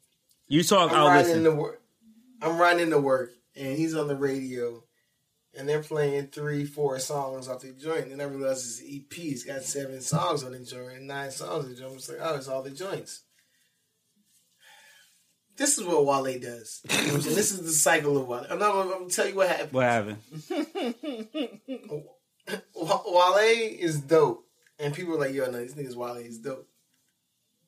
You 0.48 0.62
talk. 0.62 0.90
I'm 0.92 0.96
I'll 0.98 1.08
riding 1.08 1.26
listen. 1.26 1.46
into 1.46 1.52
work. 1.60 1.82
I'm 2.42 2.58
riding 2.58 2.82
into 2.84 2.98
work, 2.98 3.30
and 3.54 3.76
he's 3.76 3.94
on 3.94 4.08
the 4.08 4.16
radio, 4.16 4.82
and 5.54 5.68
they're 5.68 5.82
playing 5.82 6.28
three, 6.28 6.64
four 6.64 6.98
songs 6.98 7.48
off 7.48 7.60
the 7.62 7.72
joint. 7.72 8.08
And 8.12 8.20
I 8.20 8.26
realize 8.26 8.64
it's 8.66 8.80
an 8.80 8.86
EP. 8.94 9.18
It's 9.18 9.44
got 9.44 9.62
seven 9.62 10.00
songs 10.00 10.44
on 10.44 10.52
the 10.52 10.58
joint, 10.60 10.96
and 10.98 11.06
nine 11.06 11.30
songs 11.30 11.64
on 11.64 11.70
the 11.70 11.76
joint. 11.76 11.94
It's 11.94 12.08
like, 12.08 12.18
oh, 12.20 12.34
it's 12.36 12.48
all 12.48 12.62
the 12.62 12.70
joints. 12.70 13.22
This 15.56 15.78
is 15.78 15.84
what 15.86 16.04
Wale 16.04 16.38
does. 16.38 16.82
You 16.84 16.96
know 16.96 17.02
what 17.04 17.14
I'm 17.14 17.20
saying? 17.22 17.34
this 17.36 17.50
is 17.50 17.62
the 17.62 17.72
cycle 17.72 18.18
of 18.18 18.28
Wale. 18.28 18.44
I'm 18.50 18.58
not. 18.58 18.76
I'm 18.76 18.88
gonna 18.90 19.08
tell 19.08 19.26
you 19.26 19.34
what 19.36 19.48
happened. 19.48 19.72
What 19.72 19.84
happened? 19.84 20.18
Wa- 22.74 23.02
Wale 23.06 23.76
is 23.78 24.00
dope, 24.00 24.46
and 24.78 24.94
people 24.94 25.14
are 25.14 25.18
like, 25.18 25.34
"Yo, 25.34 25.46
no, 25.46 25.58
this 25.58 25.74
nigga's 25.74 25.96
Wale 25.96 26.16
is 26.16 26.38
dope." 26.38 26.68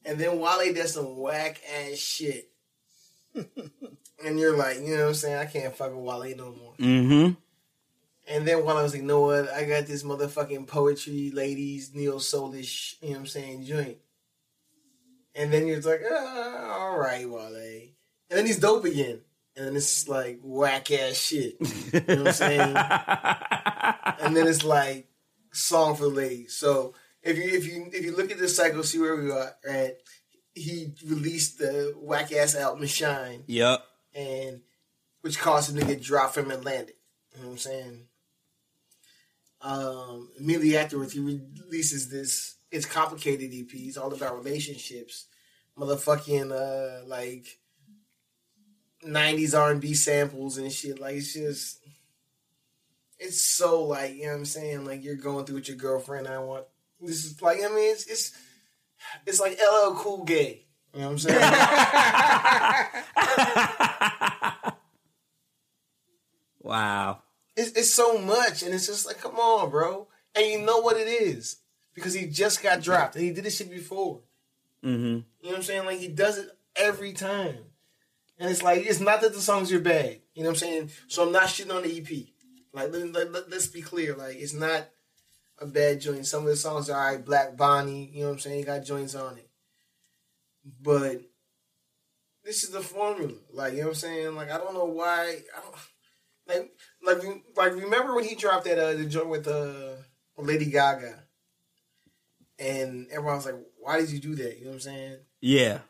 And 0.04 0.18
then 0.18 0.38
Wale 0.38 0.72
does 0.74 0.94
some 0.94 1.16
whack 1.16 1.60
ass 1.72 1.98
shit, 1.98 2.50
and 3.34 4.38
you're 4.38 4.56
like, 4.56 4.76
you 4.78 4.96
know 4.96 5.02
what 5.02 5.08
I'm 5.08 5.14
saying? 5.14 5.38
I 5.38 5.46
can't 5.46 5.74
fuck 5.74 5.94
with 5.94 6.04
Wale 6.04 6.36
no 6.36 6.52
more. 6.52 6.74
Mm-hmm. 6.78 7.34
And 8.30 8.46
then 8.46 8.64
Wale 8.64 8.82
was 8.82 8.92
like, 8.92 9.02
"You 9.02 9.08
know 9.08 9.22
what? 9.22 9.50
I 9.50 9.64
got 9.64 9.86
this 9.86 10.02
motherfucking 10.02 10.66
poetry, 10.66 11.30
ladies, 11.32 11.94
neo 11.94 12.16
soulish, 12.18 12.94
you 13.00 13.08
know 13.08 13.14
what 13.14 13.20
I'm 13.20 13.26
saying, 13.26 13.64
joint." 13.64 13.98
And 15.34 15.52
then 15.52 15.66
you're 15.66 15.80
like, 15.80 16.02
ah, 16.10 16.78
"All 16.78 16.98
right, 16.98 17.28
Wale," 17.28 17.54
and 18.30 18.38
then 18.38 18.46
he's 18.46 18.58
dope 18.58 18.84
again. 18.84 19.20
And 19.58 19.76
it's 19.76 20.08
like 20.08 20.38
whack 20.42 20.90
ass 20.92 21.16
shit. 21.16 21.56
You 21.60 22.16
know 22.16 22.22
what 22.22 22.28
I'm 22.28 22.32
saying? 22.32 22.76
and 24.20 24.36
then 24.36 24.46
it's 24.46 24.64
like 24.64 25.08
song 25.52 25.96
for 25.96 26.04
the 26.04 26.08
ladies. 26.10 26.54
So 26.54 26.94
if 27.22 27.36
you 27.36 27.44
if 27.44 27.66
you 27.66 27.90
if 27.92 28.04
you 28.04 28.14
look 28.16 28.30
at 28.30 28.38
this 28.38 28.56
cycle, 28.56 28.82
see 28.84 28.98
where 29.00 29.16
we 29.16 29.30
are 29.30 29.54
at. 29.68 29.98
He 30.54 30.92
released 31.06 31.58
the 31.58 31.94
whack 31.96 32.32
ass 32.32 32.56
album 32.56 32.84
Shine, 32.88 33.44
Yep. 33.46 33.80
and 34.14 34.60
which 35.20 35.38
caused 35.38 35.70
him 35.70 35.78
to 35.78 35.86
get 35.86 36.02
dropped 36.02 36.34
from 36.34 36.50
Atlantic. 36.50 36.96
You 37.34 37.42
know 37.42 37.46
what 37.48 37.52
I'm 37.52 37.58
saying? 37.58 38.02
Um, 39.60 40.30
immediately 40.38 40.76
afterwards, 40.76 41.12
he 41.12 41.20
releases 41.20 42.08
this. 42.10 42.56
It's 42.70 42.86
complicated 42.86 43.52
EP. 43.52 43.68
It's 43.72 43.96
all 43.96 44.12
about 44.12 44.36
relationships, 44.44 45.26
motherfucking 45.78 46.50
uh, 46.52 47.06
like 47.06 47.46
'90s 49.04 49.58
R&B 49.58 49.94
samples 49.94 50.58
and 50.58 50.72
shit. 50.72 51.00
Like 51.00 51.16
it's 51.16 51.32
just, 51.32 51.78
it's 53.18 53.40
so 53.40 53.84
like 53.84 54.14
you 54.14 54.24
know 54.24 54.32
what 54.32 54.38
I'm 54.38 54.44
saying. 54.44 54.84
Like 54.84 55.04
you're 55.04 55.16
going 55.16 55.44
through 55.44 55.56
with 55.56 55.68
your 55.68 55.76
girlfriend. 55.76 56.28
I 56.28 56.38
want 56.38 56.64
this 57.00 57.24
is 57.24 57.40
like 57.42 57.58
I 57.64 57.68
mean 57.68 57.92
it's 57.92 58.06
it's 58.06 58.32
it's 59.26 59.40
like 59.40 59.58
LL 59.58 59.94
Cool 59.94 60.24
Gay. 60.24 60.64
You 60.94 61.00
know 61.00 61.06
what 61.06 61.12
I'm 61.12 61.18
saying? 61.18 61.38
Wow. 66.68 67.22
it's, 67.56 67.70
it's 67.72 67.90
so 67.90 68.18
much, 68.18 68.62
and 68.62 68.74
it's 68.74 68.86
just 68.86 69.06
like, 69.06 69.18
come 69.20 69.36
on, 69.36 69.70
bro. 69.70 70.06
And 70.34 70.46
you 70.46 70.60
know 70.60 70.80
what 70.80 70.98
it 70.98 71.08
is 71.08 71.56
because 71.94 72.12
he 72.12 72.26
just 72.26 72.62
got 72.62 72.82
dropped, 72.82 73.16
and 73.16 73.24
he 73.24 73.30
did 73.30 73.44
this 73.44 73.56
shit 73.56 73.70
before. 73.70 74.20
Mm-hmm. 74.84 75.04
You 75.04 75.14
know 75.14 75.24
what 75.40 75.56
I'm 75.56 75.62
saying? 75.62 75.86
Like 75.86 75.98
he 75.98 76.08
does 76.08 76.36
it 76.36 76.50
every 76.76 77.14
time, 77.14 77.56
and 78.38 78.50
it's 78.50 78.62
like 78.62 78.86
it's 78.86 79.00
not 79.00 79.20
that 79.20 79.32
the 79.34 79.40
songs 79.40 79.72
are 79.72 79.80
bad. 79.80 80.20
You 80.34 80.42
know 80.42 80.50
what 80.50 80.62
I'm 80.62 80.68
saying? 80.68 80.90
So 81.08 81.26
I'm 81.26 81.32
not 81.32 81.44
shitting 81.44 81.74
on 81.74 81.82
the 81.82 81.98
EP. 81.98 82.26
Like 82.72 82.92
let, 82.92 83.12
let, 83.12 83.32
let, 83.32 83.52
us 83.52 83.66
be 83.66 83.82
clear. 83.82 84.14
Like 84.14 84.36
it's 84.36 84.54
not 84.54 84.88
a 85.58 85.66
bad 85.66 86.00
joint. 86.00 86.26
Some 86.26 86.42
of 86.42 86.48
the 86.48 86.56
songs 86.56 86.88
are 86.88 86.98
alright. 87.00 87.24
Black 87.24 87.56
Bonnie. 87.56 88.10
You 88.12 88.20
know 88.20 88.28
what 88.28 88.34
I'm 88.34 88.38
saying? 88.40 88.58
He 88.58 88.64
got 88.64 88.84
joints 88.84 89.14
on 89.14 89.38
it, 89.38 89.50
but 90.80 91.20
this 92.44 92.62
is 92.62 92.70
the 92.70 92.80
formula. 92.80 93.34
Like 93.52 93.72
you 93.72 93.80
know 93.80 93.86
what 93.86 93.90
I'm 93.90 93.94
saying? 93.96 94.36
Like 94.36 94.50
I 94.50 94.58
don't 94.58 94.74
know 94.74 94.84
why. 94.84 95.40
I 95.56 95.60
don't 95.60 95.74
like 96.48 96.72
like 97.02 97.42
like 97.56 97.72
remember 97.74 98.14
when 98.14 98.24
he 98.24 98.34
dropped 98.34 98.64
that 98.64 98.78
uh 98.78 98.94
the 98.94 99.04
joint 99.04 99.28
with 99.28 99.46
uh 99.46 99.96
Lady 100.36 100.66
Gaga, 100.66 101.24
and 102.58 103.08
everyone 103.10 103.36
was 103.36 103.46
like, 103.46 103.56
"Why 103.80 104.00
did 104.00 104.10
you 104.10 104.20
do 104.20 104.34
that?" 104.36 104.58
You 104.58 104.64
know 104.64 104.70
what 104.70 104.76
I'm 104.76 104.80
saying? 104.80 105.16
Yeah. 105.40 105.80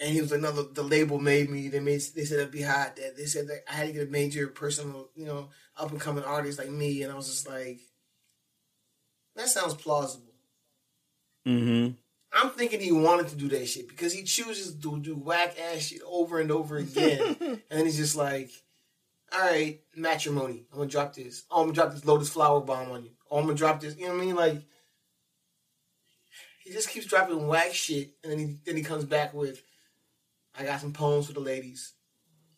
And 0.00 0.10
he 0.10 0.20
was 0.20 0.32
another. 0.32 0.62
The, 0.62 0.74
the 0.74 0.82
label 0.82 1.18
made 1.18 1.50
me. 1.50 1.68
They 1.68 1.80
made. 1.80 2.00
They 2.14 2.24
said 2.24 2.38
it'd 2.38 2.52
be 2.52 2.62
hot. 2.62 2.96
That 2.96 3.16
they 3.16 3.26
said 3.26 3.48
that 3.48 3.64
I 3.68 3.74
had 3.74 3.86
to 3.88 3.92
get 3.92 4.08
a 4.08 4.10
major 4.10 4.46
personal, 4.46 5.08
you 5.16 5.26
know, 5.26 5.48
up 5.76 5.90
and 5.90 6.00
coming 6.00 6.24
artist 6.24 6.58
like 6.58 6.70
me." 6.70 7.02
And 7.02 7.12
I 7.12 7.16
was 7.16 7.26
just 7.26 7.48
like, 7.48 7.80
"That 9.34 9.48
sounds 9.48 9.74
plausible." 9.74 10.34
Mm-hmm. 11.46 11.94
I'm 12.32 12.50
thinking 12.50 12.80
he 12.80 12.92
wanted 12.92 13.28
to 13.28 13.36
do 13.36 13.48
that 13.48 13.66
shit 13.66 13.88
because 13.88 14.12
he 14.12 14.22
chooses 14.22 14.74
to 14.74 15.00
do 15.00 15.16
whack 15.16 15.56
ass 15.58 15.82
shit 15.82 16.02
over 16.06 16.40
and 16.40 16.52
over 16.52 16.76
again, 16.76 17.36
and 17.40 17.60
then 17.70 17.84
he's 17.86 17.96
just 17.96 18.16
like, 18.16 18.50
"All 19.32 19.40
right, 19.40 19.80
matrimony. 19.96 20.66
I'm 20.70 20.78
gonna 20.78 20.90
drop 20.90 21.14
this. 21.14 21.44
Oh, 21.50 21.62
I'm 21.62 21.66
gonna 21.66 21.74
drop 21.74 21.92
this 21.92 22.04
Lotus 22.04 22.28
Flower 22.28 22.60
Bomb 22.60 22.90
on 22.90 23.04
you. 23.04 23.10
Oh, 23.30 23.38
I'm 23.38 23.44
gonna 23.44 23.56
drop 23.56 23.80
this. 23.80 23.96
You 23.96 24.06
know 24.06 24.14
what 24.14 24.22
I 24.22 24.24
mean? 24.26 24.36
Like, 24.36 24.62
he 26.64 26.72
just 26.72 26.90
keeps 26.90 27.06
dropping 27.06 27.48
whack 27.48 27.72
shit, 27.72 28.12
and 28.22 28.32
then 28.32 28.38
he 28.38 28.56
then 28.64 28.76
he 28.76 28.82
comes 28.82 29.04
back 29.04 29.32
with, 29.32 29.62
"I 30.58 30.64
got 30.64 30.80
some 30.80 30.92
poems 30.92 31.26
for 31.26 31.32
the 31.32 31.40
ladies." 31.40 31.92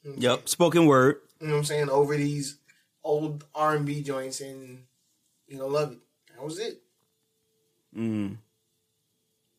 You 0.02 0.10
know 0.10 0.16
what 0.16 0.24
I'm 0.24 0.30
Yep. 0.38 0.48
Spoken 0.48 0.86
word. 0.86 1.20
you 1.40 1.46
know 1.46 1.52
what 1.54 1.58
I'm 1.60 1.64
saying, 1.64 1.88
over 1.90 2.16
these 2.16 2.58
old 3.04 3.44
R 3.54 3.76
and 3.76 3.86
B 3.86 4.02
joints, 4.02 4.40
and 4.40 4.84
you 5.46 5.58
know, 5.58 5.66
love 5.66 5.92
it. 5.92 5.98
That 6.34 6.42
was 6.44 6.58
it. 6.58 6.82
Mm. 7.96 8.36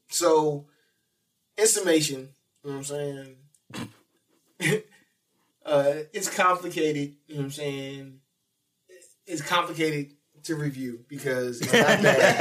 So, 0.09 0.65
in 1.57 1.68
summation, 1.68 2.30
you 2.63 2.69
know 2.69 2.77
what 2.77 2.77
I'm 2.77 2.84
saying, 2.84 3.35
uh, 5.65 5.93
it's 6.13 6.30
complicated. 6.35 7.15
You 7.27 7.35
know 7.35 7.41
what 7.41 7.45
I'm 7.45 7.51
saying, 7.51 8.19
it's 9.27 9.41
complicated 9.41 10.13
to 10.43 10.55
review 10.55 11.05
because 11.07 11.61
it's 11.61 11.72
not 11.73 12.01
bad. 12.01 12.31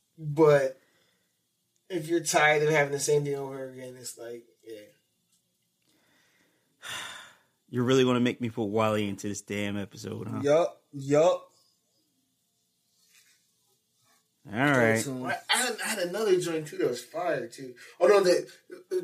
but 0.18 0.79
if 1.90 2.08
you're 2.08 2.20
tired 2.20 2.62
of 2.62 2.70
having 2.70 2.92
the 2.92 3.00
same 3.00 3.24
thing 3.24 3.34
over 3.34 3.68
again, 3.68 3.96
it's 3.98 4.16
like, 4.16 4.44
yeah. 4.66 4.80
You're 7.68 7.84
really 7.84 8.04
gonna 8.04 8.20
make 8.20 8.40
me 8.40 8.48
put 8.50 8.64
Wally 8.64 9.08
into 9.08 9.28
this 9.28 9.42
damn 9.42 9.76
episode, 9.76 10.26
huh? 10.28 10.40
Yup. 10.42 10.82
Yup. 10.92 11.46
All 14.52 14.58
right. 14.58 15.06
I 15.06 15.56
had, 15.56 15.76
I 15.84 15.88
had 15.88 15.98
another 15.98 16.40
joint 16.40 16.66
too 16.66 16.78
that 16.78 16.88
was 16.88 17.02
fire 17.04 17.46
too. 17.46 17.74
Oh 18.00 18.06
no, 18.08 18.20
the 18.24 18.46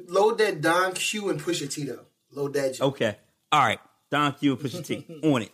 load 0.09 0.39
that 0.39 0.61
Don 0.61 0.95
Q 0.95 1.29
and 1.29 1.41
Pusha 1.41 1.73
T 1.73 1.85
though. 1.85 2.07
Load 2.33 2.55
that 2.55 2.75
joint. 2.75 2.81
Okay. 2.93 3.17
All 3.53 3.61
right. 3.65 3.79
Don 4.11 4.33
Q 4.33 4.53
and 4.53 4.61
Pusha 4.61 4.85
T 4.85 5.07
on 5.23 5.43
it. 5.43 5.53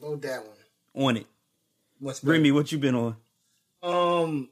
Load 0.00 0.22
that 0.22 0.44
one. 0.46 1.06
on 1.06 1.16
it. 1.16 1.26
What's? 1.98 2.22
Remy, 2.22 2.52
what 2.52 2.70
you 2.70 2.78
been 2.78 2.94
on? 2.94 3.16
Um, 3.82 4.48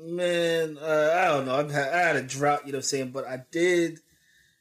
man, 0.00 0.78
uh, 0.80 1.14
I 1.16 1.24
don't 1.26 1.46
know. 1.46 1.54
I've 1.54 1.70
had, 1.70 1.92
I 1.92 1.98
had 1.98 2.16
a 2.16 2.22
drought, 2.22 2.66
you 2.66 2.72
know 2.72 2.78
what 2.78 2.84
I'm 2.84 2.88
saying, 2.88 3.10
but 3.10 3.26
I 3.26 3.40
did 3.50 4.00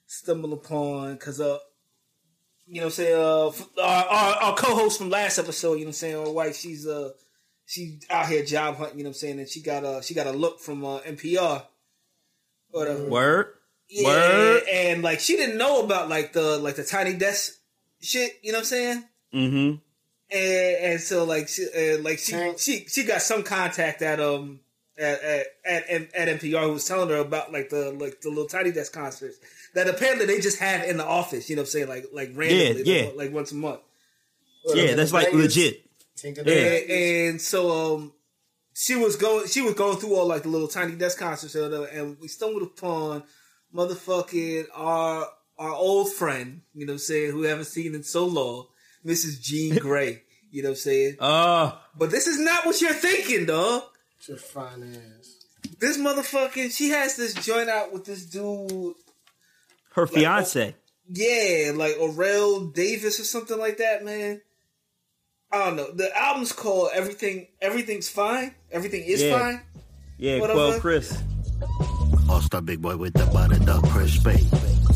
stumble 0.05 0.53
upon 0.53 1.14
because 1.14 1.39
uh, 1.39 1.59
you 2.68 2.81
know 2.81 2.88
what 2.88 2.88
I'm 2.88 2.91
saying. 2.91 3.15
Uh, 3.15 3.51
our, 3.81 4.05
our, 4.05 4.35
our 4.35 4.55
co-host 4.55 4.97
from 4.97 5.09
last 5.09 5.38
episode, 5.38 5.73
you 5.73 5.80
know 5.80 5.85
what 5.85 5.89
I'm 5.89 5.93
saying. 5.93 6.15
Our 6.15 6.31
wife, 6.31 6.55
she's 6.55 6.88
uh, 6.88 7.11
she 7.65 7.99
out 8.09 8.27
here 8.27 8.43
job 8.43 8.77
hunting, 8.77 8.97
you 8.97 9.03
know 9.03 9.09
what 9.09 9.18
I'm 9.18 9.19
saying, 9.19 9.39
and 9.39 9.47
she 9.49 9.61
got 9.61 9.84
a 9.84 10.01
she 10.01 10.14
got 10.14 10.27
a 10.27 10.31
look 10.31 10.59
from 10.59 10.84
uh, 10.84 10.99
NPR. 10.99 11.64
Whatever. 12.72 13.09
Word. 13.09 13.53
Yeah, 13.89 14.07
Word. 14.07 14.64
and 14.72 15.01
like 15.01 15.19
she 15.19 15.38
didn't 15.38 15.57
know 15.57 15.84
about 15.84 16.09
like 16.09 16.34
the 16.34 16.57
like 16.57 16.76
the 16.76 16.84
tiny 16.84 17.14
desk 17.14 17.53
shit, 18.01 18.39
you 18.41 18.51
know 18.51 18.57
what 18.57 18.61
I'm 18.61 18.65
saying? 18.65 19.03
Mm-hmm. 19.34 20.35
and 20.35 20.91
and 20.93 21.01
so 21.01 21.26
like 21.26 21.47
she 21.47 21.65
uh, 21.65 22.01
like 22.01 22.19
she 22.19 22.53
she 22.57 22.85
she 22.88 23.03
got 23.03 23.22
some 23.22 23.43
contact 23.43 24.01
at 24.01 24.19
um 24.19 24.59
at 24.99 25.22
at 25.22 25.45
at, 25.65 26.14
at 26.15 26.40
NPR 26.40 26.64
who 26.65 26.74
was 26.74 26.86
telling 26.86 27.10
her 27.10 27.18
about 27.18 27.52
like 27.52 27.69
the 27.69 27.91
like 27.91 28.22
the 28.22 28.30
little 28.30 28.48
tiny 28.48 28.72
desk 28.72 28.94
concerts 28.94 29.38
that 29.74 29.88
apparently 29.88 30.26
they 30.26 30.40
just 30.40 30.60
have 30.60 30.88
in 30.88 30.98
the 30.98 31.06
office. 31.06 31.49
You 31.49 31.56
know 31.56 31.61
what 31.61 31.68
I'm 31.68 31.72
saying? 31.72 31.88
Like 31.88 32.06
like 32.14 32.32
randomly, 32.34 32.84
Yeah, 32.84 33.02
like, 33.03 33.11
yeah. 33.14 33.18
like 33.18 33.32
once 33.34 33.52
a 33.52 33.56
month. 33.56 33.82
Yeah, 34.74 34.95
that's 34.95 35.14
like 35.14 35.34
legit. 35.34 35.84
Yeah. 36.24 36.41
And, 36.44 36.90
and 36.91 37.41
so 37.41 37.95
um 37.95 38.14
she 38.74 38.95
was 38.95 39.15
going 39.15 39.48
she 39.48 39.61
was 39.61 39.76
going 39.76 39.98
through 39.98 40.15
all 40.15 40.26
like 40.28 40.44
the 40.44 40.49
little 40.49 40.68
tiny 40.68 40.95
desk 40.95 41.19
concerts 41.19 41.56
and, 41.56 41.64
whatever, 41.72 41.86
and 41.86 42.18
we 42.19 42.28
stumbled 42.28 42.64
upon 42.64 43.24
motherfucking 43.74 44.65
our 44.74 45.28
our 45.60 45.72
old 45.74 46.11
friend, 46.14 46.61
you 46.74 46.86
know 46.86 46.91
what 46.94 46.95
I'm 46.95 46.99
saying, 46.99 47.32
who 47.32 47.40
we 47.40 47.48
haven't 47.48 47.65
seen 47.65 47.95
in 47.95 48.03
so 48.03 48.26
long, 48.28 48.68
Mrs. 49.06 49.41
Jean 49.41 49.76
Grae. 49.78 50.22
You 50.52 50.61
know 50.64 50.69
what 50.69 50.74
I'm 50.74 50.78
saying? 50.78 51.15
Oh, 51.19 51.80
But 51.98 52.10
this 52.11 52.28
is 52.28 52.40
not 52.40 52.65
what 52.65 52.80
you're 52.82 52.94
thinking, 52.94 53.45
dog. 53.48 53.84
Your 54.27 54.38
fine 54.38 54.84
ass. 55.19 55.45
This 55.80 55.98
motherfucking, 55.98 56.72
she 56.76 56.89
has 56.89 57.15
this 57.15 57.34
joint 57.34 57.69
out 57.69 57.94
with 57.94 58.06
this 58.06 58.26
dude, 58.26 58.94
her 59.94 60.07
fiance. 60.07 60.76
yeah, 61.10 61.72
like 61.73 61.95
Aurel 61.95 62.73
Davis 62.73 63.19
or 63.19 63.23
something 63.23 63.57
like 63.57 63.77
that, 63.77 64.03
man. 64.03 64.41
I 65.52 65.65
don't 65.65 65.76
know. 65.77 65.91
The 65.94 66.10
album's 66.18 66.52
called 66.52 66.89
Everything. 66.94 67.48
Everything's 67.61 68.10
fine. 68.10 68.53
Everything 68.72 69.03
is 69.06 69.22
Yeah. 69.22 69.39
fine. 69.39 69.61
Yeah, 70.18 70.39
Whatever. 70.39 70.60
Quelle 70.60 70.80
Chris. 70.81 71.18
All 72.30 72.41
star 72.41 72.61
big 72.61 72.81
boy 72.81 72.98
with 72.98 73.14
the 73.14 73.26
butter 73.27 73.60
duck 73.60 73.84
Chris 73.89 74.18
bait. 74.18 74.44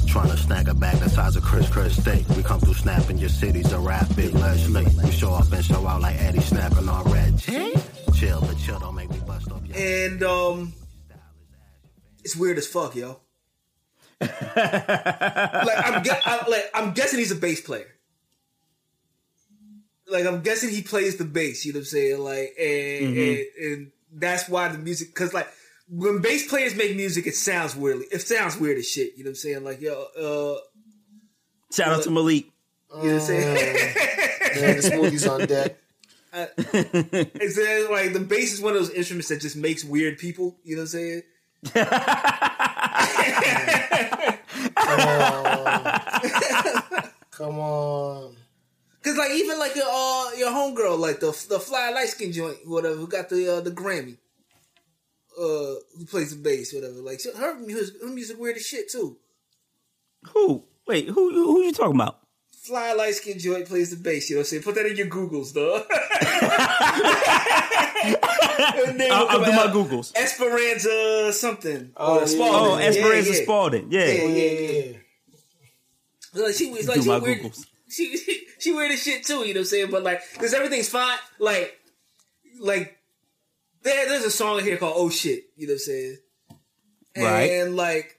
Trying 0.07 0.29
to 0.31 0.37
snag 0.37 0.67
a 0.67 0.73
bag 0.73 0.97
the 0.99 1.09
size 1.09 1.37
of 1.37 1.43
Chris 1.43 1.69
Chris 1.69 1.95
steak. 2.01 2.27
We 2.35 2.43
come 2.43 2.59
through 2.59 2.73
snapping 2.73 3.17
your 3.17 3.29
cities 3.29 3.71
a 3.71 3.79
rap 3.79 4.13
big 4.15 4.33
let's 4.33 4.67
late. 4.67 4.89
We 5.01 5.11
show 5.11 5.31
up 5.33 5.49
and 5.53 5.63
show 5.63 5.87
out 5.87 6.01
like 6.01 6.19
Eddie 6.21 6.41
snapping 6.41 6.89
on 6.89 7.09
red. 7.11 7.41
Chill, 8.21 8.39
but 8.39 8.55
chill 8.59 8.77
don't 8.77 8.93
make 8.93 9.09
me 9.09 9.17
bust 9.25 9.51
off 9.51 9.65
your 9.65 9.75
And 9.75 10.21
um, 10.21 10.73
it's 12.23 12.35
weird 12.35 12.59
as 12.59 12.67
fuck, 12.67 12.95
yo. 12.95 13.19
like 14.21 14.29
I'm, 14.37 16.03
gu- 16.03 16.11
I, 16.23 16.45
like 16.47 16.65
I'm 16.75 16.93
guessing 16.93 17.17
he's 17.17 17.31
a 17.31 17.35
bass 17.35 17.61
player. 17.61 17.87
Like 20.07 20.27
I'm 20.27 20.41
guessing 20.41 20.69
he 20.69 20.83
plays 20.83 21.17
the 21.17 21.25
bass. 21.25 21.65
You 21.65 21.73
know 21.73 21.77
what 21.77 21.81
I'm 21.81 21.85
saying? 21.85 22.19
Like 22.19 22.53
and 22.59 23.17
and, 23.17 23.45
and 23.59 23.91
that's 24.13 24.47
why 24.47 24.67
the 24.67 24.77
music 24.77 25.07
because 25.07 25.33
like 25.33 25.47
when 25.89 26.21
bass 26.21 26.47
players 26.47 26.75
make 26.75 26.95
music, 26.95 27.25
it 27.25 27.33
sounds 27.33 27.75
weirdly. 27.75 28.05
It 28.11 28.21
sounds 28.21 28.55
weird 28.55 28.77
as 28.77 28.87
shit. 28.87 29.17
You 29.17 29.23
know 29.23 29.29
what 29.29 29.31
I'm 29.31 29.35
saying? 29.37 29.63
Like 29.63 29.81
yo, 29.81 30.59
uh, 30.59 30.59
Shout 31.73 31.87
out 31.87 32.03
to 32.03 32.11
Malik. 32.11 32.45
you 32.45 32.51
know 32.97 32.99
what 32.99 33.13
I'm 33.13 33.19
saying? 33.21 33.95
Man, 34.61 34.75
the 34.75 34.81
smoothie's 34.83 35.25
on 35.25 35.47
deck. 35.47 35.77
It's 36.33 37.57
uh, 37.57 37.87
like 37.91 38.13
the 38.13 38.19
bass 38.19 38.53
is 38.53 38.61
one 38.61 38.73
of 38.75 38.79
those 38.79 38.91
instruments 38.91 39.27
that 39.29 39.41
just 39.41 39.55
makes 39.57 39.83
weird 39.83 40.17
people. 40.17 40.57
You 40.63 40.75
know 40.77 40.83
what 40.83 40.93
I'm 40.93 40.99
saying? 40.99 41.23
Come 44.75 44.99
on. 44.99 46.01
Come 47.31 47.59
on. 47.59 48.35
Cause 49.03 49.17
like 49.17 49.31
even 49.31 49.57
like 49.57 49.75
your 49.75 49.87
uh, 49.87 50.31
your 50.37 50.51
homegirl, 50.51 50.99
like 50.99 51.19
the 51.19 51.31
the 51.49 51.59
fly 51.59 51.89
light 51.89 52.09
skin 52.09 52.31
joint, 52.31 52.57
whatever, 52.65 52.95
who 52.95 53.07
got 53.07 53.29
the 53.29 53.57
uh, 53.57 53.61
the 53.61 53.71
Grammy, 53.71 54.17
uh, 55.39 55.75
who 55.97 56.05
plays 56.07 56.35
the 56.35 56.41
bass, 56.41 56.71
whatever. 56.71 56.93
Like 57.01 57.19
she- 57.19 57.31
her 57.35 57.55
music, 57.59 57.95
her 58.01 58.09
music 58.09 58.37
weird 58.39 58.57
as 58.57 58.65
shit 58.65 58.91
too. 58.91 59.17
Who? 60.33 60.65
Wait, 60.87 61.07
who? 61.07 61.31
Who, 61.31 61.45
who 61.45 61.61
you 61.63 61.71
talking 61.73 61.95
about? 61.95 62.19
Fly 62.63 62.93
light 62.93 63.15
skin 63.15 63.39
joint 63.39 63.67
plays 63.67 63.89
the 63.89 63.97
bass. 63.97 64.29
You 64.29 64.35
know 64.35 64.39
what 64.39 64.43
I'm 64.43 64.49
saying? 64.49 64.63
Put 64.63 64.75
that 64.75 64.85
in 64.85 64.95
your 64.95 65.07
Googles, 65.07 65.53
though. 65.53 65.83
I'll, 69.11 69.27
I'll 69.29 69.43
do 69.45 69.51
my 69.51 69.67
Googles. 69.67 70.15
Esperanza 70.15 71.33
something. 71.33 71.91
Oh, 71.97 72.19
Or 72.21 72.27
Spalding. 72.27 72.53
Oh, 72.53 72.77
Esperanza 72.77 73.31
yeah, 73.31 73.37
yeah. 73.37 73.43
Spalding. 73.43 73.87
Yeah. 73.91 74.05
Yeah, 74.05 74.13
Yeah, 74.13 74.27
yeah, 74.27 74.59
yeah, 74.59 74.83
yeah. 74.91 74.97
Like 76.43 76.55
she 76.55 76.69
was 76.71 76.87
like 76.87 76.97
Do 76.97 77.03
she 77.03 77.09
my 77.09 77.17
weird. 77.17 77.39
Googles. 77.41 77.65
She, 77.89 78.15
she 78.17 78.47
she 78.59 78.71
weird 78.73 78.91
as 78.91 79.03
shit 79.03 79.25
too. 79.25 79.39
You 79.45 79.53
know 79.53 79.59
what 79.59 79.61
I'm 79.61 79.65
saying? 79.65 79.91
But 79.91 80.03
like, 80.03 80.21
because 80.33 80.53
everything's 80.53 80.87
fine. 80.87 81.17
Like, 81.39 81.77
like 82.59 82.97
there, 83.83 84.07
there's 84.07 84.23
a 84.23 84.31
song 84.31 84.59
in 84.59 84.63
here 84.63 84.77
called 84.77 84.93
"Oh 84.95 85.09
Shit." 85.09 85.43
You 85.57 85.67
know 85.67 85.71
what 85.71 85.75
I'm 85.75 85.79
saying? 85.79 86.17
Right. 87.17 87.51
And 87.51 87.75
like, 87.75 88.17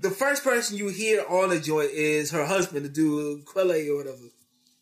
the 0.00 0.10
first 0.10 0.42
person 0.42 0.76
you 0.76 0.88
hear 0.88 1.24
on 1.28 1.50
the 1.50 1.60
joint 1.60 1.90
is 1.92 2.30
her 2.32 2.44
husband, 2.44 2.84
the 2.84 2.88
dude 2.88 3.44
Quelle 3.44 3.70
or 3.70 3.96
whatever, 3.96 4.18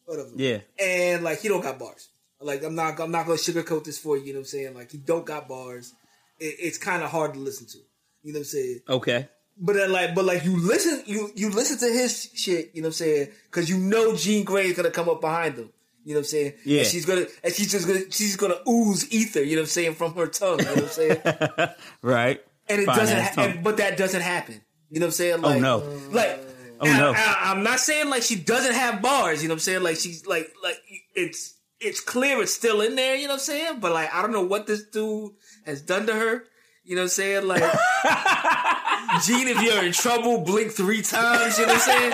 whatever. 0.06 0.30
Yeah. 0.36 0.58
And 0.80 1.22
like, 1.22 1.40
he 1.40 1.48
don't 1.48 1.62
got 1.62 1.78
bars. 1.78 2.08
Like, 2.40 2.64
I'm 2.64 2.74
not 2.74 2.98
I'm 2.98 3.10
not 3.12 3.26
gonna 3.26 3.38
sugarcoat 3.38 3.84
this 3.84 3.98
for 3.98 4.16
you. 4.16 4.24
You 4.24 4.32
know 4.32 4.40
what 4.40 4.44
I'm 4.44 4.46
saying? 4.46 4.74
Like, 4.74 4.90
he 4.90 4.98
don't 4.98 5.24
got 5.24 5.48
bars. 5.48 5.92
It, 6.40 6.56
it's 6.58 6.78
kind 6.78 7.02
of 7.02 7.10
hard 7.10 7.34
to 7.34 7.40
listen 7.40 7.66
to. 7.68 7.78
You 8.22 8.32
know 8.32 8.38
what 8.38 8.40
I'm 8.40 8.44
saying? 8.46 8.80
Okay. 8.88 9.28
But 9.58 9.74
then, 9.74 9.92
like, 9.92 10.14
but 10.14 10.24
like, 10.24 10.44
you 10.44 10.56
listen, 10.56 11.02
you 11.06 11.30
you 11.36 11.50
listen 11.50 11.78
to 11.78 11.94
his 11.94 12.30
shit. 12.34 12.70
You 12.74 12.82
know 12.82 12.86
what 12.86 12.90
I'm 12.90 12.92
saying? 12.94 13.28
Because 13.44 13.68
you 13.68 13.78
know 13.78 14.16
Jean 14.16 14.44
Grae 14.44 14.64
is 14.64 14.76
gonna 14.76 14.90
come 14.90 15.08
up 15.08 15.20
behind 15.20 15.56
him. 15.56 15.70
You 16.04 16.14
know 16.14 16.20
what 16.20 16.26
I'm 16.26 16.30
saying? 16.30 16.54
Yeah. 16.64 16.78
And 16.80 16.86
she's 16.88 17.06
gonna, 17.06 17.26
and 17.44 17.52
she's 17.52 17.70
just 17.70 17.86
gonna, 17.86 18.10
she's 18.10 18.36
gonna 18.36 18.58
ooze 18.68 19.12
ether. 19.12 19.42
You 19.42 19.56
know 19.56 19.62
what 19.62 19.66
I'm 19.66 19.68
saying 19.68 19.94
from 19.94 20.14
her 20.14 20.26
tongue. 20.26 20.58
You 20.58 20.64
know 20.64 20.74
what 20.74 20.84
I'm 20.84 20.88
saying? 20.88 21.20
Right. 22.02 22.42
And 22.68 22.80
it 22.80 22.86
Fine 22.86 22.96
doesn't, 22.96 23.18
ha- 23.20 23.42
and, 23.42 23.62
but 23.62 23.76
that 23.76 23.96
doesn't 23.96 24.22
happen. 24.22 24.62
You 24.92 25.00
know 25.00 25.06
what 25.06 25.08
I'm 25.08 25.12
saying? 25.12 25.34
Oh 25.42 25.48
Like, 25.48 25.62
no. 25.62 25.78
Like, 26.12 26.38
Oh, 26.84 26.84
no. 26.84 27.12
I, 27.16 27.52
am 27.52 27.62
not 27.62 27.78
saying 27.78 28.10
like 28.10 28.22
she 28.24 28.34
doesn't 28.36 28.74
have 28.74 29.00
bars. 29.00 29.40
You 29.42 29.48
know 29.48 29.52
what 29.52 29.56
I'm 29.56 29.60
saying? 29.60 29.82
Like 29.84 29.96
she's 29.96 30.26
like, 30.26 30.52
like 30.62 30.76
it's 31.14 31.54
it's 31.80 32.00
clear 32.00 32.42
it's 32.42 32.52
still 32.52 32.80
in 32.82 32.94
there. 32.96 33.14
You 33.16 33.22
know 33.28 33.34
what 33.34 33.40
I'm 33.40 33.44
saying? 33.44 33.80
But 33.80 33.92
like, 33.92 34.12
I 34.12 34.20
don't 34.20 34.32
know 34.32 34.42
what 34.44 34.66
this 34.66 34.84
dude 34.84 35.30
has 35.64 35.80
done 35.80 36.06
to 36.08 36.12
her. 36.14 36.44
You 36.84 36.96
know 36.96 37.02
what 37.02 37.04
I'm 37.04 37.08
saying? 37.10 37.46
Like, 37.46 37.62
Jean, 39.24 39.46
if 39.48 39.62
you're 39.62 39.84
in 39.84 39.92
trouble, 39.92 40.40
blink 40.40 40.72
three 40.72 41.02
times. 41.02 41.56
You 41.58 41.66
know 41.66 41.74
what 41.74 41.88
I'm 41.88 42.00
saying? 42.00 42.12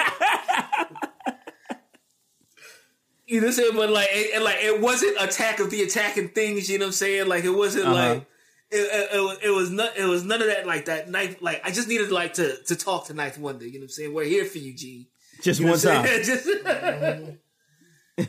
You 3.26 3.40
know 3.40 3.46
what 3.46 3.50
I'm 3.50 3.52
saying? 3.54 3.72
But 3.76 3.90
like, 3.90 4.08
it, 4.10 4.42
like, 4.42 4.56
it 4.60 4.80
wasn't 4.80 5.16
Attack 5.20 5.60
of 5.60 5.70
the 5.70 5.82
Attacking 5.82 6.28
Things. 6.28 6.70
You 6.70 6.78
know 6.78 6.84
what 6.84 6.88
I'm 6.88 6.92
saying? 6.92 7.26
Like, 7.28 7.44
it 7.44 7.50
wasn't 7.50 7.86
Uh-huh. 7.86 7.94
like. 7.94 8.26
It, 8.70 8.76
it, 8.76 9.16
it, 9.42 9.50
was- 9.50 9.70
it 9.70 9.74
not. 9.74 9.96
It 9.96 10.04
was 10.04 10.24
none 10.24 10.40
of 10.42 10.48
that. 10.48 10.66
Like 10.66 10.86
that 10.86 11.08
night. 11.08 11.42
Like 11.42 11.62
I 11.64 11.70
just 11.70 11.88
needed 11.88 12.10
like 12.12 12.34
to 12.34 12.56
to 12.64 12.76
talk 12.76 13.06
to 13.06 13.14
Ninth 13.14 13.38
Wonder. 13.38 13.66
You 13.66 13.74
know 13.74 13.78
what 13.80 13.84
I'm 13.84 13.88
saying? 13.90 14.14
We're 14.14 14.24
here 14.24 14.44
for 14.44 14.58
you, 14.58 14.74
G. 14.74 15.08
Just 15.42 15.60
You 15.60 15.66
know 15.66 15.72
one 15.72 15.80
what 15.80 16.04
time. 16.04 16.04
Just, 16.24 16.46
you 16.46 16.54
know 16.54 16.62
what 16.64 17.04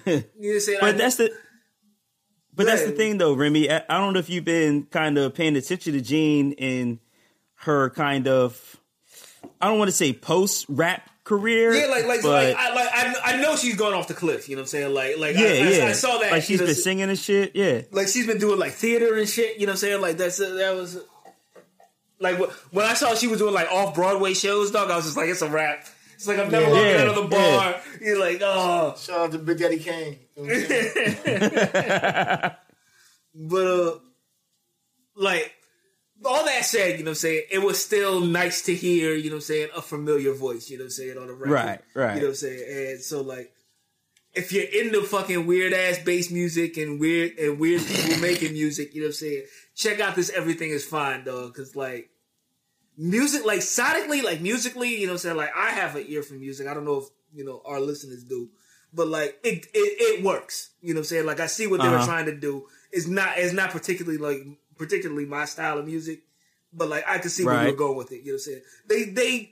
I'm? 0.08 0.78
I- 0.78 0.80
But 0.82 0.98
that's 0.98 1.16
the. 1.18 1.32
But 2.56 2.66
that's 2.66 2.84
the 2.84 2.92
thing, 2.92 3.18
though, 3.18 3.34
Remy. 3.34 3.72
I, 3.72 3.78
I 3.90 3.98
don't 4.00 4.14
know 4.14 4.20
if 4.20 4.30
you've 4.30 4.44
been 4.44 4.84
kind 4.84 5.18
of 5.18 5.34
paying 5.34 5.56
attention 5.56 5.94
to 5.94 6.02
Jean 6.02 6.54
and 6.60 7.00
her 7.56 7.90
kind 7.92 8.28
of. 8.28 8.78
I 9.62 9.68
don't 9.70 9.80
want 9.80 9.88
to 9.90 9.96
say 9.96 10.12
post 10.14 10.66
rap 10.68 11.09
career. 11.30 11.74
yeah, 11.74 11.86
like 11.88 12.06
like, 12.06 12.22
but 12.22 12.30
like 12.32 12.56
I 12.58 12.74
like 12.74 12.90
I, 12.92 13.34
I 13.34 13.42
know 13.42 13.56
she's 13.56 13.76
going 13.76 13.94
off 13.94 14.08
the 14.08 14.14
cliff. 14.14 14.50
You 14.50 14.56
know 14.56 14.62
what 14.62 14.64
I'm 14.64 14.68
saying? 14.68 14.94
Like 14.94 15.18
like 15.18 15.36
yeah, 15.38 15.46
I, 15.46 15.50
I- 15.50 15.70
yeah. 15.78 15.86
I, 15.86 15.92
saw 15.94 16.18
that. 16.18 16.32
Like 16.32 16.42
you 16.44 16.48
she's 16.48 16.60
know, 16.60 16.66
been 16.66 16.76
singing 16.76 17.10
and 17.10 17.18
shit. 17.20 17.56
Yeah. 17.56 17.82
like 17.92 18.08
she's 18.08 18.26
been 18.28 18.40
doing 18.40 18.60
like 18.60 18.74
theater 18.74 19.16
and 19.18 19.30
shit. 19.30 19.58
You 19.60 19.66
know 19.68 19.72
what 19.72 19.76
I'm 19.76 19.78
saying? 19.78 20.02
Like 20.02 20.18
that's 20.18 20.38
that 20.40 20.76
was 20.76 21.00
like 22.20 22.38
when 22.72 22.86
I 22.86 22.96
saw 22.96 23.16
she 23.16 23.28
was 23.28 23.40
doing 23.40 23.54
like 23.54 23.72
off 23.72 23.96
Broadway 23.96 24.34
shows, 24.34 24.72
dog. 24.72 24.90
I 24.92 24.96
was 24.98 25.06
just 25.06 25.16
like, 25.18 25.30
it's 25.30 25.42
a 25.42 25.50
rap. 25.50 25.86
It's 26.16 26.28
like 26.28 26.38
I've 26.40 26.52
never 26.52 26.66
Yeah. 26.66 26.72
walked 26.74 26.86
Yeah, 26.86 27.02
out 27.02 27.08
of 27.08 27.16
the 27.30 27.38
yeah. 27.38 27.58
bar. 27.58 27.82
You're 28.02 28.20
like, 28.20 28.42
oh, 28.44 28.96
Shout 29.00 29.20
out 29.20 29.32
to 29.32 29.38
Big 29.40 29.58
Daddy 29.60 29.80
Kane. 29.80 30.18
You 30.36 30.44
know 30.48 30.54
what 30.54 30.64
I'm 30.64 30.68
saying? 30.68 32.52
but 33.36 33.68
uh, 33.68 34.00
like 35.16 35.54
all 36.26 36.46
that 36.46 36.66
said, 36.66 37.00
you 37.00 37.06
know 37.06 37.12
what 37.12 37.12
I'm 37.12 37.16
saying? 37.16 37.44
It 37.52 37.60
was 37.60 37.84
still 37.84 38.20
nice 38.20 38.62
to 38.64 38.76
hear, 38.76 39.14
you 39.16 39.30
know 39.30 39.38
what 39.38 39.38
I'm 39.38 39.42
saying, 39.42 39.70
a 39.76 39.82
familiar 39.82 40.34
voice, 40.34 40.70
you 40.70 40.78
know 40.78 40.84
what 40.84 40.88
I'm 40.88 40.92
saying, 40.92 41.18
on 41.18 41.28
the 41.28 41.34
record. 41.34 41.52
Right, 41.54 41.80
right. 41.94 42.14
You 42.16 42.20
know 42.22 42.26
what 42.28 42.30
I'm 42.32 42.36
saying? 42.36 42.90
And 42.94 43.02
so 43.02 43.22
like 43.22 43.52
if 44.34 44.52
you're 44.52 44.64
into 44.64 45.02
fucking 45.04 45.48
weird 45.48 45.74
ass 45.74 45.98
bass 46.00 46.30
music 46.32 46.78
and 46.78 47.00
weird 47.00 47.38
and 47.40 47.60
weird 47.60 47.82
people 47.86 48.18
making 48.22 48.54
music, 48.54 48.94
you 48.94 49.02
know 49.02 49.06
what 49.08 49.10
I'm 49.10 49.14
saying? 49.16 49.44
Check 49.76 50.00
out 50.00 50.16
this 50.16 50.30
Everything 50.30 50.70
is 50.70 50.86
Fine, 50.86 51.24
dog, 51.26 51.56
cause 51.56 51.76
like 51.76 52.10
music 52.98 53.46
like 53.46 53.60
sonically, 53.60 54.24
like 54.24 54.42
musically, 54.42 54.90
you 55.00 55.08
know 55.08 55.14
what 55.14 55.16
I'm 55.16 55.18
saying? 55.20 55.38
Like 55.38 55.52
I 55.56 55.72
have 55.72 55.96
an 55.96 56.06
ear 56.08 56.22
for 56.24 56.34
music. 56.36 56.68
I 56.68 56.74
don't 56.74 56.86
know 56.86 56.98
if, 57.00 57.06
you 57.34 57.46
know, 57.46 57.62
our 57.66 57.80
listeners 57.80 58.24
do. 58.24 58.50
but 58.94 59.08
like 59.08 59.40
it 59.44 59.66
it, 59.74 60.18
it 60.20 60.24
works. 60.24 60.72
You 60.82 60.94
know 60.94 61.00
what 61.00 61.02
I'm 61.02 61.06
saying? 61.06 61.26
Like 61.26 61.40
I 61.40 61.48
see 61.48 61.68
what 61.68 61.82
they 61.82 61.88
were 61.90 61.96
Uh-huh. 61.96 62.06
trying 62.06 62.26
to 62.26 62.36
do. 62.36 62.66
It's 62.92 63.08
not 63.08 63.38
it's 63.38 63.54
not 63.54 63.70
particularly 63.72 64.18
like 64.18 64.42
particularly 64.80 65.26
my 65.28 65.46
style 65.46 65.78
of 65.78 65.86
music, 65.86 66.22
but 66.74 66.90
like 66.90 67.04
I 67.08 67.20
could 67.20 67.30
see 67.30 67.46
where 67.46 67.54
you 67.54 67.60
Right. 67.60 67.72
were 67.72 67.78
going 67.78 67.98
with 67.98 68.12
it. 68.12 68.22
You 68.24 68.32
know 68.32 68.34
what 68.34 68.34
I'm 68.36 68.40
saying? 68.40 68.62
They 68.88 69.04
they 69.12 69.52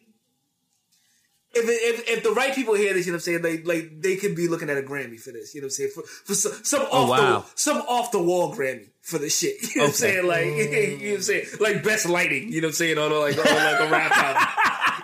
if, 1.53 1.63
if 1.67 2.09
if 2.17 2.23
the 2.23 2.31
right 2.31 2.53
people 2.53 2.73
hear 2.75 2.93
this, 2.93 3.05
you 3.05 3.11
know 3.11 3.15
what 3.17 3.27
I'm 3.27 3.41
saying, 3.41 3.41
they 3.41 3.57
like 3.63 4.01
they 4.01 4.15
could 4.17 4.35
be 4.35 4.47
looking 4.47 4.69
at 4.69 4.77
a 4.77 4.81
Grammy 4.81 5.19
for 5.19 5.31
this. 5.31 5.53
You 5.55 5.61
know 5.61 5.65
what 5.65 5.69
I'm 5.69 5.71
saying? 5.71 5.91
For, 5.95 6.01
for 6.03 6.33
some, 6.35 6.51
some 6.63 6.81
off 6.83 6.89
Oh, 6.91 7.07
wow. 7.09 7.39
the 7.39 7.45
some 7.55 7.77
off 7.81 8.11
the 8.11 8.19
wall 8.21 8.53
Grammy 8.55 8.89
for 9.01 9.17
this 9.17 9.37
shit. 9.37 9.55
You 9.75 9.81
know 9.81 9.83
what 9.83 9.89
I'm 9.89 9.93
saying? 9.95 10.27
Like 10.27 10.45
you 10.45 10.97
know 10.97 11.05
what 11.09 11.15
I'm 11.15 11.21
saying? 11.21 11.45
Like 11.59 11.83
best 11.83 12.05
lighting. 12.07 12.51
You 12.51 12.61
know 12.61 12.67
what 12.67 12.71
I'm 12.71 12.75
saying? 12.75 12.97
On 12.97 13.11
a, 13.11 13.15
like 13.15 13.37
on 13.37 13.43
like 13.45 13.79
a 13.79 13.89
rap 13.91 14.11
album. 14.17 14.43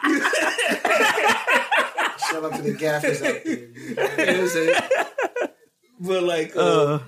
Shout 2.29 2.43
out 2.45 2.55
to 2.55 2.61
the 2.61 2.73
gaffers 2.77 3.21
out 3.21 3.43
there. 3.43 3.53
You 3.53 3.95
know 3.95 4.03
what 4.03 4.19
I'm 4.41 4.47
saying? 4.47 4.75
But 5.99 6.23
like, 6.23 6.55
uh, 6.55 6.59
Uh, 6.59 6.99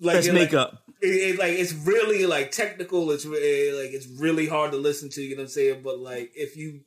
like 0.00 0.16
best 0.16 0.28
it, 0.28 0.32
like, 0.34 0.42
makeup. 0.42 0.82
It, 1.00 1.06
it, 1.06 1.38
like 1.38 1.52
it's 1.52 1.72
really 1.72 2.26
like 2.26 2.50
technical. 2.50 3.10
It's 3.10 3.24
re- 3.26 3.72
like 3.72 3.92
it's 3.92 4.06
really 4.06 4.46
hard 4.46 4.72
to 4.72 4.76
listen 4.78 5.08
to. 5.10 5.22
You 5.22 5.36
know 5.36 5.42
what 5.42 5.44
I'm 5.44 5.48
saying? 5.50 5.82
But 5.82 5.98
like 5.98 6.32
if 6.34 6.56
you 6.56 6.80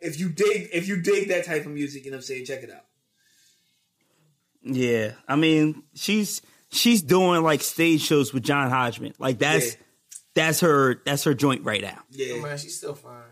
if 0.00 0.18
you 0.18 0.28
dig 0.28 0.68
if 0.72 0.88
you 0.88 1.00
dig 1.00 1.28
that 1.28 1.44
type 1.44 1.66
of 1.66 1.72
music, 1.72 2.04
you 2.04 2.10
know 2.10 2.16
what 2.16 2.22
I'm 2.22 2.26
saying? 2.26 2.44
Check 2.46 2.62
it 2.62 2.70
out. 2.70 2.84
Yeah, 4.64 5.12
I 5.26 5.36
mean, 5.36 5.82
she's 5.94 6.40
she's 6.70 7.02
doing 7.02 7.42
like 7.42 7.62
stage 7.62 8.00
shows 8.02 8.32
with 8.32 8.44
John 8.44 8.70
Hodgman. 8.70 9.14
Like 9.18 9.38
that's 9.38 9.66
Yeah. 9.74 9.80
that's 10.34 10.60
her 10.60 11.02
that's 11.04 11.24
her 11.24 11.34
joint 11.34 11.64
right 11.64 11.82
now. 11.82 11.98
Yeah. 12.10 12.34
Oh, 12.36 12.42
man, 12.42 12.58
she's 12.58 12.76
still 12.76 12.94
fine. 12.94 13.22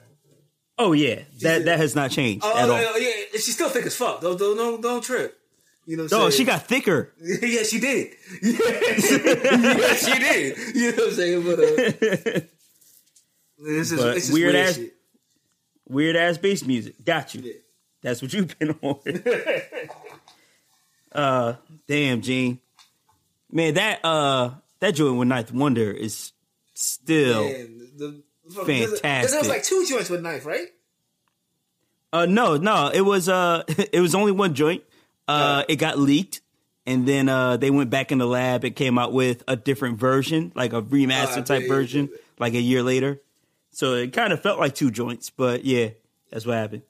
Oh 0.76 0.92
yeah, 0.92 1.20
that 1.42 1.66
that 1.66 1.78
has 1.78 1.94
not 1.94 2.10
changed 2.10 2.42
Oh, 2.44 2.56
at 2.56 2.68
oh, 2.68 2.72
all. 2.72 2.80
yeah, 2.98 3.08
yeah, 3.08 3.14
she's 3.34 3.54
still 3.54 3.68
thick 3.68 3.84
as 3.86 3.94
fuck. 3.94 4.22
Don't 4.22 4.38
don't 4.38 4.56
don't, 4.56 4.80
don't 4.80 5.02
trip. 5.02 5.38
You 5.90 5.96
know 5.96 6.04
what 6.04 6.12
I'm 6.12 6.18
Oh, 6.20 6.30
saying? 6.30 6.38
she 6.38 6.44
got 6.44 6.66
thicker. 6.68 7.12
yeah, 7.20 7.62
she 7.64 7.80
did. 7.80 8.12
yeah, 8.42 9.94
she 9.94 10.18
did. 10.20 10.56
You 10.76 10.90
know 10.92 10.96
what 10.96 11.06
I'm 11.08 11.14
saying? 11.14 11.42
But 11.42 11.58
uh, 11.58 12.40
this 13.58 13.90
is 13.90 14.00
this 14.00 14.28
is 14.28 14.32
weird 14.32 14.54
weird 14.54 14.66
ass- 14.68 14.76
shit. 14.76 14.94
Weird 15.88 16.16
ass 16.16 16.38
bass 16.38 16.64
music. 16.64 17.04
Got 17.04 17.34
you. 17.34 17.40
Yeah. 17.42 17.52
That's 18.02 18.22
what 18.22 18.32
you've 18.32 18.56
been 18.58 18.70
on. 18.82 19.00
uh, 21.12 21.54
damn, 21.88 22.20
Jean. 22.20 22.60
Man, 23.50 23.74
that 23.74 24.04
uh 24.04 24.50
that 24.78 24.92
joint 24.94 25.18
with 25.18 25.26
Ninth 25.26 25.52
Wonder 25.52 25.90
is 25.90 26.30
still 26.74 27.42
Man, 27.44 27.88
the, 27.96 28.22
the, 28.48 28.64
Fantastic. 28.64 29.30
There 29.30 29.40
was 29.40 29.48
like 29.48 29.64
two 29.64 29.84
joints 29.88 30.08
with 30.08 30.22
knife, 30.22 30.46
right? 30.46 30.68
Uh 32.12 32.26
no, 32.26 32.56
no, 32.56 32.90
it 32.94 33.00
was 33.00 33.28
uh 33.28 33.64
it 33.92 34.00
was 34.00 34.14
only 34.14 34.30
one 34.32 34.54
joint. 34.54 34.84
Uh 35.30 35.64
it 35.68 35.76
got 35.76 35.98
leaked 35.98 36.40
and 36.86 37.06
then 37.06 37.28
uh 37.28 37.56
they 37.56 37.70
went 37.70 37.90
back 37.90 38.10
in 38.12 38.18
the 38.18 38.26
lab 38.26 38.64
and 38.64 38.74
came 38.74 38.98
out 38.98 39.12
with 39.12 39.42
a 39.46 39.56
different 39.56 39.98
version, 39.98 40.50
like 40.54 40.72
a 40.72 40.82
remaster 40.82 41.38
Ah, 41.38 41.42
type 41.42 41.68
version, 41.68 42.08
like 42.38 42.54
a 42.54 42.60
year 42.60 42.82
later. 42.82 43.20
So 43.72 43.94
it 43.94 44.12
kind 44.12 44.32
of 44.32 44.42
felt 44.42 44.58
like 44.58 44.74
two 44.74 44.90
joints, 44.90 45.30
but 45.30 45.64
yeah, 45.64 45.90
that's 46.30 46.44
what 46.46 46.56
happened. 46.56 46.82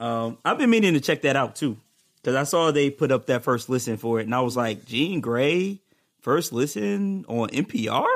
Um 0.00 0.38
I've 0.44 0.58
been 0.58 0.70
meaning 0.70 0.94
to 0.94 1.00
check 1.00 1.22
that 1.22 1.36
out 1.36 1.56
too. 1.56 1.76
Cause 2.22 2.34
I 2.34 2.44
saw 2.44 2.70
they 2.70 2.88
put 2.90 3.12
up 3.12 3.26
that 3.26 3.44
first 3.44 3.68
listen 3.68 3.96
for 3.98 4.18
it 4.20 4.24
and 4.24 4.34
I 4.34 4.40
was 4.40 4.56
like, 4.56 4.86
Jean 4.86 5.20
Grae, 5.20 5.80
first 6.20 6.52
listen 6.52 7.24
on 7.28 7.48
NPR? 7.50 8.06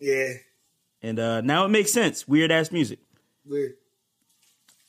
Yeah, 0.00 0.32
And 1.02 1.18
uh 1.18 1.40
now 1.40 1.64
it 1.64 1.68
makes 1.68 1.92
sense. 1.92 2.28
Weird 2.28 2.52
ass 2.52 2.70
music. 2.70 2.98
weird. 3.46 3.74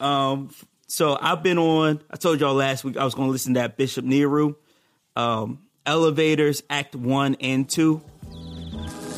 Um, 0.02 0.50
so 0.90 1.18
I've 1.20 1.44
been 1.44 1.58
on. 1.58 2.02
I 2.10 2.18
told 2.18 2.40
y'all 2.42 2.56
last 2.56 2.84
week 2.84 2.98
I 2.98 3.06
was 3.06 3.14
going 3.14 3.28
to 3.28 3.32
listen 3.32 3.54
to 3.54 3.60
that 3.62 3.78
Bishop 3.78 4.04
Nehru, 4.04 4.56
um, 5.16 5.60
Elevators 5.86 6.64
Act 6.70 6.96
One 6.96 7.36
and 7.40 7.70
Two. 7.70 8.02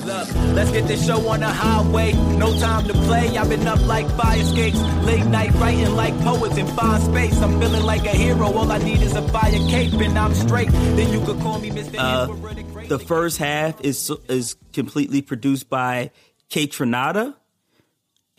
Look, 0.05 0.35
let's 0.55 0.71
get 0.71 0.87
this 0.87 1.05
show 1.05 1.27
on 1.29 1.41
the 1.41 1.47
highway. 1.47 2.13
No 2.13 2.59
time 2.59 2.87
to 2.87 2.93
play. 2.93 3.37
I've 3.37 3.47
been 3.49 3.65
up 3.67 3.85
like 3.85 4.09
fire 4.17 4.39
escapes. 4.39 4.81
Late 5.05 5.25
night 5.25 5.53
writing 5.53 5.95
like 5.95 6.19
poets 6.21 6.57
in 6.57 6.67
fine 6.67 7.01
space. 7.01 7.39
I'm 7.39 7.59
feeling 7.59 7.83
like 7.83 8.05
a 8.05 8.09
hero. 8.09 8.51
All 8.51 8.71
I 8.71 8.79
need 8.79 9.01
is 9.01 9.15
a 9.15 9.21
fire 9.29 9.51
cape 9.69 9.93
and 9.93 10.17
I'm 10.17 10.33
straight. 10.33 10.69
Then 10.71 11.13
you 11.13 11.23
could 11.23 11.39
call 11.39 11.59
me 11.59 11.69
Mr. 11.69 11.95
Uh, 11.97 12.87
the 12.87 12.99
first 12.99 13.37
half 13.37 13.79
is 13.81 14.11
is 14.27 14.55
completely 14.73 15.21
produced 15.21 15.69
by 15.69 16.11
Kaytranada, 16.49 17.35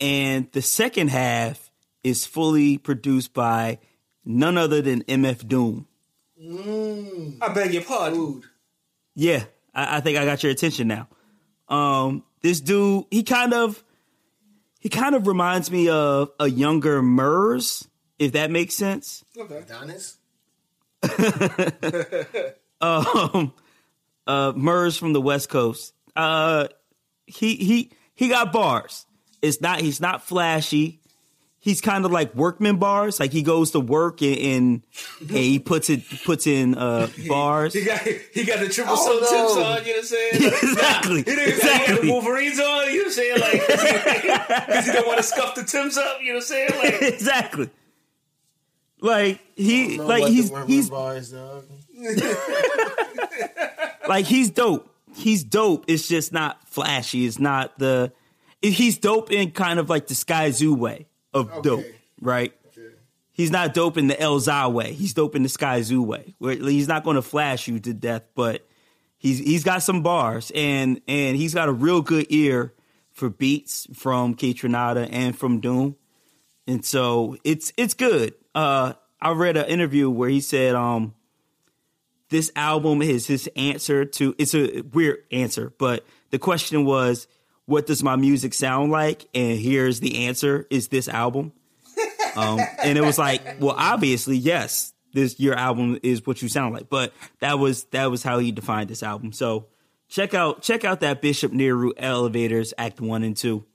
and 0.01 0.51
the 0.51 0.61
second 0.61 1.09
half 1.09 1.62
is 2.03 2.25
fully 2.25 2.77
produced 2.77 3.33
by 3.33 3.79
none 4.25 4.57
other 4.57 4.81
than 4.81 5.03
MF 5.03 5.47
Doom. 5.47 5.87
I 7.41 7.49
beg 7.53 7.73
your 7.73 7.83
pardon. 7.83 8.19
Dude. 8.19 8.43
Yeah, 9.15 9.43
I, 9.73 9.97
I 9.97 9.99
think 10.01 10.17
I 10.17 10.25
got 10.25 10.43
your 10.43 10.51
attention 10.51 10.87
now. 10.87 11.07
Um, 11.69 12.23
this 12.41 12.59
dude, 12.59 13.05
he 13.09 13.23
kind 13.23 13.53
of, 13.53 13.83
he 14.79 14.89
kind 14.89 15.15
of 15.15 15.27
reminds 15.27 15.71
me 15.71 15.89
of 15.89 16.31
a 16.39 16.49
younger 16.49 17.01
Murs, 17.01 17.87
if 18.19 18.33
that 18.33 18.51
makes 18.51 18.75
sense. 18.75 19.23
Okay. 19.37 19.63
Adonis? 19.65 20.17
Um, 22.83 23.53
uh, 24.27 24.51
Murs 24.57 24.97
from 24.97 25.13
the 25.13 25.21
West 25.21 25.47
Coast. 25.47 25.93
Uh, 26.17 26.67
he 27.25 27.55
he 27.55 27.91
he 28.13 28.27
got 28.27 28.51
bars. 28.51 29.05
It's 29.41 29.61
not 29.61 29.79
he's 29.79 30.01
not 30.01 30.21
flashy. 30.21 30.99
He's 31.65 31.79
kind 31.79 32.03
of 32.03 32.11
like 32.11 32.35
workman 32.35 32.75
bars. 32.75 33.21
Like 33.21 33.31
he 33.31 33.41
goes 33.41 33.71
to 33.71 33.79
work 33.79 34.21
and, 34.21 34.37
and, 34.37 34.81
and 35.21 35.29
he 35.31 35.59
puts 35.59 35.89
it 35.89 36.01
puts 36.25 36.45
in 36.45 36.75
uh 36.75 37.07
bars. 37.29 37.73
He 37.73 37.85
got 37.85 38.01
he 38.01 38.43
got 38.43 38.59
the 38.59 38.67
triple 38.67 38.95
Oh, 38.97 39.05
soul 39.05 39.21
no. 39.21 39.29
tips 39.29 39.55
on. 39.55 39.85
You 39.85 39.93
know 39.93 39.95
what 39.95 39.97
I'm 39.97 40.03
saying? 40.03 40.33
Exactly, 40.63 41.17
He 41.19 41.23
didn't 41.23 41.37
got 41.37 41.47
exactly. 41.55 42.07
the 42.07 42.11
Wolverines 42.11 42.59
on. 42.59 42.91
You 42.91 42.97
know 42.97 42.97
what 42.97 43.05
I'm 43.05 43.11
saying? 43.11 43.39
Like 43.39 43.67
because 44.67 44.85
he 44.87 44.91
don't 44.91 45.07
want 45.07 45.17
to 45.19 45.23
scuff 45.23 45.55
the 45.55 45.63
Tims 45.63 45.97
up. 45.97 46.17
You 46.21 46.33
know 46.33 46.33
what 46.33 46.41
I'm 46.41 46.41
saying? 46.47 46.69
Like 46.77 47.01
exactly. 47.13 47.69
Like 48.99 49.39
he 49.55 49.99
like 49.99 50.25
he's 50.27 50.51
he's 50.67 50.89
bars, 50.89 51.33
like 54.07 54.25
he's 54.25 54.49
dope. 54.49 54.89
He's 55.15 55.43
dope. 55.43 55.85
It's 55.87 56.07
just 56.07 56.33
not 56.33 56.67
flashy. 56.67 57.25
It's 57.25 57.39
not 57.39 57.77
the. 57.79 58.11
he's 58.61 58.97
dope 58.97 59.31
in 59.31 59.51
kind 59.51 59.79
of 59.79 59.89
like 59.89 60.07
the 60.07 60.13
Skyzoo 60.13 60.75
way 60.77 61.05
of 61.33 61.49
Okay. 61.51 61.61
dope, 61.61 61.85
right? 62.21 62.53
He's 63.35 63.49
not 63.49 63.73
dope 63.73 63.97
in 63.97 64.07
the 64.07 64.19
El 64.19 64.39
way. 64.71 64.93
He's 64.93 65.13
dope 65.13 65.35
in 65.35 65.41
the 65.41 65.49
Skyzoo 65.49 66.05
way. 66.05 66.35
Where 66.37 66.53
he's 66.55 66.87
not 66.87 67.03
going 67.03 67.15
to 67.15 67.23
flash 67.23 67.67
you 67.67 67.79
to 67.79 67.93
death, 67.93 68.23
but 68.35 68.67
he's 69.17 69.39
he's 69.39 69.63
got 69.63 69.81
some 69.81 70.03
bars 70.03 70.51
and 70.53 71.01
and 71.07 71.35
he's 71.35 71.53
got 71.55 71.67
a 71.67 71.71
real 71.71 72.01
good 72.01 72.27
ear 72.29 72.73
for 73.11 73.29
beats 73.29 73.87
from 73.93 74.35
Kaytranada 74.35 75.07
and 75.11 75.37
from 75.37 75.59
Doom, 75.61 75.95
and 76.67 76.85
so 76.85 77.37
it's 77.43 77.73
it's 77.75 77.95
good. 77.95 78.35
Uh, 78.53 78.93
I 79.19 79.31
read 79.31 79.57
an 79.57 79.65
interview 79.65 80.09
where 80.11 80.29
he 80.29 80.41
said, 80.41 80.75
um, 80.75 81.15
this 82.29 82.51
album 82.55 83.01
is 83.01 83.25
his 83.25 83.49
answer 83.55 84.05
to 84.05 84.35
it's 84.37 84.53
a 84.53 84.81
weird 84.81 85.23
answer, 85.31 85.73
but 85.79 86.05
the 86.29 86.37
question 86.39 86.85
was, 86.85 87.27
what 87.65 87.85
does 87.85 88.03
my 88.03 88.15
music 88.15 88.53
sound 88.53 88.91
like? 88.91 89.25
And 89.33 89.59
here's 89.59 89.99
the 89.99 90.25
answer: 90.25 90.67
is 90.69 90.87
this 90.89 91.07
album? 91.07 91.53
Um, 92.35 92.59
and 92.83 92.97
it 92.97 93.01
was 93.01 93.19
like, 93.19 93.43
well, 93.59 93.75
obviously, 93.77 94.35
yes, 94.35 94.93
this 95.13 95.39
your 95.39 95.53
album 95.53 95.99
is 96.01 96.25
what 96.25 96.41
you 96.41 96.49
sound 96.49 96.73
like. 96.73 96.89
But 96.89 97.13
that 97.41 97.59
was 97.59 97.83
that 97.91 98.09
was 98.09 98.23
how 98.23 98.39
he 98.39 98.51
defined 98.51 98.89
this 98.89 99.03
album. 99.03 99.31
So 99.31 99.67
check 100.09 100.33
out 100.33 100.63
check 100.63 100.83
out 100.83 101.01
that 101.01 101.21
Bishop 101.21 101.53
Nehru 101.53 101.91
Elevators 101.95 102.73
Act 102.75 102.99
One 102.99 103.21
and 103.21 103.37
Two, 103.37 103.65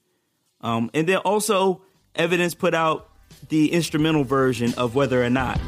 um, 0.61 0.91
and 0.93 1.09
then 1.09 1.19
also 1.19 1.83
Evidence 2.17 2.55
put 2.55 2.75
out 2.75 3.09
the 3.49 3.73
instrumental 3.73 4.25
version 4.25 4.75
of 4.75 4.97
Weather 4.97 5.23
or 5.23 5.31
Not. 5.31 5.61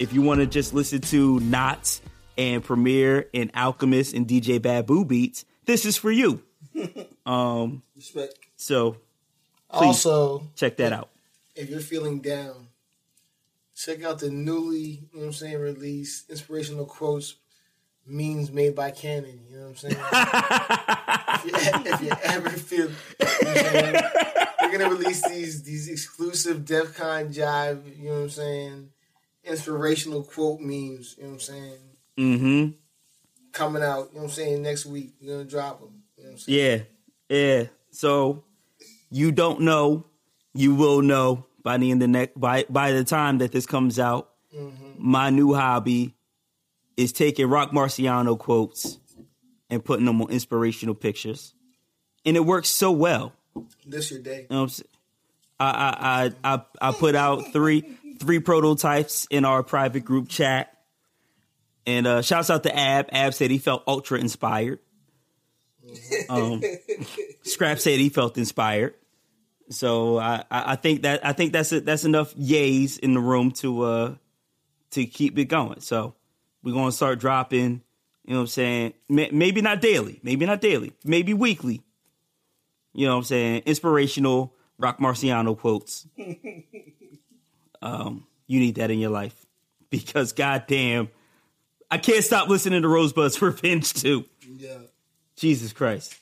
If 0.00 0.14
you 0.14 0.22
want 0.22 0.40
to 0.40 0.46
just 0.46 0.72
listen 0.72 1.02
to 1.02 1.40
Nottz 1.40 2.00
and 2.38 2.64
Premier 2.64 3.28
and 3.34 3.50
Alchemist 3.54 4.14
and 4.14 4.26
DJ 4.26 4.60
Babu 4.60 5.04
beats, 5.04 5.44
this 5.66 5.84
is 5.84 5.98
for 5.98 6.10
you. 6.10 6.42
um, 7.26 7.82
respect. 7.94 8.32
so 8.56 8.96
Also, 9.68 10.48
check 10.56 10.78
that 10.78 10.94
out. 10.94 11.10
if 11.54 11.68
you're 11.68 11.80
feeling 11.80 12.20
down, 12.20 12.68
check 13.76 14.02
out 14.02 14.20
the 14.20 14.30
newly, 14.30 14.78
you 14.78 15.08
know 15.12 15.20
what 15.20 15.26
I'm 15.26 15.32
saying, 15.34 15.58
released 15.58 16.30
inspirational 16.30 16.86
quotes, 16.86 17.34
memes 18.06 18.50
made 18.50 18.74
by 18.74 18.92
Cannon. 18.92 19.40
You 19.50 19.58
know 19.58 19.62
what 19.64 19.68
I'm 19.68 19.76
saying? 19.76 19.96
if, 21.34 21.44
you, 21.44 21.92
if 21.92 22.00
you 22.00 22.12
ever 22.24 22.48
feel, 22.48 22.86
you 22.86 22.88
know 22.88 23.26
what 23.28 23.48
I'm 23.48 23.64
saying, 23.66 24.02
they're 24.60 24.78
gonna 24.78 24.88
release 24.88 25.28
these 25.28 25.62
these 25.62 25.90
exclusive 25.90 26.64
DEF 26.64 26.96
CON 26.96 27.34
jive. 27.34 27.98
You 27.98 28.08
know 28.08 28.14
what 28.14 28.22
I'm 28.22 28.30
saying? 28.30 28.88
Inspirational 29.44 30.22
quote 30.22 30.60
memes. 30.60 31.16
You 31.16 31.24
know 31.24 31.28
what 31.30 31.34
I'm 31.34 31.40
saying? 31.40 31.78
Mm-hmm. 32.18 32.70
coming 33.52 33.82
out. 33.82 34.08
You 34.10 34.16
know 34.16 34.22
what 34.22 34.22
I'm 34.24 34.28
saying? 34.30 34.62
Next 34.62 34.86
week, 34.86 35.14
you're 35.20 35.38
gonna 35.38 35.48
drop 35.48 35.80
them. 35.80 36.02
You 36.16 36.24
know 36.24 36.30
what 36.30 36.32
I'm 36.34 36.38
saying? 36.38 36.86
Yeah, 37.30 37.36
yeah. 37.36 37.64
So 37.90 38.44
you 39.10 39.32
don't 39.32 39.60
know, 39.62 40.06
you 40.54 40.74
will 40.74 41.02
know 41.02 41.46
by 41.62 41.78
the 41.78 41.90
end 41.90 42.02
of 42.02 42.10
next 42.10 42.38
by 42.38 42.64
by 42.68 42.92
the 42.92 43.04
time 43.04 43.38
that 43.38 43.52
this 43.52 43.66
comes 43.66 43.98
out. 43.98 44.30
My 44.98 45.30
new 45.30 45.54
hobby 45.54 46.14
is 46.96 47.12
taking 47.12 47.46
Roc 47.46 47.70
Marciano 47.70 48.38
quotes 48.38 48.98
and 49.70 49.82
putting 49.82 50.04
them 50.04 50.20
on 50.20 50.30
inspirational 50.30 50.94
pictures, 50.94 51.54
and 52.26 52.36
it 52.36 52.44
works 52.44 52.68
so 52.68 52.90
well. 52.92 53.32
This 53.86 54.10
your 54.10 54.20
day. 54.20 54.42
You 54.42 54.46
know 54.50 54.56
what 54.56 54.62
I'm 54.62 54.68
saying? 54.68 54.88
I 55.60 55.70
I 55.70 56.24
I 56.44 56.54
I, 56.54 56.88
I 56.88 56.92
put 56.92 57.14
out 57.14 57.52
three 57.52 57.96
three 58.20 58.38
prototypes 58.38 59.26
in 59.30 59.44
our 59.44 59.62
private 59.62 60.04
group 60.04 60.28
chat. 60.28 60.76
And 61.86 62.06
uh 62.06 62.22
shouts 62.22 62.50
out 62.50 62.62
to 62.64 62.76
Ab. 62.76 63.08
Ab 63.10 63.34
said 63.34 63.50
he 63.50 63.58
felt 63.58 63.82
ultra 63.86 64.18
inspired. 64.18 64.78
Um 66.28 66.62
Scrap 67.42 67.80
said 67.80 67.98
he 67.98 68.10
felt 68.10 68.38
inspired. 68.38 68.94
So 69.70 70.18
I, 70.18 70.44
I 70.50 70.76
think 70.76 71.02
that 71.02 71.24
I 71.26 71.32
think 71.32 71.52
that's 71.52 71.72
it 71.72 71.84
that's 71.84 72.04
enough 72.04 72.34
yays 72.36 72.98
in 72.98 73.14
the 73.14 73.20
room 73.20 73.50
to 73.52 73.82
uh 73.82 74.14
to 74.92 75.06
keep 75.06 75.38
it 75.38 75.46
going. 75.46 75.80
So 75.80 76.14
we're 76.62 76.74
gonna 76.74 76.92
start 76.92 77.18
dropping, 77.18 77.82
you 78.24 78.32
know 78.32 78.36
what 78.36 78.40
I'm 78.42 78.46
saying? 78.48 78.94
Maybe 79.08 79.62
not 79.62 79.80
daily, 79.80 80.20
maybe 80.22 80.44
not 80.46 80.60
daily, 80.60 80.92
maybe 81.04 81.34
weekly. 81.34 81.82
You 82.92 83.06
know 83.06 83.12
what 83.12 83.18
I'm 83.18 83.24
saying? 83.24 83.62
Inspirational 83.66 84.54
Roc 84.78 84.98
Marciano 84.98 85.56
quotes. 85.56 86.06
um, 87.82 88.26
you 88.46 88.60
need 88.60 88.76
that 88.76 88.90
in 88.90 88.98
your 88.98 89.10
life. 89.10 89.34
Because 89.90 90.32
goddamn, 90.32 91.08
I 91.90 91.98
can't 91.98 92.24
stop 92.24 92.48
listening 92.48 92.82
to 92.82 92.88
Rosebud's 92.88 93.40
Revenge 93.42 93.92
too. 93.92 94.24
Yeah. 94.46 94.78
Jesus 95.36 95.72
Christ. 95.72 96.16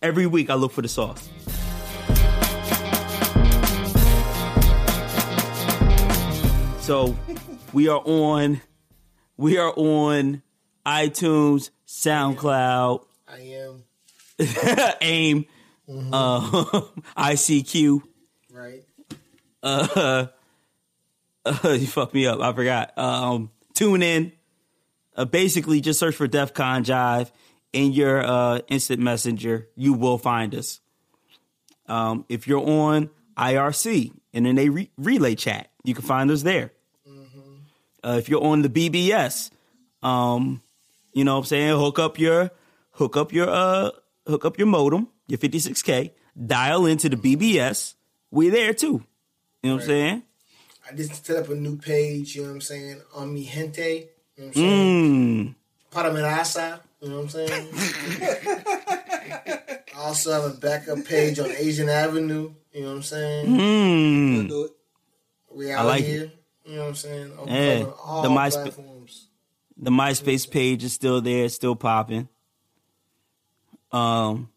Every 0.00 0.26
week 0.26 0.50
I 0.50 0.54
look 0.54 0.72
for 0.72 0.82
the 0.82 0.88
sauce. 0.88 1.28
So 6.84 7.16
we 7.72 7.88
are 7.88 8.02
on 8.04 8.60
we 9.36 9.56
are 9.56 9.72
on 9.74 10.42
iTunes, 10.86 11.70
SoundCloud, 11.86 13.04
I 13.26 13.38
am. 13.38 13.84
AIM, 15.00 15.46
uh, 15.88 16.40
ICQ. 17.16 18.02
Right. 18.52 18.84
Uh, 19.64 20.26
uh, 21.44 21.68
you 21.70 21.86
fucked 21.86 22.14
me 22.14 22.26
up. 22.26 22.40
I 22.40 22.52
forgot. 22.52 22.96
Um, 22.96 23.50
tune 23.74 24.02
in. 24.02 24.32
Uh, 25.16 25.24
basically, 25.24 25.80
just 25.80 25.98
search 25.98 26.14
for 26.14 26.26
DEF 26.26 26.54
CON 26.54 26.84
Jive 26.84 27.30
in 27.72 27.92
your 27.92 28.24
uh, 28.24 28.60
instant 28.68 29.00
messenger. 29.00 29.68
You 29.74 29.94
will 29.94 30.18
find 30.18 30.54
us. 30.54 30.80
Um, 31.86 32.24
if 32.28 32.46
you're 32.46 32.66
on 32.66 33.10
IRC 33.36 34.12
and 34.32 34.46
in 34.46 34.58
a 34.58 34.68
re- 34.68 34.90
relay 34.96 35.34
chat, 35.34 35.70
you 35.82 35.94
can 35.94 36.04
find 36.04 36.30
us 36.30 36.42
there. 36.42 36.72
Uh, 38.02 38.16
if 38.18 38.28
you're 38.28 38.44
on 38.44 38.62
the 38.62 38.68
BBS, 38.68 39.50
um, 40.02 40.62
you 41.14 41.24
know 41.24 41.34
what 41.34 41.40
I'm 41.40 41.44
saying, 41.46 41.78
hook 41.78 41.98
up 41.98 42.18
your 42.18 42.50
hook 42.92 43.16
up 43.16 43.32
your 43.32 43.48
uh 43.48 43.90
hook 44.26 44.44
up 44.44 44.58
your 44.58 44.66
modem, 44.66 45.08
your 45.26 45.38
56k, 45.38 46.10
dial 46.46 46.84
into 46.86 47.08
the 47.08 47.16
BBS. 47.16 47.94
We're 48.30 48.50
there 48.50 48.74
too. 48.74 49.04
You 49.64 49.70
know 49.70 49.76
what 49.76 49.82
I'm 49.84 49.88
saying? 49.88 50.22
I 50.86 50.94
just 50.94 51.24
set 51.24 51.36
up 51.42 51.48
a 51.48 51.54
new 51.54 51.78
page, 51.78 52.36
you 52.36 52.42
know 52.42 52.48
what 52.48 52.54
I'm 52.56 52.60
saying, 52.60 53.00
on 53.14 53.32
mi 53.32 53.44
gente. 53.44 54.08
You 54.36 54.44
know 54.44 54.44
what 54.44 54.46
I'm 54.48 54.52
saying? 54.52 55.44
Mm. 55.46 55.54
Para 55.90 56.12
mi 56.12 56.20
raza, 56.20 56.80
you 57.00 57.08
know 57.08 57.16
what 57.16 57.22
I'm 57.22 57.28
saying? 57.30 57.68
I 59.96 59.96
also 59.96 60.32
have 60.32 60.44
a 60.44 60.54
backup 60.60 61.02
page 61.06 61.38
on 61.38 61.50
Asian 61.50 61.88
Avenue, 61.88 62.52
you 62.74 62.82
know 62.82 62.88
what 62.88 62.96
I'm 62.96 63.02
saying? 63.04 63.46
Mm. 63.46 64.48
Do 64.50 64.64
it. 64.64 64.72
We 65.50 65.72
I 65.72 65.78
out 65.78 65.86
like 65.86 66.04
here, 66.04 66.30
you 66.66 66.74
know 66.76 66.82
what 66.82 66.88
I'm 66.88 66.94
saying? 66.96 67.32
On 67.38 67.48
Yeah, 67.48 67.86
all 68.04 68.20
the 68.22 68.28
MySpace- 68.28 68.62
platforms. 68.64 69.28
The 69.78 69.90
MySpace 69.90 70.50
page 70.50 70.84
is 70.84 70.92
still 70.92 71.22
there, 71.22 71.46
it's 71.46 71.54
still 71.54 71.74
popping. 71.74 72.28
Um, 73.90 74.50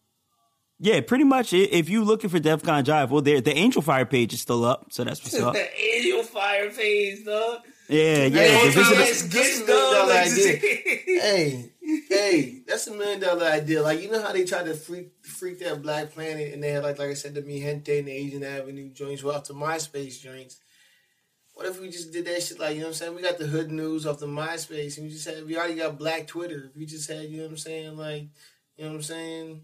yeah, 0.80 1.02
pretty 1.02 1.24
much. 1.24 1.54
If 1.54 1.90
you're 1.90 2.04
looking 2.06 2.30
for 2.30 2.40
DEF 2.40 2.64
CON 2.64 2.84
Jive, 2.84 3.10
well, 3.10 3.22
there 3.22 3.42
the 3.42 3.56
Angel 3.56 3.82
Fire 3.82 4.06
page 4.06 4.34
is 4.34 4.42
still 4.42 4.64
up, 4.66 4.92
so 4.92 5.04
that's 5.04 5.22
what's 5.24 5.36
up. 5.40 5.54
the 5.54 5.80
Angel 5.82 6.24
Fire 6.24 6.70
page, 6.72 7.26
dog. 7.26 7.62
Yeah, 7.90 8.26
yeah. 8.26 8.42
Hey, 8.42 8.66
the 8.66 8.72
visit- 8.72 8.98
that's- 8.98 9.22
Gets 9.24 9.60
that's 9.62 9.62
a 9.62 9.66
million 9.66 9.94
dollar 9.94 10.14
idea. 10.14 10.58
hey, 11.22 11.72
hey, 12.10 12.62
that's 12.68 12.88
a 12.88 12.92
million 12.94 13.20
dollar 13.22 13.46
idea. 13.46 13.82
Like 13.82 14.02
you 14.02 14.12
know 14.12 14.22
how 14.22 14.34
they 14.34 14.44
tried 14.44 14.66
to 14.66 14.74
freak 14.74 15.12
freak 15.24 15.60
that 15.60 15.82
Black 15.82 16.12
Planet, 16.12 16.54
and 16.54 16.62
they 16.62 16.72
had 16.72 16.84
like 16.84 17.00
like 17.00 17.10
I 17.10 17.14
said, 17.14 17.34
the 17.34 17.42
Mi 17.42 17.62
Gente 17.62 18.00
and 18.00 18.08
the 18.08 18.12
Asian 18.12 18.44
Avenue 18.44 18.90
joints, 18.90 19.24
well, 19.24 19.36
off 19.38 19.46
the 19.48 19.54
MySpace 19.54 20.20
joints. 20.22 20.60
What 21.54 21.66
if 21.66 21.80
we 21.82 21.90
just 21.90 22.12
did 22.12 22.26
that 22.26 22.44
shit 22.44 22.60
like 22.60 22.76
you 22.76 22.82
know 22.82 22.88
what 22.88 22.90
I'm 22.90 22.94
saying? 22.96 23.16
We 23.16 23.22
got 23.24 23.38
the 23.40 23.48
hood 23.48 23.72
news 23.72 24.06
off 24.06 24.20
the 24.20 24.28
MySpace, 24.28 24.98
and 24.98 25.08
we 25.08 25.12
just 25.14 25.28
had 25.28 25.46
we 25.46 25.58
already 25.58 25.76
got 25.76 25.98
Black 25.98 26.28
Twitter. 26.28 26.66
If 26.70 26.76
we 26.78 26.86
just 26.86 27.10
had 27.10 27.30
you 27.30 27.38
know 27.38 27.44
what 27.44 27.52
I'm 27.54 27.58
saying, 27.58 27.98
like 27.98 28.24
you 28.76 28.84
know 28.84 28.90
what 28.92 28.96
I'm 28.98 29.02
saying, 29.04 29.62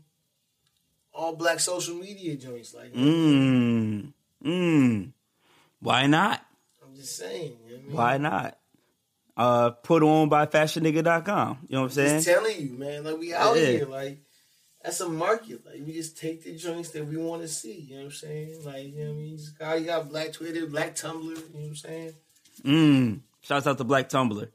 all 1.13 1.35
Black 1.35 1.59
social 1.59 1.95
media 1.95 2.35
joints. 2.35 2.73
Like 2.73 2.93
mmm, 2.93 4.11
mmm. 4.43 5.11
Why 5.79 6.07
not? 6.07 6.43
I'm 6.83 6.95
just 6.95 7.15
saying, 7.17 7.57
you 7.67 7.73
know 7.73 7.75
what 7.75 7.79
I 7.79 7.87
mean? 7.87 7.95
Why 7.95 8.17
not? 8.17 8.57
Uh, 9.35 9.71
put 9.71 10.03
on 10.03 10.29
by 10.29 10.45
fashionnigga.com. 10.45 11.57
You 11.67 11.75
know 11.75 11.81
what 11.81 11.87
I'm 11.87 11.91
saying? 11.93 12.21
Just 12.21 12.27
telling 12.27 12.61
you, 12.61 12.77
man. 12.77 13.03
Like 13.03 13.17
we 13.17 13.33
out 13.33 13.57
Yeah. 13.57 13.65
here, 13.65 13.85
like 13.85 14.19
that's 14.83 14.99
a 15.01 15.09
market. 15.09 15.65
Like 15.65 15.81
we 15.85 15.93
just 15.93 16.17
take 16.17 16.43
the 16.43 16.55
joints 16.55 16.89
that 16.91 17.05
we 17.07 17.17
want 17.17 17.41
to 17.41 17.47
see. 17.47 17.79
You 17.81 17.95
know 17.95 18.01
what 18.01 18.05
I'm 18.05 18.11
saying? 18.11 18.63
Like 18.65 18.85
you 18.93 18.99
know 19.03 19.11
what 19.11 19.17
I 19.17 19.21
mean. 19.21 19.37
Just 19.37 19.53
oh, 19.61 19.73
you 19.75 19.85
got 19.87 20.09
Black 20.09 20.33
Twitter, 20.33 20.65
Black 20.67 20.95
Tumblr. 20.95 21.23
You 21.23 21.35
know 21.35 21.41
what 21.53 21.65
I'm 21.69 21.75
saying? 21.75 22.13
Mmm. 22.63 23.19
Shouts 23.41 23.65
out 23.67 23.77
to 23.79 23.83
Black 23.83 24.07
Tumblr. 24.09 24.47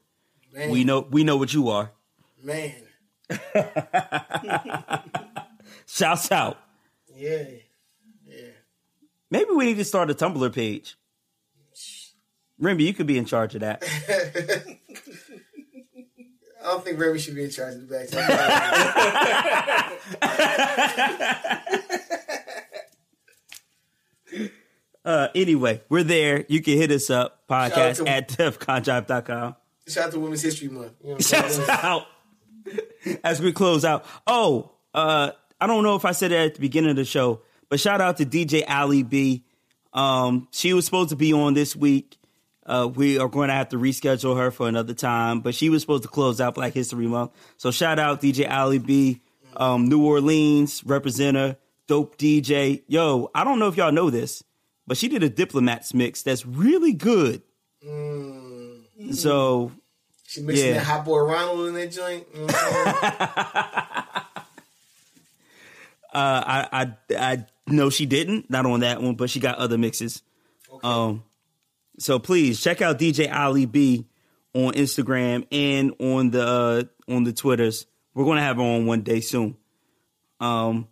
Man, 0.54 0.70
We 0.70 0.84
know 0.84 1.00
we 1.10 1.24
know 1.24 1.36
what 1.36 1.52
you 1.52 1.68
are. 1.70 1.90
man. 2.42 2.74
Shouts 5.88 6.30
out. 6.30 6.58
Yeah, 7.14 7.44
yeah. 8.26 8.42
Maybe 9.30 9.50
we 9.52 9.64
need 9.66 9.78
to 9.78 9.84
start 9.84 10.10
a 10.10 10.14
Tumblr 10.14 10.52
page. 10.54 10.96
Remember, 12.58 12.82
you 12.82 12.92
could 12.92 13.06
be 13.06 13.16
in 13.18 13.24
charge 13.24 13.54
of 13.54 13.60
that. 13.62 13.82
I 16.60 16.64
don't 16.72 16.84
think 16.84 16.98
Remy 17.00 17.18
should 17.18 17.34
be 17.36 17.44
in 17.44 17.50
charge 17.50 17.74
of 17.76 17.88
the 17.88 17.96
Tumblr. 18.10 18.18
Uh, 25.04 25.28
anyway, 25.34 25.80
we're 25.88 26.02
there. 26.02 26.44
You 26.48 26.60
can 26.60 26.76
hit 26.76 26.90
us 26.90 27.08
up, 27.08 27.42
Shout 27.48 27.72
podcast 27.72 27.96
to- 28.04 28.08
at 28.08 28.28
defconjive.com. 28.28 29.56
Shout 29.86 30.04
out 30.06 30.12
to 30.12 30.20
Women's 30.20 30.42
History 30.42 30.68
Month. 30.68 30.92
You 31.00 31.08
know 31.10 31.12
what 31.14 31.32
I'm 31.34 31.42
Shouts 31.42 31.54
saying? 31.56 31.68
out 31.70 32.06
as 33.24 33.40
we 33.40 33.52
close 33.52 33.86
out. 33.86 34.04
Oh, 34.26 34.72
uh, 34.92 35.30
I 35.60 35.66
don't 35.66 35.82
know 35.82 35.96
if 35.96 36.04
I 36.04 36.12
said 36.12 36.32
it 36.32 36.36
at 36.36 36.54
the 36.54 36.60
beginning 36.60 36.90
of 36.90 36.96
the 36.96 37.04
show, 37.04 37.42
but 37.68 37.80
shout 37.80 38.00
out 38.00 38.16
to 38.18 38.26
DJ 38.26 38.64
Ali 38.68 39.02
B. 39.02 39.44
Um, 39.92 40.48
she 40.52 40.72
was 40.74 40.84
supposed 40.84 41.10
to 41.10 41.16
be 41.16 41.32
on 41.32 41.54
this 41.54 41.74
week. 41.74 42.16
Uh, 42.64 42.86
we 42.94 43.18
are 43.18 43.28
going 43.28 43.48
to 43.48 43.54
have 43.54 43.70
to 43.70 43.76
reschedule 43.78 44.36
her 44.36 44.50
for 44.50 44.68
another 44.68 44.92
time, 44.94 45.40
but 45.40 45.54
she 45.54 45.70
was 45.70 45.80
supposed 45.80 46.02
to 46.02 46.08
close 46.08 46.40
out 46.40 46.54
Black 46.54 46.74
History 46.74 47.06
Month. 47.06 47.32
So 47.56 47.70
shout 47.70 47.98
out 47.98 48.20
DJ 48.20 48.48
Ali 48.50 48.78
B, 48.78 49.20
um, 49.56 49.88
New 49.88 50.04
Orleans 50.04 50.84
representative, 50.84 51.56
dope 51.86 52.18
DJ. 52.18 52.82
Yo, 52.86 53.30
I 53.34 53.42
don't 53.44 53.58
know 53.58 53.68
if 53.68 53.76
y'all 53.78 53.90
know 53.90 54.10
this, 54.10 54.44
but 54.86 54.98
she 54.98 55.08
did 55.08 55.22
a 55.22 55.30
Diplomats 55.30 55.94
mix 55.94 56.22
that's 56.22 56.44
really 56.44 56.92
good. 56.92 57.42
Mm. 57.84 59.14
So 59.14 59.72
She 60.26 60.42
mixing 60.42 60.66
Yeah. 60.66 60.72
that 60.74 60.84
hot 60.84 61.04
boy 61.06 61.20
Ronald 61.20 61.68
in 61.68 61.74
that 61.74 61.90
joint. 61.90 62.26
You 62.34 62.40
know 62.40 62.46
what 62.46 63.02
I'm 63.02 64.04
saying? 64.12 64.22
Uh, 66.12 66.42
I, 66.46 66.68
I 66.72 66.94
I 67.16 67.46
know 67.66 67.90
she 67.90 68.06
didn't, 68.06 68.48
not 68.50 68.66
on 68.66 68.80
that 68.80 69.02
one, 69.02 69.14
but 69.14 69.30
she 69.30 69.40
got 69.40 69.58
other 69.58 69.76
mixes. 69.78 70.22
Um, 70.82 71.24
so 71.98 72.18
please 72.18 72.60
check 72.60 72.80
out 72.80 72.98
DJ 72.98 73.32
Ali 73.32 73.66
B 73.66 74.06
on 74.54 74.72
Instagram 74.74 75.46
and 75.52 75.94
on 76.00 76.30
the 76.30 76.46
uh, 76.46 77.12
on 77.12 77.24
the 77.24 77.32
Twitters. 77.32 77.86
We're 78.14 78.24
gonna 78.24 78.42
have 78.42 78.56
her 78.56 78.62
on 78.62 78.86
one 78.86 79.02
day 79.02 79.20
soon. 79.20 79.56
Um, 80.40 80.88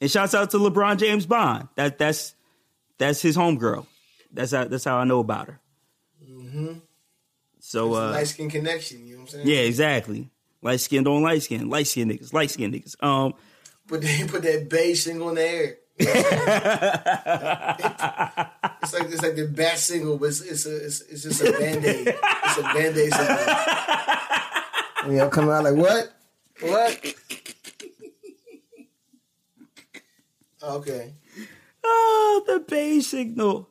and 0.00 0.10
shouts 0.10 0.34
out 0.34 0.50
to 0.50 0.58
LeBron 0.58 0.98
James 0.98 1.26
Bond. 1.26 1.68
That 1.76 1.98
that's 1.98 2.34
that's 2.98 3.22
his 3.22 3.36
homegirl. 3.36 3.86
That's 4.32 4.52
how 4.52 4.64
that's 4.64 4.84
how 4.84 4.96
I 4.96 5.04
know 5.04 5.20
about 5.20 5.48
her. 5.48 5.60
mm-hmm. 6.22 6.72
So 7.60 7.94
uh, 7.94 8.10
Light 8.10 8.26
skin 8.28 8.50
connection. 8.50 9.06
You 9.06 9.14
know 9.14 9.20
what 9.20 9.34
I'm 9.34 9.40
saying? 9.44 9.46
yeah, 9.46 9.60
exactly. 9.60 10.30
Light 10.60 10.80
skin 10.80 11.06
on 11.06 11.22
light 11.22 11.42
skin, 11.42 11.70
light 11.70 11.86
skin 11.86 12.08
niggas, 12.08 12.32
light 12.32 12.50
skin 12.50 12.72
niggas. 12.72 13.02
Um, 13.02 13.34
Put 13.92 14.00
that, 14.00 14.26
put 14.30 14.42
that 14.44 14.70
beige 14.70 15.04
signal 15.04 15.28
in 15.28 15.34
the 15.34 15.42
air. 15.42 15.76
it's 15.98 16.14
like 18.94 19.02
it's 19.10 19.22
like 19.22 19.36
the 19.36 19.52
bat 19.54 19.78
signal, 19.78 20.16
but 20.16 20.30
it's, 20.30 20.40
it's 20.40 20.64
a 20.64 20.76
it's, 20.86 21.02
it's 21.02 21.22
just 21.24 21.42
a 21.42 21.52
band 21.52 21.84
aid. 21.84 22.08
It's 22.08 22.58
a 22.58 22.62
band 22.62 22.96
aid 22.96 23.12
single. 23.12 23.36
You 25.12 25.18
know, 25.18 25.28
coming 25.28 25.50
out 25.50 25.64
like 25.64 25.74
what? 25.74 26.10
What? 26.62 27.14
Oh, 30.62 30.78
okay. 30.78 31.12
Oh, 31.84 32.44
the 32.46 32.60
beige 32.60 33.04
signal. 33.04 33.68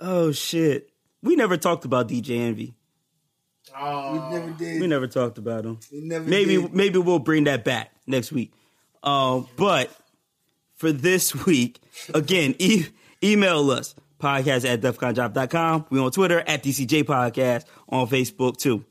Oh 0.00 0.30
shit. 0.30 0.90
We 1.20 1.34
never 1.34 1.56
talked 1.56 1.84
about 1.84 2.06
DJ 2.06 2.38
Envy. 2.38 2.76
We 3.74 4.38
never 4.38 4.50
did. 4.50 4.80
We 4.80 4.86
never 4.86 5.06
talked 5.06 5.38
about 5.38 5.64
him. 5.64 5.78
We 5.90 6.00
never 6.00 6.24
maybe 6.28 6.56
did. 6.56 6.74
maybe 6.74 6.98
we'll 6.98 7.18
bring 7.18 7.44
that 7.44 7.64
back 7.64 7.90
next 8.06 8.32
week. 8.32 8.52
Um, 9.02 9.48
but 9.56 9.90
for 10.76 10.92
this 10.92 11.34
week, 11.46 11.80
again, 12.14 12.54
e- 12.58 12.86
email 13.22 13.70
us 13.70 13.94
podcast 14.20 14.68
at 14.68 14.80
defconjive.com. 14.80 15.86
We 15.90 15.98
on 15.98 16.10
Twitter 16.12 16.40
at 16.46 16.62
DCJ 16.62 17.04
Podcast 17.04 17.64
on 17.88 18.06
Facebook 18.08 18.56
too. 18.56 18.84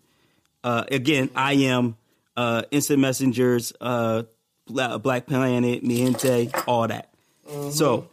Uh, 0.64 0.84
again, 0.92 1.30
I 1.36 1.54
am 1.54 1.96
uh, 2.36 2.64
Instant 2.72 3.00
Messengers, 3.00 3.74
uh, 3.82 4.24
Black 4.68 5.26
Planet, 5.26 5.84
Mi 5.84 6.06
Gente, 6.06 6.50
all 6.68 6.88
that. 6.88 7.14
So 7.72 8.10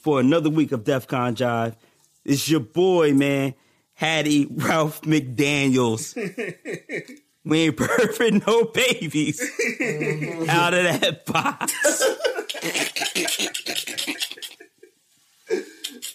for 0.00 0.18
another 0.20 0.50
week 0.50 0.72
of 0.72 0.84
DEF 0.84 1.06
CON 1.06 1.34
Jive, 1.36 1.76
it's 2.24 2.48
your 2.48 2.60
boy, 2.60 3.12
man, 3.12 3.54
Hattie 4.02 4.48
Ralph 4.50 5.02
McDaniels. 5.02 6.16
we 7.44 7.60
ain't 7.60 7.76
perfect, 7.76 8.44
no 8.44 8.64
babies. 8.64 9.40
Out 10.48 10.74
of 10.74 11.00
that 11.00 11.24
box. 11.24 11.72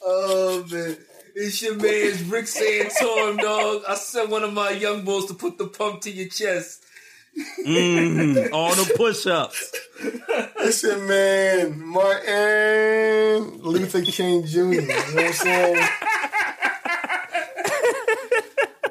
Oh 0.03 0.65
man. 0.69 0.97
It's 1.33 1.61
your 1.61 1.75
man's 1.75 2.23
Rick 2.23 2.47
Santorum, 2.47 3.39
dog. 3.39 3.83
I 3.87 3.95
sent 3.95 4.31
one 4.31 4.43
of 4.43 4.51
my 4.51 4.71
young 4.71 5.05
boys 5.05 5.27
to 5.27 5.33
put 5.33 5.57
the 5.57 5.67
pump 5.67 6.01
to 6.01 6.11
your 6.11 6.27
chest. 6.27 6.83
Mhm, 7.65 8.51
All 8.51 8.75
the 8.75 8.91
push 8.97 9.27
ups. 9.27 9.71
Listen, 10.59 11.07
man, 11.07 11.85
Martin 11.85 13.59
Luther 13.61 14.01
King 14.01 14.45
Jr. 14.45 14.57
You 14.57 14.81
know 14.81 14.93
what 14.93 15.25
I'm 15.25 15.31
saying? 15.33 15.87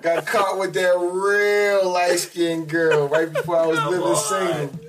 Got 0.06 0.24
caught 0.24 0.56
with 0.56 0.72
that 0.74 0.96
real 0.96 1.90
light 1.90 2.20
skinned 2.20 2.68
girl 2.68 3.08
right 3.08 3.32
before 3.32 3.56
I 3.56 3.66
was 3.66 3.84
living 3.86 4.14
single. 4.14 4.80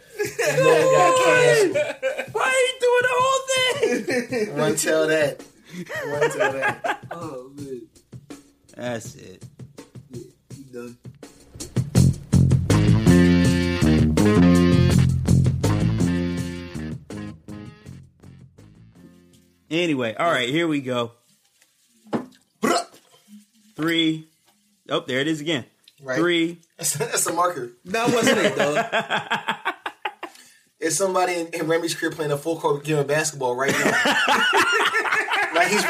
And 0.47 0.59
then 0.59 0.93
got 0.93 1.25
canceled. 1.25 2.33
Why 2.33 2.43
are 2.43 2.61
you 2.61 2.73
doing 2.85 3.01
the 3.01 3.15
whole 3.17 3.41
thing? 3.47 4.55
Run 4.55 4.75
tell 4.75 5.07
that. 5.07 5.43
Run 6.05 6.29
tell 6.29 6.53
that. 6.53 7.03
Oh 7.09 7.51
man. 7.55 7.81
That's 8.75 9.15
it. 9.15 9.43
You 10.55 10.65
done. 10.71 10.97
Anyway, 19.71 20.13
all 20.13 20.29
right, 20.29 20.49
here 20.49 20.67
we 20.67 20.79
go. 20.79 21.13
Three. 23.75 24.27
Oh, 24.89 25.03
there 25.05 25.19
it 25.19 25.27
is 25.27 25.41
again. 25.41 25.65
Right. 26.01 26.17
Three. 26.17 26.59
That's, 26.77 26.93
that's 26.93 27.25
a 27.27 27.33
marker. 27.33 27.71
That 27.85 28.13
wasn't 28.13 28.37
it, 28.39 28.55
though. 28.55 28.83
It's 30.79 30.95
somebody 30.95 31.33
in, 31.33 31.47
in 31.47 31.67
Remy's 31.67 31.95
crib 31.95 32.13
playing 32.13 32.31
a 32.31 32.37
full 32.37 32.59
court 32.59 32.83
game 32.83 32.99
of 32.99 33.07
basketball 33.07 33.55
right 33.55 33.71
now. 33.71 33.91
like 35.55 35.67
he's 35.69 35.83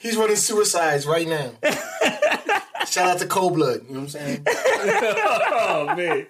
he's 0.00 0.16
running 0.16 0.36
suicides 0.36 1.06
right 1.06 1.26
now. 1.26 1.52
Shout 2.86 3.08
out 3.08 3.18
to 3.20 3.26
Cold 3.26 3.54
Blood. 3.54 3.80
You 3.88 3.94
know 3.94 4.00
what 4.00 4.02
I'm 4.02 4.08
saying? 4.08 4.46
oh 4.46 5.94
man. 5.96 6.26